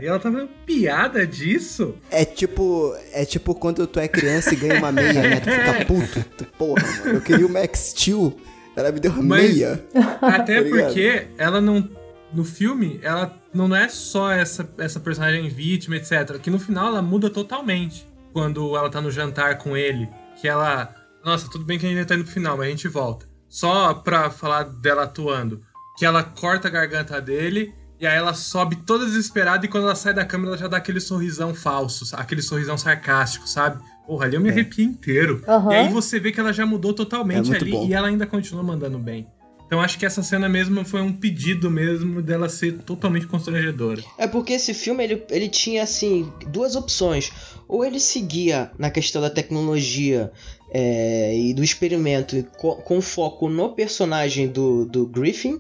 E 0.01 0.05
ela 0.07 0.19
tava 0.19 0.47
piada 0.65 1.25
disso? 1.27 1.95
É 2.09 2.23
tipo, 2.23 2.95
é 3.11 3.25
tipo 3.25 3.53
quando 3.55 3.85
tu 3.85 3.99
é 3.99 4.07
criança 4.07 4.53
e 4.53 4.57
ganha 4.57 4.79
uma 4.79 4.91
meia, 4.91 5.13
né? 5.21 5.39
Tu 5.39 5.49
fica 5.51 5.85
puto. 5.85 6.25
Tu, 6.37 6.45
porra, 6.57 6.83
mano, 6.99 7.11
eu 7.17 7.21
queria 7.21 7.45
o 7.45 7.49
Max 7.49 7.91
Steel. 7.91 8.39
Ela 8.75 8.91
me 8.91 8.99
deu 8.99 9.11
uma 9.11 9.23
Mas- 9.23 9.53
meia. 9.53 9.85
Até 10.21 10.63
Tá 10.63 10.69
porque 10.69 11.27
ela 11.37 11.61
não. 11.61 11.87
No 12.33 12.43
filme, 12.43 12.99
ela 13.01 13.37
não 13.53 13.73
é 13.73 13.87
só 13.87 14.31
essa, 14.31 14.67
essa 14.77 14.99
personagem 14.99 15.47
vítima, 15.47 15.95
etc. 15.95 16.37
Que 16.41 16.49
no 16.49 16.59
final 16.59 16.87
ela 16.87 17.01
muda 17.01 17.29
totalmente. 17.29 18.05
Quando 18.33 18.75
ela 18.75 18.89
tá 18.89 18.99
no 18.99 19.09
jantar 19.11 19.57
com 19.57 19.77
ele. 19.77 20.09
Que 20.41 20.47
ela. 20.47 20.93
Nossa, 21.23 21.49
tudo 21.49 21.63
bem 21.63 21.79
que 21.79 21.85
a 21.85 21.89
gente 21.89 22.05
tá 22.05 22.15
indo 22.15 22.23
pro 22.25 22.33
final, 22.33 22.57
mas 22.57 22.67
a 22.67 22.69
gente 22.69 22.87
volta. 22.87 23.25
Só 23.47 23.93
pra 23.93 24.29
falar 24.29 24.63
dela 24.63 25.03
atuando. 25.03 25.61
Que 25.97 26.05
ela 26.05 26.23
corta 26.23 26.67
a 26.67 26.71
garganta 26.71 27.21
dele. 27.21 27.73
E 27.99 28.05
aí 28.05 28.17
ela 28.17 28.33
sobe 28.33 28.75
toda 28.77 29.05
desesperada. 29.05 29.65
E 29.65 29.69
quando 29.69 29.83
ela 29.85 29.95
sai 29.95 30.13
da 30.13 30.25
câmera, 30.25 30.51
ela 30.51 30.57
já 30.57 30.67
dá 30.67 30.77
aquele 30.77 30.99
sorrisão 30.99 31.53
falso. 31.53 32.05
Aquele 32.15 32.41
sorrisão 32.41 32.77
sarcástico, 32.77 33.47
sabe? 33.47 33.81
Porra, 34.05 34.25
ali 34.25 34.35
eu 34.35 34.41
me 34.41 34.49
arrepiei 34.49 34.85
inteiro. 34.85 35.41
Aham. 35.47 35.71
E 35.71 35.75
aí 35.75 35.89
você 35.89 36.19
vê 36.19 36.31
que 36.31 36.39
ela 36.39 36.51
já 36.53 36.65
mudou 36.65 36.91
É 36.91 36.95
totalmente 36.95 37.47
muito 37.47 37.61
ali. 37.63 37.71
bom. 37.71 37.85
E 37.87 37.93
ela 37.93 38.07
ainda 38.09 38.27
continua 38.27 38.61
mandando 38.63 38.99
bem. 38.99 39.27
Então 39.65 39.81
acho 39.81 39.97
que 39.97 40.05
essa 40.05 40.21
cena 40.21 40.47
mesmo 40.47 40.85
foi 40.85 41.01
um 41.01 41.11
pedido 41.11 41.71
mesmo 41.71 42.21
dela 42.21 42.47
ser 42.47 42.73
totalmente 42.79 43.25
constrangedora. 43.25 44.03
É 44.15 44.27
porque 44.27 44.53
esse 44.53 44.75
filme 44.75 45.03
ele, 45.03 45.23
ele 45.31 45.49
tinha 45.49 45.81
assim 45.81 46.31
duas 46.49 46.75
opções. 46.75 47.31
Ou 47.67 47.83
ele 47.83 47.99
seguia 47.99 48.69
na 48.77 48.91
questão 48.91 49.19
da 49.19 49.29
tecnologia 49.29 50.31
é, 50.71 51.35
e 51.35 51.53
do 51.53 51.63
experimento 51.63 52.45
co- 52.57 52.75
com 52.75 53.01
foco 53.01 53.49
no 53.49 53.69
personagem 53.73 54.47
do, 54.47 54.85
do 54.85 55.07
Griffin, 55.07 55.59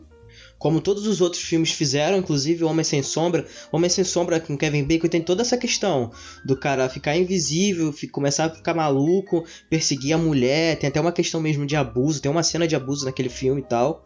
como 0.65 0.81
todos 0.81 1.05
os 1.05 1.21
outros 1.21 1.43
filmes 1.43 1.69
fizeram, 1.69 2.17
inclusive 2.17 2.63
Homem 2.63 2.83
Sem 2.83 3.03
Sombra. 3.03 3.45
Homem 3.71 3.87
Sem 3.87 4.03
Sombra 4.03 4.39
com 4.39 4.57
Kevin 4.57 4.83
Bacon 4.83 5.07
tem 5.07 5.21
toda 5.21 5.43
essa 5.43 5.55
questão 5.55 6.11
do 6.43 6.57
cara 6.57 6.89
ficar 6.89 7.15
invisível, 7.15 7.93
começar 8.11 8.45
a 8.45 8.49
ficar 8.49 8.73
maluco, 8.73 9.45
perseguir 9.69 10.13
a 10.13 10.17
mulher. 10.17 10.79
Tem 10.79 10.87
até 10.87 10.99
uma 10.99 11.11
questão 11.11 11.39
mesmo 11.39 11.67
de 11.67 11.75
abuso, 11.75 12.19
tem 12.19 12.31
uma 12.31 12.41
cena 12.41 12.67
de 12.67 12.75
abuso 12.75 13.05
naquele 13.05 13.29
filme 13.29 13.61
e 13.61 13.63
tal. 13.63 14.03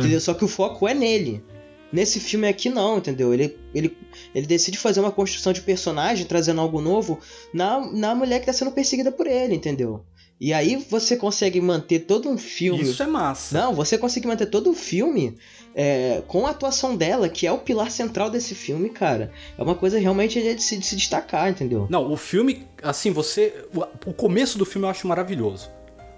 Entendeu? 0.00 0.20
Só 0.20 0.34
que 0.34 0.44
o 0.44 0.48
foco 0.48 0.88
é 0.88 0.94
nele. 0.94 1.44
Nesse 1.92 2.18
filme 2.18 2.48
aqui 2.48 2.68
não, 2.68 2.98
entendeu? 2.98 3.32
Ele, 3.32 3.56
ele, 3.72 3.96
ele 4.34 4.46
decide 4.48 4.78
fazer 4.78 4.98
uma 4.98 5.12
construção 5.12 5.52
de 5.52 5.60
personagem, 5.60 6.26
trazendo 6.26 6.60
algo 6.60 6.80
novo 6.80 7.20
na, 7.54 7.88
na 7.92 8.16
mulher 8.16 8.40
que 8.40 8.46
tá 8.46 8.52
sendo 8.52 8.72
perseguida 8.72 9.12
por 9.12 9.28
ele, 9.28 9.54
entendeu? 9.54 10.04
E 10.40 10.54
aí 10.54 10.82
você 10.88 11.18
consegue 11.18 11.60
manter 11.60 12.00
todo 12.00 12.28
um 12.30 12.38
filme. 12.38 12.82
Isso 12.82 13.02
é 13.02 13.06
massa. 13.06 13.60
Não, 13.60 13.74
você 13.74 13.98
consegue 13.98 14.26
manter 14.26 14.46
todo 14.46 14.70
o 14.70 14.74
filme 14.74 15.36
é, 15.74 16.22
com 16.26 16.46
a 16.46 16.50
atuação 16.50 16.96
dela, 16.96 17.28
que 17.28 17.46
é 17.46 17.52
o 17.52 17.58
pilar 17.58 17.90
central 17.90 18.30
desse 18.30 18.54
filme, 18.54 18.88
cara. 18.88 19.30
É 19.58 19.62
uma 19.62 19.74
coisa 19.74 19.98
realmente 19.98 20.40
de 20.40 20.62
se, 20.62 20.78
de 20.78 20.86
se 20.86 20.96
destacar, 20.96 21.50
entendeu? 21.50 21.86
Não, 21.90 22.10
o 22.10 22.16
filme, 22.16 22.66
assim, 22.82 23.10
você. 23.10 23.66
O, 23.74 24.10
o 24.10 24.14
começo 24.14 24.56
do 24.56 24.64
filme 24.64 24.86
eu 24.86 24.90
acho 24.90 25.06
maravilhoso. 25.06 25.68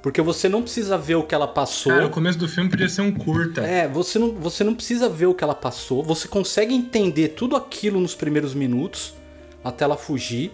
Porque 0.00 0.20
você 0.20 0.48
não 0.48 0.62
precisa 0.62 0.96
ver 0.96 1.16
o 1.16 1.24
que 1.24 1.34
ela 1.34 1.46
passou. 1.46 1.92
Cara, 1.92 2.06
o 2.06 2.10
começo 2.10 2.38
do 2.38 2.48
filme 2.48 2.70
podia 2.70 2.88
ser 2.88 3.02
um 3.02 3.12
curta. 3.12 3.62
É, 3.62 3.88
você 3.88 4.18
não, 4.18 4.32
você 4.34 4.62
não 4.62 4.74
precisa 4.74 5.08
ver 5.08 5.26
o 5.26 5.34
que 5.34 5.42
ela 5.42 5.54
passou, 5.54 6.02
você 6.02 6.26
consegue 6.26 6.74
entender 6.74 7.28
tudo 7.28 7.54
aquilo 7.54 8.00
nos 8.00 8.14
primeiros 8.14 8.54
minutos, 8.54 9.14
até 9.64 9.84
ela 9.84 9.96
fugir. 9.96 10.52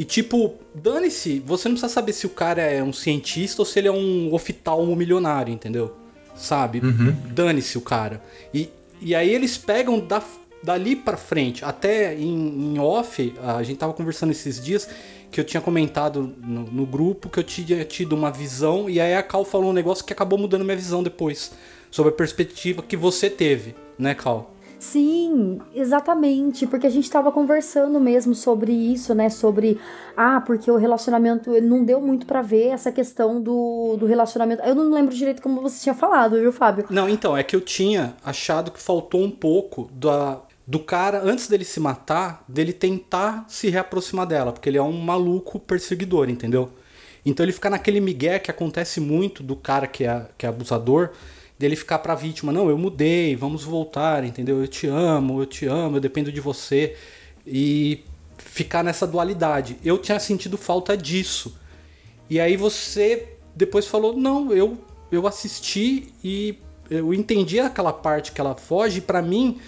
E 0.00 0.04
tipo, 0.06 0.54
dane-se, 0.74 1.40
você 1.40 1.68
não 1.68 1.74
precisa 1.74 1.92
saber 1.92 2.14
se 2.14 2.24
o 2.24 2.30
cara 2.30 2.62
é 2.62 2.82
um 2.82 2.90
cientista 2.90 3.60
ou 3.60 3.66
se 3.66 3.78
ele 3.78 3.86
é 3.86 3.92
um 3.92 4.32
oftalmo 4.32 4.96
milionário, 4.96 5.52
entendeu? 5.52 5.94
Sabe? 6.34 6.80
Dane-se 7.34 7.76
o 7.76 7.82
cara. 7.82 8.22
E, 8.54 8.70
e 8.98 9.14
aí 9.14 9.28
eles 9.28 9.58
pegam 9.58 10.00
da, 10.00 10.22
dali 10.62 10.96
pra 10.96 11.18
frente, 11.18 11.66
até 11.66 12.14
em, 12.14 12.72
em 12.72 12.78
off, 12.78 13.34
a 13.42 13.62
gente 13.62 13.76
tava 13.76 13.92
conversando 13.92 14.30
esses 14.30 14.58
dias 14.58 14.88
que 15.30 15.38
eu 15.38 15.44
tinha 15.44 15.60
comentado 15.60 16.34
no, 16.38 16.62
no 16.62 16.86
grupo 16.86 17.28
que 17.28 17.38
eu 17.38 17.44
tinha 17.44 17.84
tido 17.84 18.14
uma 18.14 18.30
visão, 18.30 18.88
e 18.88 18.98
aí 18.98 19.14
a 19.14 19.22
Cal 19.22 19.44
falou 19.44 19.68
um 19.68 19.74
negócio 19.74 20.02
que 20.02 20.14
acabou 20.14 20.38
mudando 20.38 20.64
minha 20.64 20.78
visão 20.78 21.02
depois, 21.02 21.52
sobre 21.90 22.10
a 22.10 22.16
perspectiva 22.16 22.82
que 22.82 22.96
você 22.96 23.28
teve, 23.28 23.74
né, 23.98 24.14
Cal? 24.14 24.54
Sim, 24.80 25.60
exatamente, 25.74 26.66
porque 26.66 26.86
a 26.86 26.90
gente 26.90 27.08
tava 27.10 27.30
conversando 27.30 28.00
mesmo 28.00 28.34
sobre 28.34 28.72
isso, 28.72 29.14
né? 29.14 29.28
Sobre, 29.28 29.78
ah, 30.16 30.40
porque 30.40 30.70
o 30.70 30.76
relacionamento 30.76 31.50
não 31.60 31.84
deu 31.84 32.00
muito 32.00 32.24
pra 32.24 32.40
ver 32.40 32.68
essa 32.68 32.90
questão 32.90 33.42
do, 33.42 33.98
do 33.98 34.06
relacionamento. 34.06 34.62
Eu 34.62 34.74
não 34.74 34.90
lembro 34.90 35.14
direito 35.14 35.42
como 35.42 35.60
você 35.60 35.82
tinha 35.82 35.94
falado, 35.94 36.40
viu, 36.40 36.50
Fábio? 36.50 36.86
Não, 36.88 37.10
então, 37.10 37.36
é 37.36 37.42
que 37.42 37.54
eu 37.54 37.60
tinha 37.60 38.16
achado 38.24 38.70
que 38.70 38.80
faltou 38.80 39.22
um 39.22 39.30
pouco 39.30 39.90
da, 39.92 40.40
do 40.66 40.78
cara, 40.78 41.20
antes 41.22 41.46
dele 41.46 41.64
se 41.66 41.78
matar, 41.78 42.42
dele 42.48 42.72
tentar 42.72 43.44
se 43.48 43.68
reaproximar 43.68 44.26
dela, 44.26 44.50
porque 44.50 44.70
ele 44.70 44.78
é 44.78 44.82
um 44.82 44.98
maluco 44.98 45.60
perseguidor, 45.60 46.30
entendeu? 46.30 46.70
Então 47.26 47.44
ele 47.44 47.52
fica 47.52 47.68
naquele 47.68 48.00
migué 48.00 48.38
que 48.38 48.50
acontece 48.50 48.98
muito 48.98 49.42
do 49.42 49.54
cara 49.54 49.86
que 49.86 50.04
é, 50.04 50.26
que 50.38 50.46
é 50.46 50.48
abusador, 50.48 51.10
dele 51.60 51.76
ficar 51.76 51.98
pra 51.98 52.14
vítima, 52.14 52.50
não, 52.50 52.70
eu 52.70 52.78
mudei, 52.78 53.36
vamos 53.36 53.62
voltar, 53.62 54.24
entendeu? 54.24 54.62
Eu 54.62 54.66
te 54.66 54.86
amo, 54.86 55.42
eu 55.42 55.46
te 55.46 55.66
amo, 55.66 55.98
eu 55.98 56.00
dependo 56.00 56.32
de 56.32 56.40
você. 56.40 56.96
E 57.46 58.02
ficar 58.38 58.82
nessa 58.82 59.06
dualidade. 59.06 59.76
Eu 59.84 59.98
tinha 59.98 60.18
sentido 60.18 60.56
falta 60.56 60.96
disso. 60.96 61.54
E 62.30 62.40
aí 62.40 62.56
você 62.56 63.34
depois 63.54 63.86
falou, 63.86 64.16
não, 64.16 64.50
eu, 64.54 64.78
eu 65.12 65.26
assisti 65.26 66.14
e 66.24 66.58
eu 66.88 67.12
entendi 67.12 67.60
aquela 67.60 67.92
parte 67.92 68.32
que 68.32 68.40
ela 68.40 68.54
foge, 68.54 69.02
pra 69.02 69.20
mim, 69.20 69.60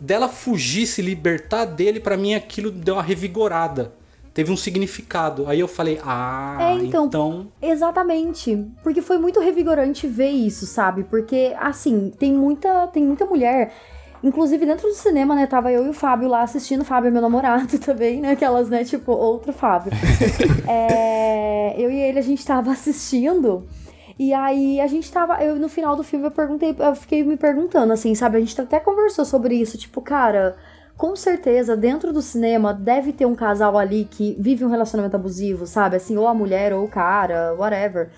dela 0.00 0.28
fugir, 0.28 0.86
se 0.86 1.02
libertar 1.02 1.64
dele, 1.64 1.98
pra 1.98 2.16
mim 2.16 2.34
aquilo 2.34 2.70
deu 2.70 2.94
uma 2.94 3.02
revigorada. 3.02 3.92
Teve 4.34 4.50
um 4.50 4.56
significado. 4.56 5.46
Aí 5.48 5.60
eu 5.60 5.68
falei, 5.68 6.00
ah, 6.04 6.56
É, 6.60 6.72
então- 6.74 7.06
então 7.06 7.46
Exatamente. 7.62 8.66
Porque 8.82 9.00
foi 9.00 9.16
muito 9.16 9.38
revigorante 9.38 10.08
ver 10.08 10.30
isso, 10.30 10.66
sabe? 10.66 11.04
Porque, 11.04 11.54
assim, 11.58 12.12
tem 12.18 12.32
muita, 12.32 12.88
tem 12.88 13.04
muita 13.04 13.24
mulher. 13.24 13.72
Inclusive, 14.24 14.66
dentro 14.66 14.88
do 14.88 14.94
cinema, 14.94 15.34
né? 15.36 15.46
Tava 15.46 15.70
eu 15.70 15.86
e 15.86 15.88
o 15.90 15.92
Fábio 15.92 16.28
lá 16.28 16.42
assistindo. 16.42 16.80
O 16.80 16.84
Fábio 16.84 17.08
é 17.08 17.10
meu 17.12 17.22
namorado 17.22 17.78
também, 17.78 18.20
né? 18.20 18.32
Aquelas, 18.32 18.68
né? 18.68 18.82
Tipo, 18.82 19.12
outro 19.12 19.52
Fábio. 19.52 19.92
É, 20.66 21.74
eu 21.78 21.90
e 21.90 21.96
ele, 22.00 22.18
a 22.18 22.22
gente 22.22 22.44
tava 22.44 22.72
assistindo. 22.72 23.66
E 24.18 24.32
aí, 24.32 24.80
a 24.80 24.86
gente 24.86 25.10
tava. 25.12 25.42
Eu, 25.44 25.56
no 25.56 25.68
final 25.68 25.94
do 25.94 26.02
filme, 26.02 26.24
eu 26.26 26.30
perguntei. 26.30 26.74
Eu 26.78 26.94
fiquei 26.96 27.22
me 27.22 27.36
perguntando, 27.36 27.92
assim, 27.92 28.14
sabe? 28.14 28.36
A 28.38 28.40
gente 28.40 28.58
até 28.60 28.80
conversou 28.80 29.24
sobre 29.24 29.54
isso. 29.56 29.76
Tipo, 29.78 30.00
cara. 30.00 30.56
Com 30.96 31.16
certeza, 31.16 31.76
dentro 31.76 32.12
do 32.12 32.22
cinema, 32.22 32.72
deve 32.72 33.12
ter 33.12 33.26
um 33.26 33.34
casal 33.34 33.76
ali 33.76 34.06
que 34.08 34.36
vive 34.38 34.64
um 34.64 34.70
relacionamento 34.70 35.16
abusivo, 35.16 35.66
sabe? 35.66 35.96
Assim, 35.96 36.16
ou 36.16 36.28
a 36.28 36.34
mulher 36.34 36.72
ou 36.72 36.84
o 36.84 36.88
cara, 36.88 37.54
whatever. 37.58 38.10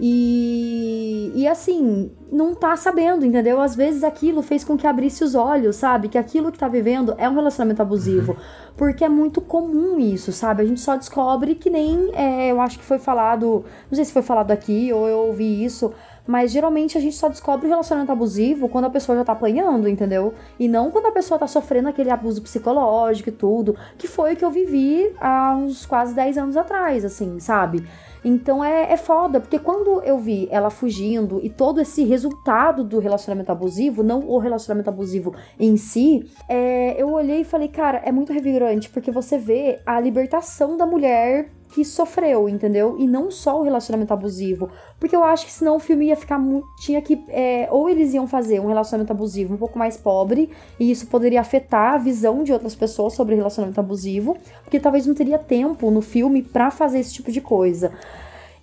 E, 0.00 1.30
e 1.34 1.46
assim, 1.46 2.10
não 2.32 2.54
tá 2.54 2.76
sabendo, 2.76 3.24
entendeu? 3.24 3.60
Às 3.60 3.76
vezes 3.76 4.02
aquilo 4.02 4.42
fez 4.42 4.64
com 4.64 4.76
que 4.76 4.86
abrisse 4.86 5.22
os 5.22 5.34
olhos, 5.34 5.76
sabe? 5.76 6.08
Que 6.08 6.18
aquilo 6.18 6.50
que 6.50 6.58
tá 6.58 6.66
vivendo 6.66 7.14
é 7.16 7.28
um 7.28 7.34
relacionamento 7.34 7.82
abusivo. 7.82 8.36
Porque 8.76 9.04
é 9.04 9.08
muito 9.08 9.40
comum 9.40 10.00
isso, 10.00 10.32
sabe? 10.32 10.62
A 10.62 10.66
gente 10.66 10.80
só 10.80 10.96
descobre 10.96 11.54
que 11.54 11.70
nem. 11.70 12.10
é, 12.14 12.50
eu 12.50 12.60
acho 12.60 12.78
que 12.78 12.84
foi 12.84 12.98
falado. 12.98 13.64
Não 13.88 13.94
sei 13.94 14.04
se 14.04 14.12
foi 14.12 14.22
falado 14.22 14.50
aqui 14.50 14.92
ou 14.92 15.06
eu 15.08 15.18
ouvi 15.18 15.64
isso. 15.64 15.92
Mas 16.26 16.50
geralmente 16.50 16.96
a 16.96 17.00
gente 17.00 17.16
só 17.16 17.28
descobre 17.28 17.66
o 17.66 17.68
relacionamento 17.68 18.12
abusivo 18.12 18.68
quando 18.68 18.86
a 18.86 18.90
pessoa 18.90 19.18
já 19.18 19.24
tá 19.24 19.32
apanhando, 19.32 19.88
entendeu? 19.88 20.32
E 20.58 20.66
não 20.66 20.90
quando 20.90 21.06
a 21.06 21.12
pessoa 21.12 21.38
tá 21.38 21.46
sofrendo 21.46 21.88
aquele 21.88 22.10
abuso 22.10 22.40
psicológico 22.40 23.28
e 23.28 23.32
tudo. 23.32 23.76
Que 23.98 24.08
foi 24.08 24.32
o 24.32 24.36
que 24.36 24.44
eu 24.44 24.50
vivi 24.50 25.12
há 25.20 25.54
uns 25.54 25.84
quase 25.84 26.14
10 26.14 26.38
anos 26.38 26.56
atrás, 26.56 27.04
assim, 27.04 27.38
sabe? 27.40 27.86
Então 28.24 28.64
é, 28.64 28.90
é 28.90 28.96
foda, 28.96 29.38
porque 29.38 29.58
quando 29.58 30.00
eu 30.02 30.18
vi 30.18 30.48
ela 30.50 30.70
fugindo 30.70 31.40
e 31.42 31.50
todo 31.50 31.80
esse 31.80 32.04
resultado 32.04 32.82
do 32.82 32.98
relacionamento 32.98 33.52
abusivo, 33.52 34.02
não 34.02 34.20
o 34.20 34.38
relacionamento 34.38 34.88
abusivo 34.88 35.34
em 35.60 35.76
si, 35.76 36.26
é, 36.48 37.00
eu 37.00 37.12
olhei 37.12 37.42
e 37.42 37.44
falei, 37.44 37.68
cara, 37.68 37.98
é 37.98 38.10
muito 38.10 38.32
revigorante, 38.32 38.88
porque 38.88 39.10
você 39.10 39.36
vê 39.36 39.80
a 39.84 40.00
libertação 40.00 40.76
da 40.76 40.86
mulher 40.86 41.50
que 41.74 41.84
sofreu, 41.84 42.48
entendeu? 42.48 42.94
E 43.00 43.06
não 43.06 43.32
só 43.32 43.58
o 43.58 43.64
relacionamento 43.64 44.14
abusivo. 44.14 44.70
Porque 45.00 45.16
eu 45.16 45.24
acho 45.24 45.44
que 45.44 45.52
senão 45.52 45.74
o 45.74 45.80
filme 45.80 46.06
ia 46.06 46.14
ficar 46.14 46.38
muito. 46.38 46.68
Tinha 46.76 47.02
que. 47.02 47.24
é, 47.28 47.66
ou 47.68 47.88
eles 47.88 48.14
iam 48.14 48.28
fazer 48.28 48.60
um 48.60 48.68
relacionamento 48.68 49.12
abusivo 49.12 49.54
um 49.54 49.56
pouco 49.56 49.76
mais 49.76 49.96
pobre, 49.96 50.50
e 50.78 50.88
isso 50.88 51.08
poderia 51.08 51.40
afetar 51.40 51.94
a 51.94 51.98
visão 51.98 52.44
de 52.44 52.52
outras 52.52 52.76
pessoas 52.76 53.14
sobre 53.14 53.34
relacionamento 53.34 53.80
abusivo, 53.80 54.36
porque 54.62 54.78
talvez 54.78 55.04
não 55.04 55.16
teria 55.16 55.36
tempo 55.36 55.90
no 55.90 56.00
filme 56.00 56.42
pra 56.42 56.70
fazer 56.70 57.00
esse 57.00 57.12
tipo 57.12 57.32
de 57.32 57.40
coisa. 57.40 57.90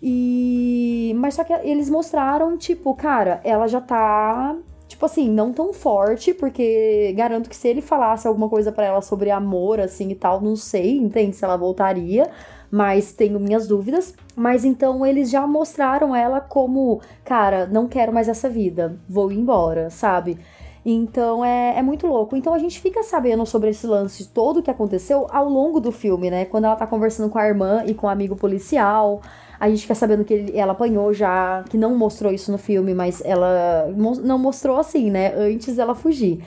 E. 0.01 1.13
Mas 1.17 1.33
só 1.33 1.43
que 1.43 1.51
eles 1.51 1.89
mostraram, 1.89 2.57
tipo, 2.57 2.95
cara, 2.95 3.41
ela 3.43 3.67
já 3.67 3.81
tá. 3.81 4.55
Tipo 4.87 5.05
assim, 5.05 5.29
não 5.29 5.51
tão 5.51 5.73
forte, 5.73 6.33
porque 6.33 7.13
garanto 7.15 7.49
que 7.49 7.55
se 7.55 7.67
ele 7.67 7.81
falasse 7.81 8.27
alguma 8.27 8.47
coisa 8.47 8.71
pra 8.71 8.85
ela 8.85 9.01
sobre 9.01 9.31
amor, 9.31 9.79
assim 9.81 10.09
e 10.11 10.15
tal, 10.15 10.39
não 10.41 10.55
sei, 10.55 10.97
entende? 10.97 11.35
Se 11.35 11.43
ela 11.43 11.57
voltaria 11.57 12.29
mas 12.71 13.11
tenho 13.11 13.39
minhas 13.39 13.67
dúvidas. 13.67 14.15
Mas 14.35 14.63
então 14.63 15.05
eles 15.05 15.29
já 15.29 15.45
mostraram 15.45 16.15
ela 16.15 16.39
como, 16.39 17.01
cara, 17.25 17.67
não 17.67 17.87
quero 17.87 18.13
mais 18.13 18.29
essa 18.29 18.49
vida, 18.49 18.97
vou 19.09 19.31
embora, 19.31 19.89
sabe? 19.89 20.39
Então 20.83 21.45
é, 21.45 21.77
é 21.77 21.81
muito 21.81 22.07
louco. 22.07 22.35
Então 22.35 22.53
a 22.53 22.57
gente 22.57 22.79
fica 22.79 23.03
sabendo 23.03 23.45
sobre 23.45 23.69
esse 23.69 23.85
lance 23.85 24.27
todo 24.29 24.63
que 24.63 24.71
aconteceu 24.71 25.27
ao 25.29 25.47
longo 25.47 25.79
do 25.79 25.91
filme, 25.91 26.31
né? 26.31 26.45
Quando 26.45 26.65
ela 26.65 26.75
tá 26.75 26.87
conversando 26.87 27.29
com 27.29 27.37
a 27.37 27.45
irmã 27.47 27.83
e 27.85 27.93
com 27.93 28.07
o 28.07 28.09
amigo 28.09 28.35
policial. 28.35 29.21
A 29.59 29.69
gente 29.69 29.83
fica 29.83 29.93
sabendo 29.93 30.25
que 30.25 30.33
ele- 30.33 30.57
ela 30.57 30.71
apanhou 30.71 31.13
já, 31.13 31.63
que 31.69 31.77
não 31.77 31.95
mostrou 31.95 32.31
isso 32.33 32.51
no 32.51 32.57
filme, 32.57 32.95
mas 32.95 33.21
ela 33.23 33.93
não 34.23 34.39
mostrou 34.39 34.79
assim, 34.79 35.11
né? 35.11 35.35
Antes 35.35 35.75
dela 35.75 35.93
fugir. 35.93 36.43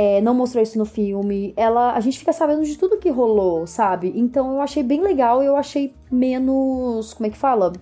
É, 0.00 0.20
não 0.20 0.32
mostrou 0.32 0.62
isso 0.62 0.78
no 0.78 0.84
filme. 0.84 1.52
Ela, 1.56 1.92
a 1.92 1.98
gente 1.98 2.20
fica 2.20 2.32
sabendo 2.32 2.64
de 2.64 2.78
tudo 2.78 2.98
que 2.98 3.10
rolou, 3.10 3.66
sabe? 3.66 4.12
Então 4.14 4.52
eu 4.52 4.60
achei 4.60 4.80
bem 4.80 5.02
legal 5.02 5.42
e 5.42 5.46
eu 5.46 5.56
achei 5.56 5.92
menos. 6.08 7.12
Como 7.12 7.26
é 7.26 7.30
que 7.30 7.36
fala? 7.36 7.72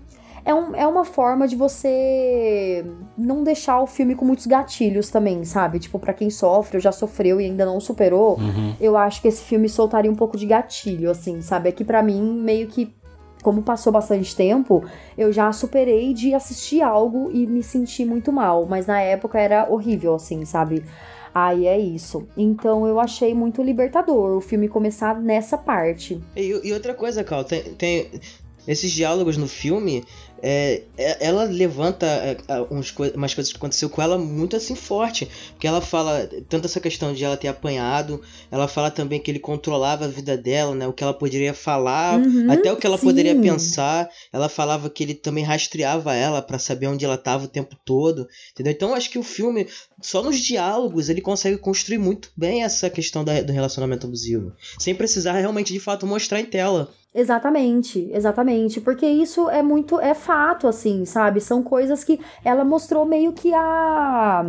É, 0.42 0.54
um, 0.54 0.74
é 0.74 0.86
uma 0.86 1.04
forma 1.04 1.46
de 1.46 1.54
você 1.54 2.86
não 3.18 3.44
deixar 3.44 3.82
o 3.82 3.86
filme 3.86 4.14
com 4.14 4.24
muitos 4.24 4.46
gatilhos 4.46 5.10
também, 5.10 5.44
sabe? 5.44 5.78
Tipo, 5.78 5.98
pra 5.98 6.14
quem 6.14 6.30
sofre 6.30 6.78
ou 6.78 6.80
já 6.80 6.90
sofreu 6.90 7.38
e 7.38 7.44
ainda 7.44 7.66
não 7.66 7.78
superou, 7.80 8.38
eu 8.80 8.96
acho 8.96 9.20
que 9.20 9.28
esse 9.28 9.44
filme 9.44 9.68
soltaria 9.68 10.10
um 10.10 10.14
pouco 10.14 10.38
de 10.38 10.46
gatilho, 10.46 11.10
assim, 11.10 11.42
sabe? 11.42 11.68
É 11.68 11.72
que 11.72 11.84
pra 11.84 12.02
mim, 12.02 12.22
meio 12.40 12.66
que 12.68 12.94
como 13.42 13.62
passou 13.62 13.92
bastante 13.92 14.34
tempo, 14.34 14.82
eu 15.18 15.30
já 15.30 15.52
superei 15.52 16.14
de 16.14 16.32
assistir 16.32 16.80
algo 16.80 17.30
e 17.30 17.46
me 17.46 17.62
sentir 17.62 18.06
muito 18.06 18.32
mal. 18.32 18.64
Mas 18.64 18.86
na 18.86 19.00
época 19.00 19.38
era 19.38 19.70
horrível, 19.70 20.14
assim, 20.14 20.46
sabe? 20.46 20.82
Aí 21.38 21.66
é 21.66 21.78
isso. 21.78 22.26
Então 22.34 22.86
eu 22.86 22.98
achei 22.98 23.34
muito 23.34 23.62
libertador 23.62 24.38
o 24.38 24.40
filme 24.40 24.70
começar 24.70 25.20
nessa 25.20 25.58
parte. 25.58 26.18
E, 26.34 26.60
e 26.64 26.72
outra 26.72 26.94
coisa, 26.94 27.22
Cal, 27.22 27.44
tem, 27.44 27.62
tem 27.74 28.10
esses 28.66 28.90
diálogos 28.90 29.36
no 29.36 29.46
filme, 29.46 30.02
é, 30.48 30.82
é- 30.96 31.26
ela 31.26 31.42
levanta 31.44 32.06
é, 32.06 32.36
uns 32.70 32.94
umas 33.14 33.34
coisas 33.34 33.52
que 33.52 33.56
aconteceu 33.58 33.90
com 33.90 34.00
ela 34.00 34.16
muito 34.16 34.54
assim 34.54 34.76
forte. 34.76 35.28
Porque 35.52 35.66
ela 35.66 35.80
fala 35.80 36.28
tanto 36.48 36.66
essa 36.66 36.78
questão 36.78 37.12
de 37.12 37.24
ela 37.24 37.36
ter 37.36 37.48
apanhado, 37.48 38.22
ela 38.50 38.68
fala 38.68 38.90
também 38.90 39.18
que 39.20 39.28
ele 39.30 39.40
controlava 39.40 40.04
a 40.04 40.08
vida 40.08 40.36
dela, 40.36 40.72
né? 40.74 40.86
O 40.86 40.92
que 40.92 41.02
ela 41.02 41.12
poderia 41.14 41.52
falar, 41.52 42.20
Uhum, 42.20 42.46
até 42.48 42.72
o 42.72 42.76
que 42.76 42.86
ela 42.86 42.96
sim. 42.96 43.06
poderia 43.06 43.34
pensar. 43.34 44.08
Ela 44.32 44.48
falava 44.48 44.88
que 44.88 45.02
ele 45.02 45.14
também 45.14 45.42
rastreava 45.42 46.14
ela 46.14 46.40
pra 46.40 46.58
saber 46.58 46.86
onde 46.86 47.04
ela 47.04 47.18
tava 47.18 47.46
o 47.46 47.48
tempo 47.48 47.74
todo, 47.84 48.28
entendeu? 48.52 48.72
Então 48.72 48.90
eu 48.90 48.94
acho 48.94 49.10
que 49.10 49.18
o 49.18 49.22
filme, 49.24 49.66
só 50.00 50.22
nos 50.22 50.38
diálogos, 50.38 51.08
ele 51.08 51.20
consegue 51.20 51.58
construir 51.58 51.98
muito 51.98 52.30
bem 52.36 52.62
essa 52.62 52.88
questão 52.88 53.24
da- 53.24 53.42
do 53.42 53.52
relacionamento 53.52 54.06
abusivo, 54.06 54.52
sem 54.78 54.94
precisar 54.94 55.32
realmente 55.32 55.72
de 55.72 55.80
fato 55.80 56.06
mostrar 56.06 56.38
em 56.40 56.44
tela. 56.46 56.88
Exatamente, 57.14 58.08
exatamente. 58.12 58.80
Porque 58.80 59.06
isso 59.06 59.48
é 59.48 59.62
muito. 59.62 59.98
É 59.98 60.14
fato, 60.36 60.68
assim, 60.68 61.06
sabe? 61.06 61.40
São 61.40 61.62
coisas 61.62 62.04
que 62.04 62.20
ela 62.44 62.62
mostrou 62.62 63.06
meio 63.06 63.32
que 63.32 63.54
a. 63.54 64.44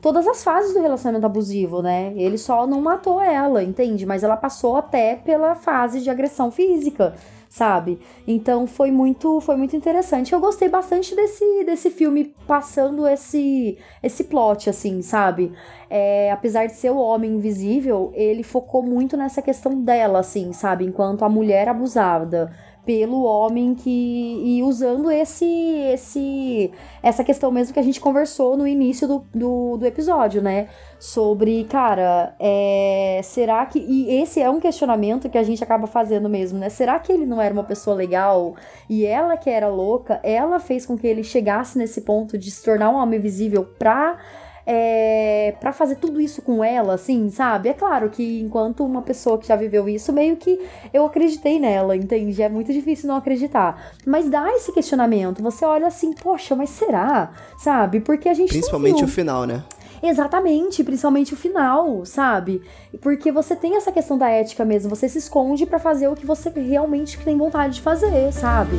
Todas 0.00 0.26
as 0.26 0.42
fases 0.42 0.74
do 0.74 0.80
relacionamento 0.80 1.26
abusivo, 1.26 1.80
né? 1.82 2.12
Ele 2.16 2.38
só 2.38 2.66
não 2.66 2.80
matou 2.80 3.20
ela, 3.20 3.62
entende? 3.62 4.04
Mas 4.04 4.22
ela 4.22 4.36
passou 4.36 4.76
até 4.76 5.16
pela 5.16 5.54
fase 5.54 6.00
de 6.00 6.08
agressão 6.08 6.52
física, 6.52 7.14
sabe? 7.48 7.98
Então 8.26 8.66
foi 8.66 8.92
muito, 8.92 9.40
foi 9.40 9.56
muito 9.56 9.74
interessante. 9.76 10.32
Eu 10.32 10.40
gostei 10.40 10.68
bastante 10.68 11.16
desse, 11.16 11.64
desse 11.64 11.90
filme 11.90 12.32
passando 12.46 13.08
esse, 13.08 13.76
esse 14.00 14.24
plot, 14.24 14.70
assim, 14.70 15.02
sabe? 15.02 15.52
É, 15.90 16.30
apesar 16.30 16.66
de 16.66 16.74
ser 16.74 16.90
o 16.90 16.98
homem 16.98 17.32
invisível, 17.32 18.12
ele 18.14 18.44
focou 18.44 18.82
muito 18.82 19.16
nessa 19.16 19.42
questão 19.42 19.80
dela, 19.82 20.20
assim, 20.20 20.52
sabe? 20.52 20.84
Enquanto 20.84 21.24
a 21.24 21.28
mulher 21.28 21.68
abusada 21.68 22.52
pelo 22.88 23.22
homem 23.24 23.74
que 23.74 24.40
e 24.42 24.62
usando 24.62 25.10
esse 25.10 25.44
esse 25.92 26.72
essa 27.02 27.22
questão 27.22 27.50
mesmo 27.50 27.74
que 27.74 27.78
a 27.78 27.82
gente 27.82 28.00
conversou 28.00 28.56
no 28.56 28.66
início 28.66 29.06
do, 29.06 29.26
do, 29.34 29.76
do 29.76 29.84
episódio, 29.84 30.40
né? 30.40 30.68
Sobre, 30.98 31.64
cara, 31.64 32.34
é, 32.40 33.20
será 33.22 33.66
que. 33.66 33.78
E 33.78 34.22
esse 34.22 34.40
é 34.40 34.48
um 34.48 34.58
questionamento 34.58 35.28
que 35.28 35.36
a 35.36 35.42
gente 35.42 35.62
acaba 35.62 35.86
fazendo 35.86 36.30
mesmo, 36.30 36.58
né? 36.58 36.70
Será 36.70 36.98
que 36.98 37.12
ele 37.12 37.26
não 37.26 37.42
era 37.42 37.52
uma 37.52 37.62
pessoa 37.62 37.94
legal 37.94 38.54
e 38.88 39.04
ela 39.04 39.36
que 39.36 39.50
era 39.50 39.68
louca, 39.68 40.18
ela 40.22 40.58
fez 40.58 40.86
com 40.86 40.96
que 40.96 41.06
ele 41.06 41.22
chegasse 41.22 41.76
nesse 41.76 42.00
ponto 42.00 42.38
de 42.38 42.50
se 42.50 42.64
tornar 42.64 42.88
um 42.88 42.96
homem 42.96 43.20
visível 43.20 43.66
pra 43.78 44.16
é, 44.70 45.54
para 45.58 45.72
fazer 45.72 45.96
tudo 45.96 46.20
isso 46.20 46.42
com 46.42 46.62
ela, 46.62 46.92
assim, 46.92 47.30
sabe? 47.30 47.70
É 47.70 47.72
claro 47.72 48.10
que 48.10 48.40
enquanto 48.40 48.84
uma 48.84 49.00
pessoa 49.00 49.38
que 49.38 49.48
já 49.48 49.56
viveu 49.56 49.88
isso, 49.88 50.12
meio 50.12 50.36
que 50.36 50.60
eu 50.92 51.06
acreditei 51.06 51.58
nela, 51.58 51.96
entende? 51.96 52.42
É 52.42 52.50
muito 52.50 52.70
difícil 52.70 53.08
não 53.08 53.16
acreditar. 53.16 53.92
Mas 54.06 54.28
dá 54.28 54.52
esse 54.52 54.70
questionamento. 54.70 55.42
Você 55.42 55.64
olha 55.64 55.86
assim, 55.86 56.12
poxa, 56.12 56.54
mas 56.54 56.68
será? 56.68 57.30
Sabe? 57.56 58.00
Porque 58.00 58.28
a 58.28 58.34
gente. 58.34 58.50
Principalmente 58.50 59.02
o 59.02 59.08
final, 59.08 59.46
né? 59.46 59.64
Exatamente, 60.02 60.84
principalmente 60.84 61.32
o 61.32 61.36
final, 61.36 62.04
sabe? 62.04 62.60
Porque 63.00 63.32
você 63.32 63.56
tem 63.56 63.74
essa 63.74 63.90
questão 63.90 64.18
da 64.18 64.28
ética 64.28 64.66
mesmo, 64.66 64.94
você 64.94 65.08
se 65.08 65.18
esconde 65.18 65.64
pra 65.64 65.78
fazer 65.78 66.08
o 66.08 66.14
que 66.14 66.26
você 66.26 66.50
realmente 66.50 67.18
tem 67.24 67.36
vontade 67.36 67.76
de 67.76 67.80
fazer, 67.80 68.32
sabe? 68.32 68.76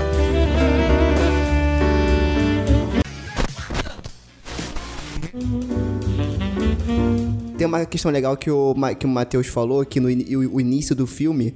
Tem 7.60 7.68
uma 7.68 7.86
questão 7.86 8.10
legal 8.10 8.36
que 8.38 8.50
o, 8.50 8.74
que 8.98 9.06
o 9.06 9.10
Matheus 9.10 9.48
falou, 9.48 9.86
que 9.86 10.00
no 10.00 10.10
in- 10.10 10.34
o, 10.36 10.56
o 10.56 10.62
início 10.62 10.96
do 10.96 11.06
filme 11.06 11.56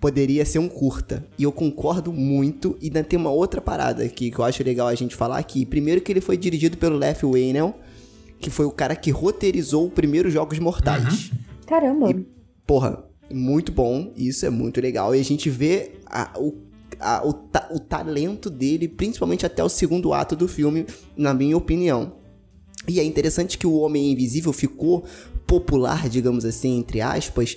poderia 0.00 0.44
ser 0.46 0.58
um 0.58 0.68
curta. 0.68 1.26
E 1.38 1.42
eu 1.42 1.52
concordo 1.52 2.10
muito. 2.12 2.76
E 2.80 2.86
ainda 2.86 3.04
tem 3.04 3.18
uma 3.18 3.30
outra 3.30 3.60
parada 3.60 4.02
aqui 4.02 4.30
que 4.30 4.38
eu 4.38 4.44
acho 4.44 4.62
legal 4.62 4.88
a 4.88 4.94
gente 4.94 5.14
falar 5.14 5.36
aqui. 5.38 5.66
Primeiro 5.66 6.00
que 6.00 6.10
ele 6.10 6.20
foi 6.22 6.36
dirigido 6.38 6.76
pelo 6.78 6.96
Lef 6.96 7.22
Whannell, 7.24 7.74
que 8.40 8.48
foi 8.48 8.64
o 8.64 8.70
cara 8.70 8.96
que 8.96 9.10
roteirizou 9.10 9.86
o 9.86 9.90
primeiro 9.90 10.30
Jogos 10.30 10.58
Mortais. 10.58 11.30
Caramba. 11.66 12.14
Porra, 12.66 13.04
muito 13.30 13.72
bom. 13.72 14.12
Isso 14.16 14.46
é 14.46 14.50
muito 14.50 14.80
legal. 14.80 15.14
E 15.14 15.20
a 15.20 15.24
gente 15.24 15.50
vê 15.50 15.92
a- 16.06 16.32
o, 16.38 16.54
a- 16.98 17.22
o, 17.26 17.32
ta- 17.34 17.68
o 17.72 17.78
talento 17.78 18.48
dele, 18.48 18.88
principalmente 18.88 19.44
até 19.44 19.62
o 19.62 19.68
segundo 19.68 20.14
ato 20.14 20.34
do 20.34 20.48
filme, 20.48 20.86
na 21.14 21.34
minha 21.34 21.56
opinião. 21.58 22.12
E 22.88 23.00
é 23.00 23.04
interessante 23.04 23.58
que 23.58 23.66
o 23.66 23.78
Homem 23.78 24.12
Invisível 24.12 24.52
ficou 24.52 25.04
popular, 25.46 26.08
digamos 26.08 26.44
assim, 26.44 26.78
entre 26.78 27.00
aspas, 27.00 27.56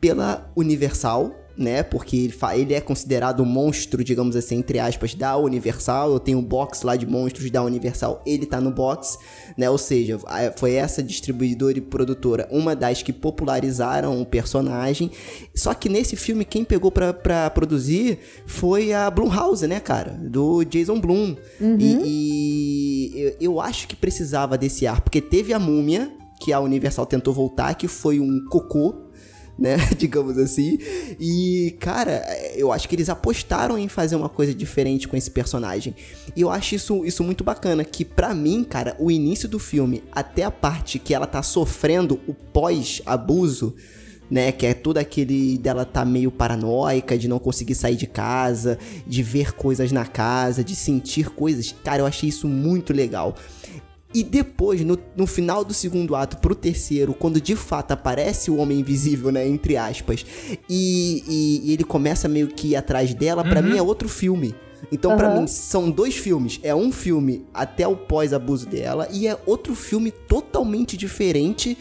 pela 0.00 0.50
Universal, 0.56 1.34
né? 1.56 1.82
Porque 1.82 2.16
ele, 2.16 2.34
ele 2.54 2.74
é 2.74 2.80
considerado 2.80 3.42
um 3.42 3.46
monstro, 3.46 4.02
digamos 4.02 4.36
assim, 4.36 4.56
entre 4.56 4.78
aspas, 4.78 5.14
da 5.14 5.36
Universal. 5.36 6.12
Eu 6.12 6.20
tenho 6.20 6.38
um 6.38 6.44
box 6.44 6.82
lá 6.82 6.96
de 6.96 7.06
monstros 7.06 7.50
da 7.50 7.62
Universal, 7.62 8.22
ele 8.26 8.46
tá 8.46 8.60
no 8.60 8.70
box, 8.70 9.18
né? 9.56 9.68
Ou 9.68 9.78
seja, 9.78 10.18
foi 10.56 10.74
essa 10.74 11.02
distribuidora 11.02 11.78
e 11.78 11.80
produtora 11.80 12.48
uma 12.50 12.74
das 12.74 13.02
que 13.02 13.12
popularizaram 13.12 14.20
o 14.20 14.26
personagem. 14.26 15.10
Só 15.54 15.74
que 15.74 15.88
nesse 15.88 16.16
filme, 16.16 16.44
quem 16.44 16.64
pegou 16.64 16.90
pra, 16.90 17.12
pra 17.12 17.50
produzir 17.50 18.18
foi 18.46 18.92
a 18.92 19.10
Blumhouse, 19.10 19.66
né, 19.66 19.80
cara? 19.80 20.12
Do 20.12 20.64
Jason 20.64 21.00
Blum. 21.00 21.36
E, 21.78 23.12
e 23.14 23.20
eu, 23.20 23.36
eu 23.40 23.60
acho 23.60 23.86
que 23.88 23.96
precisava 23.96 24.56
desse 24.56 24.86
ar, 24.86 25.00
porque 25.00 25.20
teve 25.20 25.52
a 25.52 25.58
múmia, 25.58 26.10
que 26.40 26.52
a 26.52 26.60
Universal 26.60 27.06
tentou 27.06 27.32
voltar, 27.32 27.74
que 27.74 27.86
foi 27.86 28.18
um 28.18 28.44
cocô 28.48 29.11
né? 29.58 29.76
Digamos 29.96 30.38
assim. 30.38 30.78
E, 31.18 31.76
cara, 31.78 32.22
eu 32.54 32.72
acho 32.72 32.88
que 32.88 32.94
eles 32.94 33.08
apostaram 33.08 33.78
em 33.78 33.88
fazer 33.88 34.16
uma 34.16 34.28
coisa 34.28 34.54
diferente 34.54 35.08
com 35.08 35.16
esse 35.16 35.30
personagem. 35.30 35.94
E 36.34 36.40
eu 36.40 36.50
acho 36.50 36.74
isso, 36.74 37.04
isso 37.04 37.22
muito 37.22 37.44
bacana. 37.44 37.84
Que 37.84 38.04
pra 38.04 38.34
mim, 38.34 38.64
cara, 38.64 38.96
o 38.98 39.10
início 39.10 39.48
do 39.48 39.58
filme, 39.58 40.02
até 40.12 40.44
a 40.44 40.50
parte 40.50 40.98
que 40.98 41.14
ela 41.14 41.26
tá 41.26 41.42
sofrendo 41.42 42.20
o 42.26 42.34
pós-abuso. 42.34 43.74
Né, 44.30 44.50
que 44.50 44.64
é 44.64 44.72
tudo 44.72 44.96
aquele 44.96 45.58
dela 45.58 45.84
tá 45.84 46.06
meio 46.06 46.30
paranoica, 46.30 47.18
de 47.18 47.28
não 47.28 47.38
conseguir 47.38 47.74
sair 47.74 47.96
de 47.96 48.06
casa, 48.06 48.78
de 49.06 49.22
ver 49.22 49.52
coisas 49.52 49.92
na 49.92 50.06
casa, 50.06 50.64
de 50.64 50.74
sentir 50.74 51.28
coisas. 51.28 51.74
Cara, 51.84 52.00
eu 52.00 52.06
achei 52.06 52.30
isso 52.30 52.48
muito 52.48 52.94
legal. 52.94 53.36
E 54.14 54.22
depois, 54.22 54.80
no, 54.82 54.98
no 55.16 55.26
final 55.26 55.64
do 55.64 55.72
segundo 55.72 56.14
ato, 56.14 56.36
pro 56.38 56.54
terceiro, 56.54 57.14
quando 57.14 57.40
de 57.40 57.56
fato 57.56 57.92
aparece 57.92 58.50
o 58.50 58.56
Homem 58.56 58.80
Invisível, 58.80 59.30
né? 59.32 59.46
Entre 59.46 59.76
aspas, 59.76 60.24
e, 60.68 61.22
e- 61.26 61.60
e 61.70 61.72
ele 61.72 61.84
começa 61.84 62.28
meio 62.28 62.48
que 62.48 62.68
ir 62.68 62.76
atrás 62.76 63.14
dela, 63.14 63.42
pra 63.42 63.62
mim 63.62 63.76
é 63.78 63.82
outro 63.82 64.08
filme. 64.08 64.54
Então, 64.90 65.16
pra 65.16 65.28
Aham. 65.30 65.42
mim, 65.42 65.46
são 65.46 65.90
dois 65.90 66.16
filmes. 66.16 66.58
É 66.62 66.74
um 66.74 66.90
filme 66.92 67.46
até 67.54 67.86
o 67.88 67.96
pós-abuso 67.96 68.66
dela, 68.66 69.08
e 69.12 69.26
é 69.26 69.38
outro 69.46 69.74
filme 69.74 70.10
totalmente 70.10 70.96
diferente 70.96 71.78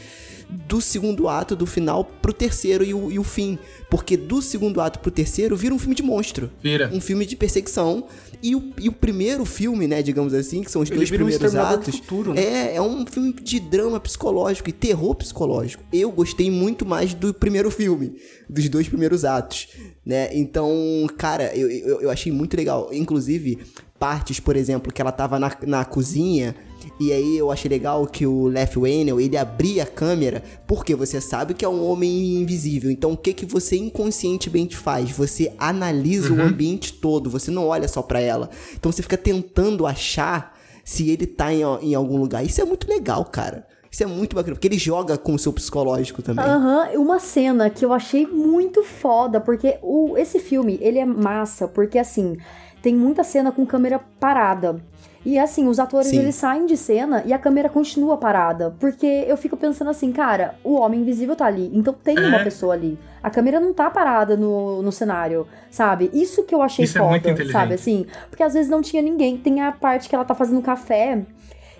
do 0.68 0.82
segundo 0.82 1.28
ato, 1.30 1.56
do 1.56 1.66
final, 1.66 2.04
pro 2.22 2.34
terceiro 2.34 2.84
e 2.84 2.94
o, 2.94 3.10
e 3.12 3.18
o 3.18 3.24
fim. 3.24 3.58
Porque 3.90 4.16
do 4.18 4.42
segundo 4.42 4.82
ato 4.82 5.00
pro 5.00 5.10
terceiro 5.10 5.56
vira 5.56 5.74
um 5.74 5.80
filme 5.80 5.96
de 5.96 6.04
monstro. 6.04 6.52
Vira. 6.62 6.90
Um 6.94 7.00
filme 7.00 7.26
de 7.26 7.36
perseguição. 7.38 8.04
E 8.44 8.56
o, 8.56 8.74
e 8.80 8.90
o 8.90 8.92
primeiro 8.92 9.46
filme, 9.46 9.88
né, 9.88 10.02
digamos 10.02 10.34
assim, 10.34 10.64
que 10.64 10.72
são 10.72 10.82
os 10.82 10.90
Ele 10.90 10.98
dois 10.98 11.12
um 11.12 11.16
primeiros 11.16 11.52
do 11.52 11.60
atos. 11.60 11.96
Futuro, 11.98 12.34
né? 12.34 12.42
É, 12.42 12.76
é 12.76 12.82
um 12.82 13.06
filme 13.06 13.34
de 13.34 13.60
drama 13.60 14.00
psicológico 14.00 14.70
e 14.70 14.74
terror 14.74 15.14
psicológico. 15.16 15.84
Eu 15.94 16.12
gostei 16.12 16.50
muito 16.50 16.86
mais 16.86 17.14
do 17.14 17.34
primeiro 17.34 17.70
filme, 17.70 18.16
dos 18.50 18.68
dois 18.68 18.88
primeiros 18.88 19.24
atos, 19.24 19.68
né? 20.06 20.30
Então, 20.36 20.72
cara, 21.18 21.56
eu, 21.56 21.70
eu, 21.70 22.02
eu 22.02 22.10
achei 22.10 22.32
muito 22.32 22.58
legal. 22.58 22.90
Inclusive, 22.92 23.60
partes, 24.00 24.40
por 24.40 24.56
exemplo, 24.56 24.92
que 24.92 25.02
ela 25.02 25.12
tava 25.12 25.40
na, 25.40 25.56
na 25.68 25.86
cozinha. 25.86 26.56
E 27.00 27.12
aí 27.12 27.38
eu 27.38 27.52
achei 27.52 27.70
legal 27.70 28.06
que 28.08 28.26
o 28.26 28.46
Left 28.48 28.78
Whannell, 28.78 29.20
ele 29.20 29.38
abria 29.38 29.84
a 29.84 29.86
câmera, 29.86 30.44
porque 30.66 30.96
você 30.96 31.20
sabe 31.20 31.54
que 31.54 31.66
é 31.66 31.70
um 31.70 31.86
homem 31.86 32.36
invisível. 32.42 32.90
Então 32.90 33.14
o 33.14 33.18
que 33.18 33.34
que 33.34 33.46
você 33.46 33.76
inconscientemente 33.78 34.78
faz? 34.78 35.12
Você 35.12 35.54
analisa 35.58 36.34
o 36.34 36.42
ambiente 36.42 36.94
todo, 36.94 37.30
você 37.30 37.52
não 37.52 37.68
olha 37.68 37.88
só 37.88 38.02
pra 38.02 38.20
ela. 38.20 38.50
Então 38.74 38.92
você 38.92 39.02
fica 39.02 39.18
tentando 39.18 39.86
achar 39.86 40.58
se 40.84 41.10
ele 41.10 41.28
tá 41.28 41.54
em, 41.54 41.62
em 41.82 41.96
algum 41.96 42.18
lugar. 42.18 42.44
Isso 42.44 42.62
é 42.62 42.66
muito 42.66 42.88
legal, 42.88 43.26
cara. 43.26 43.68
Isso 43.92 44.04
é 44.04 44.06
muito 44.06 44.34
bacana, 44.36 44.56
porque 44.56 44.70
ele 44.70 44.78
joga 44.78 45.18
com 45.18 45.34
o 45.34 45.40
seu 45.40 45.52
psicológico 45.52 46.22
também. 46.22 46.46
Aham, 46.46 46.92
uma 46.96 47.20
cena 47.20 47.70
que 47.70 47.84
eu 47.84 47.92
achei 47.92 48.26
muito 48.26 48.84
foda, 48.84 49.42
porque 49.42 49.78
o, 49.82 50.18
esse 50.18 50.40
filme, 50.40 50.80
ele 50.82 50.98
é 50.98 51.06
massa, 51.06 51.68
porque 51.68 51.98
assim, 51.98 52.38
tem 52.82 52.96
muita 52.96 53.24
cena 53.24 53.52
com 53.52 53.66
câmera 53.66 54.00
parada. 54.20 54.82
E 55.24 55.38
assim, 55.38 55.68
os 55.68 55.80
atores 55.80 56.08
Sim. 56.08 56.18
eles 56.18 56.34
saem 56.34 56.66
de 56.66 56.76
cena 56.76 57.22
e 57.28 57.32
a 57.32 57.38
câmera 57.38 57.70
continua 57.70 58.18
parada. 58.18 58.76
Porque 58.80 59.06
eu 59.28 59.38
fico 59.38 59.56
pensando 59.56 59.92
assim, 59.92 60.12
cara, 60.12 60.56
o 60.64 60.74
homem 60.74 61.02
invisível 61.02 61.36
tá 61.36 61.46
ali, 61.46 61.70
então 61.76 61.94
tem 61.94 62.18
É. 62.18 62.22
uma 62.28 62.40
pessoa 62.44 62.74
ali. 62.74 62.98
A 63.22 63.30
câmera 63.30 63.60
não 63.60 63.72
tá 63.72 63.88
parada 63.92 64.36
no, 64.36 64.82
no 64.82 64.92
cenário, 64.92 65.46
sabe? 65.70 66.10
Isso 66.12 66.44
que 66.44 66.56
eu 66.56 66.62
achei 66.64 66.86
Isso 66.86 66.98
é 66.98 67.02
foda, 67.02 67.12
muito 67.12 67.30
inteligente. 67.30 67.54
sabe? 67.54 67.76
Assim, 67.76 68.08
porque 68.32 68.42
às 68.42 68.54
vezes 68.56 68.68
não 68.72 68.82
tinha 68.82 69.02
ninguém. 69.04 69.38
Tem 69.38 69.62
a 69.62 69.72
parte 69.72 70.10
que 70.10 70.16
ela 70.16 70.26
tá 70.26 70.34
fazendo 70.34 70.60
café. 70.64 71.22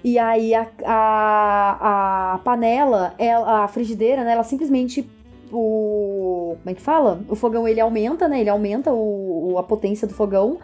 E 0.04 0.20
aí 0.20 0.54
a, 0.54 0.68
a, 0.86 2.34
a 2.34 2.38
panela, 2.40 3.16
ela, 3.18 3.64
a 3.64 3.68
frigideira, 3.68 4.24
né? 4.24 4.34
Ela 4.34 4.44
simplesmente. 4.44 5.10
O. 5.52 6.56
Como 6.62 6.70
é 6.70 6.74
que 6.74 6.82
fala? 6.82 7.22
O 7.28 7.36
fogão 7.36 7.68
ele 7.68 7.80
aumenta, 7.82 8.28
né? 8.28 8.40
Ele 8.40 8.50
aumenta 8.50 8.92
o, 8.92 9.54
o- 9.54 9.58
a 9.58 9.64
potência 9.64 10.08
do 10.08 10.14
fogão. 10.14 10.58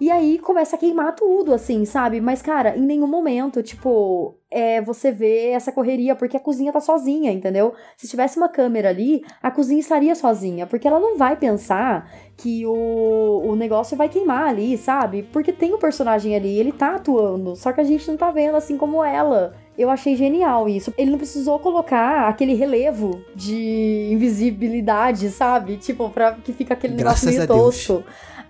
E 0.00 0.10
aí 0.10 0.38
começa 0.38 0.76
a 0.76 0.78
queimar 0.78 1.14
tudo, 1.14 1.52
assim, 1.52 1.84
sabe? 1.84 2.22
Mas, 2.22 2.40
cara, 2.40 2.74
em 2.74 2.80
nenhum 2.80 3.06
momento, 3.06 3.62
tipo, 3.62 4.34
é, 4.50 4.80
você 4.80 5.12
vê 5.12 5.50
essa 5.50 5.70
correria, 5.70 6.16
porque 6.16 6.38
a 6.38 6.40
cozinha 6.40 6.72
tá 6.72 6.80
sozinha, 6.80 7.30
entendeu? 7.30 7.74
Se 7.98 8.08
tivesse 8.08 8.38
uma 8.38 8.48
câmera 8.48 8.88
ali, 8.88 9.22
a 9.42 9.50
cozinha 9.50 9.78
estaria 9.78 10.14
sozinha, 10.14 10.66
porque 10.66 10.88
ela 10.88 10.98
não 10.98 11.18
vai 11.18 11.36
pensar 11.36 12.10
que 12.34 12.64
o, 12.66 13.42
o 13.44 13.54
negócio 13.54 13.94
vai 13.94 14.08
queimar 14.08 14.48
ali, 14.48 14.78
sabe? 14.78 15.22
Porque 15.30 15.52
tem 15.52 15.74
o 15.74 15.78
personagem 15.78 16.34
ali, 16.34 16.58
ele 16.58 16.72
tá 16.72 16.94
atuando, 16.94 17.54
só 17.54 17.70
que 17.70 17.82
a 17.82 17.84
gente 17.84 18.08
não 18.08 18.16
tá 18.16 18.30
vendo 18.30 18.56
assim 18.56 18.78
como 18.78 19.04
ela. 19.04 19.54
Eu 19.78 19.88
achei 19.88 20.14
genial 20.16 20.68
isso. 20.68 20.92
Ele 20.98 21.10
não 21.10 21.16
precisou 21.18 21.58
colocar 21.58 22.28
aquele 22.28 22.54
relevo 22.54 23.22
de 23.34 24.08
invisibilidade, 24.10 25.30
sabe? 25.30 25.76
Tipo, 25.76 26.10
pra 26.10 26.32
que 26.32 26.52
fica 26.52 26.74
aquele 26.74 26.94
Graças 26.96 27.24
negócio 27.24 27.42
a 27.42 27.46
meio 27.46 27.62
Deus. 27.62 28.04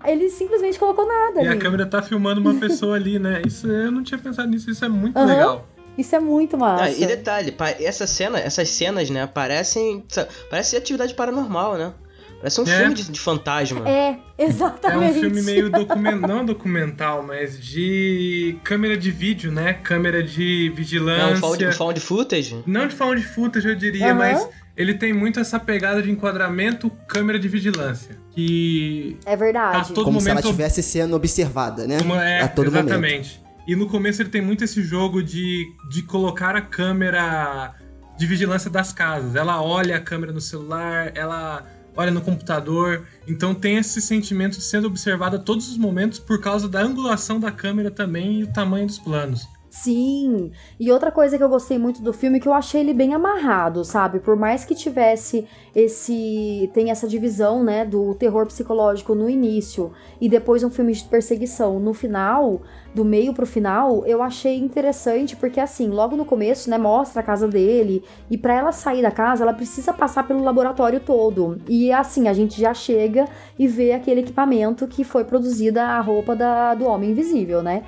Ele 0.05 0.29
simplesmente 0.29 0.77
colocou 0.79 1.07
nada 1.07 1.41
E 1.41 1.47
a 1.47 1.51
ali. 1.51 1.59
câmera 1.59 1.85
tá 1.85 2.01
filmando 2.01 2.41
uma 2.41 2.53
pessoa 2.55 2.95
ali, 2.95 3.19
né? 3.19 3.41
Isso 3.45 3.67
eu 3.67 3.91
não 3.91 4.03
tinha 4.03 4.17
pensado 4.17 4.49
nisso, 4.49 4.69
isso 4.69 4.83
é 4.83 4.89
muito 4.89 5.17
Aham. 5.17 5.27
legal. 5.27 5.67
Isso 5.97 6.15
é 6.15 6.19
muito 6.19 6.57
massa. 6.57 6.83
Ah, 6.85 6.91
e 6.91 7.05
detalhe, 7.05 7.53
essa 7.79 8.07
cena, 8.07 8.39
essas 8.39 8.69
cenas, 8.69 9.09
né, 9.09 9.27
parecem. 9.27 10.05
Parece 10.49 10.75
atividade 10.77 11.13
paranormal, 11.13 11.77
né? 11.77 11.93
Parece 12.41 12.59
um 12.61 12.63
É. 12.63 12.77
filme 12.79 12.95
de, 12.95 13.11
de 13.11 13.19
fantasma. 13.19 13.87
É, 13.87 14.17
É 14.37 14.45
um 14.45 14.47
exatamente. 14.49 15.19
filme 15.19 15.41
meio 15.43 15.69
documental, 15.69 16.27
não 16.27 16.43
documental, 16.45 17.23
mas 17.23 17.59
de 17.63 18.57
câmera 18.63 18.97
de 18.97 19.11
vídeo, 19.11 19.51
né? 19.51 19.73
Câmera 19.73 20.23
de 20.23 20.67
É 20.67 20.71
um 20.71 20.75
vigilância. 20.75 21.37
found, 21.37 21.65
um 21.67 21.71
found 21.71 21.99
footage? 21.99 22.63
Não 22.65 22.87
de 22.87 22.95
found 22.95 23.21
footage, 23.23 23.67
eu 23.67 23.75
diria, 23.75 24.07
Aham. 24.07 24.15
mas 24.15 24.49
ele 24.75 24.95
tem 24.95 25.13
muito 25.13 25.39
essa 25.39 25.59
pegada 25.59 26.01
de 26.01 26.09
enquadramento, 26.09 26.89
câmera 27.07 27.37
de 27.37 27.47
vigilância. 27.47 28.17
Que 28.31 29.17
É 29.25 29.35
verdade. 29.35 29.89
Tá 29.89 29.93
todo 29.93 30.05
Como 30.05 30.19
se 30.19 30.27
ela 30.27 30.35
momento- 30.35 30.45
estivesse 30.51 30.81
sendo 30.81 31.15
observada, 31.15 31.85
né? 31.85 31.99
Uma- 32.03 32.27
é, 32.27 32.41
a 32.41 32.47
todo 32.47 32.65
momento. 32.71 32.87
exatamente. 32.87 33.41
E 33.67 33.75
no 33.75 33.87
começo 33.87 34.21
ele 34.21 34.29
tem 34.29 34.41
muito 34.41 34.63
esse 34.63 34.81
jogo 34.81 35.21
de, 35.21 35.63
de 35.91 36.01
colocar 36.01 36.55
a 36.55 36.61
câmera 36.61 37.73
de 38.17 38.25
vigilância 38.25 38.69
das 38.69 38.91
casas. 38.91 39.35
Ela 39.35 39.61
olha 39.61 39.95
a 39.97 39.99
câmera 39.99 40.31
no 40.33 40.41
celular, 40.41 41.11
ela 41.13 41.63
olha 41.95 42.11
no 42.11 42.21
computador. 42.21 43.05
Então 43.27 43.53
tem 43.53 43.77
esse 43.77 44.01
sentimento 44.01 44.57
de 44.57 44.63
sendo 44.63 44.87
observada 44.87 45.37
a 45.37 45.39
todos 45.39 45.69
os 45.69 45.77
momentos 45.77 46.19
por 46.19 46.39
causa 46.39 46.67
da 46.67 46.81
angulação 46.81 47.39
da 47.39 47.51
câmera 47.51 47.91
também 47.91 48.39
e 48.39 48.43
o 48.43 48.51
tamanho 48.51 48.87
dos 48.87 48.99
planos. 48.99 49.47
Sim. 49.71 50.51
E 50.77 50.91
outra 50.91 51.13
coisa 51.13 51.37
que 51.37 51.43
eu 51.43 51.47
gostei 51.47 51.77
muito 51.79 52.01
do 52.01 52.11
filme 52.11 52.37
é 52.37 52.41
que 52.41 52.47
eu 52.47 52.53
achei 52.53 52.81
ele 52.81 52.93
bem 52.93 53.13
amarrado, 53.13 53.85
sabe? 53.85 54.19
Por 54.19 54.35
mais 54.35 54.65
que 54.65 54.75
tivesse 54.75 55.47
esse 55.73 56.69
tem 56.73 56.91
essa 56.91 57.07
divisão, 57.07 57.63
né, 57.63 57.85
do 57.85 58.13
terror 58.15 58.45
psicológico 58.45 59.15
no 59.15 59.29
início 59.29 59.93
e 60.19 60.27
depois 60.27 60.61
um 60.61 60.69
filme 60.69 60.91
de 60.91 61.05
perseguição 61.05 61.79
no 61.79 61.93
final, 61.93 62.61
do 62.93 63.05
meio 63.05 63.33
pro 63.33 63.45
final, 63.45 64.05
eu 64.05 64.21
achei 64.21 64.59
interessante 64.59 65.37
porque 65.37 65.61
assim, 65.61 65.87
logo 65.87 66.17
no 66.17 66.25
começo, 66.25 66.69
né, 66.69 66.77
mostra 66.77 67.21
a 67.21 67.23
casa 67.23 67.47
dele 67.47 68.03
e 68.29 68.37
pra 68.37 68.53
ela 68.53 68.73
sair 68.73 69.01
da 69.01 69.09
casa, 69.09 69.45
ela 69.45 69.53
precisa 69.53 69.93
passar 69.93 70.27
pelo 70.27 70.43
laboratório 70.43 70.99
todo. 70.99 71.61
E 71.69 71.93
assim, 71.93 72.27
a 72.27 72.33
gente 72.33 72.59
já 72.59 72.73
chega 72.73 73.25
e 73.57 73.69
vê 73.69 73.93
aquele 73.93 74.19
equipamento 74.19 74.85
que 74.85 75.05
foi 75.05 75.23
produzida 75.23 75.81
a 75.81 76.01
roupa 76.01 76.35
da, 76.35 76.75
do 76.75 76.83
homem 76.83 77.11
invisível, 77.11 77.63
né? 77.63 77.83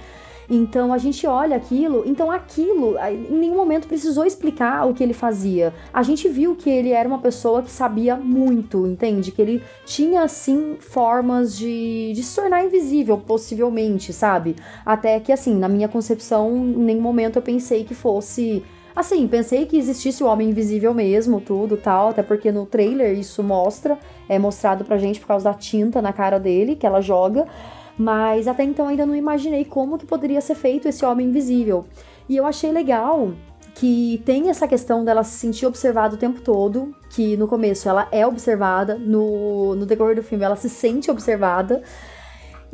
Então 0.50 0.94
a 0.94 0.98
gente 0.98 1.26
olha 1.26 1.56
aquilo, 1.56 2.04
então 2.06 2.30
aquilo 2.30 2.96
em 3.00 3.38
nenhum 3.38 3.56
momento 3.56 3.88
precisou 3.88 4.26
explicar 4.26 4.86
o 4.88 4.94
que 4.94 5.04
ele 5.04 5.14
fazia. 5.14 5.74
A 5.94 6.04
gente 6.04 6.28
viu 6.28 6.56
que 6.56 6.70
ele 6.70 6.92
era 6.92 7.08
uma 7.08 7.20
pessoa 7.20 7.62
que 7.62 7.72
sabia 7.72 8.16
muito, 8.16 8.86
entende? 8.86 9.32
Que 9.32 9.42
ele 9.42 9.64
tinha 9.86 10.28
sim 10.28 10.78
formas 10.80 11.56
de, 11.56 12.14
de 12.14 12.24
se 12.24 12.36
tornar 12.36 12.66
invisível, 12.66 13.18
possivelmente, 13.18 14.12
sabe? 14.12 14.56
Até 14.86 15.20
que 15.20 15.32
assim, 15.32 15.56
na 15.56 15.68
minha 15.68 15.88
concepção, 15.88 16.56
em 16.56 16.84
nenhum 16.84 17.02
momento 17.02 17.38
eu 17.38 17.42
pensei 17.42 17.84
que 17.84 17.94
fosse 17.94 18.64
Assim, 18.96 19.28
pensei 19.28 19.66
que 19.66 19.76
existisse 19.76 20.24
o 20.24 20.28
Homem 20.28 20.52
Invisível 20.52 20.94
mesmo, 20.94 21.42
tudo 21.42 21.76
tal, 21.76 22.10
até 22.10 22.22
porque 22.22 22.52
no 22.52 22.66
trailer 22.66 23.18
isso 23.18 23.42
mostra, 23.42 23.98
é 24.30 24.38
mostrado 24.38 24.86
pra 24.86 25.00
gente 25.00 25.20
por 25.20 25.28
causa 25.28 25.46
da 25.46 25.54
tinta 25.56 26.00
na 26.00 26.14
cara 26.14 26.40
dele 26.40 26.76
que 26.76 26.86
ela 26.86 27.02
joga. 27.02 27.48
Mas 27.98 28.48
até 28.48 28.64
então 28.64 28.88
ainda 28.88 29.06
não 29.06 29.16
imaginei 29.16 29.64
como 29.66 29.98
que 29.98 30.06
poderia 30.06 30.42
ser 30.42 30.56
feito 30.56 30.88
esse 30.88 31.06
Homem 31.06 31.28
Invisível. 31.28 31.86
E 32.28 32.36
eu 32.36 32.46
achei 32.46 32.72
legal 32.72 33.34
que 33.76 34.22
tem 34.26 34.50
essa 34.50 34.68
questão 34.68 35.04
dela 35.04 35.24
se 35.24 35.38
sentir 35.38 35.66
observada 35.66 36.16
o 36.16 36.18
tempo 36.18 36.42
todo, 36.42 36.94
que 37.10 37.36
no 37.38 37.48
começo 37.48 37.90
ela 37.90 38.08
é 38.12 38.26
observada, 38.26 38.96
no, 38.96 39.76
no 39.76 39.86
decorrer 39.86 40.16
do 40.16 40.24
filme 40.24 40.44
ela 40.44 40.56
se 40.56 40.70
sente 40.70 41.10
observada. 41.10 41.82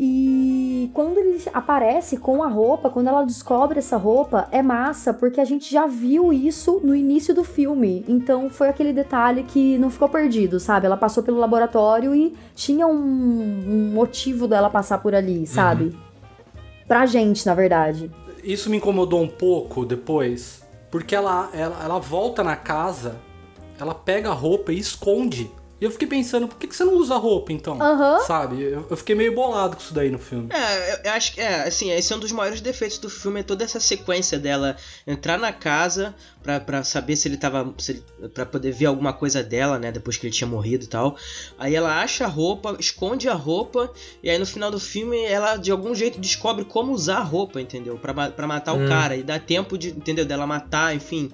E 0.02 0.90
quando 0.94 1.18
ele 1.18 1.44
aparece 1.54 2.16
com 2.16 2.42
a 2.42 2.48
roupa, 2.48 2.90
quando 2.90 3.08
ela 3.08 3.26
descobre 3.26 3.80
essa 3.80 3.98
roupa, 3.98 4.48
é 4.50 4.62
massa, 4.62 5.14
porque 5.14 5.42
a 5.42 5.44
gente 5.44 5.70
já 5.70 5.88
viu 5.88 6.32
isso 6.32 6.80
no 6.82 6.96
início 6.96 7.36
do 7.36 7.44
filme. 7.44 8.06
Então 8.08 8.50
foi 8.50 8.70
aquele 8.70 8.94
detalhe 8.94 9.44
que 9.44 9.78
não 9.78 9.90
ficou 9.90 10.08
perdido, 10.08 10.58
sabe? 10.58 10.86
Ela 10.86 10.96
passou 10.96 11.22
pelo 11.22 11.38
laboratório 11.38 12.16
e 12.16 12.34
tinha 12.56 12.88
um, 12.88 12.94
um 12.94 13.92
motivo 13.94 14.48
dela 14.48 14.70
passar 14.70 15.00
por 15.00 15.14
ali, 15.14 15.46
sabe? 15.46 15.84
Uhum. 15.84 16.00
Pra 16.88 17.06
gente, 17.06 17.46
na 17.46 17.54
verdade. 17.54 18.10
Isso 18.42 18.70
me 18.70 18.78
incomodou 18.78 19.22
um 19.22 19.28
pouco 19.28 19.86
depois, 19.86 20.66
porque 20.90 21.14
ela, 21.14 21.50
ela, 21.52 21.84
ela 21.84 22.00
volta 22.00 22.42
na 22.42 22.56
casa, 22.56 23.18
ela 23.78 23.94
pega 23.94 24.30
a 24.30 24.34
roupa 24.34 24.72
e 24.72 24.80
esconde 24.80 25.52
e 25.82 25.86
eu 25.86 25.92
fiquei 25.92 26.08
pensando, 26.08 26.48
por 26.48 26.58
que, 26.58 26.68
que 26.68 26.76
você 26.76 26.84
não 26.84 26.96
usa 26.96 27.16
roupa 27.16 27.54
então? 27.54 27.80
Uhum. 27.80 28.20
Sabe? 28.26 28.62
Eu, 28.62 28.86
eu, 28.90 28.98
fiquei 28.98 29.16
meio 29.16 29.34
bolado 29.34 29.78
com 29.78 29.82
isso 29.82 29.94
daí 29.94 30.10
no 30.10 30.20
filme. 30.20 30.50
É, 30.52 30.94
eu, 30.94 30.98
eu 31.06 31.12
acho 31.12 31.34
que, 31.34 31.40
é, 31.40 31.68
assim, 31.68 31.92
esse 31.92 32.12
é 32.12 32.16
um 32.16 32.20
dos 32.20 32.34
maiores 32.34 32.60
defeitos 32.60 32.98
do 32.98 33.10
filme, 33.10 33.40
é 33.40 33.44
toda 33.44 33.64
essa 33.64 33.80
sequência 33.80 34.38
dela 34.38 34.76
entrar 35.08 35.40
na 35.40 35.54
casa 35.54 36.14
pra, 36.44 36.60
pra 36.60 36.84
saber 36.84 37.16
se 37.16 37.30
ele 37.30 37.38
tava. 37.38 37.74
Se 37.78 37.92
ele, 37.92 38.30
pra 38.30 38.46
poder 38.46 38.74
ver 38.74 38.88
alguma 38.88 39.14
coisa 39.14 39.42
dela, 39.42 39.80
né? 39.80 39.90
Depois 39.90 40.18
que 40.18 40.28
ele 40.28 40.34
tinha 40.34 40.48
morrido 40.48 40.84
e 40.84 40.88
tal. 40.88 41.16
Aí 41.58 41.74
ela 41.74 42.02
acha 42.02 42.26
a 42.26 42.28
roupa, 42.28 42.76
esconde 42.78 43.30
a 43.30 43.34
roupa, 43.34 43.92
e 44.22 44.30
aí 44.30 44.38
no 44.38 44.46
final 44.46 44.70
do 44.70 44.80
filme 44.80 45.24
ela 45.24 45.56
de 45.56 45.72
algum 45.72 45.96
jeito 45.96 46.20
descobre 46.20 46.66
como 46.66 46.92
usar 46.92 47.20
a 47.20 47.24
roupa, 47.24 47.62
entendeu? 47.62 47.98
Pra, 47.98 48.32
pra 48.32 48.48
matar 48.48 48.74
hum. 48.74 48.86
o 48.86 48.90
cara. 48.90 49.16
E 49.16 49.24
dá 49.24 49.40
tempo 49.40 49.78
de, 49.78 49.90
entendeu? 49.90 50.26
Dela 50.26 50.46
matar, 50.46 50.94
enfim 50.94 51.32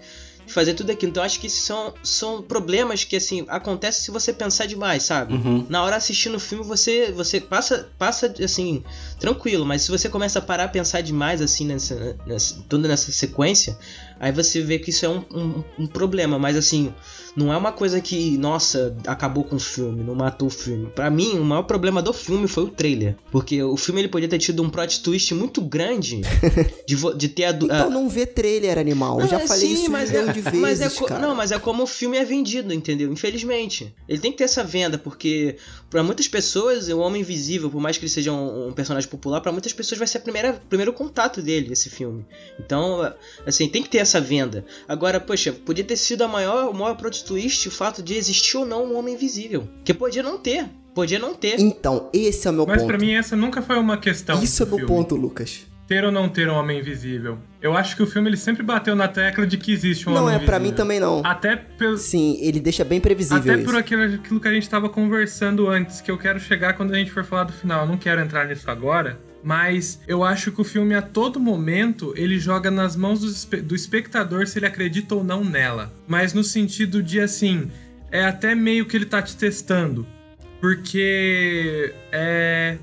fazer 0.48 0.74
tudo 0.74 0.92
aquilo. 0.92 1.12
Então 1.12 1.24
acho 1.24 1.40
que 1.40 1.50
são, 1.50 1.94
são 2.04 2.42
problemas 2.42 3.04
que 3.04 3.16
assim 3.16 3.46
acontecem 3.48 4.04
se 4.04 4.12
você 4.12 4.32
pensar 4.34 4.66
demais, 4.66 5.04
sabe? 5.04 5.34
Uhum. 5.34 5.66
Na 5.70 5.84
hora 5.84 5.96
assistindo 5.96 6.36
o 6.36 6.40
filme 6.40 6.64
você 6.64 7.12
você 7.12 7.40
passa 7.40 7.90
passa 7.98 8.34
assim 8.44 8.84
tranquilo, 9.20 9.66
mas 9.66 9.84
se 9.84 9.92
você 9.92 10.10
começa 10.10 10.40
a 10.40 10.42
parar 10.42 10.66
a 10.66 10.68
pensar 10.70 11.02
demais 11.02 11.42
assim 11.42 11.66
nessa, 11.66 12.16
nessa 12.26 12.64
toda 12.68 12.88
nessa 12.88 13.12
sequência, 13.12 13.78
aí 14.20 14.32
você 14.32 14.62
vê 14.62 14.80
que 14.80 14.90
isso 14.90 15.06
é 15.06 15.10
um, 15.10 15.24
um, 15.32 15.64
um 15.80 15.88
problema. 15.88 16.38
Mas 16.40 16.56
assim 16.56 16.94
não 17.36 17.52
é 17.52 17.58
uma 17.58 17.72
coisa 17.72 18.00
que, 18.00 18.38
nossa, 18.38 18.96
acabou 19.06 19.44
com 19.44 19.58
o 19.58 19.60
filme, 19.60 20.02
não 20.04 20.16
matou 20.16 20.48
o 20.48 20.52
filme. 20.52 20.88
Para 20.96 21.10
mim, 21.10 21.38
o 21.38 21.44
maior 21.44 21.64
problema 21.64 22.02
do 22.02 22.14
filme 22.14 22.48
foi 22.48 22.64
o 22.64 22.70
trailer. 22.70 23.18
Porque 23.30 23.62
o 23.62 23.76
filme 23.76 24.02
ele 24.02 24.08
podia 24.08 24.30
ter 24.30 24.40
tido 24.40 24.64
um 24.64 24.70
plot 24.70 25.02
twist 25.04 25.34
muito 25.34 25.62
grande 25.62 26.22
de, 26.88 26.96
de 27.18 27.28
ter 27.28 27.46
a. 27.46 27.52
Então 27.52 27.90
não 27.90 28.08
vê 28.08 28.26
trailer, 28.26 28.78
animal. 28.78 29.20
Não, 29.20 29.28
Já 29.28 29.42
é, 29.42 29.48
falei 29.48 29.68
sim, 29.68 29.74
isso 29.74 29.92
mas 29.92 30.14
é, 30.14 30.32
de 30.32 30.40
vezes. 30.40 30.60
Mas 30.60 30.82
é 30.82 30.90
cara. 30.90 31.20
Não, 31.20 31.36
mas 31.36 31.52
é 31.52 31.60
como 31.60 31.84
o 31.84 31.88
filme 31.88 32.18
é 32.18 32.24
vendido, 32.24 32.74
entendeu? 32.74 33.12
Infelizmente. 33.12 33.94
Ele 34.08 34.20
tem 34.20 34.32
que 34.32 34.38
ter 34.38 34.46
essa 34.46 34.64
venda, 34.64 34.98
porque 34.98 35.58
para 35.90 36.02
muitas 36.04 36.28
pessoas, 36.30 36.88
o 36.88 37.00
Homem 37.00 37.22
Invisível, 37.22 37.70
por 37.70 37.82
mais 37.82 37.98
que 37.98 38.06
ele 38.06 38.12
seja 38.12 38.32
um, 38.32 38.70
um 38.70 38.74
personagem 38.74 39.10
popular, 39.10 39.42
para 39.42 39.52
muitas 39.52 39.74
pessoas 39.74 40.00
vai 40.00 40.08
ser 40.08 40.20
o 40.20 40.60
primeiro 40.70 40.94
contato 40.94 41.42
dele, 41.42 41.74
esse 41.74 41.90
filme. 41.90 42.26
Então, 42.60 43.14
assim, 43.46 43.68
tem 43.68 43.84
que 43.84 43.90
ter 43.90 44.00
essa 44.06 44.22
venda. 44.22 44.66
Agora, 44.88 45.20
poxa, 45.20 45.52
podia 45.52 45.84
ter 45.84 45.98
sido 45.98 46.24
a 46.24 46.28
maior, 46.28 46.70
o 46.70 46.74
maior 46.74 46.96
plot 46.96 47.26
twist 47.26 47.68
o 47.68 47.72
fato 47.72 48.02
de 48.02 48.16
existir 48.16 48.58
ou 48.58 48.66
não 48.66 48.86
um 48.86 48.98
homem 48.98 49.16
invisível. 49.16 49.68
Que 49.84 49.94
podia 49.94 50.24
não 50.24 50.38
ter. 50.38 50.70
Podia 50.94 51.20
não 51.20 51.34
ter. 51.34 51.60
Então, 51.60 52.10
esse 52.14 52.48
é 52.48 52.52
o 52.52 52.54
meu 52.54 52.66
Mas 52.66 52.78
ponto. 52.78 52.88
Mas 52.88 52.98
pra 52.98 53.06
mim 53.06 53.14
essa 53.14 53.36
nunca 53.36 53.62
foi 53.62 53.78
uma 53.78 53.98
questão. 53.98 54.42
Isso 54.42 54.64
é 54.64 54.66
o 54.66 54.76
meu 54.76 54.86
ponto, 54.86 55.16
Lucas. 55.16 55.68
Ter 55.88 56.04
ou 56.04 56.12
não 56.12 56.28
ter 56.28 56.50
um 56.50 56.56
homem 56.56 56.80
invisível. 56.80 57.38
Eu 57.62 57.76
acho 57.78 57.96
que 57.96 58.02
o 58.02 58.08
filme 58.08 58.30
ele 58.30 58.38
sempre 58.38 58.64
bateu 58.64 58.96
na 58.96 59.08
tecla 59.08 59.46
de 59.46 59.58
que 59.58 59.72
existe 59.72 60.10
um 60.10 60.14
não, 60.14 60.24
homem 60.24 60.34
é, 60.34 60.38
invisível. 60.38 60.52
Não, 60.52 60.56
é, 60.56 60.60
pra 60.60 60.72
mim 60.72 60.76
também 60.76 61.00
não. 61.00 61.22
Até 61.24 61.56
pelo... 61.56 61.98
Sim, 61.98 62.38
ele 62.40 62.60
deixa 62.60 62.84
bem 62.84 63.00
previsível 63.00 63.54
Até 63.54 63.62
isso. 63.62 63.66
por 63.66 63.76
aquilo, 63.76 64.04
aquilo 64.16 64.40
que 64.40 64.48
a 64.48 64.54
gente 64.54 64.68
tava 64.68 64.90
conversando 64.90 65.68
antes, 65.68 66.02
que 66.02 66.10
eu 66.10 66.18
quero 66.18 66.40
chegar 66.40 66.74
quando 66.74 66.94
a 66.94 66.98
gente 66.98 67.12
for 67.12 67.24
falar 67.24 67.44
do 67.44 67.54
final. 67.54 67.82
Eu 67.82 67.88
não 67.88 67.98
quero 67.98 68.22
entrar 68.22 68.48
nisso 68.48 68.72
agora, 68.72 69.20
mas 69.46 70.02
eu 70.08 70.24
acho 70.24 70.52
que 70.52 70.60
o 70.60 70.64
filme 70.64 70.96
a 70.96 71.04
todo 71.04 71.40
momento 71.40 72.16
ele 72.18 72.40
joga 72.40 72.72
nas 72.72 72.96
mãos 72.96 73.20
do, 73.20 73.62
do 73.62 73.76
espectador 73.76 74.48
se 74.48 74.58
ele 74.58 74.66
acredita 74.66 75.14
ou 75.14 75.24
não 75.24 75.46
nela. 75.46 75.94
Mas 76.08 76.34
no 76.34 76.44
sentido 76.44 77.04
de 77.04 77.20
assim, 77.20 77.70
é 78.10 78.26
até 78.26 78.56
meio 78.56 78.88
que 78.88 78.98
ele 78.98 79.06
tá 79.06 79.22
te 79.22 79.38
testando. 79.38 80.08
Porque 80.60 81.94
é, 82.12 82.80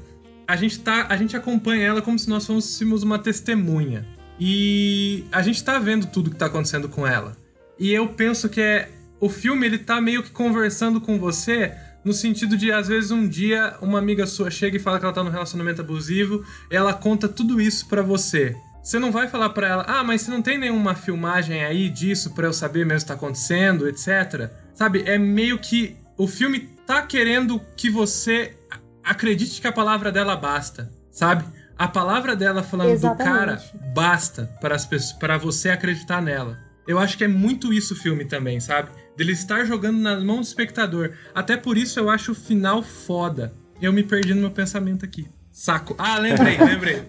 a, 0.46 0.54
gente 0.54 0.78
tá, 0.78 1.06
a 1.08 1.16
gente 1.16 1.36
acompanha 1.36 1.84
ela 1.84 2.00
como 2.00 2.16
se 2.16 2.30
nós 2.30 2.46
fôssemos 2.46 3.02
uma 3.02 3.18
testemunha. 3.18 4.06
E 4.38 5.24
a 5.32 5.42
gente 5.42 5.64
tá 5.64 5.80
vendo 5.80 6.06
tudo 6.06 6.30
que 6.30 6.36
tá 6.36 6.46
acontecendo 6.46 6.88
com 6.88 7.04
ela. 7.04 7.36
E 7.76 7.90
eu 7.90 8.06
penso 8.10 8.48
que 8.48 8.60
é. 8.60 8.88
O 9.18 9.28
filme 9.28 9.66
ele 9.66 9.78
tá 9.78 10.00
meio 10.00 10.22
que 10.22 10.30
conversando 10.30 11.00
com 11.00 11.18
você 11.18 11.74
no 12.04 12.12
sentido 12.12 12.56
de, 12.56 12.72
às 12.72 12.88
vezes, 12.88 13.10
um 13.10 13.28
dia 13.28 13.76
uma 13.80 13.98
amiga 13.98 14.26
sua 14.26 14.50
chega 14.50 14.76
e 14.76 14.80
fala 14.80 14.98
que 14.98 15.04
ela 15.04 15.14
tá 15.14 15.22
num 15.22 15.30
relacionamento 15.30 15.80
abusivo, 15.80 16.44
ela 16.70 16.92
conta 16.92 17.28
tudo 17.28 17.60
isso 17.60 17.88
para 17.88 18.02
você. 18.02 18.56
Você 18.82 18.98
não 18.98 19.12
vai 19.12 19.28
falar 19.28 19.50
para 19.50 19.68
ela, 19.68 19.84
ah, 19.86 20.02
mas 20.02 20.22
você 20.22 20.30
não 20.30 20.42
tem 20.42 20.58
nenhuma 20.58 20.94
filmagem 20.94 21.64
aí 21.64 21.88
disso 21.88 22.34
para 22.34 22.48
eu 22.48 22.52
saber 22.52 22.84
mesmo 22.84 22.98
o 22.98 23.02
que 23.02 23.06
tá 23.06 23.14
acontecendo, 23.14 23.88
etc. 23.88 24.50
Sabe, 24.74 25.04
é 25.06 25.16
meio 25.16 25.58
que 25.58 25.96
o 26.18 26.26
filme 26.26 26.68
tá 26.84 27.02
querendo 27.02 27.60
que 27.76 27.88
você 27.88 28.56
acredite 29.04 29.60
que 29.60 29.68
a 29.68 29.72
palavra 29.72 30.10
dela 30.10 30.34
basta, 30.34 30.90
sabe? 31.12 31.44
A 31.78 31.86
palavra 31.86 32.34
dela 32.34 32.62
falando 32.62 32.90
Exatamente. 32.90 33.28
do 33.28 33.34
cara 33.34 33.62
basta 33.94 34.50
para 34.60 34.74
as 34.74 34.84
pessoas, 34.84 35.12
para 35.12 35.38
você 35.38 35.70
acreditar 35.70 36.20
nela. 36.20 36.58
Eu 36.86 36.98
acho 36.98 37.16
que 37.16 37.24
é 37.24 37.28
muito 37.28 37.72
isso 37.72 37.94
o 37.94 37.96
filme 37.96 38.24
também, 38.24 38.58
sabe? 38.58 38.90
Dele 39.16 39.32
estar 39.32 39.64
jogando 39.64 39.98
nas 39.98 40.22
mãos 40.22 40.40
do 40.40 40.44
espectador. 40.44 41.12
Até 41.34 41.56
por 41.56 41.76
isso 41.76 41.98
eu 41.98 42.08
acho 42.08 42.32
o 42.32 42.34
final 42.34 42.82
foda. 42.82 43.52
Eu 43.80 43.92
me 43.92 44.02
perdi 44.02 44.32
no 44.34 44.40
meu 44.40 44.50
pensamento 44.50 45.04
aqui. 45.04 45.28
Saco. 45.50 45.94
Ah, 45.98 46.18
lembrei, 46.18 46.56
lembrei. 46.64 47.02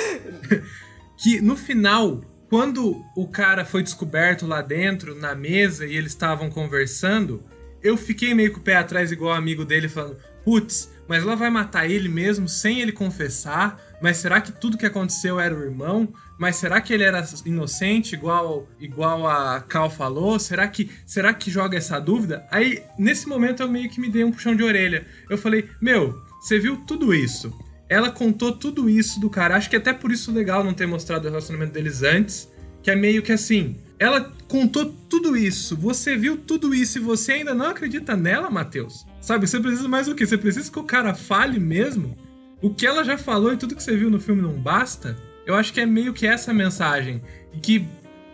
que 1.18 1.40
no 1.40 1.56
final, 1.56 2.22
quando 2.48 3.04
o 3.14 3.28
cara 3.28 3.64
foi 3.64 3.82
descoberto 3.82 4.46
lá 4.46 4.62
dentro, 4.62 5.14
na 5.14 5.34
mesa, 5.34 5.86
e 5.86 5.96
eles 5.96 6.12
estavam 6.12 6.48
conversando, 6.48 7.42
eu 7.82 7.96
fiquei 7.96 8.34
meio 8.34 8.52
com 8.52 8.60
o 8.60 8.62
pé 8.62 8.76
atrás, 8.76 9.12
igual 9.12 9.34
o 9.34 9.36
amigo 9.38 9.64
dele, 9.64 9.88
falando: 9.88 10.16
putz, 10.44 10.90
mas 11.06 11.22
ela 11.22 11.36
vai 11.36 11.50
matar 11.50 11.88
ele 11.88 12.08
mesmo 12.08 12.48
sem 12.48 12.80
ele 12.80 12.92
confessar? 12.92 13.80
Mas 14.00 14.16
será 14.16 14.40
que 14.40 14.52
tudo 14.52 14.78
que 14.78 14.86
aconteceu 14.86 15.38
era 15.38 15.54
o 15.54 15.62
irmão? 15.62 16.08
Mas 16.38 16.56
será 16.56 16.80
que 16.80 16.92
ele 16.92 17.04
era 17.04 17.22
inocente, 17.44 18.14
igual 18.14 18.66
igual 18.78 19.26
a 19.26 19.60
Cal 19.60 19.90
falou? 19.90 20.38
Será 20.38 20.66
que 20.66 20.90
será 21.06 21.34
que 21.34 21.50
joga 21.50 21.76
essa 21.76 21.98
dúvida? 21.98 22.46
Aí, 22.50 22.82
nesse 22.98 23.28
momento, 23.28 23.62
eu 23.62 23.68
meio 23.68 23.90
que 23.90 24.00
me 24.00 24.08
dei 24.08 24.24
um 24.24 24.32
puxão 24.32 24.56
de 24.56 24.62
orelha. 24.62 25.06
Eu 25.28 25.36
falei: 25.36 25.68
Meu, 25.80 26.18
você 26.40 26.58
viu 26.58 26.78
tudo 26.78 27.14
isso? 27.14 27.52
Ela 27.88 28.10
contou 28.10 28.52
tudo 28.52 28.88
isso 28.88 29.20
do 29.20 29.28
cara. 29.28 29.56
Acho 29.56 29.68
que 29.68 29.76
até 29.76 29.92
por 29.92 30.10
isso 30.10 30.32
legal 30.32 30.64
não 30.64 30.72
ter 30.72 30.86
mostrado 30.86 31.26
o 31.26 31.30
relacionamento 31.30 31.72
deles 31.72 32.02
antes. 32.02 32.48
Que 32.82 32.90
é 32.90 32.96
meio 32.96 33.22
que 33.22 33.32
assim. 33.32 33.76
Ela 33.98 34.32
contou 34.48 34.86
tudo 35.10 35.36
isso, 35.36 35.76
você 35.76 36.16
viu 36.16 36.38
tudo 36.38 36.74
isso 36.74 36.96
e 36.96 37.02
você 37.02 37.32
ainda 37.32 37.52
não 37.52 37.66
acredita 37.66 38.16
nela, 38.16 38.48
Matheus? 38.48 39.04
Sabe, 39.20 39.46
você 39.46 39.60
precisa 39.60 39.86
mais 39.86 40.08
o 40.08 40.14
quê? 40.14 40.24
Você 40.24 40.38
precisa 40.38 40.72
que 40.72 40.78
o 40.78 40.84
cara 40.84 41.12
fale 41.12 41.60
mesmo? 41.60 42.16
O 42.62 42.70
que 42.70 42.86
ela 42.86 43.02
já 43.02 43.16
falou 43.16 43.52
e 43.52 43.56
tudo 43.56 43.74
que 43.74 43.82
você 43.82 43.96
viu 43.96 44.10
no 44.10 44.20
filme 44.20 44.42
não 44.42 44.52
basta? 44.52 45.16
Eu 45.46 45.54
acho 45.54 45.72
que 45.72 45.80
é 45.80 45.86
meio 45.86 46.12
que 46.12 46.26
essa 46.26 46.52
mensagem. 46.52 47.22
E 47.54 47.58
que, 47.58 47.86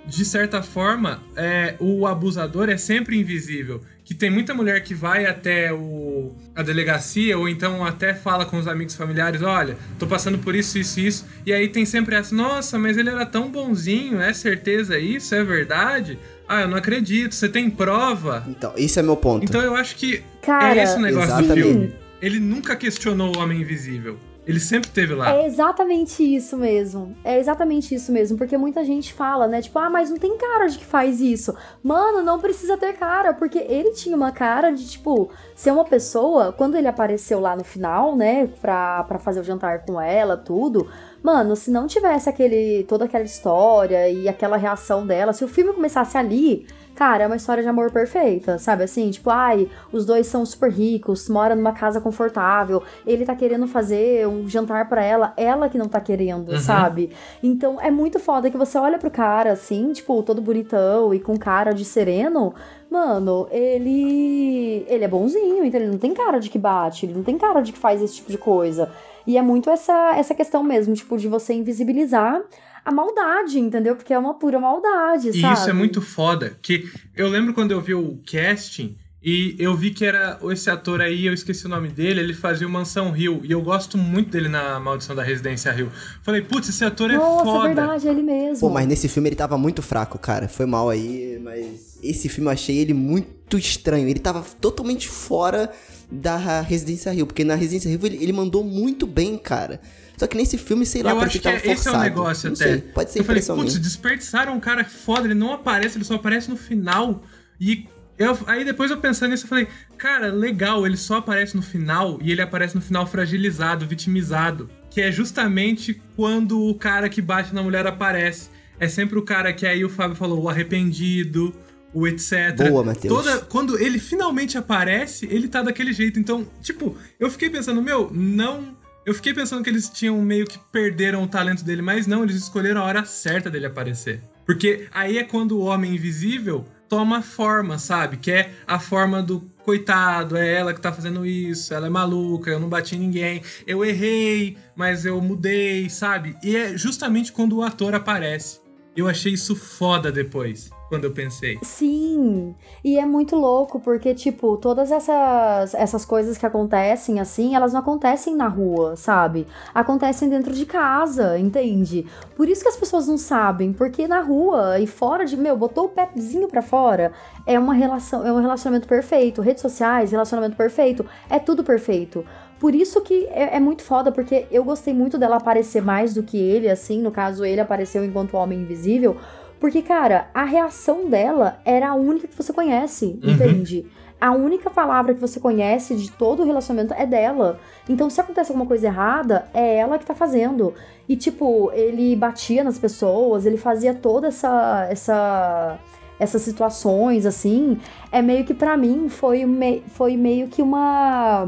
de 0.05 0.25
certa 0.25 0.63
forma, 0.63 1.23
é, 1.37 1.77
o 1.79 2.07
abusador 2.07 2.69
é 2.69 2.77
sempre 2.77 3.19
invisível. 3.19 3.81
Que 4.05 4.15
tem 4.15 4.31
muita 4.31 4.55
mulher 4.55 4.83
que 4.83 4.95
vai 4.95 5.27
até 5.27 5.73
o, 5.73 6.33
a 6.55 6.63
delegacia 6.63 7.37
ou 7.37 7.49
então 7.49 7.85
até 7.85 8.15
fala 8.15 8.45
com 8.45 8.57
os 8.57 8.69
amigos 8.69 8.95
familiares: 8.95 9.43
olha, 9.43 9.77
tô 9.99 10.07
passando 10.07 10.39
por 10.39 10.55
isso, 10.55 10.79
isso, 10.79 11.01
isso. 11.01 11.27
E 11.45 11.53
aí 11.53 11.69
tem 11.69 11.85
sempre 11.85 12.15
essa: 12.15 12.35
nossa, 12.35 12.79
mas 12.79 12.97
ele 12.97 13.11
era 13.11 13.27
tão 13.27 13.51
bonzinho, 13.51 14.21
é 14.21 14.33
certeza 14.33 14.99
isso? 14.99 15.35
É 15.35 15.43
verdade? 15.43 16.19
Ah, 16.49 16.63
eu 16.63 16.69
não 16.69 16.77
acredito, 16.77 17.35
você 17.35 17.49
tem 17.49 17.69
prova? 17.69 18.45
Então, 18.47 18.73
isso 18.77 19.01
é 19.01 19.03
meu 19.03 19.17
ponto. 19.17 19.45
Então 19.45 19.61
eu 19.61 19.75
acho 19.75 19.97
que 19.97 20.23
Cara, 20.41 20.77
é 20.77 20.85
esse 20.85 20.97
o 20.97 21.01
negócio 21.01 21.29
exatamente. 21.29 21.63
do 21.63 21.69
filme. 21.69 22.06
Ele 22.21 22.41
nunca 22.41 22.75
questionou 22.77 23.37
o 23.37 23.41
Homem 23.41 23.61
Invisível. 23.61 24.19
Ele 24.47 24.61
sempre 24.61 24.89
teve 24.91 25.13
lá. 25.13 25.35
É 25.35 25.45
exatamente 25.45 26.23
isso 26.23 26.57
mesmo. 26.57 27.17
É 27.25 27.37
exatamente 27.37 27.93
isso 27.93 28.13
mesmo. 28.13 28.39
Porque 28.39 28.57
muita 28.57 28.85
gente 28.85 29.13
fala, 29.13 29.49
né? 29.49 29.61
Tipo, 29.61 29.81
ah, 29.81 29.91
mas 29.91 30.09
não 30.09 30.19
tem 30.19 30.39
cara 30.39 30.69
de 30.69 30.79
que 30.79 30.85
faz 30.85 31.21
isso. 31.21 31.53
Mano, 31.83 32.23
não 32.23 32.39
precisa 32.39 32.77
ter 32.77 32.93
cara. 32.93 33.35
Porque 33.35 33.59
ele 33.59 33.91
tinha 33.91 34.17
uma 34.17 34.31
cara 34.31 34.71
de, 34.71 34.87
tipo, 34.89 35.31
ser 35.53 35.73
uma 35.73 35.85
pessoa. 35.85 36.53
Quando 36.53 36.77
ele 36.77 36.87
apareceu 36.87 37.41
lá 37.41 37.57
no 37.57 37.65
final, 37.65 38.15
né? 38.15 38.47
Pra, 38.61 39.03
pra 39.03 39.19
fazer 39.19 39.41
o 39.41 39.45
jantar 39.45 39.85
com 39.85 40.01
ela, 40.01 40.37
tudo. 40.37 40.89
Mano, 41.21 41.57
se 41.57 41.69
não 41.69 41.89
tivesse 41.89 42.29
aquele 42.29 42.85
toda 42.85 43.07
aquela 43.07 43.25
história 43.25 44.09
e 44.09 44.29
aquela 44.29 44.57
reação 44.57 45.05
dela, 45.05 45.33
se 45.33 45.45
o 45.45 45.49
filme 45.49 45.73
começasse 45.73 46.17
ali, 46.17 46.69
cara, 46.97 47.23
é 47.25 47.27
uma 47.29 47.37
história 47.37 47.63
de 47.63 47.69
amor 47.69 47.93
perfeita, 47.93 48.59
sabe? 48.59 48.83
Assim, 48.85 49.11
tipo, 49.11 49.31
ai, 49.31 49.69
os 49.93 50.05
dois 50.05 50.27
são 50.27 50.45
super 50.45 50.71
ricos, 50.73 51.29
moram 51.29 51.55
numa 51.55 51.73
casa 51.73 52.01
confortável, 52.01 52.83
ele 53.07 53.25
tá 53.25 53.37
querendo 53.37 53.69
fazer 53.69 54.27
um 54.27 54.49
jantar 54.49 54.89
para 54.89 55.05
ela, 55.05 55.33
ela 55.37 55.69
que 55.69 55.79
não 55.79 55.87
tá 55.87 56.01
querendo, 56.01 56.51
Uhum. 56.53 56.59
sabe? 56.59 57.11
Então 57.43 57.81
é 57.81 57.91
muito 57.91 58.19
foda 58.19 58.51
que 58.51 58.57
você 58.57 58.77
olha 58.79 58.99
pro 58.99 59.11
cara 59.11 59.53
assim, 59.53 59.93
tipo, 59.93 60.23
todo 60.23 60.41
bonitão 60.43 61.15
e 61.15 61.21
com 61.21 61.37
cara 61.37 61.73
de 61.73 61.85
sereno. 61.85 62.55
Mano, 62.91 63.47
ele. 63.51 64.85
Ele 64.89 65.05
é 65.05 65.09
bonzinho, 65.09 65.65
então 65.65 65.81
ele 65.81 65.91
não 65.91 65.99
tem 65.99 66.15
cara 66.15 66.39
de 66.39 66.49
que 66.49 66.59
bate, 66.59 67.05
ele 67.07 67.15
não 67.15 67.23
tem 67.23 67.37
cara 67.37 67.61
de 67.61 67.73
que 67.73 67.79
faz 67.79 68.01
esse 68.03 68.15
tipo 68.17 68.31
de 68.31 68.39
coisa. 68.39 68.91
E 69.27 69.37
é 69.37 69.43
muito 69.43 69.69
essa, 69.69 70.15
essa 70.17 70.35
questão 70.35 70.63
mesmo, 70.63 70.95
tipo, 70.95 71.19
de 71.19 71.27
você 71.27 71.53
invisibilizar 71.53 72.41
a 72.87 72.93
maldade, 72.93 73.59
entendeu? 73.59 73.97
Porque 73.97 74.13
é 74.15 74.19
uma 74.19 74.35
pura 74.35 74.61
maldade, 74.61 75.31
E 75.31 75.41
sabe? 75.41 75.55
isso 75.59 75.69
é 75.69 75.73
muito 75.73 76.01
foda. 76.01 76.57
Que 76.63 76.89
eu 77.17 77.29
lembro 77.29 77.53
quando 77.53 77.73
eu 77.73 77.81
vi 77.81 77.95
o 77.95 78.19
casting 78.31 78.97
e 79.23 79.57
eu 79.59 79.75
vi 79.75 79.91
que 79.91 80.05
era 80.05 80.39
esse 80.53 80.71
ator 80.71 81.01
aí, 81.01 81.27
eu 81.27 81.35
esqueci 81.35 81.67
o 81.67 81.69
nome 81.69 81.89
dele, 81.89 82.21
ele 82.21 82.33
fazia 82.33 82.65
o 82.65 82.71
Mansão 82.71 83.11
Rio. 83.11 83.41
E 83.43 83.51
eu 83.51 83.61
gosto 83.61 83.99
muito 83.99 84.31
dele 84.31 84.49
na 84.49 84.79
Maldição 84.79 85.17
da 85.17 85.23
Residência 85.25 85.73
Rio. 85.73 85.91
Falei, 86.23 86.43
putz, 86.43 86.69
esse 86.69 86.85
ator 86.85 87.11
é 87.11 87.17
Nossa, 87.17 87.45
foda. 87.45 87.65
é 87.65 87.75
verdade, 87.75 88.07
é 88.07 88.11
ele 88.13 88.23
mesmo. 88.23 88.61
Pô, 88.61 88.73
mas 88.73 88.87
nesse 88.87 89.09
filme 89.09 89.29
ele 89.29 89.37
tava 89.37 89.59
muito 89.59 89.83
fraco, 89.83 90.17
cara. 90.17 90.47
Foi 90.47 90.65
mal 90.65 90.89
aí, 90.89 91.41
mas 91.43 91.99
esse 92.05 92.29
filme 92.29 92.49
eu 92.49 92.53
achei 92.53 92.79
ele 92.79 92.95
muito 92.95 93.59
estranho. 93.59 94.09
Ele 94.09 94.21
tava 94.21 94.45
totalmente 94.61 95.09
fora 95.09 95.73
da 96.11 96.61
Residência 96.61 97.11
Rio, 97.13 97.27
porque 97.27 97.45
na 97.45 97.55
Residência 97.55 97.89
Rio 97.91 98.01
ele, 98.05 98.23
ele 98.23 98.33
mandou 98.33 98.63
muito 98.65 99.07
bem, 99.07 99.37
cara. 99.37 99.81
Só 100.17 100.27
que 100.27 100.37
nesse 100.37 100.57
filme, 100.57 100.87
sei 100.87 101.03
lá, 101.03 101.11
eu 101.11 101.21
acho 101.21 101.39
que 101.41 101.49
é- 101.49 101.57
esse 101.57 101.69
é 101.69 101.75
forçado. 101.75 101.97
o 101.99 102.01
negócio 102.01 102.49
Não 102.49 102.55
até. 102.57 102.65
sei, 102.65 102.79
pode 102.81 103.13
ser 103.13 103.21
eu 103.21 103.25
falei, 103.25 103.43
putz, 103.43 103.79
desperdiçaram 103.79 104.55
um 104.55 104.61
cara 104.61 104.85
foda, 104.85 105.27
ele 105.27 105.35
não 105.35 105.53
aparece, 105.53 105.99
ele 105.99 106.05
só 106.05 106.15
aparece 106.15 106.49
no 106.49 106.57
final. 106.57 107.23
E 107.61 107.87
eu, 108.19 108.39
aí 108.47 108.65
depois 108.65 108.91
eu 108.91 108.97
pensando 108.99 109.31
nisso, 109.33 109.45
eu 109.45 109.49
falei, 109.49 109.69
cara, 109.99 110.29
legal, 110.33 110.87
ele 110.87 110.97
só 110.97 111.17
aparece 111.17 111.55
no 111.55 111.61
final 111.63 112.19
e 112.23 112.33
ele 112.33 112.41
aparece 112.41 112.75
no 112.75 112.81
final 112.81 113.07
fragilizado, 113.07 113.87
vitimizado. 113.87 114.71
Que 114.91 115.03
é 115.03 115.13
justamente 115.13 116.01
quando 116.15 116.63
o 116.65 116.75
cara 116.75 117.09
que 117.11 117.21
bate 117.21 117.55
na 117.55 117.63
mulher 117.63 117.87
aparece. 117.87 118.49
É 118.81 118.89
sempre 118.89 119.19
o 119.19 119.23
cara 119.23 119.53
que 119.53 119.67
aí 119.67 119.85
o 119.85 119.89
Fábio 119.91 120.17
falou, 120.17 120.43
o 120.45 120.49
arrependido, 120.49 121.55
o 121.97 122.07
etc. 122.07 122.69
Boa, 122.69 122.85
Matheus. 122.85 123.15
Toda, 123.15 123.39
quando 123.47 123.81
ele 123.81 123.99
finalmente 123.99 124.59
aparece, 124.59 125.27
ele 125.31 125.49
tá 125.49 125.63
daquele 125.63 125.95
jeito. 125.95 126.21
Então, 126.21 126.47
tipo, 126.61 126.95
eu 127.19 127.31
fiquei 127.31 127.49
pensando, 127.49 127.81
meu, 127.81 128.11
não. 128.13 128.77
Eu 129.07 129.15
fiquei 129.15 129.33
pensando 129.33 129.63
que 129.65 129.71
eles 129.71 129.89
tinham 129.89 130.21
meio 130.21 130.47
que 130.47 130.59
perderam 130.71 131.23
o 131.23 131.27
talento 131.27 131.65
dele, 131.65 131.81
mas 131.81 132.07
não, 132.07 132.23
eles 132.23 132.37
escolheram 132.37 132.83
a 132.83 132.85
hora 132.85 133.05
certa 133.07 133.49
dele 133.49 133.65
aparecer. 133.65 134.21
Porque 134.45 134.89
aí 134.93 135.17
é 135.17 135.25
quando 135.25 135.53
o 135.53 135.61
homem 135.61 135.95
invisível 135.95 136.67
toma 136.87 137.23
forma, 137.23 137.79
sabe? 137.79 138.19
Que 138.19 138.31
é 138.31 138.51
a 138.67 138.79
forma 138.79 139.23
do 139.23 139.41
coitado, 139.65 140.37
é 140.37 140.53
ela 140.53 140.75
que 140.75 140.81
tá 140.81 140.93
fazendo 140.93 141.25
isso, 141.25 141.73
ela 141.73 141.87
é 141.87 141.91
maluca, 141.91 142.51
eu 142.51 142.61
não 142.61 142.69
bati 142.69 142.95
em 142.95 143.01
ninguém, 143.01 143.43
eu 143.67 143.85
errei, 143.85 144.59
mas 144.77 145.07
eu 145.07 145.21
mudei, 145.21 145.89
sabe? 145.89 146.37
E 146.45 146.55
é 146.55 146.77
justamente 146.77 147.33
quando 147.33 147.57
o 147.57 147.63
ator 147.63 147.95
aparece. 147.95 148.61
Eu 148.97 149.09
achei 149.09 149.33
isso 149.33 149.57
foda 149.57 150.11
depois, 150.13 150.71
quando 150.89 151.05
eu 151.05 151.13
pensei. 151.13 151.59
Sim, 151.63 152.55
e 152.85 152.99
é 152.99 153.05
muito 153.05 153.37
louco 153.37 153.81
porque, 153.81 154.15
tipo, 154.15 154.57
todas 154.57 154.91
essas, 154.91 155.75
essas 155.75 156.05
coisas 156.05 156.39
que 156.39 156.47
acontecem 156.47 157.21
assim, 157.21 157.55
elas 157.55 157.73
não 157.73 157.81
acontecem 157.81 158.35
na 158.35 158.49
rua, 158.49 158.97
sabe? 158.97 159.47
Acontecem 159.75 160.29
dentro 160.29 160.53
de 160.53 160.65
casa, 160.65 161.39
entende? 161.39 162.07
Por 162.37 162.49
isso 162.49 162.63
que 162.63 162.69
as 162.69 162.77
pessoas 162.77 163.07
não 163.07 163.19
sabem, 163.19 163.73
porque 163.73 164.07
na 164.07 164.21
rua 164.21 164.79
e 164.79 164.87
fora 164.87 165.25
de, 165.25 165.37
meu, 165.37 165.57
botou 165.57 165.87
o 165.87 165.89
pezinho 165.89 166.49
pra 166.49 166.63
fora, 166.63 167.13
é 167.47 167.59
uma 167.59 167.75
relação, 167.75 168.27
é 168.27 168.33
um 168.33 168.41
relacionamento 168.41 168.89
perfeito. 168.89 169.43
Redes 169.43 169.63
sociais, 169.63 170.11
relacionamento 170.11 170.57
perfeito, 170.57 171.05
é 171.29 171.39
tudo 171.39 171.65
perfeito. 171.65 172.25
Por 172.59 172.75
isso 172.75 173.03
que 173.03 173.27
é, 173.27 173.57
é 173.57 173.61
muito 173.61 173.83
foda, 173.83 174.11
porque 174.11 174.47
eu 174.51 174.65
gostei 174.65 174.95
muito 174.95 175.19
dela 175.19 175.37
aparecer 175.37 175.83
mais 175.83 176.15
do 176.15 176.23
que 176.23 176.39
ele, 176.39 176.71
assim, 176.71 177.03
no 177.03 177.11
caso, 177.11 177.45
ele 177.45 177.61
apareceu 177.61 178.05
enquanto 178.05 178.37
homem 178.37 178.61
invisível. 178.61 179.17
Porque, 179.61 179.83
cara, 179.83 180.29
a 180.35 180.45
reação 180.45 181.09
dela 181.09 181.59
era 181.65 181.89
a 181.89 181.95
única 181.95 182.29
que 182.29 182.35
você 182.37 182.53
conhece, 182.53 183.19
Uhum. 183.23 183.31
entende? 183.33 183.87
A 184.21 184.33
única 184.33 184.71
palavra 184.71 185.15
que 185.15 185.21
você 185.21 185.39
conhece 185.39 185.95
de 185.95 186.11
todo 186.11 186.43
o 186.43 186.47
relacionamento 186.47 186.95
é 186.95 187.05
dela. 187.07 187.59
Então, 187.89 188.09
se 188.09 188.19
acontece 188.21 188.51
alguma 188.51 188.67
coisa 188.67 188.87
errada, 188.87 189.47
é 189.53 189.77
ela 189.77 189.99
que 189.99 190.07
tá 190.07 190.15
fazendo. 190.15 190.73
E, 191.09 191.17
tipo, 191.17 191.71
ele 191.75 192.17
batia 192.17 192.65
nas 192.65 192.79
pessoas, 192.79 193.45
ele 193.45 193.59
fazia 193.59 193.93
toda 193.95 194.29
essa. 194.29 194.87
essa 194.91 195.79
essas 196.19 196.41
situações, 196.41 197.27
assim, 197.27 197.79
é 198.11 198.23
meio 198.23 198.43
que 198.47 198.55
pra 198.55 198.75
mim 198.75 199.07
foi, 199.11 199.45
me, 199.45 199.83
foi 199.89 200.17
meio 200.17 200.49
que 200.49 200.63
uma 200.63 201.47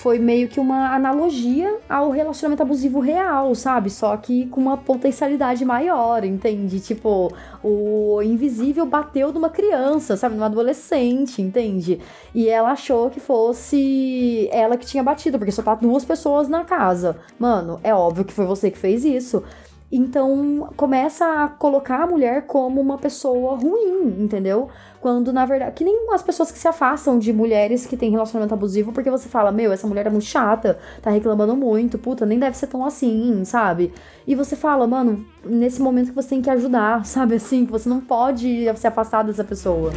foi 0.00 0.18
meio 0.18 0.48
que 0.48 0.58
uma 0.58 0.94
analogia 0.94 1.78
ao 1.86 2.10
relacionamento 2.10 2.62
abusivo 2.62 3.00
real, 3.00 3.54
sabe? 3.54 3.90
Só 3.90 4.16
que 4.16 4.46
com 4.46 4.58
uma 4.58 4.78
potencialidade 4.78 5.62
maior, 5.62 6.24
entende? 6.24 6.80
Tipo, 6.80 7.30
o 7.62 8.22
invisível 8.22 8.86
bateu 8.86 9.30
numa 9.30 9.50
criança, 9.50 10.16
sabe? 10.16 10.36
Numa 10.36 10.46
adolescente, 10.46 11.42
entende? 11.42 12.00
E 12.34 12.48
ela 12.48 12.70
achou 12.70 13.10
que 13.10 13.20
fosse 13.20 14.48
ela 14.50 14.78
que 14.78 14.86
tinha 14.86 15.02
batido, 15.02 15.38
porque 15.38 15.52
só 15.52 15.62
tá 15.62 15.74
duas 15.74 16.02
pessoas 16.02 16.48
na 16.48 16.64
casa. 16.64 17.18
Mano, 17.38 17.78
é 17.82 17.94
óbvio 17.94 18.24
que 18.24 18.32
foi 18.32 18.46
você 18.46 18.70
que 18.70 18.78
fez 18.78 19.04
isso. 19.04 19.44
Então 19.92 20.68
começa 20.76 21.24
a 21.26 21.48
colocar 21.48 22.04
a 22.04 22.06
mulher 22.06 22.46
como 22.46 22.80
uma 22.80 22.96
pessoa 22.96 23.56
ruim, 23.56 24.22
entendeu? 24.22 24.68
Quando 25.00 25.32
na 25.32 25.44
verdade. 25.44 25.72
Que 25.72 25.82
nem 25.82 26.12
as 26.12 26.22
pessoas 26.22 26.52
que 26.52 26.58
se 26.58 26.68
afastam 26.68 27.18
de 27.18 27.32
mulheres 27.32 27.86
que 27.86 27.96
têm 27.96 28.10
relacionamento 28.10 28.54
abusivo, 28.54 28.92
porque 28.92 29.10
você 29.10 29.28
fala, 29.28 29.50
meu, 29.50 29.72
essa 29.72 29.86
mulher 29.86 30.06
é 30.06 30.10
muito 30.10 30.26
chata, 30.26 30.78
tá 31.02 31.10
reclamando 31.10 31.56
muito, 31.56 31.98
puta, 31.98 32.24
nem 32.24 32.38
deve 32.38 32.56
ser 32.56 32.68
tão 32.68 32.84
assim, 32.84 33.44
sabe? 33.44 33.92
E 34.26 34.34
você 34.34 34.54
fala, 34.54 34.86
mano, 34.86 35.26
nesse 35.44 35.82
momento 35.82 36.10
que 36.10 36.14
você 36.14 36.28
tem 36.28 36.42
que 36.42 36.50
ajudar, 36.50 37.04
sabe 37.06 37.34
assim? 37.34 37.66
Que 37.66 37.72
você 37.72 37.88
não 37.88 38.00
pode 38.00 38.66
se 38.76 38.86
afastar 38.86 39.24
dessa 39.24 39.42
pessoa. 39.42 39.90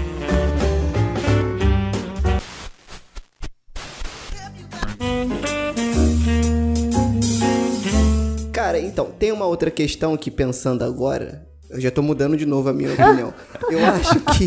Cara, 8.74 8.84
então, 8.84 9.12
tem 9.20 9.32
uma 9.32 9.46
outra 9.46 9.70
questão 9.70 10.18
que 10.18 10.32
pensando 10.32 10.84
agora, 10.84 11.48
eu 11.70 11.80
já 11.80 11.92
tô 11.92 12.02
mudando 12.02 12.36
de 12.36 12.44
novo 12.44 12.70
a 12.70 12.74
minha 12.74 12.92
opinião. 12.92 13.32
Eu 13.70 13.78
acho 13.86 14.20
que. 14.20 14.46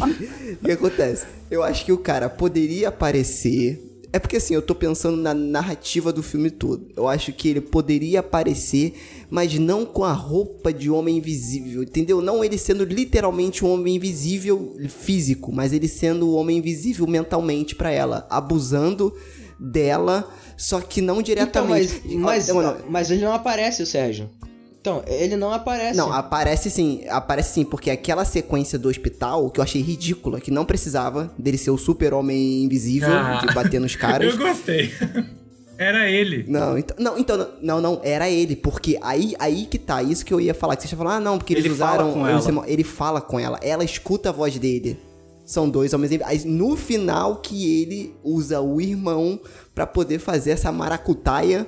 O 0.55 0.65
que 0.65 0.73
acontece? 0.73 1.27
Eu 1.49 1.63
acho 1.63 1.85
que 1.85 1.93
o 1.93 1.99
cara 1.99 2.29
poderia 2.29 2.89
aparecer. 2.89 3.81
É 4.13 4.19
porque 4.19 4.39
assim, 4.39 4.53
eu 4.53 4.63
tô 4.63 4.75
pensando 4.75 5.17
na 5.17 5.33
narrativa 5.33 6.13
do 6.13 6.25
filme 6.25 6.51
todo. 6.51 6.89
Eu 6.97 7.07
acho 7.07 7.33
que 7.33 7.49
ele 7.49 7.61
poderia 7.61 8.19
aparecer, 8.19 8.95
mas 9.31 9.57
não 9.61 9.87
com 9.87 10.03
a 10.03 10.13
roupa 10.13 10.73
de 10.73 10.91
homem 10.91 11.19
invisível, 11.19 11.85
entendeu? 11.85 12.21
Não 12.21 12.43
ele 12.43 12.59
sendo 12.59 12.83
literalmente 12.83 13.65
um 13.65 13.73
homem 13.75 13.95
invisível 13.95 14.75
físico, 14.89 15.53
mas 15.53 15.73
ele 15.73 15.87
sendo 15.87 16.31
o 16.31 16.35
homem 16.35 16.59
invisível 16.59 17.07
mentalmente 17.07 17.77
pra 17.77 17.93
ela, 17.93 18.27
abusando 18.29 19.15
dela, 19.59 20.29
só 20.57 20.81
que 20.81 21.01
não 21.01 21.15
Então, 21.15 21.23
diretamente. 21.23 22.01
mas, 22.05 22.15
mas, 22.15 22.49
Não, 22.49 22.63
não, 22.63 22.77
mas 22.89 23.11
ele 23.11 23.25
não 23.25 23.33
aparece, 23.35 23.83
o 23.83 23.87
Sérgio. 23.87 24.31
Então, 24.81 25.03
ele 25.09 25.35
não 25.37 25.53
aparece. 25.53 25.97
Não, 25.97 26.13
aparece 26.13 26.71
sim, 26.71 27.03
aparece 27.09 27.55
sim, 27.55 27.65
porque 27.65 27.91
aquela 27.91 28.25
sequência 28.25 28.79
do 28.79 28.89
hospital 28.89 29.51
que 29.51 29.59
eu 29.59 29.65
achei 29.65 29.83
ridícula, 29.83 30.41
que 30.41 30.51
não 30.53 30.65
precisava 30.65 31.33
dele 31.37 31.59
ser 31.59 31.71
o 31.71 31.77
super-homem 31.77 32.63
invisível 32.63 33.11
Ah. 33.13 33.45
de 33.45 33.53
bater 33.53 33.81
nos 33.81 33.97
caras. 33.97 34.31
Eu 34.33 34.39
gostei. 34.39 34.93
Era 35.79 36.09
ele. 36.09 36.45
Não, 36.49 36.79
então, 36.79 36.97
não, 36.99 37.19
então, 37.19 37.49
não, 37.61 37.81
não, 37.83 38.01
era 38.03 38.31
ele, 38.31 38.57
porque 38.57 38.97
aí, 39.03 39.35
aí 39.39 39.67
que 39.67 39.79
tá, 39.79 40.03
isso 40.03 40.25
que 40.25 40.33
eu 40.33 40.41
ia 40.41 40.55
falar, 40.55 40.75
que 40.77 40.83
você 40.89 40.95
ia 40.95 40.97
falar, 40.97 41.17
ah, 41.17 41.21
não, 41.21 41.37
porque 41.37 41.53
eles 41.53 41.67
Ele 41.67 41.75
fala 41.75 42.05
usaram, 42.07 42.27
ela. 42.27 42.65
ele 42.71 42.83
fala 42.85 43.21
com 43.21 43.39
ela, 43.39 43.59
ela 43.61 43.85
escuta 43.85 44.31
a 44.31 44.33
voz 44.33 44.57
dele. 44.59 44.99
São 45.45 45.69
dois 45.69 45.93
homens, 45.93 46.11
invi- 46.13 46.25
aí 46.25 46.43
no 46.47 46.75
final 46.77 47.37
que 47.37 47.81
ele 47.83 48.15
usa 48.25 48.61
o 48.61 48.81
irmão 48.81 49.39
pra 49.77 49.87
poder 49.87 50.19
fazer 50.19 50.53
essa 50.53 50.73
maracutaia, 50.73 51.67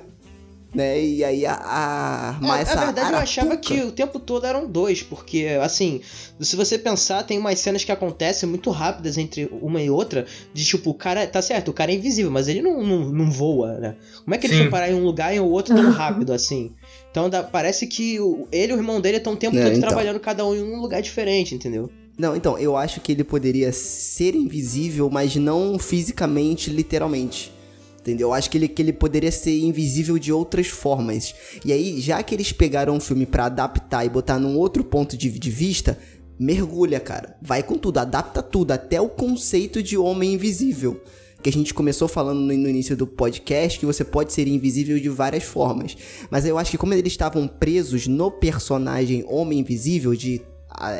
né, 0.75 1.03
e 1.03 1.23
aí 1.23 1.45
a, 1.47 1.53
a 1.55 2.29
armar 2.31 2.59
É, 2.59 2.63
essa 2.63 2.75
na 2.75 2.85
verdade, 2.87 3.13
eu 3.13 3.19
achava 3.19 3.49
arapuca. 3.53 3.75
que 3.75 3.83
o 3.83 3.93
tempo 3.93 4.19
todo 4.19 4.47
eram 4.47 4.67
dois, 4.67 5.03
porque, 5.03 5.47
assim, 5.63 6.01
se 6.41 6.57
você 6.57 6.79
pensar, 6.79 7.23
tem 7.25 7.39
umas 7.39 7.59
cenas 7.59 7.85
que 7.85 7.93
acontecem 7.93 8.49
muito 8.49 8.71
rápidas 8.71 9.19
entre 9.19 9.47
uma 9.63 9.81
e 9.83 9.91
outra, 9.91 10.25
de 10.55 10.65
tipo, 10.65 10.89
o 10.91 10.95
cara, 10.95 11.27
tá 11.27 11.43
certo, 11.43 11.69
o 11.69 11.73
cara 11.75 11.93
é 11.93 11.97
invisível, 11.97 12.31
mas 12.31 12.49
ele 12.49 12.63
não, 12.63 12.83
não, 12.83 13.11
não 13.13 13.31
voa, 13.31 13.79
né? 13.79 13.97
Como 14.25 14.35
é 14.35 14.39
que 14.39 14.47
ele 14.47 14.55
Sim. 14.55 14.63
foi 14.63 14.71
parar 14.71 14.91
em 14.91 14.95
um 14.95 15.05
lugar 15.05 15.35
e 15.35 15.39
o 15.41 15.47
outro 15.47 15.75
tão 15.75 15.91
rápido 15.91 16.33
assim? 16.33 16.73
Então 17.11 17.29
dá- 17.29 17.43
parece 17.43 17.87
que 17.87 18.19
o- 18.21 18.49
ele 18.51 18.73
e 18.73 18.77
o 18.77 18.79
irmão 18.79 19.01
dele 19.03 19.19
estão 19.19 19.35
o 19.35 19.37
tempo 19.37 19.57
É, 19.59 19.63
todo 19.65 19.75
então. 19.77 19.89
trabalhando 19.89 20.19
cada 20.21 20.47
um 20.47 20.55
em 20.55 20.63
um 20.63 20.81
lugar 20.81 21.03
diferente, 21.03 21.55
entendeu? 21.55 21.91
Não, 22.19 22.35
então, 22.35 22.59
eu 22.59 22.75
acho 22.77 23.01
que 23.01 23.13
ele 23.13 23.23
poderia 23.23 23.71
ser 23.73 24.35
invisível, 24.35 25.09
mas 25.11 25.37
não 25.37 25.79
fisicamente, 25.79 26.69
literalmente. 26.71 27.53
Entendeu? 28.01 28.29
Eu 28.29 28.35
acho 28.35 28.49
que 28.49 28.57
ele, 28.57 28.69
que 28.69 28.81
ele 28.81 28.93
poderia 28.93 29.31
ser 29.31 29.59
invisível 29.59 30.19
de 30.19 30.33
outras 30.33 30.69
formas. 30.69 31.35
E 31.65 31.73
aí, 31.73 32.01
já 32.01 32.23
que 32.23 32.35
eles 32.35 32.53
pegaram 32.53 32.95
um 32.95 33.01
filme 33.01 33.27
pra 33.27 33.47
adaptar 33.47 34.05
e 34.05 34.09
botar 34.09 34.39
num 34.39 34.57
outro 34.57 34.85
ponto 34.85 35.17
de, 35.17 35.31
de 35.31 35.51
vista, 35.51 35.99
mergulha, 36.39 37.01
cara. 37.01 37.37
Vai 37.43 37.63
com 37.63 37.77
tudo, 37.77 37.99
adapta 37.99 38.43
tudo, 38.43 38.73
até 38.73 39.01
o 39.01 39.09
conceito 39.09 39.83
de 39.83 39.99
homem 39.99 40.35
invisível. 40.35 41.01
Que 41.43 41.51
a 41.51 41.53
gente 41.53 41.73
começou 41.73 42.09
falando 42.09 42.41
no, 42.41 42.53
início 42.53 42.97
do 42.97 43.07
podcast, 43.07 43.79
que 43.79 43.87
você 43.87 44.05
pode 44.05 44.33
ser 44.33 44.49
invisível 44.49 44.99
de 44.99 45.09
várias 45.09 45.45
formas. 45.45 45.97
Mas 46.31 46.45
eu 46.45 46.59
acho 46.59 46.71
que 46.71 46.79
como 46.79 46.95
eles 46.95 47.13
estavam 47.13 47.47
presos 47.47 48.07
no 48.07 48.31
personagem 48.31 49.25
Homem 49.29 49.61
Invisível, 49.61 50.17
de 50.17 50.43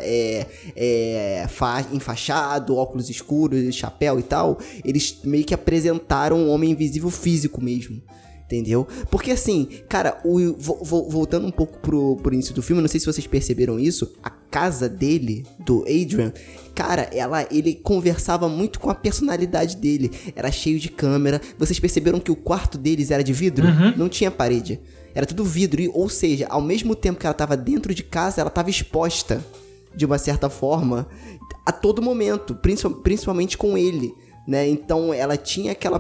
é, 0.03 0.47
é, 0.77 1.47
fa- 1.49 1.85
enfaixado, 1.93 2.77
óculos 2.77 3.09
escuros, 3.11 3.75
chapéu 3.75 4.19
e 4.19 4.23
tal, 4.23 4.59
eles 4.85 5.19
meio 5.25 5.45
que 5.45 5.55
apresentaram 5.55 6.39
um 6.39 6.51
homem 6.51 6.71
invisível 6.71 7.11
físico 7.11 7.63
mesmo. 7.63 8.01
Entendeu? 8.47 8.89
Porque 9.11 9.31
assim, 9.31 9.69
cara, 9.91 10.19
o, 10.25 10.55
vo- 10.55 10.79
vo- 10.83 11.07
voltando 11.11 11.47
um 11.47 11.51
pouco 11.51 11.79
pro, 11.81 12.17
pro 12.17 12.33
início 12.33 12.55
do 12.55 12.63
filme, 12.63 12.81
não 12.81 12.89
sei 12.89 12.99
se 12.99 13.05
vocês 13.05 13.27
perceberam 13.27 13.79
isso, 13.79 14.11
a 14.23 14.31
casa 14.31 14.89
dele, 14.89 15.45
do 15.59 15.83
Adrian, 15.83 16.33
cara, 16.75 17.11
ela, 17.13 17.47
ele 17.51 17.75
conversava 17.75 18.49
muito 18.49 18.81
com 18.81 18.89
a 18.89 18.95
personalidade 18.95 19.77
dele. 19.77 20.11
Era 20.35 20.51
cheio 20.51 20.81
de 20.81 20.89
câmera. 20.89 21.43
Vocês 21.59 21.79
perceberam 21.79 22.19
que 22.19 22.31
o 22.33 22.37
quarto 22.37 22.79
deles 22.79 23.11
era 23.11 23.23
de 23.23 23.35
vidro? 23.35 23.67
Não 23.99 24.09
tinha 24.09 24.31
parede. 24.31 24.81
Era 25.15 25.27
tudo 25.27 25.45
vidro. 25.45 25.83
Ou 25.93 26.09
seja, 26.09 26.47
ao 26.49 26.63
mesmo 26.63 26.95
tempo 26.95 27.21
que 27.21 27.27
ela 27.27 27.35
tava 27.35 27.55
dentro 27.55 27.93
de 27.95 28.03
casa, 28.03 28.41
ela 28.41 28.49
tava 28.49 28.71
exposta 28.71 29.45
de 29.95 30.07
uma 30.07 30.19
certa 30.19 30.49
forma 30.49 31.09
a 31.65 31.73
todo 31.73 32.03
momento, 32.03 32.55
principal- 32.55 33.01
principalmente 33.03 33.57
com 33.59 33.77
ele, 33.77 34.15
né? 34.47 34.67
Então 34.69 35.13
ela 35.13 35.37
tinha 35.37 35.73
aquela 35.73 35.99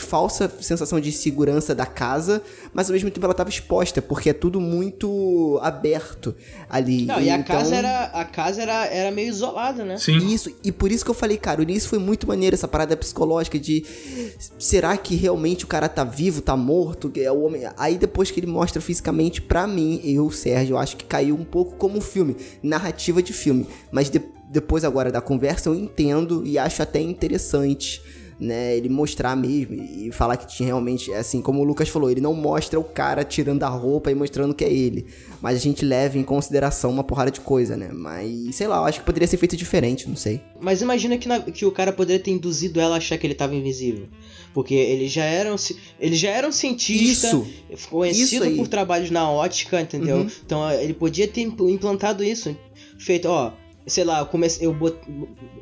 falsa 0.00 0.50
sensação 0.60 1.00
de 1.00 1.10
segurança 1.12 1.74
da 1.74 1.86
casa, 1.86 2.42
mas 2.72 2.88
ao 2.88 2.94
mesmo 2.94 3.10
tempo 3.10 3.24
ela 3.26 3.32
estava 3.32 3.48
exposta, 3.50 4.00
porque 4.02 4.30
é 4.30 4.32
tudo 4.32 4.60
muito 4.60 5.58
aberto 5.62 6.34
ali. 6.68 7.04
Não, 7.06 7.20
e 7.20 7.30
a 7.30 7.38
Então- 7.38 7.56
casa 7.56 7.74
era. 7.76 8.04
A 8.06 8.24
casa 8.24 8.62
era, 8.62 8.86
era 8.86 9.10
meio 9.10 9.28
isolada, 9.28 9.84
né? 9.84 9.96
Sim. 9.98 10.16
isso, 10.18 10.50
e 10.64 10.70
por 10.72 10.90
isso 10.92 11.04
que 11.04 11.10
eu 11.10 11.14
falei, 11.14 11.36
cara, 11.36 11.60
o 11.60 11.62
início 11.62 11.88
foi 11.88 11.98
muito 11.98 12.26
maneiro, 12.26 12.54
essa 12.54 12.68
parada 12.68 12.96
psicológica 12.96 13.58
de 13.58 13.84
será 14.58 14.96
que 14.96 15.14
realmente 15.14 15.64
o 15.64 15.68
cara 15.68 15.88
tá 15.88 16.04
vivo, 16.04 16.40
tá 16.40 16.56
morto? 16.56 17.10
É 17.16 17.30
o 17.30 17.42
homem. 17.42 17.62
Aí 17.76 17.96
depois 17.98 18.30
que 18.30 18.40
ele 18.40 18.46
mostra 18.46 18.80
fisicamente, 18.80 19.40
pra 19.42 19.66
mim, 19.66 20.00
eu, 20.04 20.30
Sérgio, 20.30 20.74
eu 20.74 20.78
acho 20.78 20.96
que 20.96 21.04
caiu 21.04 21.34
um 21.34 21.44
pouco 21.44 21.76
como 21.76 22.00
filme, 22.00 22.36
narrativa 22.62 23.22
de 23.22 23.32
filme. 23.32 23.66
Mas 23.90 24.10
de- 24.10 24.22
depois 24.50 24.84
agora 24.84 25.10
da 25.12 25.20
conversa 25.20 25.68
eu 25.68 25.74
entendo 25.74 26.42
e 26.46 26.58
acho 26.58 26.82
até 26.82 27.00
interessante. 27.00 28.00
Né, 28.40 28.76
ele 28.76 28.88
mostrar 28.88 29.34
mesmo 29.34 29.74
e 29.74 30.12
falar 30.12 30.36
que 30.36 30.46
tinha 30.46 30.68
realmente, 30.68 31.12
assim, 31.12 31.42
como 31.42 31.60
o 31.60 31.64
Lucas 31.64 31.88
falou, 31.88 32.08
ele 32.08 32.20
não 32.20 32.32
mostra 32.34 32.78
o 32.78 32.84
cara 32.84 33.24
tirando 33.24 33.64
a 33.64 33.68
roupa 33.68 34.12
e 34.12 34.14
mostrando 34.14 34.54
que 34.54 34.64
é 34.64 34.72
ele. 34.72 35.06
Mas 35.42 35.56
a 35.56 35.58
gente 35.58 35.84
leva 35.84 36.16
em 36.16 36.22
consideração 36.22 36.88
uma 36.92 37.02
porrada 37.02 37.32
de 37.32 37.40
coisa, 37.40 37.76
né? 37.76 37.90
Mas, 37.92 38.54
sei 38.54 38.68
lá, 38.68 38.76
eu 38.76 38.84
acho 38.84 39.00
que 39.00 39.04
poderia 39.06 39.26
ser 39.26 39.38
feito 39.38 39.56
diferente, 39.56 40.08
não 40.08 40.14
sei. 40.14 40.40
Mas 40.60 40.80
imagina 40.80 41.18
que, 41.18 41.26
na- 41.26 41.40
que 41.40 41.66
o 41.66 41.72
cara 41.72 41.92
poderia 41.92 42.22
ter 42.22 42.30
induzido 42.30 42.78
ela 42.80 42.94
a 42.94 42.98
achar 42.98 43.18
que 43.18 43.26
ele 43.26 43.34
tava 43.34 43.56
invisível. 43.56 44.06
Porque 44.54 44.72
ele 44.74 45.08
já 45.08 45.24
era 45.24 45.52
um, 45.52 45.56
ele 45.98 46.14
já 46.14 46.30
era 46.30 46.46
um 46.46 46.52
cientista, 46.52 47.26
Isso! 47.26 47.46
conhecido 47.90 48.44
Isso 48.46 48.56
por 48.56 48.68
trabalhos 48.68 49.10
na 49.10 49.28
ótica, 49.28 49.80
entendeu? 49.80 50.18
Uhum. 50.18 50.30
Então 50.46 50.70
ele 50.70 50.94
podia 50.94 51.26
ter 51.26 51.40
impl- 51.40 51.68
implantado 51.68 52.22
isso. 52.22 52.56
Feito, 53.00 53.26
ó, 53.28 53.50
sei 53.88 54.04
lá, 54.04 54.20
eu 54.20 54.26
comecei, 54.26 54.66
eu 54.66 54.72
bot, 54.74 54.96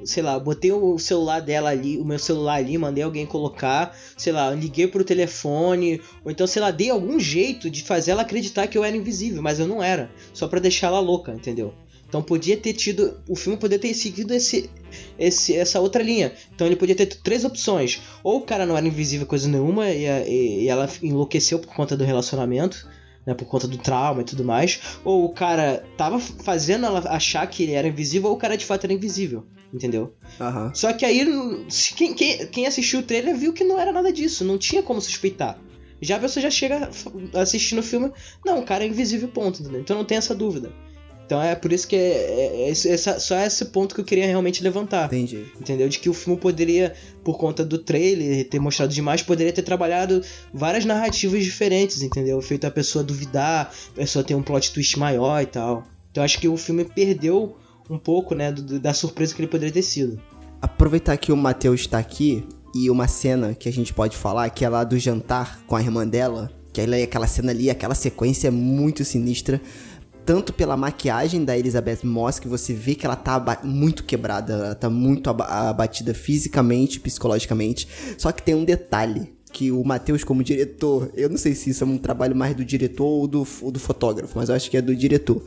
sei 0.05 0.23
lá, 0.23 0.39
botei 0.39 0.73
o 0.73 0.99
celular 0.99 1.41
dela 1.41 1.71
ali, 1.71 1.99
o 1.99 2.05
meu 2.05 2.19
celular 2.19 2.55
ali, 2.57 2.77
mandei 2.77 3.03
alguém 3.05 3.25
colocar, 3.27 3.97
sei 4.17 4.33
lá, 4.33 4.51
liguei 4.51 4.87
pro 4.87 5.05
telefone, 5.05 6.01
ou 6.25 6.31
então, 6.31 6.47
sei 6.47 6.61
lá, 6.63 6.71
dei 6.71 6.91
algum 6.91 7.19
jeito 7.19 7.71
de 7.71 7.83
fazer 7.83 8.11
ela 8.13 8.23
acreditar 8.23 8.67
que 8.67 8.77
eu 8.77 8.85
era 8.85 8.97
invisível, 8.97 9.43
mas 9.43 9.59
eu 9.59 9.67
não 9.67 9.83
era, 9.83 10.11
só 10.33 10.47
pra 10.49 10.61
deixar 10.61 10.89
ela 10.89 11.01
louca, 11.01 11.33
entendeu? 11.33 11.73
Então 12.09 12.23
podia 12.23 12.57
ter 12.57 12.73
tido, 12.73 13.19
o 13.29 13.35
filme 13.35 13.59
poderia 13.59 13.83
ter 13.83 13.93
seguido 13.93 14.33
esse, 14.33 14.71
esse, 15.19 15.57
essa 15.57 15.81
outra 15.81 16.01
linha. 16.05 16.33
Então 16.55 16.65
ele 16.65 16.77
podia 16.77 16.95
ter 16.95 17.07
três 17.07 17.45
opções. 17.45 18.01
Ou 18.23 18.37
o 18.39 18.43
cara 18.43 18.65
não 18.65 18.77
era 18.77 18.87
invisível 18.87 19.27
coisa 19.27 19.49
nenhuma 19.49 19.91
e- 19.91 20.63
e 20.63 20.69
ela 20.69 20.89
enlouqueceu 21.03 21.59
por 21.59 21.75
conta 21.75 21.97
do 21.97 22.05
relacionamento, 22.05 22.89
né, 23.27 23.35
por 23.35 23.47
conta 23.47 23.67
do 23.67 23.77
trauma 23.77 24.23
e 24.23 24.25
tudo 24.25 24.45
mais. 24.45 24.81
Ou 25.05 25.25
o 25.25 25.31
cara 25.31 25.85
tava 25.97 26.19
fazendo 26.21 26.87
ela 26.87 27.01
achar 27.11 27.47
que 27.47 27.65
ele 27.65 27.73
era 27.73 27.89
invisível, 27.89 28.31
ou 28.31 28.37
o 28.37 28.39
cara 28.39 28.57
de 28.57 28.65
fato 28.65 28.85
era 28.85 28.93
invisível, 28.93 29.45
entendeu? 29.75 30.15
Aham. 30.41 30.73
Só 30.75 30.93
que 30.93 31.05
aí, 31.05 31.27
quem, 31.97 32.15
quem, 32.15 32.47
quem 32.47 32.67
assistiu 32.67 33.01
o 33.01 33.03
trailer 33.03 33.37
viu 33.37 33.53
que 33.53 33.65
não 33.65 33.79
era 33.79 33.93
nada 33.93 34.13
disso, 34.13 34.45
não 34.45 34.57
tinha 34.57 34.83
como 34.83 35.01
suspeitar. 35.01 35.59
Já 36.01 36.17
a 36.17 36.21
pessoa 36.21 36.43
já 36.43 36.51
chega 36.51 36.91
assistindo 37.35 37.79
o 37.79 37.83
filme, 37.83 38.13
não, 38.45 38.61
o 38.61 38.65
cara 38.65 38.85
é 38.85 38.87
invisível, 38.87 39.29
ponto, 39.29 39.63
entendeu? 39.63 39.81
Então 39.81 39.97
não 39.97 40.05
tem 40.05 40.19
essa 40.19 40.35
dúvida. 40.35 40.71
Então 41.27 41.43
é 41.43 41.57
por 41.57 41.73
isso 41.73 41.89
que 41.89 41.97
é, 41.97 41.99
é- 41.99 42.69
é 42.69 42.71
essa- 42.71 43.19
só 43.19 43.37
esse 43.41 43.65
ponto 43.67 43.95
que 43.97 44.01
eu 44.01 44.05
queria 44.05 44.27
realmente 44.27 44.63
levantar. 44.63 45.07
Entendi. 45.07 45.45
Entendeu? 45.61 45.89
De 45.89 45.99
que 45.99 46.09
o 46.09 46.15
filme 46.15 46.39
poderia, 46.39 46.95
por 47.25 47.37
conta 47.37 47.65
do 47.65 47.79
trailer, 47.79 48.49
ter 48.49 48.61
mostrado 48.61 48.95
demais, 48.95 49.23
poderia 49.23 49.53
ter 49.53 49.63
trabalhado 49.63 50.23
várias 50.55 50.85
narrativas 50.85 51.43
diferentes, 51.45 52.01
entendeu? 52.03 52.41
Feito 52.41 52.65
a 52.65 52.71
pessoa 52.71 53.03
duvidar, 53.03 53.73
a 53.93 53.97
pessoa 53.97 54.23
ter 54.25 54.37
um 54.37 54.43
plot 54.43 54.73
twist 54.73 54.97
maior 54.99 55.43
e 55.43 55.47
tal. 55.47 55.85
Então 56.13 56.23
acho 56.23 56.39
que 56.39 56.47
o 56.49 56.57
filme 56.57 56.85
perdeu 56.85 57.57
um 57.91 57.99
pouco, 57.99 58.35
né, 58.35 58.53
do- 58.53 58.79
da 58.79 58.95
surpresa 58.95 59.35
que 59.35 59.41
ele 59.43 59.49
poderia 59.49 59.73
ter 59.75 59.83
sido. 59.83 60.21
Aproveitar 60.63 61.17
que 61.17 61.33
o 61.33 61.37
Matheus 61.37 61.81
está 61.81 61.99
aqui 61.99 62.45
e 62.75 62.89
uma 62.89 63.09
cena 63.09 63.53
que 63.55 63.69
a 63.69 63.73
gente 63.73 63.93
pode 63.93 64.17
falar, 64.17 64.49
que 64.51 64.65
é 64.65 64.69
lá 64.69 64.85
do 64.85 64.99
jantar 64.99 65.61
com 65.67 65.75
a 65.77 65.81
irmã 65.83 66.07
dela, 66.07 66.51
que 66.73 66.81
aí 66.81 67.03
aquela 67.03 67.27
cena 67.27 67.51
ali, 67.53 67.69
aquela 67.71 67.95
sequência 67.95 68.49
é 68.49 68.51
muito 68.51 69.05
sinistra. 69.05 69.61
Tanto 70.27 70.53
pela 70.53 70.77
maquiagem 70.77 71.45
da 71.45 71.57
Elizabeth 71.57 72.01
Moss, 72.05 72.39
que 72.41 72.49
você 72.49 72.75
vê 72.75 72.95
que 72.97 73.07
ela 73.07 73.15
tá 73.17 73.61
muito 73.63 74.03
quebrada, 74.05 74.53
ela 74.53 74.75
tá 74.75 74.91
muito 74.91 75.31
aba- 75.31 75.47
abatida 75.71 76.13
fisicamente, 76.13 76.99
psicologicamente. 76.99 77.87
Só 78.19 78.33
que 78.33 78.43
tem 78.43 78.55
um 78.55 78.65
detalhe, 78.65 79.33
que 79.53 79.71
o 79.73 79.83
Matheus, 79.85 80.23
como 80.25 80.43
diretor, 80.43 81.11
eu 81.15 81.31
não 81.31 81.39
sei 81.39 81.55
se 81.55 81.71
isso 81.71 81.83
é 81.83 81.87
um 81.87 81.97
trabalho 81.97 82.37
mais 82.37 82.55
do 82.55 82.63
diretor 82.65 83.07
ou 83.07 83.27
do, 83.27 83.47
ou 83.63 83.71
do 83.71 83.79
fotógrafo, 83.79 84.37
mas 84.37 84.49
eu 84.51 84.55
acho 84.55 84.71
que 84.71 84.77
é 84.77 84.83
do 84.83 84.95
diretor. 84.95 85.43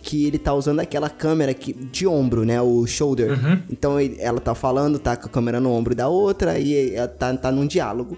Que 0.00 0.24
ele 0.24 0.38
tá 0.38 0.54
usando 0.54 0.80
aquela 0.80 1.10
câmera 1.10 1.52
que, 1.52 1.74
de 1.74 2.06
ombro, 2.06 2.44
né? 2.46 2.62
O 2.62 2.86
shoulder. 2.86 3.32
Então 3.70 4.00
ele- 4.00 4.16
ela 4.18 4.40
tá 4.40 4.54
falando, 4.54 4.98
tá 4.98 5.14
com 5.16 5.26
a 5.26 5.28
câmera 5.28 5.60
no 5.60 5.70
ombro 5.72 5.94
da 5.94 6.08
outra 6.08 6.58
e 6.58 6.94
ela 6.94 7.08
tá, 7.08 7.36
tá 7.36 7.52
num 7.52 7.66
diálogo. 7.66 8.16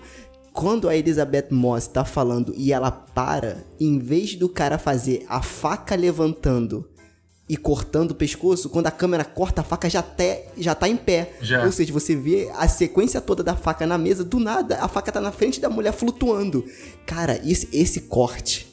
Quando 0.53 0.89
a 0.89 0.97
Elizabeth 0.97 1.49
Moss 1.51 1.87
tá 1.87 2.05
falando 2.05 2.53
e 2.57 2.73
ela 2.73 2.91
para, 2.91 3.65
em 3.81 3.99
vez 3.99 4.35
do 4.35 4.49
cara 4.49 4.79
fazer 4.79 5.25
a 5.29 5.41
faca 5.41 5.95
levantando 5.95 6.89
e 7.49 7.57
cortando 7.57 8.13
o 8.13 8.15
pescoço, 8.15 8.69
quando 8.69 8.87
a 8.87 8.91
câmera 8.91 9.25
corta, 9.25 9.63
a 9.63 9.65
faca 9.65 9.89
já, 9.89 10.01
até, 10.01 10.49
já 10.57 10.75
tá 10.75 10.89
em 10.89 10.97
pé. 10.97 11.35
Já. 11.41 11.65
Ou 11.65 11.73
seja, 11.73 11.93
você 11.93 12.15
vê 12.15 12.51
a 12.55 12.69
sequência 12.69 13.21
toda 13.21 13.43
da 13.43 13.57
faca 13.57 13.87
na 13.87 13.97
mesa, 13.99 14.25
do 14.25 14.39
nada, 14.39 14.79
a 14.79 14.89
faca 14.89 15.11
tá 15.11 15.21
na 15.21 15.33
frente 15.33 15.61
da 15.61 15.71
mulher 15.71 15.93
flutuando. 15.93 16.65
Cara, 17.07 17.41
esse, 17.45 17.69
esse 17.73 18.03
corte 18.03 18.73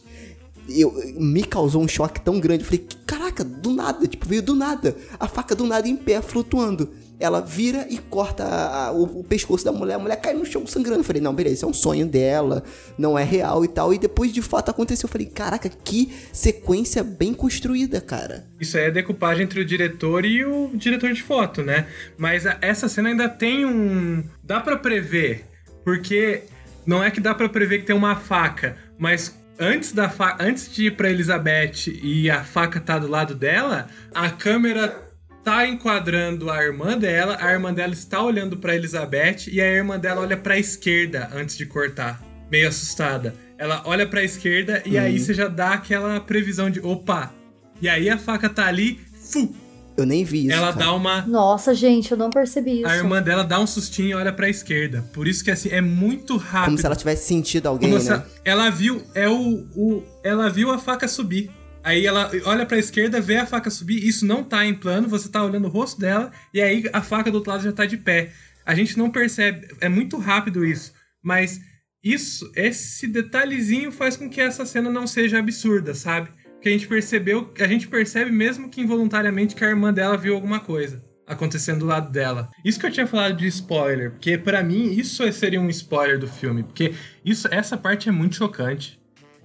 eu, 0.69 0.93
me 1.15 1.43
causou 1.43 1.81
um 1.81 1.87
choque 1.87 2.21
tão 2.21 2.39
grande. 2.39 2.63
Eu 2.63 2.67
falei, 2.67 2.87
caraca, 3.05 3.43
do 3.43 3.71
nada, 3.71 4.07
tipo, 4.07 4.27
veio 4.27 4.41
do 4.41 4.55
nada. 4.55 4.95
A 5.19 5.27
faca 5.27 5.55
do 5.55 5.65
nada 5.65 5.87
em 5.87 5.95
pé, 5.95 6.21
flutuando. 6.21 6.89
Ela 7.19 7.41
vira 7.41 7.85
e 7.89 7.97
corta 7.97 8.43
a- 8.45 8.87
a- 8.87 8.91
o, 8.91 9.19
o 9.19 9.23
pescoço 9.23 9.65
da 9.65 9.71
mulher. 9.71 9.95
A 9.95 9.99
mulher 9.99 10.15
cai 10.21 10.33
no 10.33 10.45
chão 10.45 10.65
sangrando. 10.65 11.01
Eu 11.01 11.03
falei, 11.03 11.21
não, 11.21 11.33
beleza, 11.35 11.65
é 11.65 11.69
um 11.69 11.73
sonho 11.73 12.05
dela, 12.05 12.63
não 12.97 13.19
é 13.19 13.23
real 13.23 13.65
e 13.65 13.67
tal. 13.67 13.93
E 13.93 13.99
depois 13.99 14.31
de 14.31 14.41
fato 14.41 14.69
aconteceu. 14.69 15.07
Eu 15.07 15.11
falei, 15.11 15.27
caraca, 15.27 15.67
que 15.69 16.13
sequência 16.31 17.03
bem 17.03 17.33
construída, 17.33 17.99
cara. 17.99 18.45
Isso 18.59 18.77
aí 18.77 18.85
é 18.85 18.91
decupagem 18.91 19.43
entre 19.43 19.59
o 19.59 19.65
diretor 19.65 20.23
e 20.25 20.45
o 20.45 20.71
diretor 20.73 21.11
de 21.11 21.21
foto, 21.21 21.61
né? 21.61 21.87
Mas 22.17 22.45
a- 22.47 22.57
essa 22.61 22.87
cena 22.87 23.09
ainda 23.09 23.27
tem 23.27 23.65
um. 23.65 24.23
Dá 24.43 24.61
pra 24.61 24.77
prever, 24.77 25.45
porque 25.83 26.43
não 26.85 27.03
é 27.03 27.11
que 27.11 27.19
dá 27.19 27.33
pra 27.35 27.49
prever 27.49 27.79
que 27.79 27.85
tem 27.85 27.95
uma 27.95 28.15
faca, 28.15 28.77
mas 28.97 29.37
antes 29.59 29.91
da 29.91 30.07
fa... 30.09 30.37
antes 30.39 30.71
de 30.71 30.85
ir 30.87 30.95
pra 30.95 31.09
Elizabeth 31.09 31.87
e 32.01 32.29
a 32.31 32.43
faca 32.43 32.79
tá 32.79 32.97
do 32.97 33.07
lado 33.09 33.35
dela, 33.35 33.87
a 34.13 34.29
câmera 34.29 35.08
tá 35.43 35.65
enquadrando 35.67 36.49
a 36.51 36.63
irmã 36.63 36.97
dela, 36.97 37.37
a 37.39 37.51
irmã 37.51 37.73
dela 37.73 37.93
está 37.93 38.21
olhando 38.21 38.57
pra 38.57 38.75
Elizabeth 38.75 39.47
e 39.51 39.61
a 39.61 39.65
irmã 39.65 39.97
dela 39.99 40.21
olha 40.21 40.37
pra 40.37 40.57
esquerda 40.57 41.29
antes 41.33 41.57
de 41.57 41.65
cortar, 41.65 42.21
meio 42.51 42.67
assustada. 42.67 43.33
Ela 43.57 43.81
olha 43.85 44.07
pra 44.07 44.23
esquerda 44.23 44.81
e 44.85 44.97
aí 44.97 45.19
você 45.19 45.33
já 45.33 45.47
dá 45.47 45.73
aquela 45.73 46.19
previsão 46.19 46.69
de 46.69 46.79
opa. 46.79 47.33
E 47.81 47.87
aí 47.89 48.09
a 48.09 48.17
faca 48.17 48.49
tá 48.49 48.65
ali, 48.67 48.99
fu, 49.31 49.53
Eu 49.97 50.05
nem 50.05 50.23
vi 50.23 50.45
isso. 50.47 50.53
ela 50.55 50.73
cara. 50.73 50.85
dá 50.85 50.93
uma 50.93 51.21
Nossa, 51.23 51.73
gente, 51.73 52.11
eu 52.11 52.17
não 52.17 52.29
percebi 52.29 52.79
isso. 52.81 52.87
a 52.89 52.95
irmã 52.95 53.21
dela 53.21 53.43
dá 53.43 53.59
um 53.59 53.67
sustinho 53.67 54.09
e 54.09 54.13
olha 54.13 54.31
pra 54.31 54.49
esquerda. 54.49 55.01
Por 55.13 55.27
isso 55.27 55.43
que 55.43 55.51
assim 55.51 55.69
é 55.69 55.81
muito 55.81 56.37
rápido. 56.37 56.65
Como 56.65 56.77
se 56.77 56.85
ela 56.85 56.95
tivesse 56.95 57.25
sentido 57.27 57.67
alguém, 57.67 57.89
Como 57.89 58.01
se 58.01 58.09
né? 58.09 58.15
ela, 58.45 58.63
ela 58.65 58.69
viu 58.69 59.01
é 59.13 59.27
o, 59.29 59.65
o 59.75 60.03
ela 60.23 60.49
viu 60.49 60.71
a 60.71 60.77
faca 60.77 61.07
subir. 61.07 61.49
Aí 61.83 62.05
ela 62.05 62.29
olha 62.45 62.65
pra 62.65 62.77
esquerda, 62.77 63.21
vê 63.21 63.37
a 63.37 63.45
faca 63.45 63.69
subir, 63.69 64.05
isso 64.05 64.25
não 64.25 64.43
tá 64.43 64.65
em 64.65 64.73
plano, 64.73 65.07
você 65.07 65.29
tá 65.29 65.43
olhando 65.43 65.65
o 65.65 65.71
rosto 65.71 65.99
dela 65.99 66.31
e 66.53 66.61
aí 66.61 66.89
a 66.91 67.01
faca 67.01 67.31
do 67.31 67.35
outro 67.35 67.51
lado 67.51 67.63
já 67.63 67.71
tá 67.71 67.85
de 67.85 67.97
pé. 67.97 68.31
A 68.65 68.75
gente 68.75 68.97
não 68.97 69.09
percebe, 69.09 69.67
é 69.79 69.89
muito 69.89 70.17
rápido 70.17 70.65
isso, 70.65 70.93
mas 71.23 71.61
isso, 72.03 72.51
esse 72.55 73.07
detalhezinho 73.07 73.91
faz 73.91 74.15
com 74.15 74.29
que 74.29 74.41
essa 74.41 74.65
cena 74.65 74.89
não 74.89 75.07
seja 75.07 75.39
absurda, 75.39 75.93
sabe? 75.93 76.29
que 76.61 76.67
a 76.67 76.71
gente 76.71 76.87
percebeu, 76.87 77.53
a 77.59 77.67
gente 77.67 77.87
percebe 77.87 78.31
mesmo 78.31 78.69
que 78.69 78.81
involuntariamente 78.81 79.55
que 79.55 79.63
a 79.63 79.69
irmã 79.69 79.93
dela 79.93 80.17
viu 80.17 80.35
alguma 80.35 80.59
coisa 80.59 81.03
acontecendo 81.25 81.79
do 81.79 81.85
lado 81.85 82.11
dela. 82.11 82.49
Isso 82.65 82.79
que 82.79 82.87
eu 82.87 82.91
tinha 82.91 83.07
falado 83.07 83.37
de 83.37 83.47
spoiler, 83.47 84.11
porque 84.11 84.37
para 84.37 84.63
mim 84.63 84.91
isso 84.91 85.31
seria 85.31 85.61
um 85.61 85.69
spoiler 85.69 86.17
do 86.17 86.27
filme, 86.27 86.63
porque 86.63 86.93
isso 87.23 87.47
essa 87.51 87.77
parte 87.77 88.09
é 88.09 88.11
muito 88.11 88.35
chocante. 88.35 88.98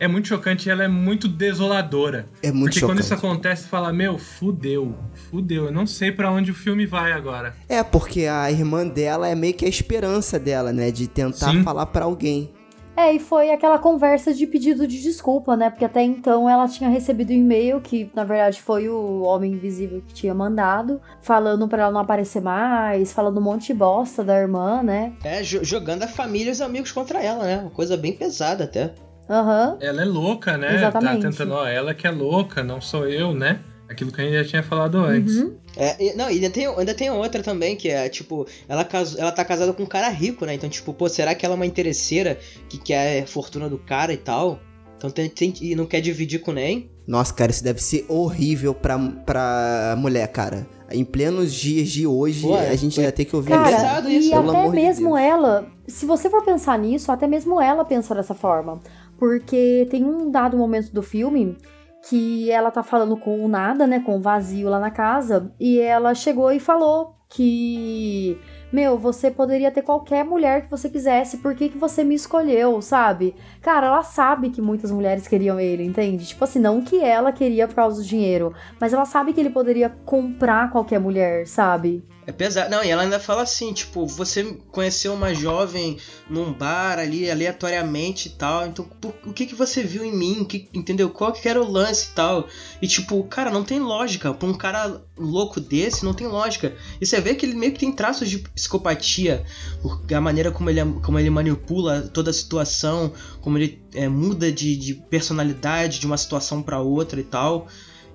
É 0.05 0.09
muito 0.09 0.29
chocante 0.29 0.69
e 0.69 0.71
ela 0.71 0.85
é 0.85 0.89
muito 0.89 1.27
desoladora. 1.27 2.27
É 2.43 2.53
muito 2.53 2.73
Porque 2.75 2.81
quando 2.81 2.99
chocante. 2.99 3.05
isso 3.05 3.15
acontece, 3.15 3.63
você 3.63 3.69
fala, 3.69 3.91
meu, 3.91 4.19
fudeu, 4.19 4.95
fudeu, 5.31 5.65
eu 5.65 5.73
não 5.73 5.87
sei 5.87 6.13
pra 6.13 6.31
onde 6.31 6.51
o 6.51 6.55
filme 6.55 6.85
vai 6.85 7.13
agora. 7.13 7.55
É, 7.69 7.83
porque 7.83 8.27
a 8.27 8.51
irmã 8.51 8.87
dela 8.87 9.27
é 9.29 9.35
meio 9.35 9.55
que 9.55 9.65
a 9.65 9.69
esperança 9.69 10.39
dela, 10.39 10.73
né? 10.75 10.91
De 10.91 11.09
tentar 11.09 11.53
Sim. 11.53 11.63
falar 11.63 11.87
pra 11.87 12.05
alguém. 12.05 12.53
É, 12.97 13.13
e 13.13 13.19
foi 13.19 13.51
aquela 13.51 13.77
conversa 13.79 14.33
de 14.33 14.47
pedido 14.47 14.87
de 14.87 15.03
desculpa, 15.03 15.57
né? 15.57 15.69
Porque 15.69 15.85
até 15.85 16.01
então 16.03 16.49
ela 16.49 16.69
tinha 16.69 16.89
recebido 16.89 17.31
um 17.31 17.37
e-mail 17.37 17.81
que, 17.81 18.09
na 18.15 18.23
verdade, 18.23 18.63
foi 18.63 18.89
o 18.89 19.23
Homem 19.23 19.55
Invisível 19.55 20.01
que 20.07 20.15
tinha 20.15 20.33
mandado, 20.33 21.01
falando 21.21 21.67
pra 21.67 21.83
ela 21.85 21.91
não 21.93 22.01
aparecer 22.01 22.41
mais, 22.41 23.13
falando 23.13 23.39
um 23.39 23.43
monte 23.43 23.69
de 23.69 23.75
bosta 23.75 24.23
da 24.23 24.39
irmã, 24.39 24.81
né? 24.81 25.13
É, 25.25 25.43
jo- 25.43 25.65
jogando 25.65 26.05
a 26.05 26.07
família 26.09 26.51
e 26.51 26.53
os 26.53 26.61
amigos 26.61 26.93
contra 26.93 27.21
ela, 27.21 27.43
né? 27.45 27.59
Uma 27.63 27.71
coisa 27.71 27.97
bem 27.97 28.13
pesada 28.13 28.63
até. 28.63 28.95
Aham. 29.29 29.79
Ela 29.81 30.03
é 30.03 30.05
louca, 30.05 30.57
né? 30.59 30.75
Exatamente. 30.75 31.23
Tá 31.23 31.31
tentando, 31.31 31.55
ó, 31.55 31.67
ela 31.67 31.95
que 31.95 32.07
é 32.07 32.11
louca, 32.11 32.63
não 32.63 32.81
sou 32.81 33.09
eu, 33.09 33.35
né? 33.35 33.61
Aquilo 33.89 34.11
que 34.11 34.21
a 34.21 34.25
gente 34.25 34.35
já 34.35 34.45
tinha 34.45 34.63
falado 34.63 34.99
antes. 34.99 35.37
Uhum. 35.37 35.55
É, 35.77 36.15
não, 36.15 36.31
e 36.31 36.35
ainda 36.35 36.51
tem, 36.51 36.67
ainda 36.67 36.95
tem 36.95 37.11
outra 37.11 37.43
também, 37.43 37.77
que 37.77 37.89
é, 37.91 38.09
tipo, 38.09 38.47
ela, 38.69 38.85
casou, 38.85 39.21
ela 39.21 39.33
tá 39.33 39.45
casada 39.45 39.73
com 39.73 39.83
um 39.83 39.87
cara 39.87 40.09
rico, 40.09 40.45
né? 40.47 40.55
Então, 40.55 40.69
tipo, 40.71 40.93
pô, 40.95 41.09
será 41.09 41.35
que 41.35 41.45
ela 41.45 41.55
é 41.55 41.57
uma 41.57 41.67
interesseira 41.67 42.39
que 42.69 42.79
quer 42.79 43.23
a 43.23 43.27
fortuna 43.27 43.69
do 43.69 43.79
cara 43.79 44.13
e 44.13 44.17
tal? 44.17 44.59
Então 44.97 45.11
tem, 45.11 45.29
tem- 45.29 45.53
e 45.61 45.75
não 45.75 45.85
quer 45.85 46.01
dividir 46.01 46.41
com 46.41 46.53
nem? 46.53 46.91
Nossa, 47.07 47.35
cara, 47.35 47.51
isso 47.51 47.63
deve 47.63 47.83
ser 47.83 48.07
horrível 48.09 48.73
pra, 48.73 48.99
pra 48.99 49.95
mulher, 49.99 50.27
cara. 50.29 50.67
Em 50.91 51.05
plenos 51.05 51.53
dias 51.53 51.89
de 51.89 52.07
hoje, 52.07 52.47
Ué, 52.47 52.69
a 52.71 52.77
gente 52.77 52.99
ainda 53.01 53.11
tem 53.13 53.27
que 53.27 53.35
ouvir 53.35 53.51
Cara, 53.51 53.71
isso. 54.09 54.29
e 54.29 54.33
até 54.33 54.63
de 54.63 54.71
mesmo 54.71 55.15
Deus. 55.15 55.21
ela, 55.21 55.67
se 55.89 56.07
você 56.07 56.31
for 56.31 56.43
pensar 56.45 56.79
nisso, 56.79 57.11
até 57.11 57.27
mesmo 57.27 57.61
ela 57.61 57.85
pensa 57.85 58.15
dessa 58.15 58.35
forma. 58.35 58.81
Porque 59.25 59.89
tem 59.91 60.05
um 60.05 60.31
dado 60.31 60.55
momento 60.55 60.93
do 60.93 61.03
filme 61.03 61.57
que 62.07 62.51
ela 62.51 62.71
tá 62.71 62.83
falando 62.83 63.17
com 63.17 63.43
o 63.43 63.49
nada, 63.49 63.87
né, 63.87 63.99
com 63.99 64.19
o 64.19 64.21
vazio 64.21 64.69
lá 64.69 64.79
na 64.79 64.91
casa, 64.91 65.51
e 65.59 65.81
ela 65.81 66.15
chegou 66.15 66.53
e 66.53 66.61
falou 66.61 67.17
que, 67.31 68.39
meu, 68.75 68.99
você 68.99 69.31
poderia 69.31 69.71
ter 69.71 69.83
qualquer 69.83 70.25
mulher 70.25 70.63
que 70.65 70.71
você 70.71 70.91
quisesse, 70.91 71.39
por 71.39 71.55
que, 71.55 71.69
que 71.69 71.79
você 71.79 72.03
me 72.03 72.15
escolheu, 72.15 72.83
sabe? 72.83 73.35
Cara, 73.63 73.87
ela 73.87 74.03
sabe 74.03 74.51
que 74.51 74.61
muitas 74.61 74.91
mulheres 74.91 75.29
queriam 75.29 75.61
ele, 75.61 75.85
entende? 75.85 76.27
Tipo 76.27 76.45
assim, 76.45 76.59
não 76.59 76.83
que 76.83 76.99
ela 77.01 77.31
queria 77.33 77.69
por 77.69 77.75
causa 77.77 78.03
do 78.03 78.07
dinheiro, 78.07 78.53
mas 78.81 78.93
ela 78.93 79.05
sabe 79.05 79.33
que 79.33 79.41
ele 79.41 79.51
poderia 79.51 79.89
comprar 80.05 80.71
qualquer 80.73 80.99
mulher, 80.99 81.47
sabe? 81.47 82.05
É 82.27 82.33
pesado. 82.33 82.71
Não, 82.71 82.83
e 82.83 82.89
ela 82.89 83.03
ainda 83.03 83.21
fala 83.21 83.43
assim, 83.43 83.71
tipo, 83.75 84.07
você 84.07 84.57
conheceu 84.73 85.13
uma 85.13 85.35
jovem 85.35 85.99
num 86.29 86.55
bar 86.55 86.99
ali, 86.99 87.31
aleatoriamente 87.31 88.29
e 88.29 88.33
tal, 88.33 88.67
então 88.67 88.87
por- 88.99 89.13
o 89.27 89.33
que 89.35 89.45
que 89.45 89.55
você 89.55 89.83
viu 89.83 90.03
em 90.03 90.17
mim? 90.17 90.43
Que, 90.43 90.67
entendeu? 90.73 91.11
Qual 91.11 91.33
que 91.33 91.47
era 91.47 91.63
o 91.63 91.71
lance 91.71 92.09
e 92.11 92.15
tal? 92.15 92.47
E 92.81 92.87
tipo, 92.87 93.23
cara, 93.25 93.51
não 93.51 93.63
tem 93.63 93.79
lógica. 93.79 94.33
Pra 94.33 94.49
um 94.49 94.55
cara 94.55 95.03
louco 95.19 95.61
desse, 95.61 96.03
não 96.03 96.15
tem 96.15 96.27
lógica. 96.27 96.75
E 96.99 97.05
você 97.05 97.21
vê 97.21 97.35
que 97.35 97.45
ele 97.45 97.55
meio 97.55 97.73
que 97.73 97.81
tem 97.81 97.93
traços 97.93 98.29
de 98.31 98.43
psicopatia, 98.65 99.45
porque 99.83 100.15
a 100.15 100.21
maneira 100.21 100.51
como 100.51 100.71
ele, 100.71 100.81
como 101.03 101.19
ele 101.19 101.31
manipula 101.31 102.03
toda 102.03 102.31
a 102.31 102.33
situação, 102.33 103.13
como 103.41 103.59
ele 103.59 103.83
é, 103.95 104.09
muda 104.09 104.51
de, 104.51 104.77
de 104.77 104.95
personalidade 104.95 106.01
de 106.01 106.07
uma 106.07 106.17
situação 106.17 106.63
pra 106.63 106.81
outra 106.81 107.21
e 107.21 107.25
tal. 107.25 107.69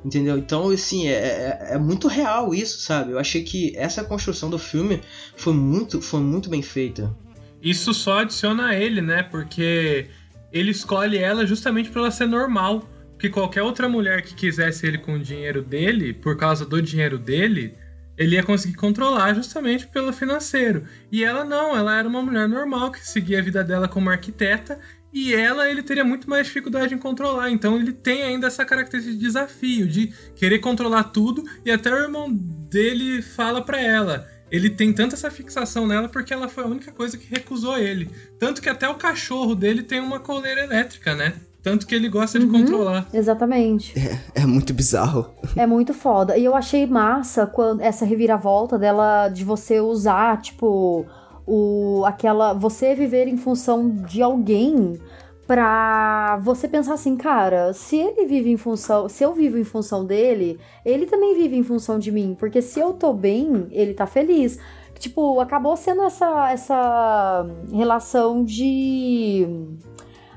Entendeu? 0.04 0.38
Então, 0.38 0.70
assim, 0.70 1.08
é, 1.08 1.12
é, 1.12 1.68
é 1.72 1.78
muito 1.78 2.08
real 2.08 2.56
isso, 2.56 2.80
sabe? 2.80 3.12
Eu 3.12 3.20
achei 3.20 3.44
que 3.44 3.74
essa 3.76 4.02
construção 4.02 4.50
do 4.50 4.58
filme 4.58 5.02
foi 5.36 5.54
muito, 5.54 6.02
foi 6.02 6.22
muito 6.22 6.50
bem 6.50 6.62
feita. 6.62 7.14
Isso 7.62 7.94
só 7.94 8.20
adiciona 8.20 8.68
a 8.68 8.76
ele, 8.76 9.02
né? 9.02 9.24
Porque 9.24 10.08
ele 10.54 10.72
escolhe 10.72 11.18
ela 11.18 11.46
justamente 11.46 11.90
pra 11.90 12.02
ela 12.02 12.12
ser 12.12 12.28
normal. 12.28 12.90
Porque 13.12 13.28
qualquer 13.28 13.62
outra 13.62 13.90
mulher 13.90 14.22
que 14.22 14.34
quisesse 14.34 14.88
ele 14.88 15.00
com 15.00 15.16
o 15.16 15.20
dinheiro 15.20 15.62
dele, 15.62 16.14
por 16.14 16.38
causa 16.38 16.66
do 16.66 16.82
dinheiro 16.82 17.18
dele, 17.18 17.76
ele 18.20 18.36
ia 18.36 18.44
conseguir 18.44 18.76
controlar 18.76 19.34
justamente 19.34 19.88
pelo 19.88 20.12
financeiro. 20.12 20.84
E 21.10 21.24
ela 21.24 21.46
não, 21.46 21.76
ela 21.76 21.98
era 21.98 22.06
uma 22.08 22.22
mulher 22.22 22.50
normal 22.50 22.92
que 22.92 23.00
seguia 23.00 23.40
a 23.40 23.42
vida 23.42 23.64
dela 23.64 23.88
como 23.88 24.10
arquiteta. 24.10 24.78
E 25.14 25.34
ela, 25.34 25.72
ele 25.72 25.82
teria 25.82 26.04
muito 26.04 26.30
mais 26.30 26.46
dificuldade 26.46 26.94
em 26.94 26.98
controlar. 26.98 27.50
Então 27.50 27.78
ele 27.78 27.94
tem 27.94 28.24
ainda 28.24 28.48
essa 28.48 28.66
característica 28.66 29.16
de 29.16 29.22
desafio, 29.22 29.88
de 29.88 30.08
querer 30.36 30.60
controlar 30.60 31.06
tudo. 31.06 31.46
E 31.64 31.72
até 31.72 31.94
o 31.94 31.98
irmão 31.98 32.30
dele 32.30 33.22
fala 33.22 33.62
pra 33.62 33.80
ela. 33.80 34.28
Ele 34.52 34.70
tem 34.70 34.92
tanta 34.92 35.16
essa 35.16 35.32
fixação 35.32 35.88
nela 35.88 36.10
porque 36.10 36.34
ela 36.34 36.50
foi 36.50 36.66
a 36.66 36.68
única 36.68 36.92
coisa 36.92 37.18
que 37.18 37.30
recusou 37.30 37.78
ele. 37.78 38.12
Tanto 38.38 38.62
que 38.62 38.68
até 38.68 38.90
o 38.90 38.96
cachorro 38.96 39.56
dele 39.56 39.82
tem 39.82 40.02
uma 40.02 40.20
coleira 40.20 40.60
elétrica, 40.60 41.16
né? 41.16 41.36
Tanto 41.70 41.86
que 41.86 41.94
ele 41.94 42.10
gosta 42.10 42.40
de 42.40 42.46
Uhum. 42.46 42.52
controlar. 42.52 43.06
Exatamente. 43.14 43.94
É 44.34 44.46
muito 44.46 44.74
bizarro. 44.74 45.28
É 45.56 45.66
muito 45.68 45.94
foda. 45.94 46.36
E 46.38 46.44
eu 46.46 46.56
achei 46.56 46.86
massa 46.88 47.46
quando 47.46 47.82
essa 47.82 48.06
reviravolta 48.06 48.78
dela 48.78 49.28
de 49.30 49.44
você 49.44 49.80
usar, 49.80 50.42
tipo, 50.42 51.06
o 51.46 52.04
aquela 52.06 52.54
você 52.54 52.96
viver 52.96 53.28
em 53.28 53.38
função 53.38 53.90
de 53.90 54.22
alguém 54.22 55.00
pra 55.48 56.38
você 56.44 56.68
pensar 56.68 56.94
assim, 56.94 57.16
cara, 57.18 57.74
se 57.74 57.96
ele 57.98 58.26
vive 58.28 58.52
em 58.52 58.58
função, 58.58 59.10
se 59.10 59.24
eu 59.24 59.34
vivo 59.34 59.58
em 59.58 59.64
função 59.64 60.06
dele, 60.06 60.60
ele 60.86 61.08
também 61.08 61.34
vive 61.36 61.56
em 61.56 61.64
função 61.64 61.98
de 61.98 62.12
mim, 62.12 62.36
porque 62.40 62.62
se 62.62 62.80
eu 62.80 62.94
tô 62.94 63.14
bem, 63.14 63.68
ele 63.72 63.94
tá 63.96 64.06
feliz. 64.06 64.60
Tipo, 65.00 65.40
acabou 65.40 65.76
sendo 65.78 66.04
essa 66.04 66.52
essa 66.52 67.48
relação 67.74 68.44
de 68.44 69.48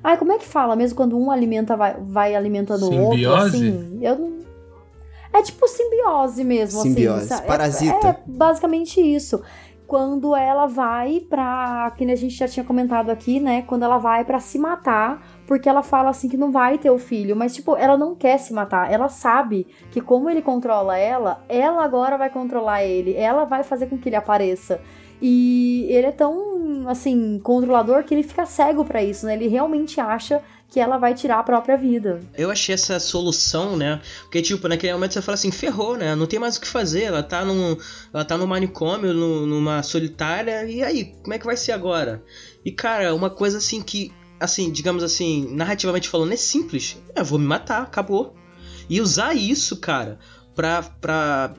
Ai, 0.04 0.16
como 0.16 0.32
é 0.32 0.38
que 0.38 0.46
fala? 0.46 0.74
Mesmo 0.76 0.96
quando 0.96 1.18
um 1.18 1.30
alimenta, 1.30 1.76
vai, 1.76 1.96
vai 2.00 2.34
alimentando 2.34 2.82
o 2.90 2.94
outro, 3.00 3.16
Simbiose? 3.18 3.46
assim. 3.56 3.98
Eu 4.02 4.18
não. 4.18 4.32
É 5.34 5.40
tipo 5.42 5.66
simbiose 5.66 6.44
mesmo, 6.44 6.82
Simbiose, 6.82 7.18
assim. 7.20 7.28
sa- 7.28 7.42
é- 7.44 7.46
parasita. 7.46 8.08
É, 8.08 8.16
basicamente 8.26 9.00
isso. 9.00 9.40
Quando 9.86 10.34
ela 10.34 10.66
vai 10.66 11.20
pra. 11.20 11.92
Que 11.96 12.04
nem 12.06 12.14
a 12.14 12.16
gente 12.16 12.34
já 12.34 12.48
tinha 12.48 12.64
comentado 12.64 13.10
aqui, 13.10 13.38
né? 13.40 13.62
Quando 13.62 13.82
ela 13.82 13.98
vai 13.98 14.24
pra 14.24 14.40
se 14.40 14.58
matar, 14.58 15.22
porque 15.46 15.68
ela 15.68 15.82
fala 15.82 16.08
assim 16.10 16.28
que 16.30 16.36
não 16.36 16.50
vai 16.50 16.78
ter 16.78 16.90
o 16.90 16.98
filho. 16.98 17.36
Mas, 17.36 17.54
tipo, 17.54 17.76
ela 17.76 17.96
não 17.96 18.14
quer 18.14 18.38
se 18.38 18.52
matar. 18.54 18.90
Ela 18.90 19.08
sabe 19.08 19.66
que, 19.90 20.00
como 20.00 20.30
ele 20.30 20.40
controla 20.40 20.96
ela, 20.96 21.44
ela 21.48 21.84
agora 21.84 22.16
vai 22.16 22.30
controlar 22.30 22.82
ele. 22.84 23.14
Ela 23.14 23.44
vai 23.44 23.62
fazer 23.62 23.86
com 23.86 23.98
que 23.98 24.08
ele 24.08 24.16
apareça. 24.16 24.80
E 25.24 25.86
ele 25.88 26.08
é 26.08 26.12
tão, 26.12 26.88
assim, 26.88 27.38
controlador 27.44 28.02
que 28.02 28.12
ele 28.12 28.24
fica 28.24 28.44
cego 28.44 28.84
pra 28.84 29.02
isso, 29.04 29.24
né? 29.24 29.34
Ele 29.34 29.46
realmente 29.46 30.00
acha 30.00 30.42
que 30.68 30.80
ela 30.80 30.98
vai 30.98 31.14
tirar 31.14 31.38
a 31.38 31.42
própria 31.42 31.76
vida. 31.76 32.18
Eu 32.36 32.50
achei 32.50 32.74
essa 32.74 32.98
solução, 32.98 33.76
né? 33.76 34.00
Porque, 34.22 34.42
tipo, 34.42 34.66
naquele 34.66 34.92
momento 34.94 35.12
você 35.12 35.22
fala 35.22 35.34
assim, 35.34 35.52
ferrou, 35.52 35.96
né? 35.96 36.16
Não 36.16 36.26
tem 36.26 36.40
mais 36.40 36.56
o 36.56 36.60
que 36.60 36.66
fazer. 36.66 37.02
Ela 37.04 37.22
tá 37.22 37.44
num, 37.44 37.76
ela 38.12 38.24
tá 38.24 38.36
num 38.36 38.46
manicômio, 38.46 39.12
num- 39.14 39.46
numa 39.46 39.82
solitária, 39.82 40.64
e 40.64 40.82
aí, 40.82 41.12
como 41.22 41.34
é 41.34 41.38
que 41.38 41.44
vai 41.46 41.56
ser 41.56 41.72
agora? 41.72 42.24
E, 42.64 42.72
cara, 42.72 43.14
uma 43.14 43.28
coisa 43.30 43.58
assim 43.58 43.80
que, 43.82 44.10
assim, 44.40 44.72
digamos 44.72 45.04
assim, 45.04 45.46
narrativamente 45.54 46.08
falando, 46.08 46.32
é 46.32 46.36
simples. 46.36 46.96
Eu 47.14 47.24
vou 47.24 47.38
me 47.38 47.46
matar, 47.46 47.82
acabou. 47.82 48.34
E 48.88 49.00
usar 49.00 49.34
isso, 49.34 49.76
cara, 49.78 50.18
pra, 50.54 50.82
pra 51.00 51.54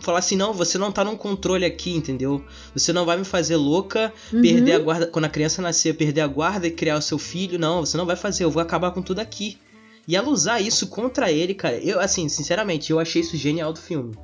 falar 0.00 0.18
assim, 0.20 0.36
não, 0.36 0.52
você 0.54 0.78
não 0.78 0.90
tá 0.92 1.04
num 1.04 1.16
controle 1.16 1.64
aqui, 1.64 1.94
entendeu? 1.94 2.44
Você 2.74 2.92
não 2.92 3.04
vai 3.04 3.16
me 3.18 3.24
fazer 3.24 3.56
louca, 3.56 4.12
Uhum. 4.32 4.40
perder 4.40 4.72
a 4.72 4.78
guarda, 4.78 5.06
quando 5.06 5.24
a 5.26 5.28
criança 5.28 5.60
nascer, 5.60 5.94
perder 5.96 6.22
a 6.22 6.26
guarda 6.26 6.66
e 6.66 6.70
criar 6.70 6.96
o 6.96 7.02
seu 7.02 7.18
filho. 7.18 7.58
Não, 7.58 7.80
você 7.84 7.96
não 7.96 8.06
vai 8.06 8.16
fazer, 8.16 8.44
eu 8.44 8.50
vou 8.50 8.62
acabar 8.62 8.90
com 8.92 9.02
tudo 9.02 9.20
aqui. 9.20 9.58
E 10.08 10.16
ela 10.16 10.28
usar 10.28 10.60
isso 10.60 10.86
contra 10.88 11.30
ele, 11.30 11.54
cara, 11.54 11.76
eu, 11.78 12.00
assim, 12.00 12.28
sinceramente, 12.28 12.90
eu 12.90 12.98
achei 12.98 13.20
isso 13.20 13.36
genial 13.36 13.72
do 13.72 13.78
filme. 13.78 14.14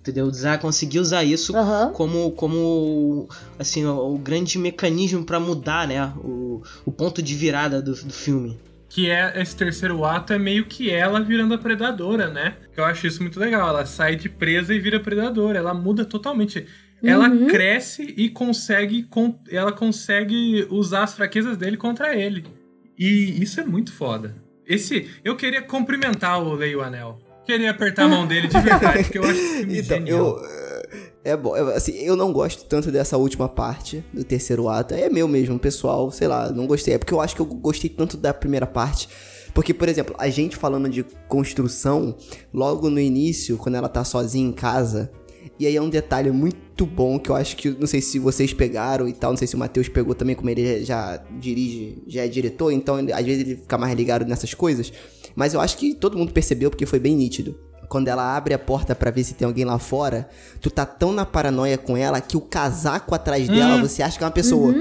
Entendeu? 0.00 0.26
Usar, 0.26 0.58
conseguir 0.58 0.98
usar 0.98 1.24
isso 1.24 1.54
Aham. 1.54 1.92
como, 1.92 2.30
como 2.32 3.28
assim, 3.58 3.84
o, 3.84 4.14
o 4.14 4.18
grande 4.18 4.58
mecanismo 4.58 5.24
pra 5.24 5.38
mudar, 5.38 5.86
né? 5.86 6.12
O, 6.24 6.62
o 6.86 6.90
ponto 6.90 7.22
de 7.22 7.34
virada 7.34 7.82
do, 7.82 7.92
do 7.94 8.12
filme. 8.12 8.58
Que 8.90 9.08
é 9.08 9.40
esse 9.40 9.54
terceiro 9.56 10.04
ato 10.04 10.32
é 10.32 10.38
meio 10.38 10.66
que 10.66 10.90
ela 10.90 11.20
virando 11.20 11.54
a 11.54 11.58
predadora, 11.58 12.28
né? 12.28 12.56
Que 12.74 12.80
eu 12.80 12.84
acho 12.84 13.06
isso 13.06 13.22
muito 13.22 13.38
legal. 13.38 13.68
Ela 13.68 13.86
sai 13.86 14.16
de 14.16 14.28
presa 14.28 14.74
e 14.74 14.80
vira 14.80 14.98
predadora. 14.98 15.58
Ela 15.58 15.72
muda 15.72 16.04
totalmente. 16.04 16.66
Ela 17.02 17.28
Uhum. 17.30 17.46
cresce 17.46 18.02
e 18.16 18.28
consegue. 18.28 19.04
con- 19.04 19.38
Ela 19.48 19.70
consegue 19.72 20.66
usar 20.70 21.04
as 21.04 21.14
fraquezas 21.14 21.56
dele 21.56 21.76
contra 21.76 22.14
ele. 22.16 22.44
E 22.98 23.40
isso 23.40 23.60
é 23.60 23.64
muito 23.64 23.92
foda. 23.92 24.34
Esse. 24.66 25.08
Eu 25.24 25.36
queria 25.36 25.62
cumprimentar 25.62 26.42
o 26.42 26.52
Leio 26.54 26.82
Anel. 26.82 27.18
Queria 27.46 27.70
apertar 27.70 28.04
a 28.04 28.08
mão 28.08 28.26
dele 28.26 28.48
de 28.48 28.58
verdade, 28.60 29.04
porque 29.04 29.18
eu 29.18 29.24
acho 29.24 29.34
filme 29.40 29.78
Então, 29.78 29.96
genial. 29.98 30.18
eu, 30.18 30.36
É 31.22 31.36
bom, 31.36 31.54
assim, 31.54 31.92
eu 31.98 32.16
não 32.16 32.32
gosto 32.32 32.64
tanto 32.64 32.90
dessa 32.90 33.18
última 33.18 33.46
parte 33.46 34.02
do 34.12 34.24
terceiro 34.24 34.68
ato. 34.68 34.94
É 34.94 35.10
meu 35.10 35.28
mesmo, 35.28 35.58
pessoal, 35.58 36.10
sei 36.10 36.26
lá, 36.26 36.50
não 36.50 36.66
gostei. 36.66 36.94
É 36.94 36.98
porque 36.98 37.12
eu 37.12 37.20
acho 37.20 37.34
que 37.34 37.42
eu 37.42 37.46
gostei 37.46 37.90
tanto 37.90 38.16
da 38.16 38.32
primeira 38.32 38.66
parte. 38.66 39.08
Porque, 39.52 39.74
por 39.74 39.88
exemplo, 39.88 40.14
a 40.18 40.30
gente 40.30 40.56
falando 40.56 40.88
de 40.88 41.04
construção, 41.28 42.16
logo 42.54 42.88
no 42.88 42.98
início, 42.98 43.58
quando 43.58 43.74
ela 43.74 43.88
tá 43.88 44.02
sozinha 44.02 44.48
em 44.48 44.52
casa, 44.52 45.10
e 45.58 45.66
aí 45.66 45.76
é 45.76 45.82
um 45.82 45.90
detalhe 45.90 46.30
muito 46.30 46.86
bom 46.86 47.18
que 47.18 47.30
eu 47.30 47.36
acho 47.36 47.54
que, 47.54 47.68
não 47.68 47.86
sei 47.86 48.00
se 48.00 48.18
vocês 48.18 48.54
pegaram 48.54 49.06
e 49.06 49.12
tal, 49.12 49.32
não 49.32 49.36
sei 49.36 49.46
se 49.46 49.56
o 49.56 49.58
Matheus 49.58 49.88
pegou 49.88 50.14
também, 50.14 50.34
como 50.34 50.48
ele 50.48 50.84
já 50.84 51.22
dirige, 51.38 52.02
já 52.06 52.24
é 52.24 52.28
diretor, 52.28 52.70
então 52.70 52.94
às 52.94 53.26
vezes 53.26 53.42
ele 53.42 53.56
fica 53.56 53.76
mais 53.76 53.94
ligado 53.94 54.24
nessas 54.24 54.54
coisas. 54.54 54.90
Mas 55.34 55.52
eu 55.52 55.60
acho 55.60 55.76
que 55.76 55.94
todo 55.94 56.16
mundo 56.16 56.32
percebeu 56.32 56.70
porque 56.70 56.86
foi 56.86 56.98
bem 56.98 57.14
nítido 57.14 57.58
quando 57.90 58.06
ela 58.06 58.36
abre 58.36 58.54
a 58.54 58.58
porta 58.58 58.94
para 58.94 59.10
ver 59.10 59.24
se 59.24 59.34
tem 59.34 59.44
alguém 59.44 59.64
lá 59.64 59.76
fora, 59.76 60.28
tu 60.60 60.70
tá 60.70 60.86
tão 60.86 61.12
na 61.12 61.26
paranoia 61.26 61.76
com 61.76 61.96
ela 61.96 62.20
que 62.20 62.36
o 62.36 62.40
casaco 62.40 63.16
atrás 63.16 63.48
dela 63.48 63.74
Hum. 63.74 63.80
você 63.80 64.00
acha 64.00 64.16
que 64.16 64.22
é 64.22 64.26
uma 64.28 64.32
pessoa. 64.32 64.72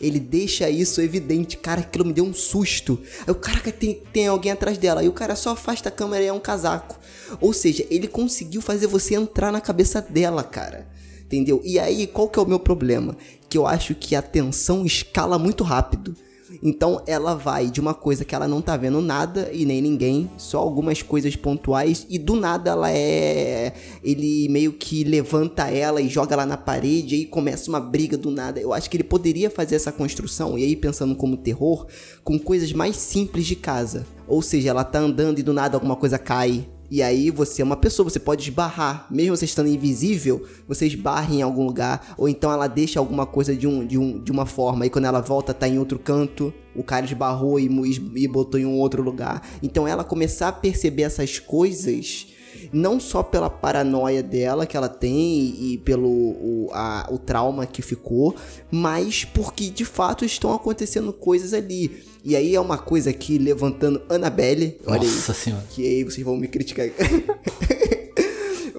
Ele 0.00 0.18
deixa 0.18 0.68
isso 0.68 1.00
evidente. 1.00 1.56
Cara, 1.56 1.82
aquilo 1.82 2.04
me 2.04 2.12
deu 2.12 2.24
um 2.24 2.34
susto. 2.34 2.98
Aí 3.24 3.30
o 3.30 3.36
cara 3.36 3.60
tem, 3.70 4.02
tem 4.12 4.26
alguém 4.26 4.50
atrás 4.50 4.76
dela. 4.76 5.02
Aí 5.02 5.08
o 5.08 5.12
cara 5.12 5.36
só 5.36 5.50
afasta 5.50 5.88
a 5.88 5.92
câmera 5.92 6.24
e 6.24 6.26
é 6.26 6.32
um 6.32 6.40
casaco. 6.40 6.98
Ou 7.40 7.52
seja, 7.52 7.86
ele 7.88 8.08
conseguiu 8.08 8.60
fazer 8.60 8.88
você 8.88 9.14
entrar 9.14 9.52
na 9.52 9.60
cabeça 9.60 10.02
dela, 10.02 10.42
cara. 10.42 10.88
Entendeu? 11.24 11.62
E 11.64 11.78
aí, 11.78 12.08
qual 12.08 12.28
que 12.28 12.40
é 12.40 12.42
o 12.42 12.46
meu 12.46 12.58
problema? 12.58 13.16
Que 13.48 13.56
eu 13.56 13.68
acho 13.68 13.94
que 13.94 14.16
a 14.16 14.20
tensão 14.20 14.84
escala 14.84 15.38
muito 15.38 15.62
rápido. 15.62 16.16
Então 16.62 17.02
ela 17.06 17.34
vai 17.34 17.68
de 17.68 17.80
uma 17.80 17.92
coisa 17.92 18.24
que 18.24 18.34
ela 18.34 18.46
não 18.46 18.62
tá 18.62 18.76
vendo 18.76 19.00
nada 19.00 19.50
e 19.52 19.66
nem 19.66 19.82
ninguém, 19.82 20.30
só 20.36 20.58
algumas 20.58 21.02
coisas 21.02 21.34
pontuais 21.34 22.06
e 22.08 22.18
do 22.18 22.36
nada 22.36 22.70
ela 22.70 22.90
é 22.90 23.72
ele 24.02 24.48
meio 24.48 24.72
que 24.72 25.02
levanta 25.02 25.68
ela 25.68 26.00
e 26.00 26.08
joga 26.08 26.34
ela 26.34 26.46
na 26.46 26.56
parede 26.56 27.16
e 27.16 27.18
aí 27.20 27.26
começa 27.26 27.68
uma 27.68 27.80
briga 27.80 28.16
do 28.16 28.30
nada. 28.30 28.60
Eu 28.60 28.72
acho 28.72 28.88
que 28.88 28.96
ele 28.96 29.04
poderia 29.04 29.50
fazer 29.50 29.74
essa 29.74 29.90
construção 29.90 30.56
e 30.56 30.62
aí 30.62 30.76
pensando 30.76 31.16
como 31.16 31.36
terror 31.36 31.86
com 32.22 32.38
coisas 32.38 32.72
mais 32.72 32.96
simples 32.96 33.46
de 33.46 33.56
casa. 33.56 34.06
Ou 34.28 34.40
seja, 34.40 34.70
ela 34.70 34.84
tá 34.84 35.00
andando 35.00 35.40
e 35.40 35.42
do 35.42 35.52
nada 35.52 35.76
alguma 35.76 35.96
coisa 35.96 36.18
cai, 36.18 36.68
e 36.92 37.02
aí 37.02 37.30
você 37.30 37.62
é 37.62 37.64
uma 37.64 37.74
pessoa, 37.74 38.10
você 38.10 38.20
pode 38.20 38.42
esbarrar. 38.42 39.06
Mesmo 39.10 39.34
você 39.34 39.46
estando 39.46 39.70
invisível, 39.70 40.46
você 40.68 40.86
esbarra 40.86 41.34
em 41.34 41.40
algum 41.40 41.64
lugar. 41.64 42.14
Ou 42.18 42.28
então 42.28 42.52
ela 42.52 42.66
deixa 42.66 43.00
alguma 43.00 43.24
coisa 43.24 43.56
de, 43.56 43.66
um, 43.66 43.86
de, 43.86 43.96
um, 43.96 44.22
de 44.22 44.30
uma 44.30 44.44
forma. 44.44 44.84
E 44.84 44.90
quando 44.90 45.06
ela 45.06 45.22
volta, 45.22 45.54
tá 45.54 45.66
em 45.66 45.78
outro 45.78 45.98
canto. 45.98 46.52
O 46.76 46.84
cara 46.84 47.06
esbarrou 47.06 47.58
e, 47.58 47.66
e 48.14 48.28
botou 48.28 48.60
em 48.60 48.66
um 48.66 48.78
outro 48.78 49.02
lugar. 49.02 49.40
Então 49.62 49.88
ela 49.88 50.04
começar 50.04 50.48
a 50.48 50.52
perceber 50.52 51.04
essas 51.04 51.38
coisas. 51.38 52.26
Não 52.72 53.00
só 53.00 53.22
pela 53.22 53.48
paranoia 53.48 54.22
dela 54.22 54.66
que 54.66 54.76
ela 54.76 54.88
tem 54.88 55.54
e 55.72 55.78
pelo 55.78 56.08
o, 56.08 56.68
a- 56.72 57.08
o 57.10 57.18
trauma 57.18 57.64
que 57.66 57.80
ficou, 57.82 58.34
mas 58.70 59.24
porque 59.24 59.70
de 59.70 59.84
fato 59.84 60.24
estão 60.24 60.52
acontecendo 60.52 61.12
coisas 61.12 61.52
ali. 61.54 62.02
E 62.24 62.36
aí 62.36 62.54
é 62.54 62.60
uma 62.60 62.78
coisa 62.78 63.10
aqui 63.10 63.38
levantando 63.38 64.02
Annabelle. 64.08 64.78
Olha 64.86 65.02
aí. 65.02 65.06
Nossa 65.08 65.34
senhora. 65.34 65.64
Que 65.70 65.84
aí 65.86 66.04
vocês 66.04 66.24
vão 66.24 66.36
me 66.36 66.46
criticar. 66.48 66.86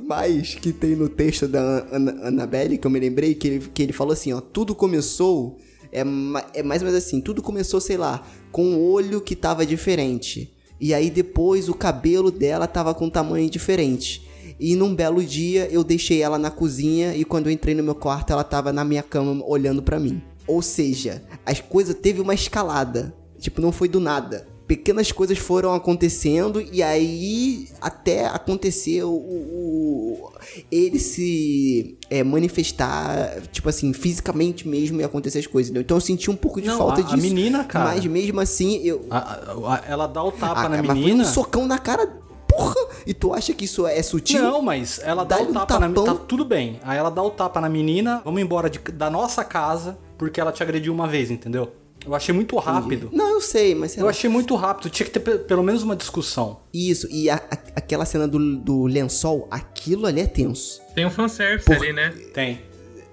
Mas 0.05 0.55
que 0.55 0.73
tem 0.73 0.95
no 0.95 1.07
texto 1.07 1.47
da 1.47 1.85
Annabelle, 2.23 2.77
que 2.77 2.85
eu 2.85 2.91
me 2.91 2.99
lembrei, 2.99 3.33
que 3.33 3.47
ele, 3.47 3.59
que 3.73 3.81
ele 3.81 3.93
falou 3.93 4.13
assim, 4.13 4.33
ó, 4.33 4.41
tudo 4.41 4.75
começou, 4.75 5.57
é, 5.91 6.03
ma- 6.03 6.43
é 6.53 6.61
mais 6.61 6.81
ou 6.81 6.87
menos 6.89 7.03
assim, 7.03 7.21
tudo 7.21 7.41
começou, 7.41 7.79
sei 7.79 7.95
lá, 7.97 8.25
com 8.51 8.75
o 8.75 8.91
olho 8.91 9.21
que 9.21 9.35
tava 9.35 9.65
diferente. 9.65 10.51
E 10.83 10.93
aí 10.93 11.09
depois 11.09 11.69
o 11.69 11.73
cabelo 11.73 12.29
dela 12.29 12.67
tava 12.67 12.93
com 12.93 13.05
um 13.05 13.09
tamanho 13.09 13.49
diferente. 13.49 14.27
E 14.59 14.75
num 14.75 14.93
belo 14.93 15.23
dia 15.23 15.65
eu 15.71 15.81
deixei 15.81 16.21
ela 16.21 16.37
na 16.37 16.51
cozinha 16.51 17.15
e 17.15 17.23
quando 17.23 17.47
eu 17.47 17.53
entrei 17.53 17.73
no 17.73 17.81
meu 17.81 17.95
quarto 17.95 18.33
ela 18.33 18.43
tava 18.43 18.73
na 18.73 18.83
minha 18.83 19.01
cama 19.01 19.41
olhando 19.45 19.81
pra 19.81 19.97
mim. 19.97 20.21
Ou 20.45 20.61
seja, 20.61 21.23
as 21.45 21.61
coisas 21.61 21.95
teve 21.95 22.19
uma 22.19 22.33
escalada. 22.33 23.15
Tipo, 23.39 23.61
não 23.61 23.71
foi 23.71 23.87
do 23.87 24.01
nada. 24.01 24.45
Pequenas 24.67 25.11
coisas 25.11 25.37
foram 25.37 25.73
acontecendo 25.73 26.61
e 26.71 26.81
aí 26.81 27.67
até 27.81 28.25
acontecer 28.27 29.03
o, 29.03 29.09
o- 29.11 30.31
ele 30.71 30.99
se 30.99 31.97
é, 32.09 32.23
manifestar, 32.23 33.41
tipo 33.51 33.67
assim, 33.69 33.91
fisicamente 33.93 34.67
mesmo 34.67 35.01
e 35.01 35.03
acontecer 35.03 35.39
as 35.39 35.47
coisas. 35.47 35.69
entendeu? 35.69 35.81
Então 35.83 35.97
eu 35.97 36.01
senti 36.01 36.29
um 36.31 36.35
pouco 36.35 36.61
de 36.61 36.67
Não, 36.67 36.77
falta 36.77 37.01
a- 37.01 37.03
a 37.03 37.07
disso. 37.15 37.17
menina, 37.17 37.63
cara. 37.65 37.89
Mas 37.93 38.05
mesmo 38.05 38.39
assim, 38.39 38.79
eu. 38.83 39.05
A- 39.09 39.17
a- 39.17 39.73
a- 39.75 39.83
ela 39.87 40.07
dá 40.07 40.23
o 40.23 40.31
tapa 40.31 40.61
Ah, 40.61 40.69
na 40.69 40.77
mas 40.77 40.85
foi 40.87 40.95
menina. 40.95 41.23
um 41.23 41.25
socão 41.27 41.65
na 41.67 41.77
cara. 41.77 42.21
Porra! 42.47 42.75
E 43.07 43.13
tu 43.15 43.33
acha 43.33 43.51
que 43.53 43.65
isso 43.65 43.87
é 43.87 44.01
sutil? 44.03 44.41
Não, 44.41 44.61
mas 44.61 44.99
ela 45.03 45.23
dá 45.25 45.37
Dá-lhe 45.37 45.47
o 45.47 45.51
um 45.51 45.53
tapa 45.55 45.79
na 45.79 45.89
menina. 45.89 46.13
Tá 46.13 46.19
tudo 46.27 46.45
bem. 46.45 46.79
Aí 46.83 46.97
ela 46.97 47.09
dá 47.09 47.21
o 47.23 47.31
tapa 47.31 47.59
na 47.59 47.67
menina, 47.67 48.21
vamos 48.23 48.41
embora 48.41 48.69
de- 48.69 48.79
da 48.79 49.09
nossa 49.09 49.43
casa, 49.43 49.97
porque 50.19 50.39
ela 50.39 50.51
te 50.51 50.61
agrediu 50.61 50.93
uma 50.93 51.07
vez, 51.07 51.31
entendeu? 51.31 51.71
Eu 52.05 52.13
achei 52.13 52.33
muito 52.33 52.55
rápido. 52.57 53.09
Não, 53.13 53.29
eu 53.35 53.41
sei, 53.41 53.73
mas 53.75 53.91
sei 53.91 54.01
Eu 54.01 54.05
lá. 54.05 54.11
achei 54.11 54.29
muito 54.29 54.55
rápido. 54.55 54.89
Tinha 54.89 55.05
que 55.05 55.11
ter 55.11 55.19
pe- 55.19 55.39
pelo 55.39 55.63
menos 55.63 55.83
uma 55.83 55.95
discussão. 55.95 56.59
Isso, 56.73 57.07
e 57.09 57.29
a- 57.29 57.35
a- 57.35 57.57
aquela 57.75 58.05
cena 58.05 58.27
do, 58.27 58.57
do 58.57 58.85
lençol, 58.85 59.47
aquilo 59.49 60.05
ali 60.05 60.21
é 60.21 60.27
tenso. 60.27 60.81
Tem 60.93 61.05
um 61.05 61.09
fanservice 61.09 61.65
Por- 61.65 61.77
ali, 61.77 61.93
né? 61.93 62.13
Tem. 62.33 62.59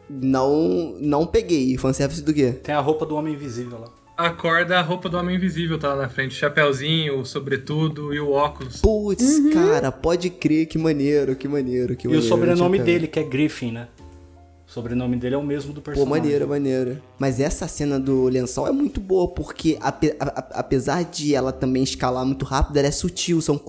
Não, 0.09 0.97
não 1.01 1.27
peguei. 1.27 1.77
Fanservice 1.79 2.23
do 2.23 2.35
quê? 2.35 2.53
Tem 2.53 2.75
a 2.75 2.81
roupa 2.81 3.07
do 3.07 3.15
homem 3.15 3.35
invisível 3.35 3.79
lá. 3.79 3.89
Acorda 4.17 4.79
a 4.79 4.83
roupa 4.83 5.09
do 5.09 5.17
Homem 5.17 5.37
Invisível 5.37 5.79
tá 5.79 5.95
lá 5.95 6.03
na 6.03 6.09
frente. 6.11 6.35
Chapeuzinho, 6.35 7.21
o 7.21 7.25
sobretudo 7.25 8.13
e 8.13 8.21
o 8.21 8.33
óculos. 8.33 8.83
Putz, 8.83 9.41
cara, 9.51 9.91
pode 9.91 10.29
crer, 10.29 10.67
que 10.67 10.77
maneiro, 10.77 11.35
que 11.35 11.49
maneiro, 11.49 11.97
que 11.97 12.07
E 12.07 12.09
o 12.09 12.11
maneiro. 12.11 12.29
sobrenome 12.29 12.79
dele, 12.81 13.07
que 13.07 13.19
é 13.19 13.23
Griffin, 13.23 13.73
né? 13.73 13.89
O 14.71 14.73
sobrenome 14.73 15.17
dele 15.17 15.35
é 15.35 15.39
o 15.39 15.43
mesmo 15.43 15.73
do 15.73 15.81
Pô, 15.81 15.87
personagem. 15.87 16.23
maneiro, 16.23 16.49
maneiro. 16.49 17.03
Mas 17.19 17.41
essa 17.41 17.67
cena 17.67 17.99
do 17.99 18.29
lençol 18.29 18.69
é 18.69 18.71
muito 18.71 19.01
boa, 19.01 19.27
porque 19.27 19.77
ape- 19.81 20.15
apesar 20.21 21.03
de 21.03 21.35
ela 21.35 21.51
também 21.51 21.83
escalar 21.83 22.25
muito 22.25 22.45
rápido, 22.45 22.77
ela 22.77 22.87
é 22.87 22.93
sutil. 22.93 23.41
São... 23.41 23.61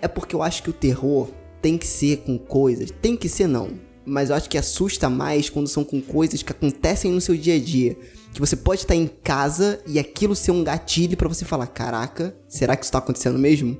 É 0.00 0.08
porque 0.08 0.34
eu 0.34 0.42
acho 0.42 0.62
que 0.62 0.70
o 0.70 0.72
terror 0.72 1.28
tem 1.60 1.76
que 1.76 1.86
ser 1.86 2.22
com 2.24 2.38
coisas. 2.38 2.90
Tem 2.90 3.14
que 3.14 3.28
ser, 3.28 3.46
não. 3.46 3.68
Mas 4.06 4.30
eu 4.30 4.36
acho 4.36 4.48
que 4.48 4.56
assusta 4.56 5.10
mais 5.10 5.50
quando 5.50 5.66
são 5.66 5.84
com 5.84 6.00
coisas 6.00 6.42
que 6.42 6.52
acontecem 6.52 7.12
no 7.12 7.20
seu 7.20 7.36
dia 7.36 7.56
a 7.56 7.60
dia. 7.60 7.94
Que 8.32 8.40
você 8.40 8.56
pode 8.56 8.80
estar 8.80 8.94
em 8.94 9.06
casa 9.06 9.78
e 9.86 9.98
aquilo 9.98 10.34
ser 10.34 10.52
um 10.52 10.64
gatilho 10.64 11.18
pra 11.18 11.28
você 11.28 11.44
falar: 11.44 11.66
caraca, 11.66 12.34
será 12.48 12.76
que 12.76 12.84
isso 12.84 12.92
tá 12.92 12.98
acontecendo 12.98 13.38
mesmo? 13.38 13.76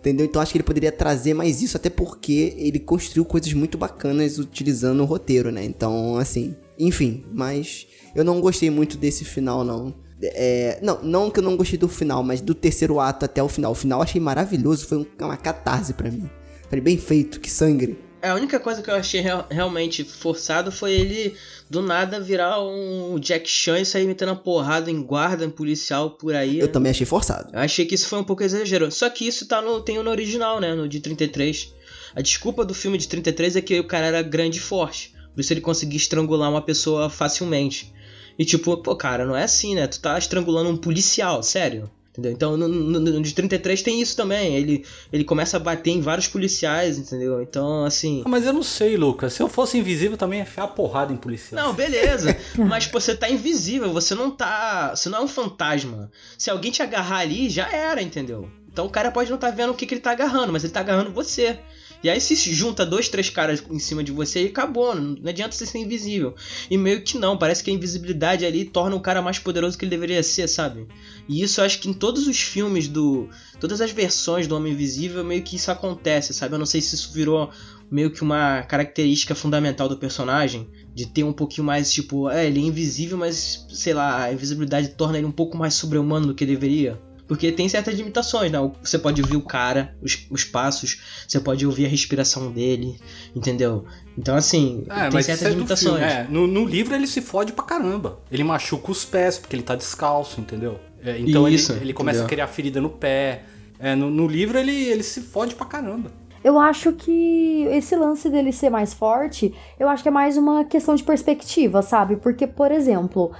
Entendeu? 0.00 0.24
Então 0.24 0.40
acho 0.40 0.50
que 0.52 0.56
ele 0.58 0.64
poderia 0.64 0.90
trazer 0.90 1.34
mais 1.34 1.60
isso, 1.60 1.76
até 1.76 1.90
porque 1.90 2.54
ele 2.56 2.78
construiu 2.78 3.22
coisas 3.24 3.52
muito 3.52 3.76
bacanas 3.76 4.38
utilizando 4.38 5.00
o 5.02 5.04
roteiro, 5.04 5.52
né? 5.52 5.62
Então, 5.62 6.16
assim, 6.16 6.56
enfim, 6.78 7.22
mas 7.32 7.86
eu 8.14 8.24
não 8.24 8.40
gostei 8.40 8.70
muito 8.70 8.96
desse 8.96 9.24
final, 9.26 9.62
não. 9.62 9.94
É, 10.22 10.78
não, 10.82 11.02
não 11.02 11.30
que 11.30 11.38
eu 11.38 11.42
não 11.44 11.56
gostei 11.56 11.78
do 11.78 11.88
final, 11.88 12.22
mas 12.22 12.40
do 12.40 12.54
terceiro 12.54 12.98
ato 12.98 13.26
até 13.26 13.42
o 13.42 13.48
final. 13.48 13.72
O 13.72 13.74
final 13.74 13.98
eu 14.00 14.02
achei 14.04 14.20
maravilhoso, 14.20 14.86
foi 14.86 14.98
um- 14.98 15.06
uma 15.20 15.36
catarse 15.36 15.92
pra 15.92 16.10
mim. 16.10 16.28
Falei, 16.68 16.80
bem 16.82 16.96
feito, 16.96 17.38
que 17.40 17.50
sangue. 17.50 17.98
A 18.22 18.34
única 18.34 18.60
coisa 18.60 18.82
que 18.82 18.90
eu 18.90 18.94
achei 18.94 19.20
real- 19.20 19.46
realmente 19.50 20.04
forçado 20.04 20.70
foi 20.70 20.92
ele 20.92 21.34
do 21.70 21.80
nada 21.80 22.20
virar 22.20 22.60
um 22.62 23.18
Jack 23.18 23.48
Chan 23.48 23.80
e 23.80 23.84
sair 23.86 24.06
metendo 24.06 24.32
a 24.32 24.36
porrada 24.36 24.90
em 24.90 25.02
guarda, 25.02 25.44
em 25.44 25.50
policial 25.50 26.10
por 26.10 26.34
aí. 26.34 26.58
Eu 26.58 26.68
também 26.68 26.90
achei 26.90 27.06
forçado. 27.06 27.50
Eu 27.52 27.58
achei 27.60 27.86
que 27.86 27.94
isso 27.94 28.08
foi 28.08 28.18
um 28.18 28.24
pouco 28.24 28.42
exagero. 28.42 28.90
Só 28.90 29.08
que 29.08 29.26
isso 29.26 29.46
tá 29.46 29.62
no, 29.62 29.80
tem 29.80 30.02
no 30.02 30.10
original, 30.10 30.60
né? 30.60 30.74
No 30.74 30.88
de 30.88 31.00
33. 31.00 31.72
A 32.14 32.20
desculpa 32.20 32.64
do 32.64 32.74
filme 32.74 32.98
de 32.98 33.08
33 33.08 33.56
é 33.56 33.60
que 33.60 33.78
o 33.80 33.84
cara 33.86 34.06
era 34.06 34.22
grande 34.22 34.58
e 34.58 34.60
forte. 34.60 35.14
Por 35.34 35.40
isso 35.40 35.52
ele 35.52 35.60
conseguia 35.60 35.96
estrangular 35.96 36.50
uma 36.50 36.60
pessoa 36.62 37.08
facilmente. 37.08 37.92
E 38.38 38.44
tipo, 38.44 38.76
pô, 38.78 38.96
cara, 38.96 39.24
não 39.24 39.36
é 39.36 39.44
assim, 39.44 39.74
né? 39.74 39.86
Tu 39.86 40.00
tá 40.00 40.18
estrangulando 40.18 40.70
um 40.70 40.76
policial, 40.76 41.42
sério. 41.42 41.90
Entendeu? 42.10 42.32
Então 42.32 42.56
no, 42.56 42.66
no, 42.66 42.98
no 42.98 43.22
de 43.22 43.32
33 43.32 43.82
tem 43.82 44.00
isso 44.00 44.16
também. 44.16 44.56
Ele, 44.56 44.84
ele 45.12 45.24
começa 45.24 45.56
a 45.56 45.60
bater 45.60 45.90
em 45.90 46.00
vários 46.00 46.26
policiais, 46.26 46.98
entendeu? 46.98 47.40
Então, 47.40 47.84
assim. 47.84 48.22
Ah, 48.24 48.28
Mas 48.28 48.44
eu 48.44 48.52
não 48.52 48.64
sei, 48.64 48.96
Lucas. 48.96 49.32
Se 49.32 49.42
eu 49.42 49.48
fosse 49.48 49.78
invisível, 49.78 50.16
também 50.16 50.40
ia 50.40 50.48
a 50.56 50.66
porrada 50.66 51.12
em 51.12 51.16
policial. 51.16 51.64
Não, 51.64 51.72
beleza. 51.72 52.36
Mas 52.58 52.86
pô, 52.86 53.00
você 53.00 53.14
tá 53.14 53.30
invisível, 53.30 53.92
você 53.92 54.14
não 54.14 54.30
tá. 54.30 54.94
Você 54.94 55.08
não 55.08 55.18
é 55.18 55.22
um 55.22 55.28
fantasma. 55.28 56.10
Se 56.36 56.50
alguém 56.50 56.72
te 56.72 56.82
agarrar 56.82 57.18
ali, 57.18 57.48
já 57.48 57.70
era, 57.70 58.02
entendeu? 58.02 58.50
Então 58.72 58.86
o 58.86 58.90
cara 58.90 59.10
pode 59.10 59.30
não 59.30 59.38
tá 59.38 59.50
vendo 59.50 59.70
o 59.70 59.74
que, 59.74 59.86
que 59.86 59.94
ele 59.94 60.00
tá 60.00 60.10
agarrando, 60.10 60.52
mas 60.52 60.64
ele 60.64 60.72
tá 60.72 60.80
agarrando 60.80 61.12
você. 61.12 61.58
E 62.02 62.08
aí 62.08 62.20
se 62.20 62.34
junta 62.52 62.86
dois, 62.86 63.08
três 63.08 63.28
caras 63.28 63.62
em 63.70 63.78
cima 63.78 64.02
de 64.02 64.10
você 64.10 64.44
e 64.44 64.46
acabou. 64.46 64.94
Não 64.94 65.28
adianta 65.28 65.54
você 65.54 65.66
ser 65.66 65.78
invisível. 65.78 66.34
E 66.70 66.78
meio 66.78 67.02
que 67.02 67.18
não, 67.18 67.36
parece 67.36 67.62
que 67.62 67.70
a 67.70 67.74
invisibilidade 67.74 68.46
ali 68.46 68.64
torna 68.64 68.96
o 68.96 69.00
cara 69.00 69.20
mais 69.20 69.38
poderoso 69.38 69.76
que 69.76 69.84
ele 69.84 69.90
deveria 69.90 70.22
ser, 70.22 70.48
sabe? 70.48 70.86
E 71.28 71.42
isso 71.42 71.60
eu 71.60 71.64
acho 71.64 71.78
que 71.78 71.88
em 71.88 71.92
todos 71.92 72.26
os 72.26 72.40
filmes 72.40 72.88
do. 72.88 73.28
Todas 73.58 73.80
as 73.82 73.90
versões 73.90 74.46
do 74.46 74.56
Homem 74.56 74.72
Invisível, 74.72 75.22
meio 75.22 75.42
que 75.42 75.56
isso 75.56 75.70
acontece, 75.70 76.32
sabe? 76.32 76.54
Eu 76.54 76.58
não 76.58 76.66
sei 76.66 76.80
se 76.80 76.94
isso 76.94 77.12
virou 77.12 77.50
meio 77.90 78.10
que 78.10 78.22
uma 78.22 78.62
característica 78.62 79.34
fundamental 79.34 79.88
do 79.88 79.98
personagem. 79.98 80.68
De 80.94 81.06
ter 81.06 81.22
um 81.22 81.32
pouquinho 81.32 81.66
mais, 81.66 81.92
tipo, 81.92 82.28
é, 82.28 82.46
ele 82.46 82.60
é 82.60 82.64
invisível, 82.64 83.16
mas 83.16 83.66
sei 83.70 83.94
lá, 83.94 84.24
a 84.24 84.32
invisibilidade 84.32 84.88
torna 84.88 85.18
ele 85.18 85.26
um 85.26 85.32
pouco 85.32 85.56
mais 85.56 85.74
sobre-humano 85.74 86.28
do 86.28 86.34
que 86.34 86.44
deveria. 86.44 87.00
Porque 87.30 87.52
tem 87.52 87.68
certas 87.68 87.94
limitações, 87.94 88.50
né? 88.50 88.58
Você 88.82 88.98
pode 88.98 89.22
ouvir 89.22 89.36
o 89.36 89.40
cara, 89.40 89.94
os, 90.02 90.26
os 90.28 90.42
passos, 90.42 91.00
você 91.28 91.38
pode 91.38 91.64
ouvir 91.64 91.86
a 91.86 91.88
respiração 91.88 92.50
dele, 92.50 92.98
entendeu? 93.36 93.84
Então, 94.18 94.34
assim, 94.34 94.84
É, 94.90 95.08
tem 95.08 95.22
certas 95.22 95.46
é 95.46 95.50
limitações. 95.50 96.02
É, 96.02 96.26
no, 96.28 96.48
no 96.48 96.64
livro 96.64 96.92
ele 96.92 97.06
se 97.06 97.20
fode 97.20 97.52
pra 97.52 97.64
caramba. 97.64 98.18
Ele 98.32 98.42
machuca 98.42 98.90
os 98.90 99.04
pés, 99.04 99.38
porque 99.38 99.54
ele 99.54 99.62
tá 99.62 99.76
descalço, 99.76 100.40
entendeu? 100.40 100.80
É, 101.04 101.20
então 101.20 101.48
Isso, 101.48 101.70
ele, 101.74 101.82
ele 101.82 101.92
começa 101.92 102.18
entendeu? 102.18 102.26
a 102.26 102.30
criar 102.30 102.46
ferida 102.48 102.80
no 102.80 102.90
pé. 102.90 103.44
É, 103.78 103.94
no, 103.94 104.10
no 104.10 104.26
livro 104.26 104.58
ele, 104.58 104.72
ele 104.72 105.04
se 105.04 105.20
fode 105.20 105.54
pra 105.54 105.66
caramba. 105.66 106.10
Eu 106.42 106.58
acho 106.58 106.92
que 106.94 107.64
esse 107.70 107.94
lance 107.94 108.28
dele 108.28 108.50
ser 108.50 108.70
mais 108.70 108.92
forte, 108.92 109.54
eu 109.78 109.88
acho 109.88 110.02
que 110.02 110.08
é 110.08 110.12
mais 110.12 110.36
uma 110.36 110.64
questão 110.64 110.96
de 110.96 111.04
perspectiva, 111.04 111.80
sabe? 111.80 112.16
Porque, 112.16 112.44
por 112.44 112.72
exemplo, 112.72 113.30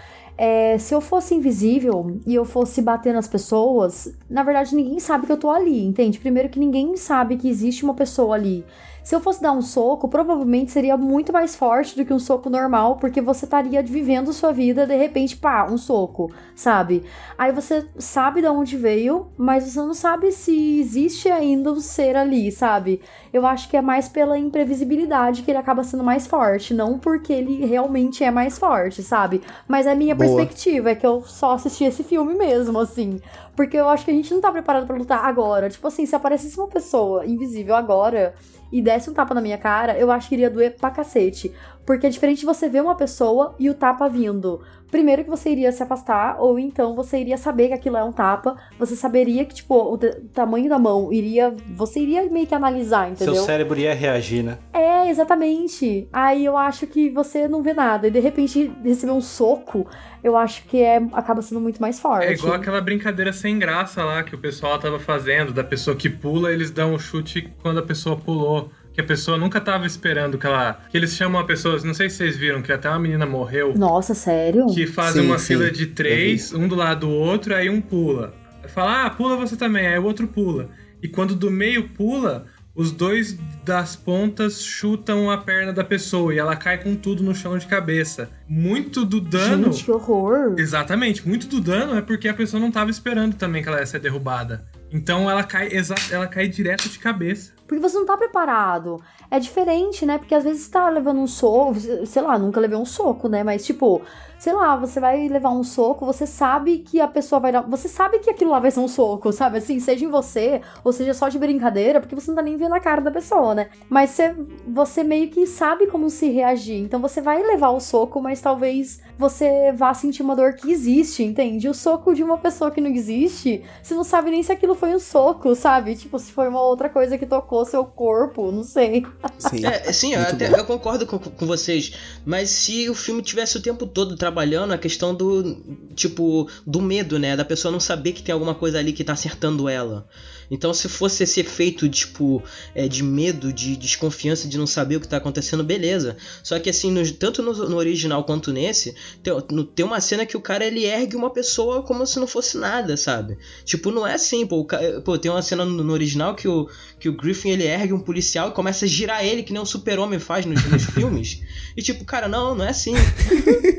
é, 0.43 0.79
se 0.79 0.95
eu 0.95 1.03
fosse 1.03 1.35
invisível 1.35 2.19
e 2.27 2.35
eu 2.35 2.47
fosse 2.47 2.81
bater 2.81 3.13
nas 3.13 3.29
pessoas, 3.29 4.11
na 4.29 4.43
verdade 4.43 4.75
ninguém 4.75 4.99
sabe 4.99 5.27
que 5.27 5.33
eu 5.33 5.37
tô 5.37 5.51
ali, 5.51 5.85
entende? 5.85 6.19
Primeiro 6.19 6.49
que 6.49 6.59
ninguém 6.59 6.97
sabe 6.97 7.37
que 7.37 7.47
existe 7.47 7.85
uma 7.85 7.93
pessoa 7.93 8.37
ali. 8.37 8.65
Se 9.03 9.15
eu 9.15 9.21
fosse 9.21 9.41
dar 9.41 9.53
um 9.53 9.63
soco, 9.63 10.09
provavelmente 10.09 10.71
seria 10.71 10.97
muito 10.97 11.33
mais 11.33 11.57
forte 11.57 11.97
do 11.97 12.05
que 12.05 12.13
um 12.13 12.19
soco 12.19 12.51
normal, 12.51 12.97
porque 12.97 13.21
você 13.21 13.45
estaria 13.45 13.83
vivendo 13.83 14.33
sua 14.33 14.53
vida, 14.53 14.87
de 14.87 14.97
repente, 14.97 15.37
pá, 15.37 15.67
um 15.71 15.79
soco, 15.79 16.31
sabe? 16.55 17.05
Aí 17.39 17.53
você 17.53 17.87
sabe 17.99 18.41
de 18.43 18.49
onde 18.49 18.77
veio, 18.77 19.29
mas 19.37 19.65
você 19.65 19.79
não 19.81 19.95
sabe 19.95 20.31
se 20.33 20.81
existe 20.81 21.29
ainda 21.29 21.73
um 21.73 21.81
ser 21.81 22.17
ali, 22.17 22.53
sabe? 22.53 23.01
Eu 23.33 23.47
acho 23.47 23.69
que 23.69 23.77
é 23.77 23.83
mais 23.83 24.09
pela 24.09 24.39
imprevisibilidade 24.39 25.43
que 25.43 25.51
ele 25.51 25.59
acaba 25.59 25.83
sendo 25.83 26.05
mais 26.05 26.27
forte, 26.27 26.75
não 26.75 26.99
porque 26.99 27.33
ele 27.33 27.65
realmente 27.65 28.23
é 28.23 28.31
mais 28.31 28.59
forte, 28.59 29.03
sabe? 29.03 29.41
Mas 29.67 29.87
a 29.87 29.95
minha 29.95 30.15
Boa. 30.15 30.27
perspectiva 30.27 30.91
é 30.91 30.95
que 30.95 31.07
eu 31.07 31.23
só 31.23 31.53
assisti 31.53 31.85
esse 31.85 32.03
filme 32.03 32.35
mesmo, 32.35 32.79
assim. 32.79 33.21
Porque 33.57 33.77
eu 33.77 33.89
acho 33.89 34.05
que 34.05 34.11
a 34.11 34.15
gente 34.15 34.33
não 34.33 34.41
tá 34.41 34.51
preparado 34.53 34.87
pra 34.87 34.97
lutar 34.97 35.25
agora. 35.25 35.69
Tipo 35.69 35.87
assim, 35.89 36.07
se 36.07 36.15
aparecesse 36.15 36.59
uma 36.59 36.69
pessoa 36.69 37.27
invisível 37.27 37.75
agora 37.75 38.35
e 38.73 38.81
desse 38.81 39.11
um 39.11 39.15
tapa 39.15 39.35
na 39.35 39.41
minha 39.41 39.59
cara, 39.59 39.99
eu 39.99 40.11
acho 40.11 40.29
que 40.29 40.35
iria 40.35 40.51
doer 40.51 40.77
pra 40.77 40.91
cacete. 40.91 41.53
Porque 41.85 42.07
é 42.07 42.11
diferente 42.11 42.45
você 42.45 42.69
ver 42.69 42.83
uma 42.83 42.95
pessoa 42.95 43.55
e 43.59 43.69
o 43.69 43.75
tapa 43.75 44.09
vindo. 44.09 44.61
Primeiro 44.91 45.23
que 45.25 45.31
você 45.31 45.51
iria 45.51 45.71
se 45.73 45.83
afastar, 45.83 46.37
ou 46.41 46.59
então 46.59 46.95
você 46.95 47.19
iria 47.19 47.37
saber 47.37 47.69
que 47.69 47.75
aquilo 47.75 47.97
é 47.97 48.05
um 48.05 48.13
tapa, 48.13 48.57
você 48.79 48.97
saberia 48.97 49.45
que, 49.45 49.55
tipo, 49.55 49.75
o 49.75 49.97
t- 49.97 50.11
tamanho 50.35 50.69
da 50.69 50.79
mão 50.79 51.13
iria. 51.13 51.55
Você 51.77 52.01
iria 52.01 52.29
meio 52.31 52.47
que 52.47 52.55
analisar, 52.55 53.11
entendeu? 53.11 53.35
Seu 53.35 53.45
cérebro 53.45 53.79
ia 53.79 53.95
reagir, 53.95 54.43
né? 54.43 54.59
É, 54.73 55.09
exatamente. 55.09 56.09
Aí 56.13 56.45
eu 56.45 56.57
acho 56.57 56.87
que 56.87 57.11
você 57.11 57.47
não 57.49 57.63
vê 57.63 57.73
nada. 57.73 58.09
E 58.09 58.11
de 58.11 58.21
repente 58.21 58.71
receber 58.85 59.13
um 59.13 59.21
soco, 59.21 59.87
eu 60.23 60.37
acho 60.37 60.65
que 60.65 60.83
é, 60.83 60.97
acaba 61.13 61.41
sendo 61.43 61.61
muito 61.61 61.81
mais 61.81 61.99
forte. 62.01 62.27
É 62.27 62.33
igual 62.33 62.55
aquela 62.55 62.81
brincadeira 62.81 63.33
sem 63.33 63.59
graça 63.59 64.05
lá 64.05 64.23
que 64.23 64.35
o 64.35 64.39
pessoal 64.39 64.79
tava 64.79 64.99
fazendo, 64.99 65.53
da 65.53 65.65
pessoa 65.65 65.97
que 65.97 66.09
pula, 66.11 66.53
eles 66.53 66.71
dão 66.71 66.95
o 66.95 66.99
chute 66.99 67.53
quando 67.63 67.79
a 67.79 67.83
pessoa 67.83 68.17
pulou. 68.17 68.71
Que 68.93 69.01
a 69.01 69.05
pessoa 69.05 69.39
nunca 69.39 69.61
tava 69.61 69.87
esperando 69.87 70.37
que 70.37 70.47
ela. 70.47 70.81
Que 70.91 70.97
eles 70.97 71.15
chamam 71.15 71.41
a 71.41 71.45
pessoa, 71.45 71.79
não 71.85 71.95
sei 71.95 72.11
se 72.11 72.17
vocês 72.17 72.37
viram, 72.37 72.61
que 72.61 72.73
até 72.73 72.89
uma 72.89 72.99
menina 72.99 73.25
morreu. 73.25 73.75
Nossa, 73.77 74.15
sério? 74.15 74.67
Que 74.67 74.87
fazem 74.87 75.23
Sim, 75.23 75.29
uma 75.29 75.39
sim, 75.39 75.47
fila 75.55 75.71
de 75.71 75.87
três, 75.87 76.53
um 76.53 76.67
do 76.67 76.75
lado 76.75 77.07
do 77.07 77.11
outro, 77.11 77.55
aí 77.55 77.71
um 77.71 77.81
pula. 77.81 78.35
Fala, 78.69 79.07
ah, 79.07 79.11
pula 79.11 79.37
você 79.37 79.57
também, 79.57 79.87
aí 79.87 79.99
o 79.99 80.05
outro 80.05 80.27
pula. 80.27 80.69
E 81.03 81.09
quando 81.09 81.35
do 81.35 81.51
meio 81.51 81.89
pula, 81.89 82.47
os 82.75 82.93
dois 82.93 83.37
das 83.65 83.97
pontas 83.97 84.63
chutam 84.63 85.31
a 85.31 85.39
perna 85.39 85.73
da 85.73 85.83
pessoa 85.83 86.33
e 86.33 86.39
ela 86.39 86.55
cai 86.55 86.79
com 86.79 86.95
tudo 86.95 87.23
no 87.23 87.35
chão 87.35 87.59
de 87.59 87.67
cabeça. 87.67 88.31
Muito 88.49 89.05
do 89.05 89.21
dano. 89.21 89.73
Gente, 89.73 89.85
que 89.85 89.91
horror. 89.91 90.55
Exatamente, 90.57 91.27
muito 91.27 91.47
do 91.47 91.61
dano 91.61 91.97
é 91.97 92.03
porque 92.03 92.29
a 92.29 92.35
pessoa 92.35 92.61
não 92.61 92.71
tava 92.71 92.91
esperando 92.91 93.35
também 93.35 93.63
que 93.63 93.69
ela 93.69 93.81
ia 93.81 93.87
ser 93.87 93.99
derrubada. 93.99 94.65
Então 94.93 95.31
ela 95.31 95.43
cai, 95.43 95.69
ela 96.11 96.27
cai 96.27 96.49
direto 96.49 96.89
de 96.89 96.99
cabeça. 96.99 97.53
Porque 97.71 97.89
você 97.89 97.97
não 97.97 98.05
tá 98.05 98.17
preparado. 98.17 99.01
É 99.31 99.39
diferente, 99.39 100.05
né? 100.05 100.19
Porque 100.19 100.35
às 100.35 100.43
vezes 100.43 100.63
você 100.63 100.71
tá 100.71 100.89
levando 100.89 101.21
um 101.21 101.27
soco, 101.27 101.75
sei 102.05 102.23
lá, 102.23 102.39
nunca 102.39 102.61
levei 102.61 102.77
um 102.77 102.85
soco, 102.85 103.29
né? 103.29 103.45
Mas 103.45 103.65
tipo, 103.65 104.03
sei 104.41 104.55
lá, 104.55 104.75
você 104.75 104.99
vai 104.99 105.29
levar 105.29 105.51
um 105.51 105.63
soco, 105.63 106.07
você 106.07 106.27
sabe 106.27 106.79
que 106.79 106.99
a 106.99 107.07
pessoa 107.07 107.39
vai 107.39 107.53
dar. 107.53 107.61
Você 107.61 107.89
sabe 107.89 108.19
que 108.21 108.31
aquilo 108.31 108.51
lá 108.51 108.59
vai 108.59 108.71
ser 108.71 108.81
um 108.81 108.89
soco, 108.89 109.31
sabe? 109.31 109.59
Assim, 109.59 109.79
seja 109.79 110.07
em 110.07 110.09
você, 110.09 110.63
ou 110.83 110.93
seja 110.93 111.13
só 111.13 111.29
de 111.29 111.39
brincadeira, 111.39 112.01
porque 112.01 112.15
você 112.15 112.31
não 112.31 112.37
tá 112.37 112.43
nem 112.43 112.57
vendo 112.57 112.75
a 112.75 112.81
cara 112.81 113.03
da 113.03 113.11
pessoa, 113.11 113.55
né? 113.55 113.69
Mas 113.89 114.11
você, 114.11 114.35
você 114.67 115.05
meio 115.05 115.29
que 115.29 115.47
sabe 115.47 115.87
como 115.87 116.09
se 116.09 116.31
reagir. 116.31 116.81
Então 116.81 116.99
você 117.01 117.21
vai 117.21 117.43
levar 117.43 117.69
o 117.69 117.81
soco, 117.81 118.19
mas 118.21 118.41
talvez 118.41 119.03
você 119.19 119.73
vá 119.73 119.93
sentir 119.93 120.23
uma 120.23 120.35
dor 120.35 120.55
que 120.55 120.73
existe, 120.73 121.23
entende? 121.23 121.69
O 121.69 121.75
soco 121.75 122.15
de 122.15 122.25
uma 122.25 122.39
pessoa 122.39 122.71
que 122.71 122.81
não 122.81 122.89
existe, 122.91 123.63
você 123.83 123.95
não 123.95 124.05
sabe 124.05 124.31
nem 124.31 124.43
se 124.43 124.51
aquilo 124.51 124.75
foi 124.75 124.95
um 124.95 124.99
soco, 124.99 125.55
sabe? 125.55 125.95
Tipo, 125.95 126.19
se 126.19 126.33
foi 126.33 126.49
uma 126.49 126.63
outra 126.63 126.89
coisa 126.89 127.19
que 127.19 127.27
tocou 127.27 127.65
seu 127.67 127.85
corpo, 127.85 128.51
não 128.51 128.65
sei. 128.65 129.05
Sim. 129.39 129.67
É, 129.67 129.93
sim, 129.93 130.15
eu, 130.15 130.21
até, 130.21 130.49
eu 130.49 130.65
concordo 130.65 131.07
com, 131.07 131.19
com 131.19 131.47
vocês. 131.47 131.93
Mas 132.25 132.51
se 132.51 132.89
o 132.89 132.95
filme 132.95 133.23
tivesse 133.23 133.57
o 133.57 133.63
tempo 133.63 133.87
todo 133.87 134.17
trabalhando 134.17 134.73
a 134.73 134.79
questão 134.79 135.15
do. 135.15 135.57
Tipo, 135.95 136.49
do 136.67 136.81
medo, 136.81 137.19
né? 137.19 137.37
Da 137.37 137.45
pessoa 137.45 137.73
não 137.73 137.81
saber 137.81 138.13
que 138.13 138.23
tem 138.23 138.33
alguma 138.33 138.55
coisa 138.55 138.79
ali 138.79 138.93
que 138.93 139.05
tá 139.05 139.13
acertando 139.13 139.69
ela. 139.69 140.07
Então, 140.51 140.75
se 140.75 140.89
fosse 140.89 141.23
esse 141.23 141.41
efeito, 141.41 141.89
tipo, 141.89 142.43
é, 142.75 142.89
de 142.89 143.03
medo, 143.03 143.53
de 143.53 143.77
desconfiança, 143.77 144.49
de 144.49 144.59
não 144.59 144.67
saber 144.67 144.97
o 144.97 145.01
que 145.01 145.07
tá 145.09 145.17
acontecendo, 145.19 145.63
beleza. 145.63 146.17
Só 146.43 146.59
que, 146.59 146.69
assim, 146.69 146.91
no- 146.91 147.09
tanto 147.13 147.43
no, 147.43 147.53
no 147.69 147.77
original 147.77 148.25
quanto 148.25 148.53
nesse, 148.53 148.95
tem, 149.23 149.33
no- 149.51 149.65
tem 149.65 149.85
uma 149.87 150.01
cena 150.01 150.27
que 150.27 150.37
o 150.37 150.41
cara 150.41 150.65
ele 150.65 150.85
ergue 150.85 151.15
uma 151.17 151.31
pessoa 151.31 151.83
como 151.83 152.05
se 152.07 152.19
não 152.19 152.27
fosse 152.27 152.59
nada, 152.59 152.97
sabe? 152.97 153.39
Tipo, 153.65 153.91
não 153.91 154.07
é 154.07 154.15
assim, 154.15 154.47
pô. 154.47 154.67
pô 155.05 155.17
tem 155.19 155.31
uma 155.31 155.43
cena 155.43 155.65
no, 155.65 155.85
no 155.85 155.93
original 155.93 156.35
que 156.35 156.49
o, 156.49 156.69
que 156.99 157.09
o 157.09 157.17
Griffin 157.17 157.51
ele 157.51 157.65
ergue 157.65 157.93
um 157.93 158.01
policial 158.01 158.49
e 158.49 158.53
começa 158.53 158.85
a 158.85 158.89
girar 158.89 159.25
ele, 159.25 159.43
que 159.43 159.53
nem 159.53 159.63
o 159.63 159.67
super-homem 159.67 160.19
faz 160.19 160.45
nos, 160.47 160.65
nos 160.65 160.85
filmes. 160.93 161.41
E 161.77 161.83
tipo, 161.83 162.05
cara, 162.05 162.27
não, 162.29 162.55
não 162.57 162.65
é 162.65 162.71
assim. 162.71 162.93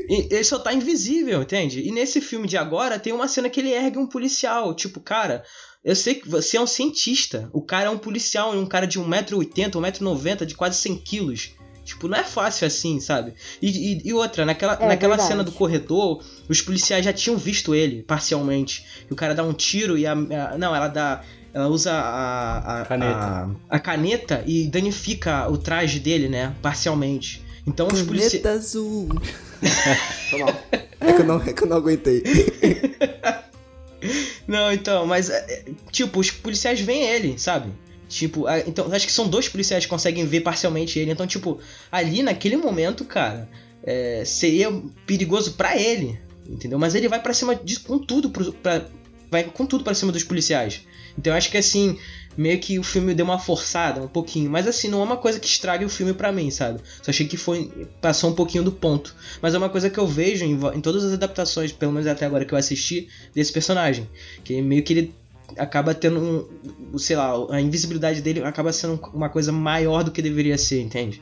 E 0.09 0.27
ele 0.29 0.43
só 0.43 0.59
tá 0.59 0.73
invisível, 0.73 1.41
entende? 1.41 1.81
E 1.81 1.91
nesse 1.91 2.19
filme 2.21 2.47
de 2.47 2.57
agora 2.57 2.99
tem 2.99 3.13
uma 3.13 3.27
cena 3.27 3.49
que 3.49 3.59
ele 3.59 3.71
ergue 3.71 3.97
um 3.97 4.07
policial. 4.07 4.73
Tipo, 4.73 4.99
cara, 4.99 5.43
eu 5.83 5.95
sei 5.95 6.15
que 6.15 6.29
você 6.29 6.57
é 6.57 6.61
um 6.61 6.67
cientista. 6.67 7.49
O 7.53 7.61
cara 7.61 7.87
é 7.87 7.89
um 7.89 7.97
policial, 7.97 8.53
um 8.55 8.65
cara 8.65 8.85
de 8.85 8.99
1,80m, 8.99 9.71
1,90m, 9.71 10.45
de 10.45 10.55
quase 10.55 10.77
100 10.77 10.97
quilos. 10.97 11.49
Tipo, 11.83 12.07
não 12.07 12.17
é 12.17 12.23
fácil 12.23 12.67
assim, 12.67 12.99
sabe? 12.99 13.33
E, 13.61 13.67
e- 13.69 14.01
e 14.09 14.13
outra, 14.13 14.45
naquela, 14.45 14.73
É 14.73 14.87
naquela 14.87 15.15
verdade. 15.15 15.27
cena 15.27 15.43
do 15.43 15.51
corredor, 15.51 16.23
os 16.47 16.61
policiais 16.61 17.03
já 17.03 17.11
tinham 17.11 17.35
visto 17.37 17.73
ele, 17.73 18.03
parcialmente. 18.03 18.85
E 19.09 19.11
o 19.11 19.15
cara 19.15 19.33
dá 19.33 19.43
um 19.43 19.51
tiro 19.53 19.97
e 19.97 20.05
a. 20.05 20.11
a- 20.13 20.57
não, 20.57 20.75
ela 20.75 20.87
dá. 20.87 21.23
Ela 21.53 21.67
usa 21.67 21.91
a, 21.91 22.81
a, 22.81 22.85
Caneta. 22.85 23.17
a, 23.69 23.75
a 23.75 23.79
caneta 23.79 24.43
e 24.47 24.67
danifica 24.67 25.49
o 25.49 25.57
traje 25.57 25.99
dele, 25.99 26.29
né? 26.29 26.55
Parcialmente. 26.61 27.41
Então 27.67 27.87
os 27.87 28.01
policiais. 28.03 28.45
Azul. 28.45 29.09
Foi 30.29 30.39
mal. 30.39 30.55
É 31.01 31.13
que 31.13 31.21
eu 31.21 31.25
não, 31.25 31.41
é 31.41 31.51
que 31.53 31.63
eu 31.63 31.67
não 31.67 31.77
aguentei. 31.77 32.23
Não, 34.47 34.71
então, 34.71 35.05
mas 35.05 35.29
é, 35.29 35.37
é, 35.37 35.65
tipo, 35.91 36.19
os 36.19 36.31
policiais 36.31 36.79
veem 36.79 37.03
ele, 37.03 37.37
sabe? 37.37 37.71
Tipo, 38.07 38.45
então 38.67 38.91
acho 38.91 39.05
que 39.05 39.13
são 39.13 39.27
dois 39.27 39.47
policiais 39.47 39.85
que 39.85 39.89
conseguem 39.89 40.25
ver 40.25 40.41
parcialmente 40.41 40.99
ele. 40.99 41.11
Então, 41.11 41.25
tipo, 41.25 41.59
ali 41.89 42.21
naquele 42.21 42.57
momento, 42.57 43.05
cara, 43.05 43.49
é, 43.83 44.23
seria 44.25 44.69
perigoso 45.05 45.53
pra 45.53 45.77
ele, 45.77 46.19
entendeu? 46.47 46.77
Mas 46.77 46.93
ele 46.93 47.07
vai 47.07 47.21
pra 47.21 47.33
cima 47.33 47.55
de, 47.55 47.79
com 47.79 47.97
tudo, 47.97 48.29
pro, 48.29 48.51
pra, 48.51 48.85
vai 49.29 49.45
com 49.45 49.65
tudo 49.65 49.83
pra 49.83 49.93
cima 49.93 50.11
dos 50.11 50.23
policiais. 50.23 50.81
Então, 51.17 51.33
acho 51.33 51.49
que 51.49 51.57
assim, 51.57 51.97
meio 52.37 52.59
que 52.59 52.79
o 52.79 52.83
filme 52.83 53.13
deu 53.13 53.25
uma 53.25 53.39
forçada, 53.39 54.01
um 54.01 54.07
pouquinho. 54.07 54.49
Mas 54.49 54.67
assim, 54.67 54.87
não 54.87 55.01
é 55.01 55.03
uma 55.03 55.17
coisa 55.17 55.39
que 55.39 55.47
estrague 55.47 55.85
o 55.85 55.89
filme 55.89 56.13
pra 56.13 56.31
mim, 56.31 56.49
sabe? 56.49 56.79
Só 57.01 57.11
achei 57.11 57.27
que 57.27 57.37
foi 57.37 57.71
passou 57.99 58.29
um 58.29 58.33
pouquinho 58.33 58.63
do 58.63 58.71
ponto. 58.71 59.15
Mas 59.41 59.53
é 59.53 59.57
uma 59.57 59.69
coisa 59.69 59.89
que 59.89 59.97
eu 59.97 60.07
vejo 60.07 60.45
em, 60.45 60.53
em 60.75 60.81
todas 60.81 61.03
as 61.03 61.13
adaptações, 61.13 61.71
pelo 61.71 61.91
menos 61.91 62.07
até 62.07 62.25
agora 62.25 62.45
que 62.45 62.53
eu 62.53 62.57
assisti, 62.57 63.07
desse 63.33 63.51
personagem. 63.51 64.09
Que 64.43 64.61
meio 64.61 64.83
que 64.83 64.93
ele 64.93 65.15
acaba 65.57 65.93
tendo 65.93 66.49
um, 66.93 66.97
sei 66.97 67.15
lá, 67.15 67.33
a 67.49 67.59
invisibilidade 67.59 68.21
dele 68.21 68.41
acaba 68.43 68.71
sendo 68.71 68.99
uma 69.13 69.29
coisa 69.29 69.51
maior 69.51 70.03
do 70.03 70.11
que 70.11 70.21
deveria 70.21 70.57
ser, 70.57 70.81
entende? 70.81 71.21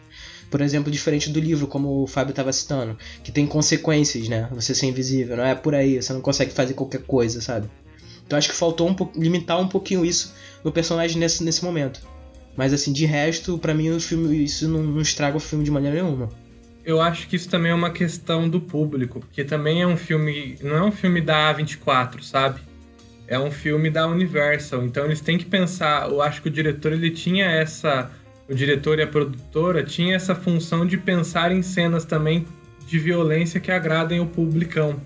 Por 0.50 0.62
exemplo, 0.62 0.92
diferente 0.92 1.30
do 1.30 1.40
livro, 1.40 1.68
como 1.68 2.04
o 2.04 2.08
Fábio 2.08 2.32
estava 2.32 2.52
citando, 2.52 2.98
que 3.24 3.32
tem 3.32 3.46
consequências, 3.46 4.28
né? 4.28 4.50
Você 4.52 4.74
ser 4.74 4.88
invisível, 4.88 5.38
não 5.38 5.46
é 5.46 5.54
por 5.54 5.76
aí, 5.76 6.02
você 6.02 6.12
não 6.12 6.22
consegue 6.22 6.52
fazer 6.52 6.74
qualquer 6.74 7.02
coisa, 7.04 7.40
sabe? 7.40 7.70
Então 8.26 8.38
acho 8.38 8.50
que 8.50 8.56
faltou 8.56 8.88
um 8.88 8.96
limitar 9.20 9.60
um 9.60 9.68
pouquinho 9.68 10.06
isso 10.06 10.34
no 10.64 10.72
personagem 10.72 11.18
nesse, 11.18 11.44
nesse 11.44 11.64
momento. 11.64 12.02
Mas 12.56 12.74
assim, 12.74 12.92
de 12.92 13.06
resto, 13.06 13.58
pra 13.58 13.74
mim 13.74 13.90
o 13.90 14.00
filme 14.00 14.44
isso 14.44 14.68
não, 14.68 14.84
não 14.84 15.02
estraga 15.02 15.38
o 15.38 15.40
filme 15.40 15.64
de 15.64 15.72
maneira 15.72 16.02
nenhuma. 16.02 16.30
Eu 16.84 17.02
acho 17.02 17.28
que 17.28 17.36
isso 17.36 17.50
também 17.50 17.72
é 17.72 17.76
uma 17.76 17.92
questão 17.92 18.50
do 18.50 18.60
público, 18.60 19.20
porque 19.20 19.44
também 19.44 19.82
é 19.82 19.88
um 19.88 19.96
filme, 19.96 20.58
não 20.62 20.76
é 20.76 20.84
um 20.84 20.92
filme 20.92 21.22
da 21.22 21.54
A24, 21.54 22.24
sabe? 22.24 22.62
É 23.28 23.38
um 23.38 23.52
filme 23.52 23.90
da 23.90 24.08
Universal, 24.08 24.84
então 24.84 25.06
eles 25.06 25.22
têm 25.22 25.38
que 25.38 25.46
pensar, 25.46 26.10
eu 26.10 26.22
acho 26.22 26.42
que 26.42 26.48
o 26.48 26.52
diretor 26.52 26.92
ele 26.92 27.12
tinha 27.12 27.46
essa, 27.46 28.10
o 28.50 28.56
diretor 28.56 28.98
e 28.98 29.04
a 29.04 29.08
produtora 29.08 29.84
tinha 29.84 30.16
essa 30.16 30.34
função 30.34 30.86
de 30.86 30.98
pensar 30.98 31.52
em 31.52 31.62
cenas 31.62 32.06
também 32.06 32.46
de 32.88 32.98
violência 32.98 33.60
que 33.60 33.72
agradem 33.72 34.20
o 34.20 34.26
publicão, 34.26 35.00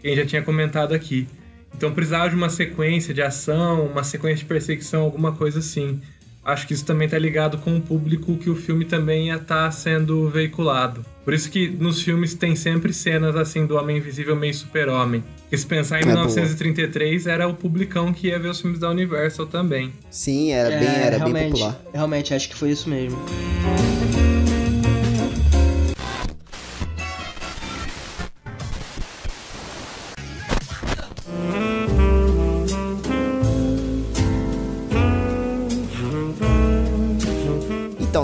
quem 0.00 0.14
já 0.14 0.26
tinha 0.26 0.42
comentado 0.42 0.92
aqui. 0.92 1.26
Então 1.74 1.92
precisava 1.92 2.28
de 2.28 2.36
uma 2.36 2.48
sequência 2.48 3.12
de 3.12 3.22
ação, 3.22 3.86
uma 3.86 4.04
sequência 4.04 4.38
de 4.38 4.44
perseguição, 4.44 5.02
alguma 5.02 5.32
coisa 5.32 5.58
assim. 5.58 6.00
Acho 6.44 6.66
que 6.66 6.74
isso 6.74 6.84
também 6.84 7.08
tá 7.08 7.16
ligado 7.18 7.56
com 7.58 7.76
o 7.76 7.80
público 7.80 8.36
que 8.36 8.50
o 8.50 8.56
filme 8.56 8.84
também 8.84 9.28
ia 9.28 9.36
estar 9.36 9.70
sendo 9.70 10.28
veiculado. 10.28 11.04
Por 11.24 11.32
isso 11.32 11.48
que 11.48 11.68
nos 11.68 12.02
filmes 12.02 12.34
tem 12.34 12.56
sempre 12.56 12.92
cenas 12.92 13.36
assim 13.36 13.64
do 13.64 13.76
Homem 13.76 13.98
Invisível 13.98 14.34
meio 14.34 14.52
super-homem. 14.52 15.22
Porque 15.42 15.56
se 15.56 15.66
pensar 15.66 16.00
em 16.00 16.02
É, 16.02 16.06
1933, 16.06 17.28
era 17.28 17.46
o 17.46 17.54
publicão 17.54 18.12
que 18.12 18.26
ia 18.28 18.40
ver 18.40 18.48
os 18.48 18.60
filmes 18.60 18.80
da 18.80 18.90
Universal 18.90 19.46
também. 19.46 19.92
Sim, 20.10 20.50
era 20.50 20.70
bem, 20.70 20.88
era 20.88 21.18
bem 21.20 21.50
popular. 21.50 21.80
Realmente, 21.92 22.34
acho 22.34 22.48
que 22.48 22.56
foi 22.56 22.70
isso 22.72 22.88
mesmo. 22.90 23.18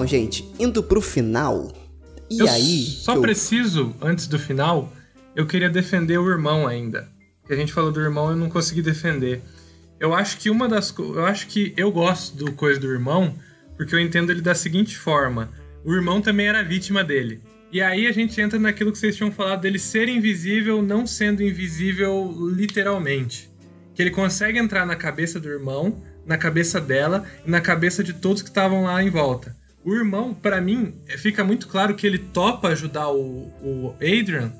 Gente, 0.08 0.48
indo 0.58 0.82
pro 0.82 1.00
final. 1.00 1.72
E 2.30 2.40
eu 2.40 2.48
aí. 2.48 2.84
só 2.84 3.14
eu- 3.14 3.20
preciso, 3.22 3.94
antes 4.00 4.26
do 4.26 4.38
final, 4.38 4.92
eu 5.36 5.46
queria 5.46 5.70
defender 5.70 6.18
o 6.18 6.28
irmão 6.28 6.66
ainda. 6.66 7.08
Que 7.46 7.52
a 7.52 7.56
gente 7.56 7.72
falou 7.72 7.90
do 7.92 8.00
irmão, 8.00 8.30
eu 8.30 8.36
não 8.36 8.48
consegui 8.50 8.82
defender. 8.82 9.40
Eu 10.00 10.14
acho 10.14 10.38
que 10.38 10.50
uma 10.50 10.68
das 10.68 10.94
eu 10.98 11.24
acho 11.24 11.46
que 11.46 11.72
eu 11.76 11.90
gosto 11.90 12.36
do 12.36 12.52
coisa 12.52 12.78
do 12.78 12.86
irmão, 12.92 13.34
porque 13.76 13.94
eu 13.94 14.00
entendo 14.00 14.30
ele 14.30 14.40
da 14.40 14.54
seguinte 14.54 14.96
forma: 14.96 15.50
o 15.84 15.94
irmão 15.94 16.20
também 16.20 16.46
era 16.46 16.62
vítima 16.62 17.02
dele. 17.02 17.40
E 17.72 17.80
aí 17.82 18.06
a 18.06 18.12
gente 18.12 18.40
entra 18.40 18.58
naquilo 18.58 18.92
que 18.92 18.98
vocês 18.98 19.16
tinham 19.16 19.30
falado 19.32 19.60
dele 19.62 19.78
ser 19.78 20.08
invisível, 20.08 20.80
não 20.82 21.06
sendo 21.06 21.42
invisível 21.42 22.34
literalmente. 22.54 23.50
Que 23.94 24.02
ele 24.02 24.10
consegue 24.10 24.58
entrar 24.58 24.86
na 24.86 24.96
cabeça 24.96 25.40
do 25.40 25.48
irmão, 25.48 26.02
na 26.24 26.38
cabeça 26.38 26.80
dela 26.80 27.24
e 27.46 27.50
na 27.50 27.60
cabeça 27.60 28.02
de 28.04 28.12
todos 28.12 28.42
que 28.42 28.48
estavam 28.48 28.84
lá 28.84 29.02
em 29.02 29.10
volta. 29.10 29.56
O 29.84 29.94
irmão, 29.94 30.34
pra 30.34 30.60
mim, 30.60 30.94
fica 31.18 31.44
muito 31.44 31.68
claro 31.68 31.94
que 31.94 32.06
ele 32.06 32.18
topa 32.18 32.68
ajudar 32.68 33.08
o, 33.10 33.52
o 33.62 33.94
Adrian, 33.96 34.52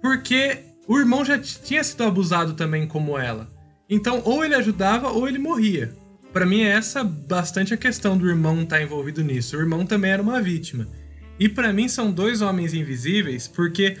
porque 0.00 0.58
o 0.86 0.98
irmão 0.98 1.24
já 1.24 1.38
tinha 1.38 1.82
sido 1.84 2.04
abusado 2.04 2.54
também 2.54 2.86
como 2.86 3.18
ela. 3.18 3.50
Então, 3.88 4.22
ou 4.24 4.44
ele 4.44 4.54
ajudava 4.54 5.08
ou 5.08 5.28
ele 5.28 5.38
morria. 5.38 5.92
Pra 6.32 6.46
mim, 6.46 6.62
é 6.62 6.70
essa 6.70 7.02
bastante 7.02 7.74
a 7.74 7.76
questão 7.76 8.16
do 8.16 8.28
irmão 8.28 8.62
estar 8.62 8.80
envolvido 8.80 9.22
nisso. 9.22 9.56
O 9.56 9.60
irmão 9.60 9.84
também 9.84 10.12
era 10.12 10.22
uma 10.22 10.40
vítima. 10.40 10.86
E 11.38 11.48
pra 11.48 11.72
mim 11.72 11.88
são 11.88 12.12
dois 12.12 12.40
homens 12.40 12.72
invisíveis, 12.72 13.48
porque 13.48 13.96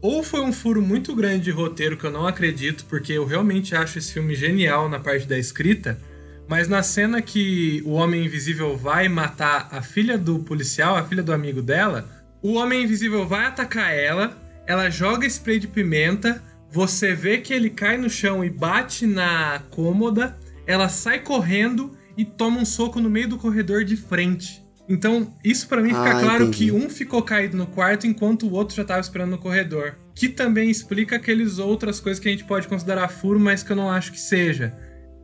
ou 0.00 0.22
foi 0.22 0.40
um 0.40 0.52
furo 0.52 0.80
muito 0.80 1.14
grande 1.14 1.44
de 1.44 1.50
roteiro 1.50 1.96
que 1.96 2.04
eu 2.04 2.12
não 2.12 2.26
acredito, 2.26 2.84
porque 2.88 3.12
eu 3.12 3.24
realmente 3.26 3.74
acho 3.74 3.98
esse 3.98 4.12
filme 4.12 4.34
genial 4.34 4.88
na 4.88 5.00
parte 5.00 5.26
da 5.26 5.38
escrita, 5.38 5.98
mas 6.48 6.68
na 6.68 6.82
cena 6.82 7.20
que 7.20 7.82
o 7.84 7.92
Homem 7.92 8.24
Invisível 8.24 8.76
vai 8.76 9.08
matar 9.08 9.68
a 9.72 9.82
filha 9.82 10.16
do 10.16 10.38
policial, 10.40 10.96
a 10.96 11.04
filha 11.04 11.22
do 11.22 11.32
amigo 11.32 11.60
dela, 11.60 12.08
o 12.42 12.54
Homem 12.54 12.84
Invisível 12.84 13.26
vai 13.26 13.46
atacar 13.46 13.92
ela, 13.92 14.36
ela 14.66 14.88
joga 14.90 15.26
spray 15.26 15.58
de 15.58 15.66
pimenta, 15.68 16.42
você 16.70 17.14
vê 17.14 17.38
que 17.38 17.52
ele 17.52 17.70
cai 17.70 17.96
no 17.96 18.10
chão 18.10 18.44
e 18.44 18.50
bate 18.50 19.06
na 19.06 19.62
cômoda, 19.70 20.36
ela 20.66 20.88
sai 20.88 21.20
correndo 21.20 21.96
e 22.16 22.24
toma 22.24 22.60
um 22.60 22.64
soco 22.64 23.00
no 23.00 23.10
meio 23.10 23.28
do 23.28 23.38
corredor 23.38 23.84
de 23.84 23.96
frente. 23.96 24.64
Então, 24.88 25.34
isso 25.42 25.66
pra 25.68 25.80
mim 25.82 25.88
fica 25.88 26.16
Ah, 26.16 26.20
claro 26.20 26.44
entendi. 26.44 26.66
que 26.66 26.72
um 26.72 26.88
ficou 26.88 27.20
caído 27.22 27.56
no 27.56 27.66
quarto 27.66 28.06
enquanto 28.06 28.46
o 28.46 28.52
outro 28.52 28.76
já 28.76 28.84
tava 28.84 29.00
esperando 29.00 29.30
no 29.30 29.38
corredor. 29.38 29.96
Que 30.14 30.28
também 30.28 30.70
explica 30.70 31.16
aqueles 31.16 31.58
outras 31.58 31.98
coisas 31.98 32.20
que 32.22 32.28
a 32.28 32.30
gente 32.30 32.44
pode 32.44 32.68
considerar 32.68 33.08
furo, 33.08 33.38
mas 33.40 33.64
que 33.64 33.72
eu 33.72 33.76
não 33.76 33.90
acho 33.90 34.12
que 34.12 34.20
seja 34.20 34.72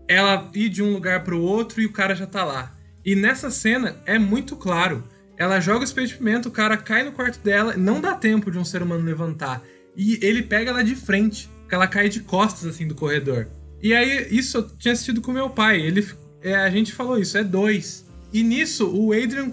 ela 0.08 0.50
ir 0.54 0.68
de 0.68 0.82
um 0.82 0.92
lugar 0.92 1.24
pro 1.24 1.40
outro 1.40 1.80
e 1.80 1.86
o 1.86 1.92
cara 1.92 2.14
já 2.14 2.26
tá 2.26 2.44
lá. 2.44 2.76
E 3.04 3.16
nessa 3.16 3.50
cena 3.50 3.96
é 4.06 4.18
muito 4.18 4.56
claro. 4.56 5.02
Ela 5.36 5.60
joga 5.60 5.80
o 5.80 5.84
spray 5.84 6.06
de 6.06 6.14
pimenta, 6.14 6.48
o 6.48 6.52
cara 6.52 6.76
cai 6.76 7.02
no 7.02 7.12
quarto 7.12 7.40
dela, 7.40 7.76
não 7.76 8.00
dá 8.00 8.14
tempo 8.14 8.50
de 8.50 8.58
um 8.58 8.64
ser 8.64 8.82
humano 8.82 9.04
levantar. 9.04 9.62
E 9.96 10.18
ele 10.22 10.42
pega 10.42 10.70
ela 10.70 10.84
de 10.84 10.94
frente, 10.94 11.50
que 11.68 11.74
ela 11.74 11.86
cai 11.86 12.08
de 12.08 12.20
costas 12.20 12.66
assim 12.66 12.86
do 12.86 12.94
corredor. 12.94 13.48
E 13.82 13.92
aí, 13.92 14.28
isso 14.30 14.58
eu 14.58 14.68
tinha 14.78 14.92
assistido 14.92 15.20
com 15.20 15.32
meu 15.32 15.50
pai. 15.50 15.80
Ele, 15.80 16.06
é, 16.40 16.54
a 16.54 16.70
gente 16.70 16.92
falou 16.92 17.18
isso, 17.18 17.36
é 17.36 17.42
dois. 17.42 18.06
E 18.32 18.42
nisso, 18.42 18.88
o 18.88 19.12
Adrian 19.12 19.52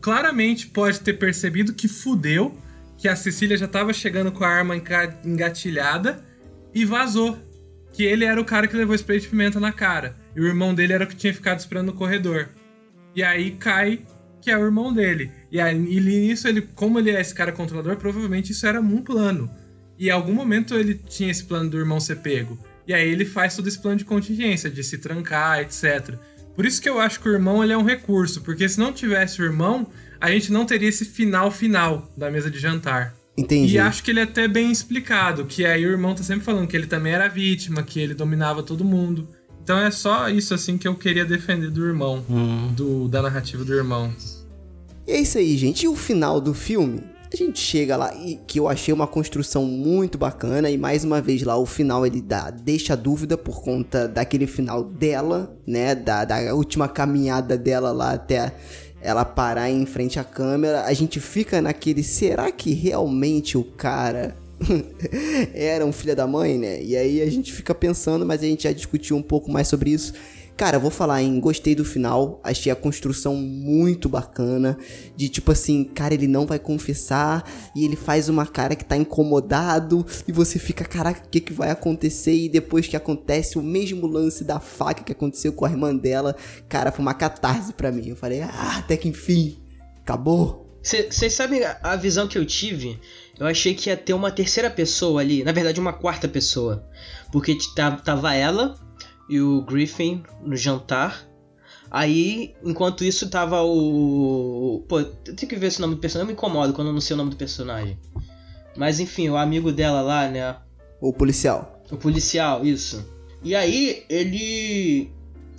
claramente 0.00 0.66
pode 0.66 1.00
ter 1.00 1.14
percebido 1.14 1.72
que 1.72 1.88
fudeu, 1.88 2.56
que 2.98 3.08
a 3.08 3.16
Cecília 3.16 3.56
já 3.56 3.66
tava 3.66 3.92
chegando 3.92 4.30
com 4.30 4.44
a 4.44 4.48
arma 4.48 4.74
engatilhada 5.24 6.22
e 6.74 6.84
vazou 6.84 7.38
que 7.92 8.04
ele 8.04 8.24
era 8.24 8.40
o 8.40 8.44
cara 8.44 8.66
que 8.66 8.76
levou 8.76 8.94
spray 8.94 9.20
de 9.20 9.28
pimenta 9.28 9.58
na 9.58 9.72
cara. 9.72 10.16
E 10.34 10.40
o 10.40 10.46
irmão 10.46 10.74
dele 10.74 10.92
era 10.92 11.04
o 11.04 11.06
que 11.06 11.16
tinha 11.16 11.34
ficado 11.34 11.58
esperando 11.58 11.86
no 11.86 11.92
corredor. 11.92 12.48
E 13.14 13.22
aí 13.22 13.52
cai 13.52 14.04
que 14.40 14.50
é 14.50 14.56
o 14.56 14.64
irmão 14.64 14.92
dele. 14.92 15.30
E 15.50 15.60
aí 15.60 15.76
e 15.76 16.00
nisso 16.00 16.48
ele, 16.48 16.62
como 16.74 16.98
ele 16.98 17.10
é 17.10 17.20
esse 17.20 17.34
cara 17.34 17.52
controlador, 17.52 17.96
provavelmente 17.96 18.52
isso 18.52 18.66
era 18.66 18.80
um 18.80 19.02
plano. 19.02 19.50
E 19.98 20.08
em 20.08 20.10
algum 20.10 20.32
momento 20.32 20.74
ele 20.74 20.94
tinha 20.94 21.30
esse 21.30 21.44
plano 21.44 21.68
do 21.68 21.78
irmão 21.78 22.00
ser 22.00 22.16
pego. 22.16 22.58
E 22.86 22.94
aí 22.94 23.08
ele 23.08 23.24
faz 23.24 23.54
todo 23.54 23.68
esse 23.68 23.78
plano 23.78 23.98
de 23.98 24.04
contingência, 24.04 24.70
de 24.70 24.82
se 24.82 24.98
trancar, 24.98 25.60
etc. 25.60 26.14
Por 26.56 26.64
isso 26.64 26.80
que 26.80 26.88
eu 26.88 26.98
acho 26.98 27.20
que 27.20 27.28
o 27.28 27.32
irmão 27.32 27.62
ele 27.62 27.72
é 27.72 27.78
um 27.78 27.84
recurso, 27.84 28.40
porque 28.40 28.68
se 28.68 28.78
não 28.78 28.92
tivesse 28.92 29.40
o 29.40 29.44
irmão, 29.44 29.86
a 30.20 30.30
gente 30.30 30.50
não 30.50 30.64
teria 30.64 30.88
esse 30.88 31.04
final 31.04 31.50
final 31.50 32.10
da 32.16 32.30
mesa 32.30 32.50
de 32.50 32.58
jantar. 32.58 33.14
Entendi. 33.40 33.74
E 33.74 33.78
acho 33.78 34.02
que 34.02 34.10
ele 34.10 34.20
é 34.20 34.24
até 34.24 34.46
bem 34.46 34.70
explicado, 34.70 35.46
que 35.46 35.64
aí 35.64 35.86
o 35.86 35.90
irmão 35.90 36.14
tá 36.14 36.22
sempre 36.22 36.44
falando 36.44 36.66
que 36.66 36.76
ele 36.76 36.86
também 36.86 37.12
era 37.12 37.26
vítima, 37.26 37.82
que 37.82 37.98
ele 37.98 38.14
dominava 38.14 38.62
todo 38.62 38.84
mundo. 38.84 39.26
Então 39.62 39.78
é 39.78 39.90
só 39.90 40.28
isso 40.28 40.52
assim 40.52 40.76
que 40.76 40.86
eu 40.86 40.94
queria 40.94 41.24
defender 41.24 41.70
do 41.70 41.86
irmão, 41.86 42.24
do, 42.76 43.08
da 43.08 43.22
narrativa 43.22 43.64
do 43.64 43.74
irmão. 43.74 44.12
E 45.06 45.12
é 45.12 45.20
isso 45.20 45.38
aí, 45.38 45.56
gente. 45.56 45.84
E 45.84 45.88
o 45.88 45.96
final 45.96 46.40
do 46.40 46.52
filme? 46.52 47.02
A 47.32 47.36
gente 47.36 47.60
chega 47.60 47.96
lá 47.96 48.12
e 48.16 48.40
que 48.44 48.58
eu 48.58 48.68
achei 48.68 48.92
uma 48.92 49.06
construção 49.06 49.64
muito 49.64 50.18
bacana 50.18 50.68
e 50.68 50.76
mais 50.76 51.04
uma 51.04 51.22
vez 51.22 51.44
lá 51.44 51.56
o 51.56 51.64
final 51.64 52.04
ele 52.04 52.20
dá, 52.20 52.50
deixa 52.50 52.96
dúvida 52.96 53.38
por 53.38 53.62
conta 53.62 54.08
daquele 54.08 54.48
final 54.48 54.82
dela, 54.82 55.56
né, 55.64 55.94
da, 55.94 56.24
da 56.24 56.52
última 56.52 56.88
caminhada 56.88 57.56
dela 57.56 57.92
lá 57.92 58.14
até 58.14 58.52
ela 59.00 59.24
parar 59.24 59.70
em 59.70 59.86
frente 59.86 60.18
à 60.18 60.24
câmera. 60.24 60.84
A 60.84 60.92
gente 60.92 61.20
fica 61.20 61.60
naquele, 61.62 62.02
será 62.02 62.50
que 62.50 62.72
realmente 62.72 63.56
o 63.56 63.64
cara 63.64 64.36
era 65.54 65.84
um 65.84 65.92
filho 65.92 66.14
da 66.14 66.26
mãe, 66.26 66.58
né? 66.58 66.82
E 66.82 66.96
aí 66.96 67.22
a 67.22 67.30
gente 67.30 67.52
fica 67.52 67.74
pensando, 67.74 68.26
mas 68.26 68.42
a 68.42 68.46
gente 68.46 68.64
já 68.64 68.72
discutiu 68.72 69.16
um 69.16 69.22
pouco 69.22 69.50
mais 69.50 69.68
sobre 69.68 69.90
isso. 69.90 70.12
Cara, 70.60 70.78
vou 70.78 70.90
falar 70.90 71.22
em 71.22 71.40
gostei 71.40 71.74
do 71.74 71.86
final, 71.86 72.38
achei 72.44 72.70
a 72.70 72.76
construção 72.76 73.34
muito 73.34 74.10
bacana, 74.10 74.76
de 75.16 75.30
tipo 75.30 75.52
assim, 75.52 75.84
cara, 75.84 76.12
ele 76.12 76.26
não 76.26 76.44
vai 76.44 76.58
confessar 76.58 77.42
e 77.74 77.82
ele 77.82 77.96
faz 77.96 78.28
uma 78.28 78.44
cara 78.46 78.76
que 78.76 78.84
tá 78.84 78.94
incomodado 78.94 80.04
e 80.28 80.32
você 80.32 80.58
fica, 80.58 80.84
caraca, 80.84 81.24
o 81.24 81.30
que 81.30 81.40
que 81.40 81.54
vai 81.54 81.70
acontecer? 81.70 82.34
E 82.34 82.46
depois 82.46 82.86
que 82.86 82.94
acontece 82.94 83.56
o 83.58 83.62
mesmo 83.62 84.06
lance 84.06 84.44
da 84.44 84.60
faca 84.60 85.02
que 85.02 85.12
aconteceu 85.12 85.54
com 85.54 85.64
a 85.64 85.70
irmã 85.70 85.96
dela, 85.96 86.36
cara, 86.68 86.92
foi 86.92 87.00
uma 87.00 87.14
catarse 87.14 87.72
pra 87.72 87.90
mim. 87.90 88.08
Eu 88.10 88.16
falei, 88.16 88.42
ah, 88.42 88.76
até 88.76 88.98
que 88.98 89.08
enfim, 89.08 89.56
acabou. 90.02 90.78
Vocês 90.82 91.32
sabem 91.32 91.62
a- 91.64 91.96
visão 91.96 92.28
que 92.28 92.36
eu 92.36 92.44
tive? 92.44 93.00
Eu 93.38 93.46
achei 93.46 93.72
que 93.72 93.88
ia 93.88 93.96
ter 93.96 94.12
uma 94.12 94.30
terceira 94.30 94.68
pessoa 94.68 95.22
ali, 95.22 95.42
na 95.42 95.52
verdade 95.52 95.80
uma 95.80 95.94
quarta 95.94 96.28
pessoa. 96.28 96.86
Porque 97.32 97.56
tava 98.04 98.34
ela 98.34 98.74
e 99.30 99.40
o 99.40 99.62
Griffin 99.62 100.22
no 100.44 100.56
jantar. 100.56 101.24
Aí, 101.90 102.54
enquanto 102.64 103.04
isso, 103.04 103.30
tava 103.30 103.62
o. 103.62 104.84
Pô, 104.88 105.00
eu 105.00 105.06
tenho 105.06 105.48
que 105.48 105.56
ver 105.56 105.68
esse 105.68 105.80
nome 105.80 105.94
do 105.94 106.00
personagem. 106.00 106.24
Eu 106.24 106.26
me 106.26 106.32
incomodo 106.34 106.72
quando 106.72 106.88
eu 106.88 106.92
não 106.94 107.00
sei 107.00 107.14
o 107.14 107.16
nome 107.16 107.30
do 107.30 107.36
personagem. 107.36 107.98
Mas 108.76 109.00
enfim, 109.00 109.28
o 109.28 109.36
amigo 109.36 109.72
dela 109.72 110.00
lá, 110.02 110.28
né? 110.28 110.56
O 111.00 111.12
policial. 111.12 111.82
O 111.90 111.96
policial, 111.96 112.64
isso. 112.64 113.08
E 113.42 113.54
aí, 113.54 114.04
ele. 114.08 115.10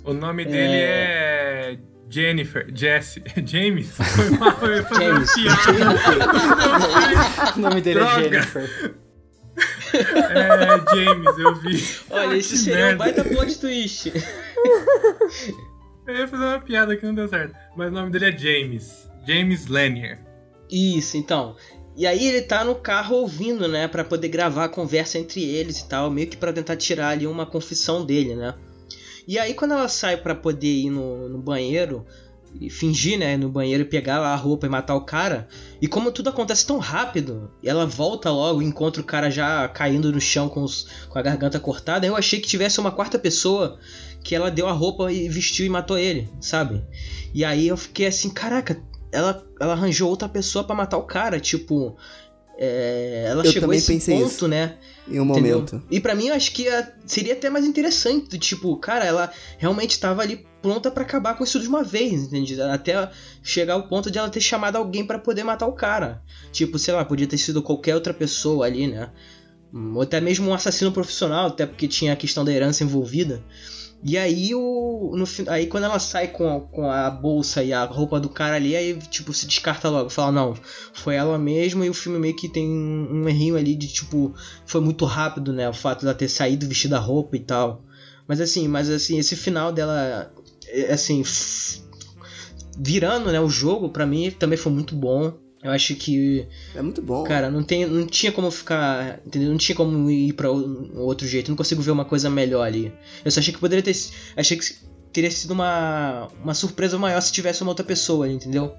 O 0.04 0.12
nome 0.12 0.44
dele 0.44 0.76
é. 0.76 1.78
Jennifer, 2.08 2.66
Jesse, 2.74 3.22
James. 3.44 3.90
Foi 3.96 4.30
mal, 4.38 4.58
eu 4.62 4.76
ia 4.76 4.82
fazer 4.84 5.10
uma 5.10 5.24
James. 5.24 5.34
piada. 5.34 5.92
O 7.56 7.60
nome 7.60 7.80
dele 7.80 8.00
Droga. 8.00 8.20
é 8.20 8.22
Jennifer. 8.30 8.94
É, 9.94 10.94
James, 10.96 11.38
eu 11.38 11.54
vi. 11.56 11.84
Olha, 12.10 12.28
Ah, 12.32 12.36
isso 12.36 12.56
seria 12.56 12.78
um 12.78 12.82
merda. 12.88 12.98
baita 12.98 13.24
plot 13.24 13.58
twist. 13.58 14.12
Eu 16.06 16.16
ia 16.16 16.26
fazer 16.28 16.42
uma 16.44 16.60
piada 16.60 16.96
que 16.96 17.06
não 17.06 17.14
deu 17.14 17.28
certo. 17.28 17.54
Mas 17.76 17.88
o 17.88 17.92
nome 17.92 18.10
dele 18.10 18.26
é 18.30 18.36
James. 18.36 19.08
James 19.26 19.68
Lanier. 19.68 20.18
Isso, 20.70 21.16
então. 21.16 21.54
E 21.96 22.06
aí 22.06 22.26
ele 22.26 22.42
tá 22.42 22.64
no 22.64 22.74
carro 22.74 23.16
ouvindo, 23.16 23.68
né, 23.68 23.86
Pra 23.86 24.02
poder 24.02 24.28
gravar 24.28 24.64
a 24.64 24.68
conversa 24.68 25.18
entre 25.18 25.44
eles 25.44 25.78
e 25.80 25.88
tal, 25.88 26.10
meio 26.10 26.26
que 26.26 26.36
pra 26.36 26.52
tentar 26.52 26.76
tirar 26.76 27.08
ali 27.10 27.26
uma 27.26 27.46
confissão 27.46 28.04
dele, 28.04 28.34
né? 28.34 28.54
E 29.28 29.38
aí 29.38 29.54
quando 29.54 29.72
ela 29.72 29.86
sai 29.88 30.16
pra 30.16 30.34
poder 30.34 30.66
ir 30.66 30.90
no, 30.90 31.28
no 31.28 31.38
banheiro, 31.38 32.04
fingir, 32.70 33.18
né, 33.18 33.36
no 33.36 33.48
banheiro 33.48 33.86
pegar 33.86 34.18
a 34.18 34.36
roupa 34.36 34.66
e 34.66 34.68
matar 34.70 34.94
o 34.94 35.02
cara. 35.02 35.48
E 35.80 35.88
como 35.88 36.12
tudo 36.12 36.28
acontece 36.28 36.66
tão 36.66 36.78
rápido, 36.78 37.50
ela 37.62 37.86
volta 37.86 38.30
logo 38.30 38.62
encontra 38.62 39.00
o 39.00 39.04
cara 39.04 39.30
já 39.30 39.68
caindo 39.68 40.12
no 40.12 40.20
chão 40.20 40.48
com, 40.48 40.62
os, 40.62 40.86
com 41.08 41.18
a 41.18 41.22
garganta 41.22 41.58
cortada, 41.58 42.06
eu 42.06 42.16
achei 42.16 42.40
que 42.40 42.48
tivesse 42.48 42.80
uma 42.80 42.90
quarta 42.90 43.18
pessoa 43.18 43.78
que 44.22 44.34
ela 44.34 44.50
deu 44.50 44.68
a 44.68 44.72
roupa 44.72 45.12
e 45.12 45.28
vestiu 45.28 45.66
e 45.66 45.68
matou 45.68 45.98
ele, 45.98 46.28
sabe? 46.40 46.84
E 47.34 47.44
aí 47.44 47.66
eu 47.66 47.76
fiquei 47.76 48.06
assim, 48.06 48.30
caraca, 48.30 48.80
ela, 49.12 49.46
ela 49.60 49.74
arranjou 49.74 50.08
outra 50.08 50.28
pessoa 50.28 50.64
para 50.64 50.74
matar 50.74 50.96
o 50.96 51.02
cara, 51.02 51.38
tipo. 51.38 51.96
É, 52.58 53.24
ela 53.28 53.42
Eu 53.44 53.50
chegou 53.50 53.58
a 53.58 53.60
também 53.68 53.78
esse 53.78 53.92
pensei 53.92 54.18
ponto, 54.18 54.28
isso. 54.30 54.48
né? 54.48 54.76
Em 55.08 55.18
um 55.18 55.24
Entendeu? 55.24 55.54
momento. 55.56 55.82
E 55.90 55.98
pra 55.98 56.14
mim 56.14 56.28
eu 56.28 56.34
acho 56.34 56.52
que 56.52 56.62
ia- 56.62 56.92
seria 57.06 57.32
até 57.32 57.50
mais 57.50 57.64
interessante, 57.64 58.38
tipo, 58.38 58.76
cara, 58.76 59.04
ela 59.04 59.32
realmente 59.58 59.98
tava 59.98 60.22
ali 60.22 60.46
pronta 60.60 60.90
pra 60.90 61.02
acabar 61.02 61.34
com 61.36 61.42
isso 61.42 61.58
de 61.58 61.66
uma 61.66 61.82
vez, 61.82 62.22
entende? 62.24 62.60
Até 62.60 63.10
chegar 63.42 63.74
ao 63.74 63.88
ponto 63.88 64.10
de 64.10 64.18
ela 64.18 64.28
ter 64.28 64.40
chamado 64.40 64.76
alguém 64.76 65.04
pra 65.04 65.18
poder 65.18 65.42
matar 65.42 65.66
o 65.66 65.72
cara. 65.72 66.22
Tipo, 66.52 66.78
sei 66.78 66.94
lá, 66.94 67.04
podia 67.04 67.26
ter 67.26 67.38
sido 67.38 67.62
qualquer 67.62 67.94
outra 67.96 68.14
pessoa 68.14 68.64
ali, 68.66 68.86
né? 68.86 69.10
Ou 69.74 70.02
até 70.02 70.20
mesmo 70.20 70.48
um 70.50 70.54
assassino 70.54 70.92
profissional, 70.92 71.46
até 71.48 71.66
porque 71.66 71.88
tinha 71.88 72.12
a 72.12 72.16
questão 72.16 72.44
da 72.44 72.52
herança 72.52 72.84
envolvida. 72.84 73.42
E 74.04 74.18
aí 74.18 74.52
o. 74.52 75.12
No, 75.14 75.24
aí 75.48 75.66
quando 75.68 75.84
ela 75.84 75.98
sai 76.00 76.28
com 76.28 76.56
a, 76.56 76.60
com 76.60 76.90
a 76.90 77.08
bolsa 77.08 77.62
e 77.62 77.72
a 77.72 77.84
roupa 77.84 78.18
do 78.18 78.28
cara 78.28 78.56
ali, 78.56 78.74
aí 78.74 78.98
tipo, 78.98 79.32
se 79.32 79.46
descarta 79.46 79.88
logo. 79.88 80.10
Fala, 80.10 80.32
não, 80.32 80.54
foi 80.92 81.14
ela 81.14 81.38
mesmo 81.38 81.84
e 81.84 81.88
o 81.88 81.94
filme 81.94 82.18
meio 82.18 82.34
que 82.34 82.48
tem 82.48 82.68
um, 82.68 83.22
um 83.22 83.28
errinho 83.28 83.56
ali 83.56 83.76
de 83.76 83.86
tipo. 83.86 84.34
Foi 84.66 84.80
muito 84.80 85.04
rápido, 85.04 85.52
né? 85.52 85.68
O 85.68 85.72
fato 85.72 86.02
dela 86.02 86.14
ter 86.14 86.28
saído 86.28 86.66
vestida 86.66 86.96
a 86.96 87.00
roupa 87.00 87.36
e 87.36 87.40
tal. 87.40 87.84
Mas 88.26 88.40
assim, 88.40 88.66
mas 88.66 88.90
assim, 88.90 89.18
esse 89.18 89.36
final 89.36 89.72
dela. 89.72 90.32
é, 90.66 90.92
Assim. 90.92 91.22
Virando, 92.76 93.30
né, 93.30 93.38
o 93.38 93.50
jogo, 93.50 93.90
pra 93.90 94.06
mim 94.06 94.30
também 94.30 94.56
foi 94.56 94.72
muito 94.72 94.96
bom. 94.96 95.34
Eu 95.62 95.70
acho 95.70 95.94
que 95.94 96.46
É 96.74 96.82
muito 96.82 97.00
bom. 97.00 97.22
Cara, 97.22 97.48
não, 97.48 97.62
tem, 97.62 97.86
não 97.86 98.04
tinha 98.04 98.32
como 98.32 98.50
ficar. 98.50 99.20
Entendeu? 99.24 99.48
Não 99.48 99.56
tinha 99.56 99.76
como 99.76 100.10
ir 100.10 100.32
pra 100.32 100.50
um 100.50 100.98
outro 100.98 101.26
jeito. 101.26 101.48
Não 101.48 101.56
consigo 101.56 101.80
ver 101.80 101.92
uma 101.92 102.04
coisa 102.04 102.28
melhor 102.28 102.62
ali. 102.66 102.92
Eu 103.24 103.30
só 103.30 103.38
achei 103.38 103.54
que 103.54 103.60
poderia 103.60 103.82
ter. 103.82 103.96
Achei 104.36 104.56
que 104.56 104.74
teria 105.12 105.30
sido 105.30 105.52
uma, 105.52 106.28
uma 106.42 106.54
surpresa 106.54 106.98
maior 106.98 107.20
se 107.20 107.30
tivesse 107.32 107.62
uma 107.62 107.70
outra 107.70 107.84
pessoa 107.84 108.24
ali, 108.24 108.34
entendeu? 108.34 108.72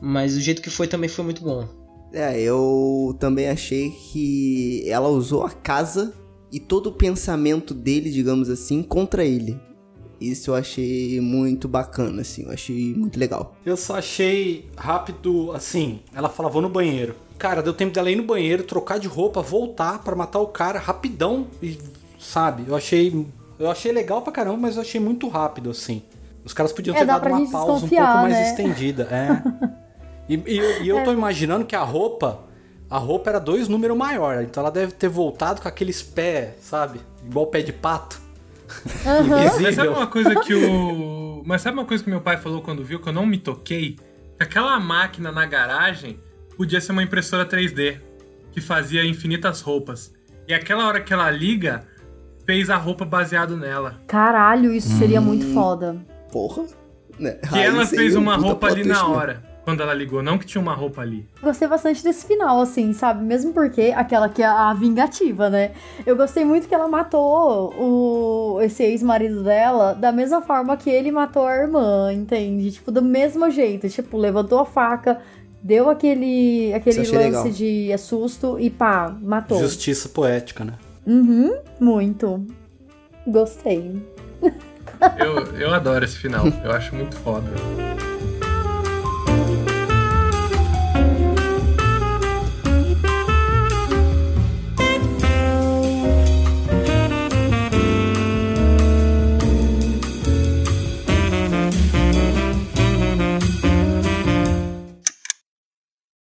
Mas 0.00 0.36
o 0.36 0.40
jeito 0.40 0.60
que 0.60 0.68
foi 0.68 0.86
também 0.86 1.08
foi 1.08 1.24
muito 1.24 1.42
bom. 1.42 1.66
É, 2.12 2.40
eu 2.40 3.16
também 3.18 3.48
achei 3.48 3.90
que 3.90 4.84
ela 4.88 5.08
usou 5.08 5.44
a 5.44 5.50
casa 5.50 6.12
e 6.52 6.58
todo 6.58 6.88
o 6.88 6.92
pensamento 6.92 7.72
dele, 7.72 8.10
digamos 8.10 8.50
assim, 8.50 8.82
contra 8.82 9.24
ele. 9.24 9.58
Isso 10.20 10.50
eu 10.50 10.54
achei 10.54 11.18
muito 11.20 11.66
bacana, 11.66 12.20
assim, 12.22 12.42
eu 12.44 12.50
achei 12.52 12.94
muito 12.94 13.18
legal. 13.18 13.54
Eu 13.64 13.76
só 13.76 13.96
achei 13.96 14.68
rápido, 14.76 15.50
assim, 15.52 16.00
ela 16.14 16.28
fala, 16.28 16.48
vou 16.50 16.60
no 16.60 16.68
banheiro. 16.68 17.14
Cara, 17.38 17.62
deu 17.62 17.72
tempo 17.72 17.94
dela 17.94 18.10
ir 18.10 18.16
no 18.16 18.22
banheiro, 18.24 18.62
trocar 18.64 18.98
de 18.98 19.08
roupa, 19.08 19.40
voltar 19.40 20.00
pra 20.02 20.14
matar 20.14 20.40
o 20.40 20.46
cara 20.48 20.78
rapidão 20.78 21.46
e, 21.62 21.78
sabe, 22.18 22.64
eu 22.68 22.76
achei 22.76 23.26
eu 23.58 23.70
achei 23.70 23.92
legal 23.92 24.22
pra 24.22 24.32
caramba, 24.32 24.56
mas 24.58 24.76
eu 24.76 24.82
achei 24.82 25.00
muito 25.00 25.26
rápido, 25.28 25.70
assim. 25.70 26.02
Os 26.44 26.52
caras 26.54 26.72
podiam 26.72 26.94
É, 26.94 27.00
ter 27.00 27.06
dá 27.06 27.18
dado 27.18 27.28
uma 27.32 27.50
pausa 27.50 27.84
um 27.84 27.88
pouco 27.88 28.14
mais 28.18 28.38
né? 28.38 28.42
estendida, 28.42 29.08
é. 29.10 29.80
E, 30.28 30.34
e 30.46 30.58
eu- 30.58 30.82
e 30.84 30.88
eu 30.88 31.02
tô 31.02 31.12
imaginando 31.12 31.64
que 31.64 31.74
a 31.74 31.82
roupa, 31.82 32.38
a 32.88 32.98
roupa 32.98 33.30
era 33.30 33.40
dois 33.40 33.66
números 33.66 33.96
maior, 33.96 34.42
então 34.44 34.62
ela 34.62 34.70
deve 34.70 34.92
ter 34.92 35.08
voltado 35.08 35.60
com 35.60 35.66
aqueles 35.66 36.02
pés, 36.02 36.50
sabe? 36.62 37.00
Igual 37.26 37.48
pé 37.48 37.62
de 37.62 37.72
pato. 37.72 38.20
Mas 39.60 39.74
sabe 39.74 39.88
uma 39.88 40.06
coisa 40.06 40.40
que 40.40 40.54
o. 40.54 41.42
Mas 41.44 41.62
sabe 41.62 41.76
uma 41.78 41.86
coisa 41.86 42.02
que 42.04 42.10
meu 42.10 42.20
pai 42.20 42.36
falou 42.36 42.62
quando 42.62 42.84
viu 42.84 43.00
que 43.00 43.08
eu 43.08 43.12
não 43.12 43.26
me 43.26 43.38
toquei? 43.38 43.96
Que 44.36 44.42
aquela 44.42 44.78
máquina 44.78 45.32
na 45.32 45.46
garagem 45.46 46.18
podia 46.56 46.80
ser 46.80 46.92
uma 46.92 47.02
impressora 47.02 47.46
3D 47.46 47.98
que 48.52 48.60
fazia 48.60 49.04
infinitas 49.04 49.60
roupas. 49.60 50.12
E 50.46 50.54
aquela 50.54 50.86
hora 50.86 51.00
que 51.00 51.12
ela 51.12 51.30
liga, 51.30 51.86
fez 52.44 52.68
a 52.68 52.76
roupa 52.76 53.04
baseado 53.04 53.56
nela. 53.56 54.00
Caralho, 54.06 54.72
isso 54.72 54.88
seria 54.98 55.20
muito 55.20 55.46
foda. 55.54 55.96
Porra. 56.32 56.64
Né? 57.18 57.38
E 57.54 57.58
ela 57.58 57.86
fez 57.86 58.16
um 58.16 58.20
uma 58.20 58.36
roupa 58.36 58.66
ali 58.66 58.84
na 58.84 59.06
hora. 59.06 59.49
Quando 59.70 59.82
ela 59.82 59.94
ligou, 59.94 60.20
não 60.20 60.36
que 60.36 60.44
tinha 60.44 60.60
uma 60.60 60.74
roupa 60.74 61.00
ali. 61.00 61.24
Gostei 61.40 61.68
bastante 61.68 62.02
desse 62.02 62.26
final, 62.26 62.60
assim, 62.60 62.92
sabe? 62.92 63.22
Mesmo 63.22 63.52
porque 63.52 63.92
aquela 63.94 64.28
que 64.28 64.42
é 64.42 64.46
a 64.46 64.74
vingativa, 64.74 65.48
né? 65.48 65.70
Eu 66.04 66.16
gostei 66.16 66.44
muito 66.44 66.66
que 66.66 66.74
ela 66.74 66.88
matou 66.88 67.72
o 67.78 68.60
esse 68.62 68.82
ex-marido 68.82 69.44
dela 69.44 69.94
da 69.94 70.10
mesma 70.10 70.42
forma 70.42 70.76
que 70.76 70.90
ele 70.90 71.12
matou 71.12 71.46
a 71.46 71.54
irmã, 71.54 72.12
entende? 72.12 72.72
Tipo, 72.72 72.90
do 72.90 73.00
mesmo 73.00 73.48
jeito. 73.48 73.88
Tipo, 73.88 74.18
levantou 74.18 74.58
a 74.58 74.66
faca, 74.66 75.20
deu 75.62 75.88
aquele, 75.88 76.74
aquele 76.74 76.98
lance 76.98 77.48
achei 77.48 77.52
de 77.52 77.98
susto 77.98 78.58
e 78.58 78.70
pá, 78.70 79.14
matou. 79.22 79.60
Justiça 79.60 80.08
poética, 80.08 80.64
né? 80.64 80.72
Uhum, 81.06 81.56
muito. 81.78 82.44
Gostei. 83.24 84.02
Eu, 85.18 85.58
eu 85.58 85.72
adoro 85.72 86.04
esse 86.04 86.16
final. 86.16 86.44
Eu 86.62 86.72
acho 86.72 86.94
muito 86.94 87.16
foda. 87.16 87.46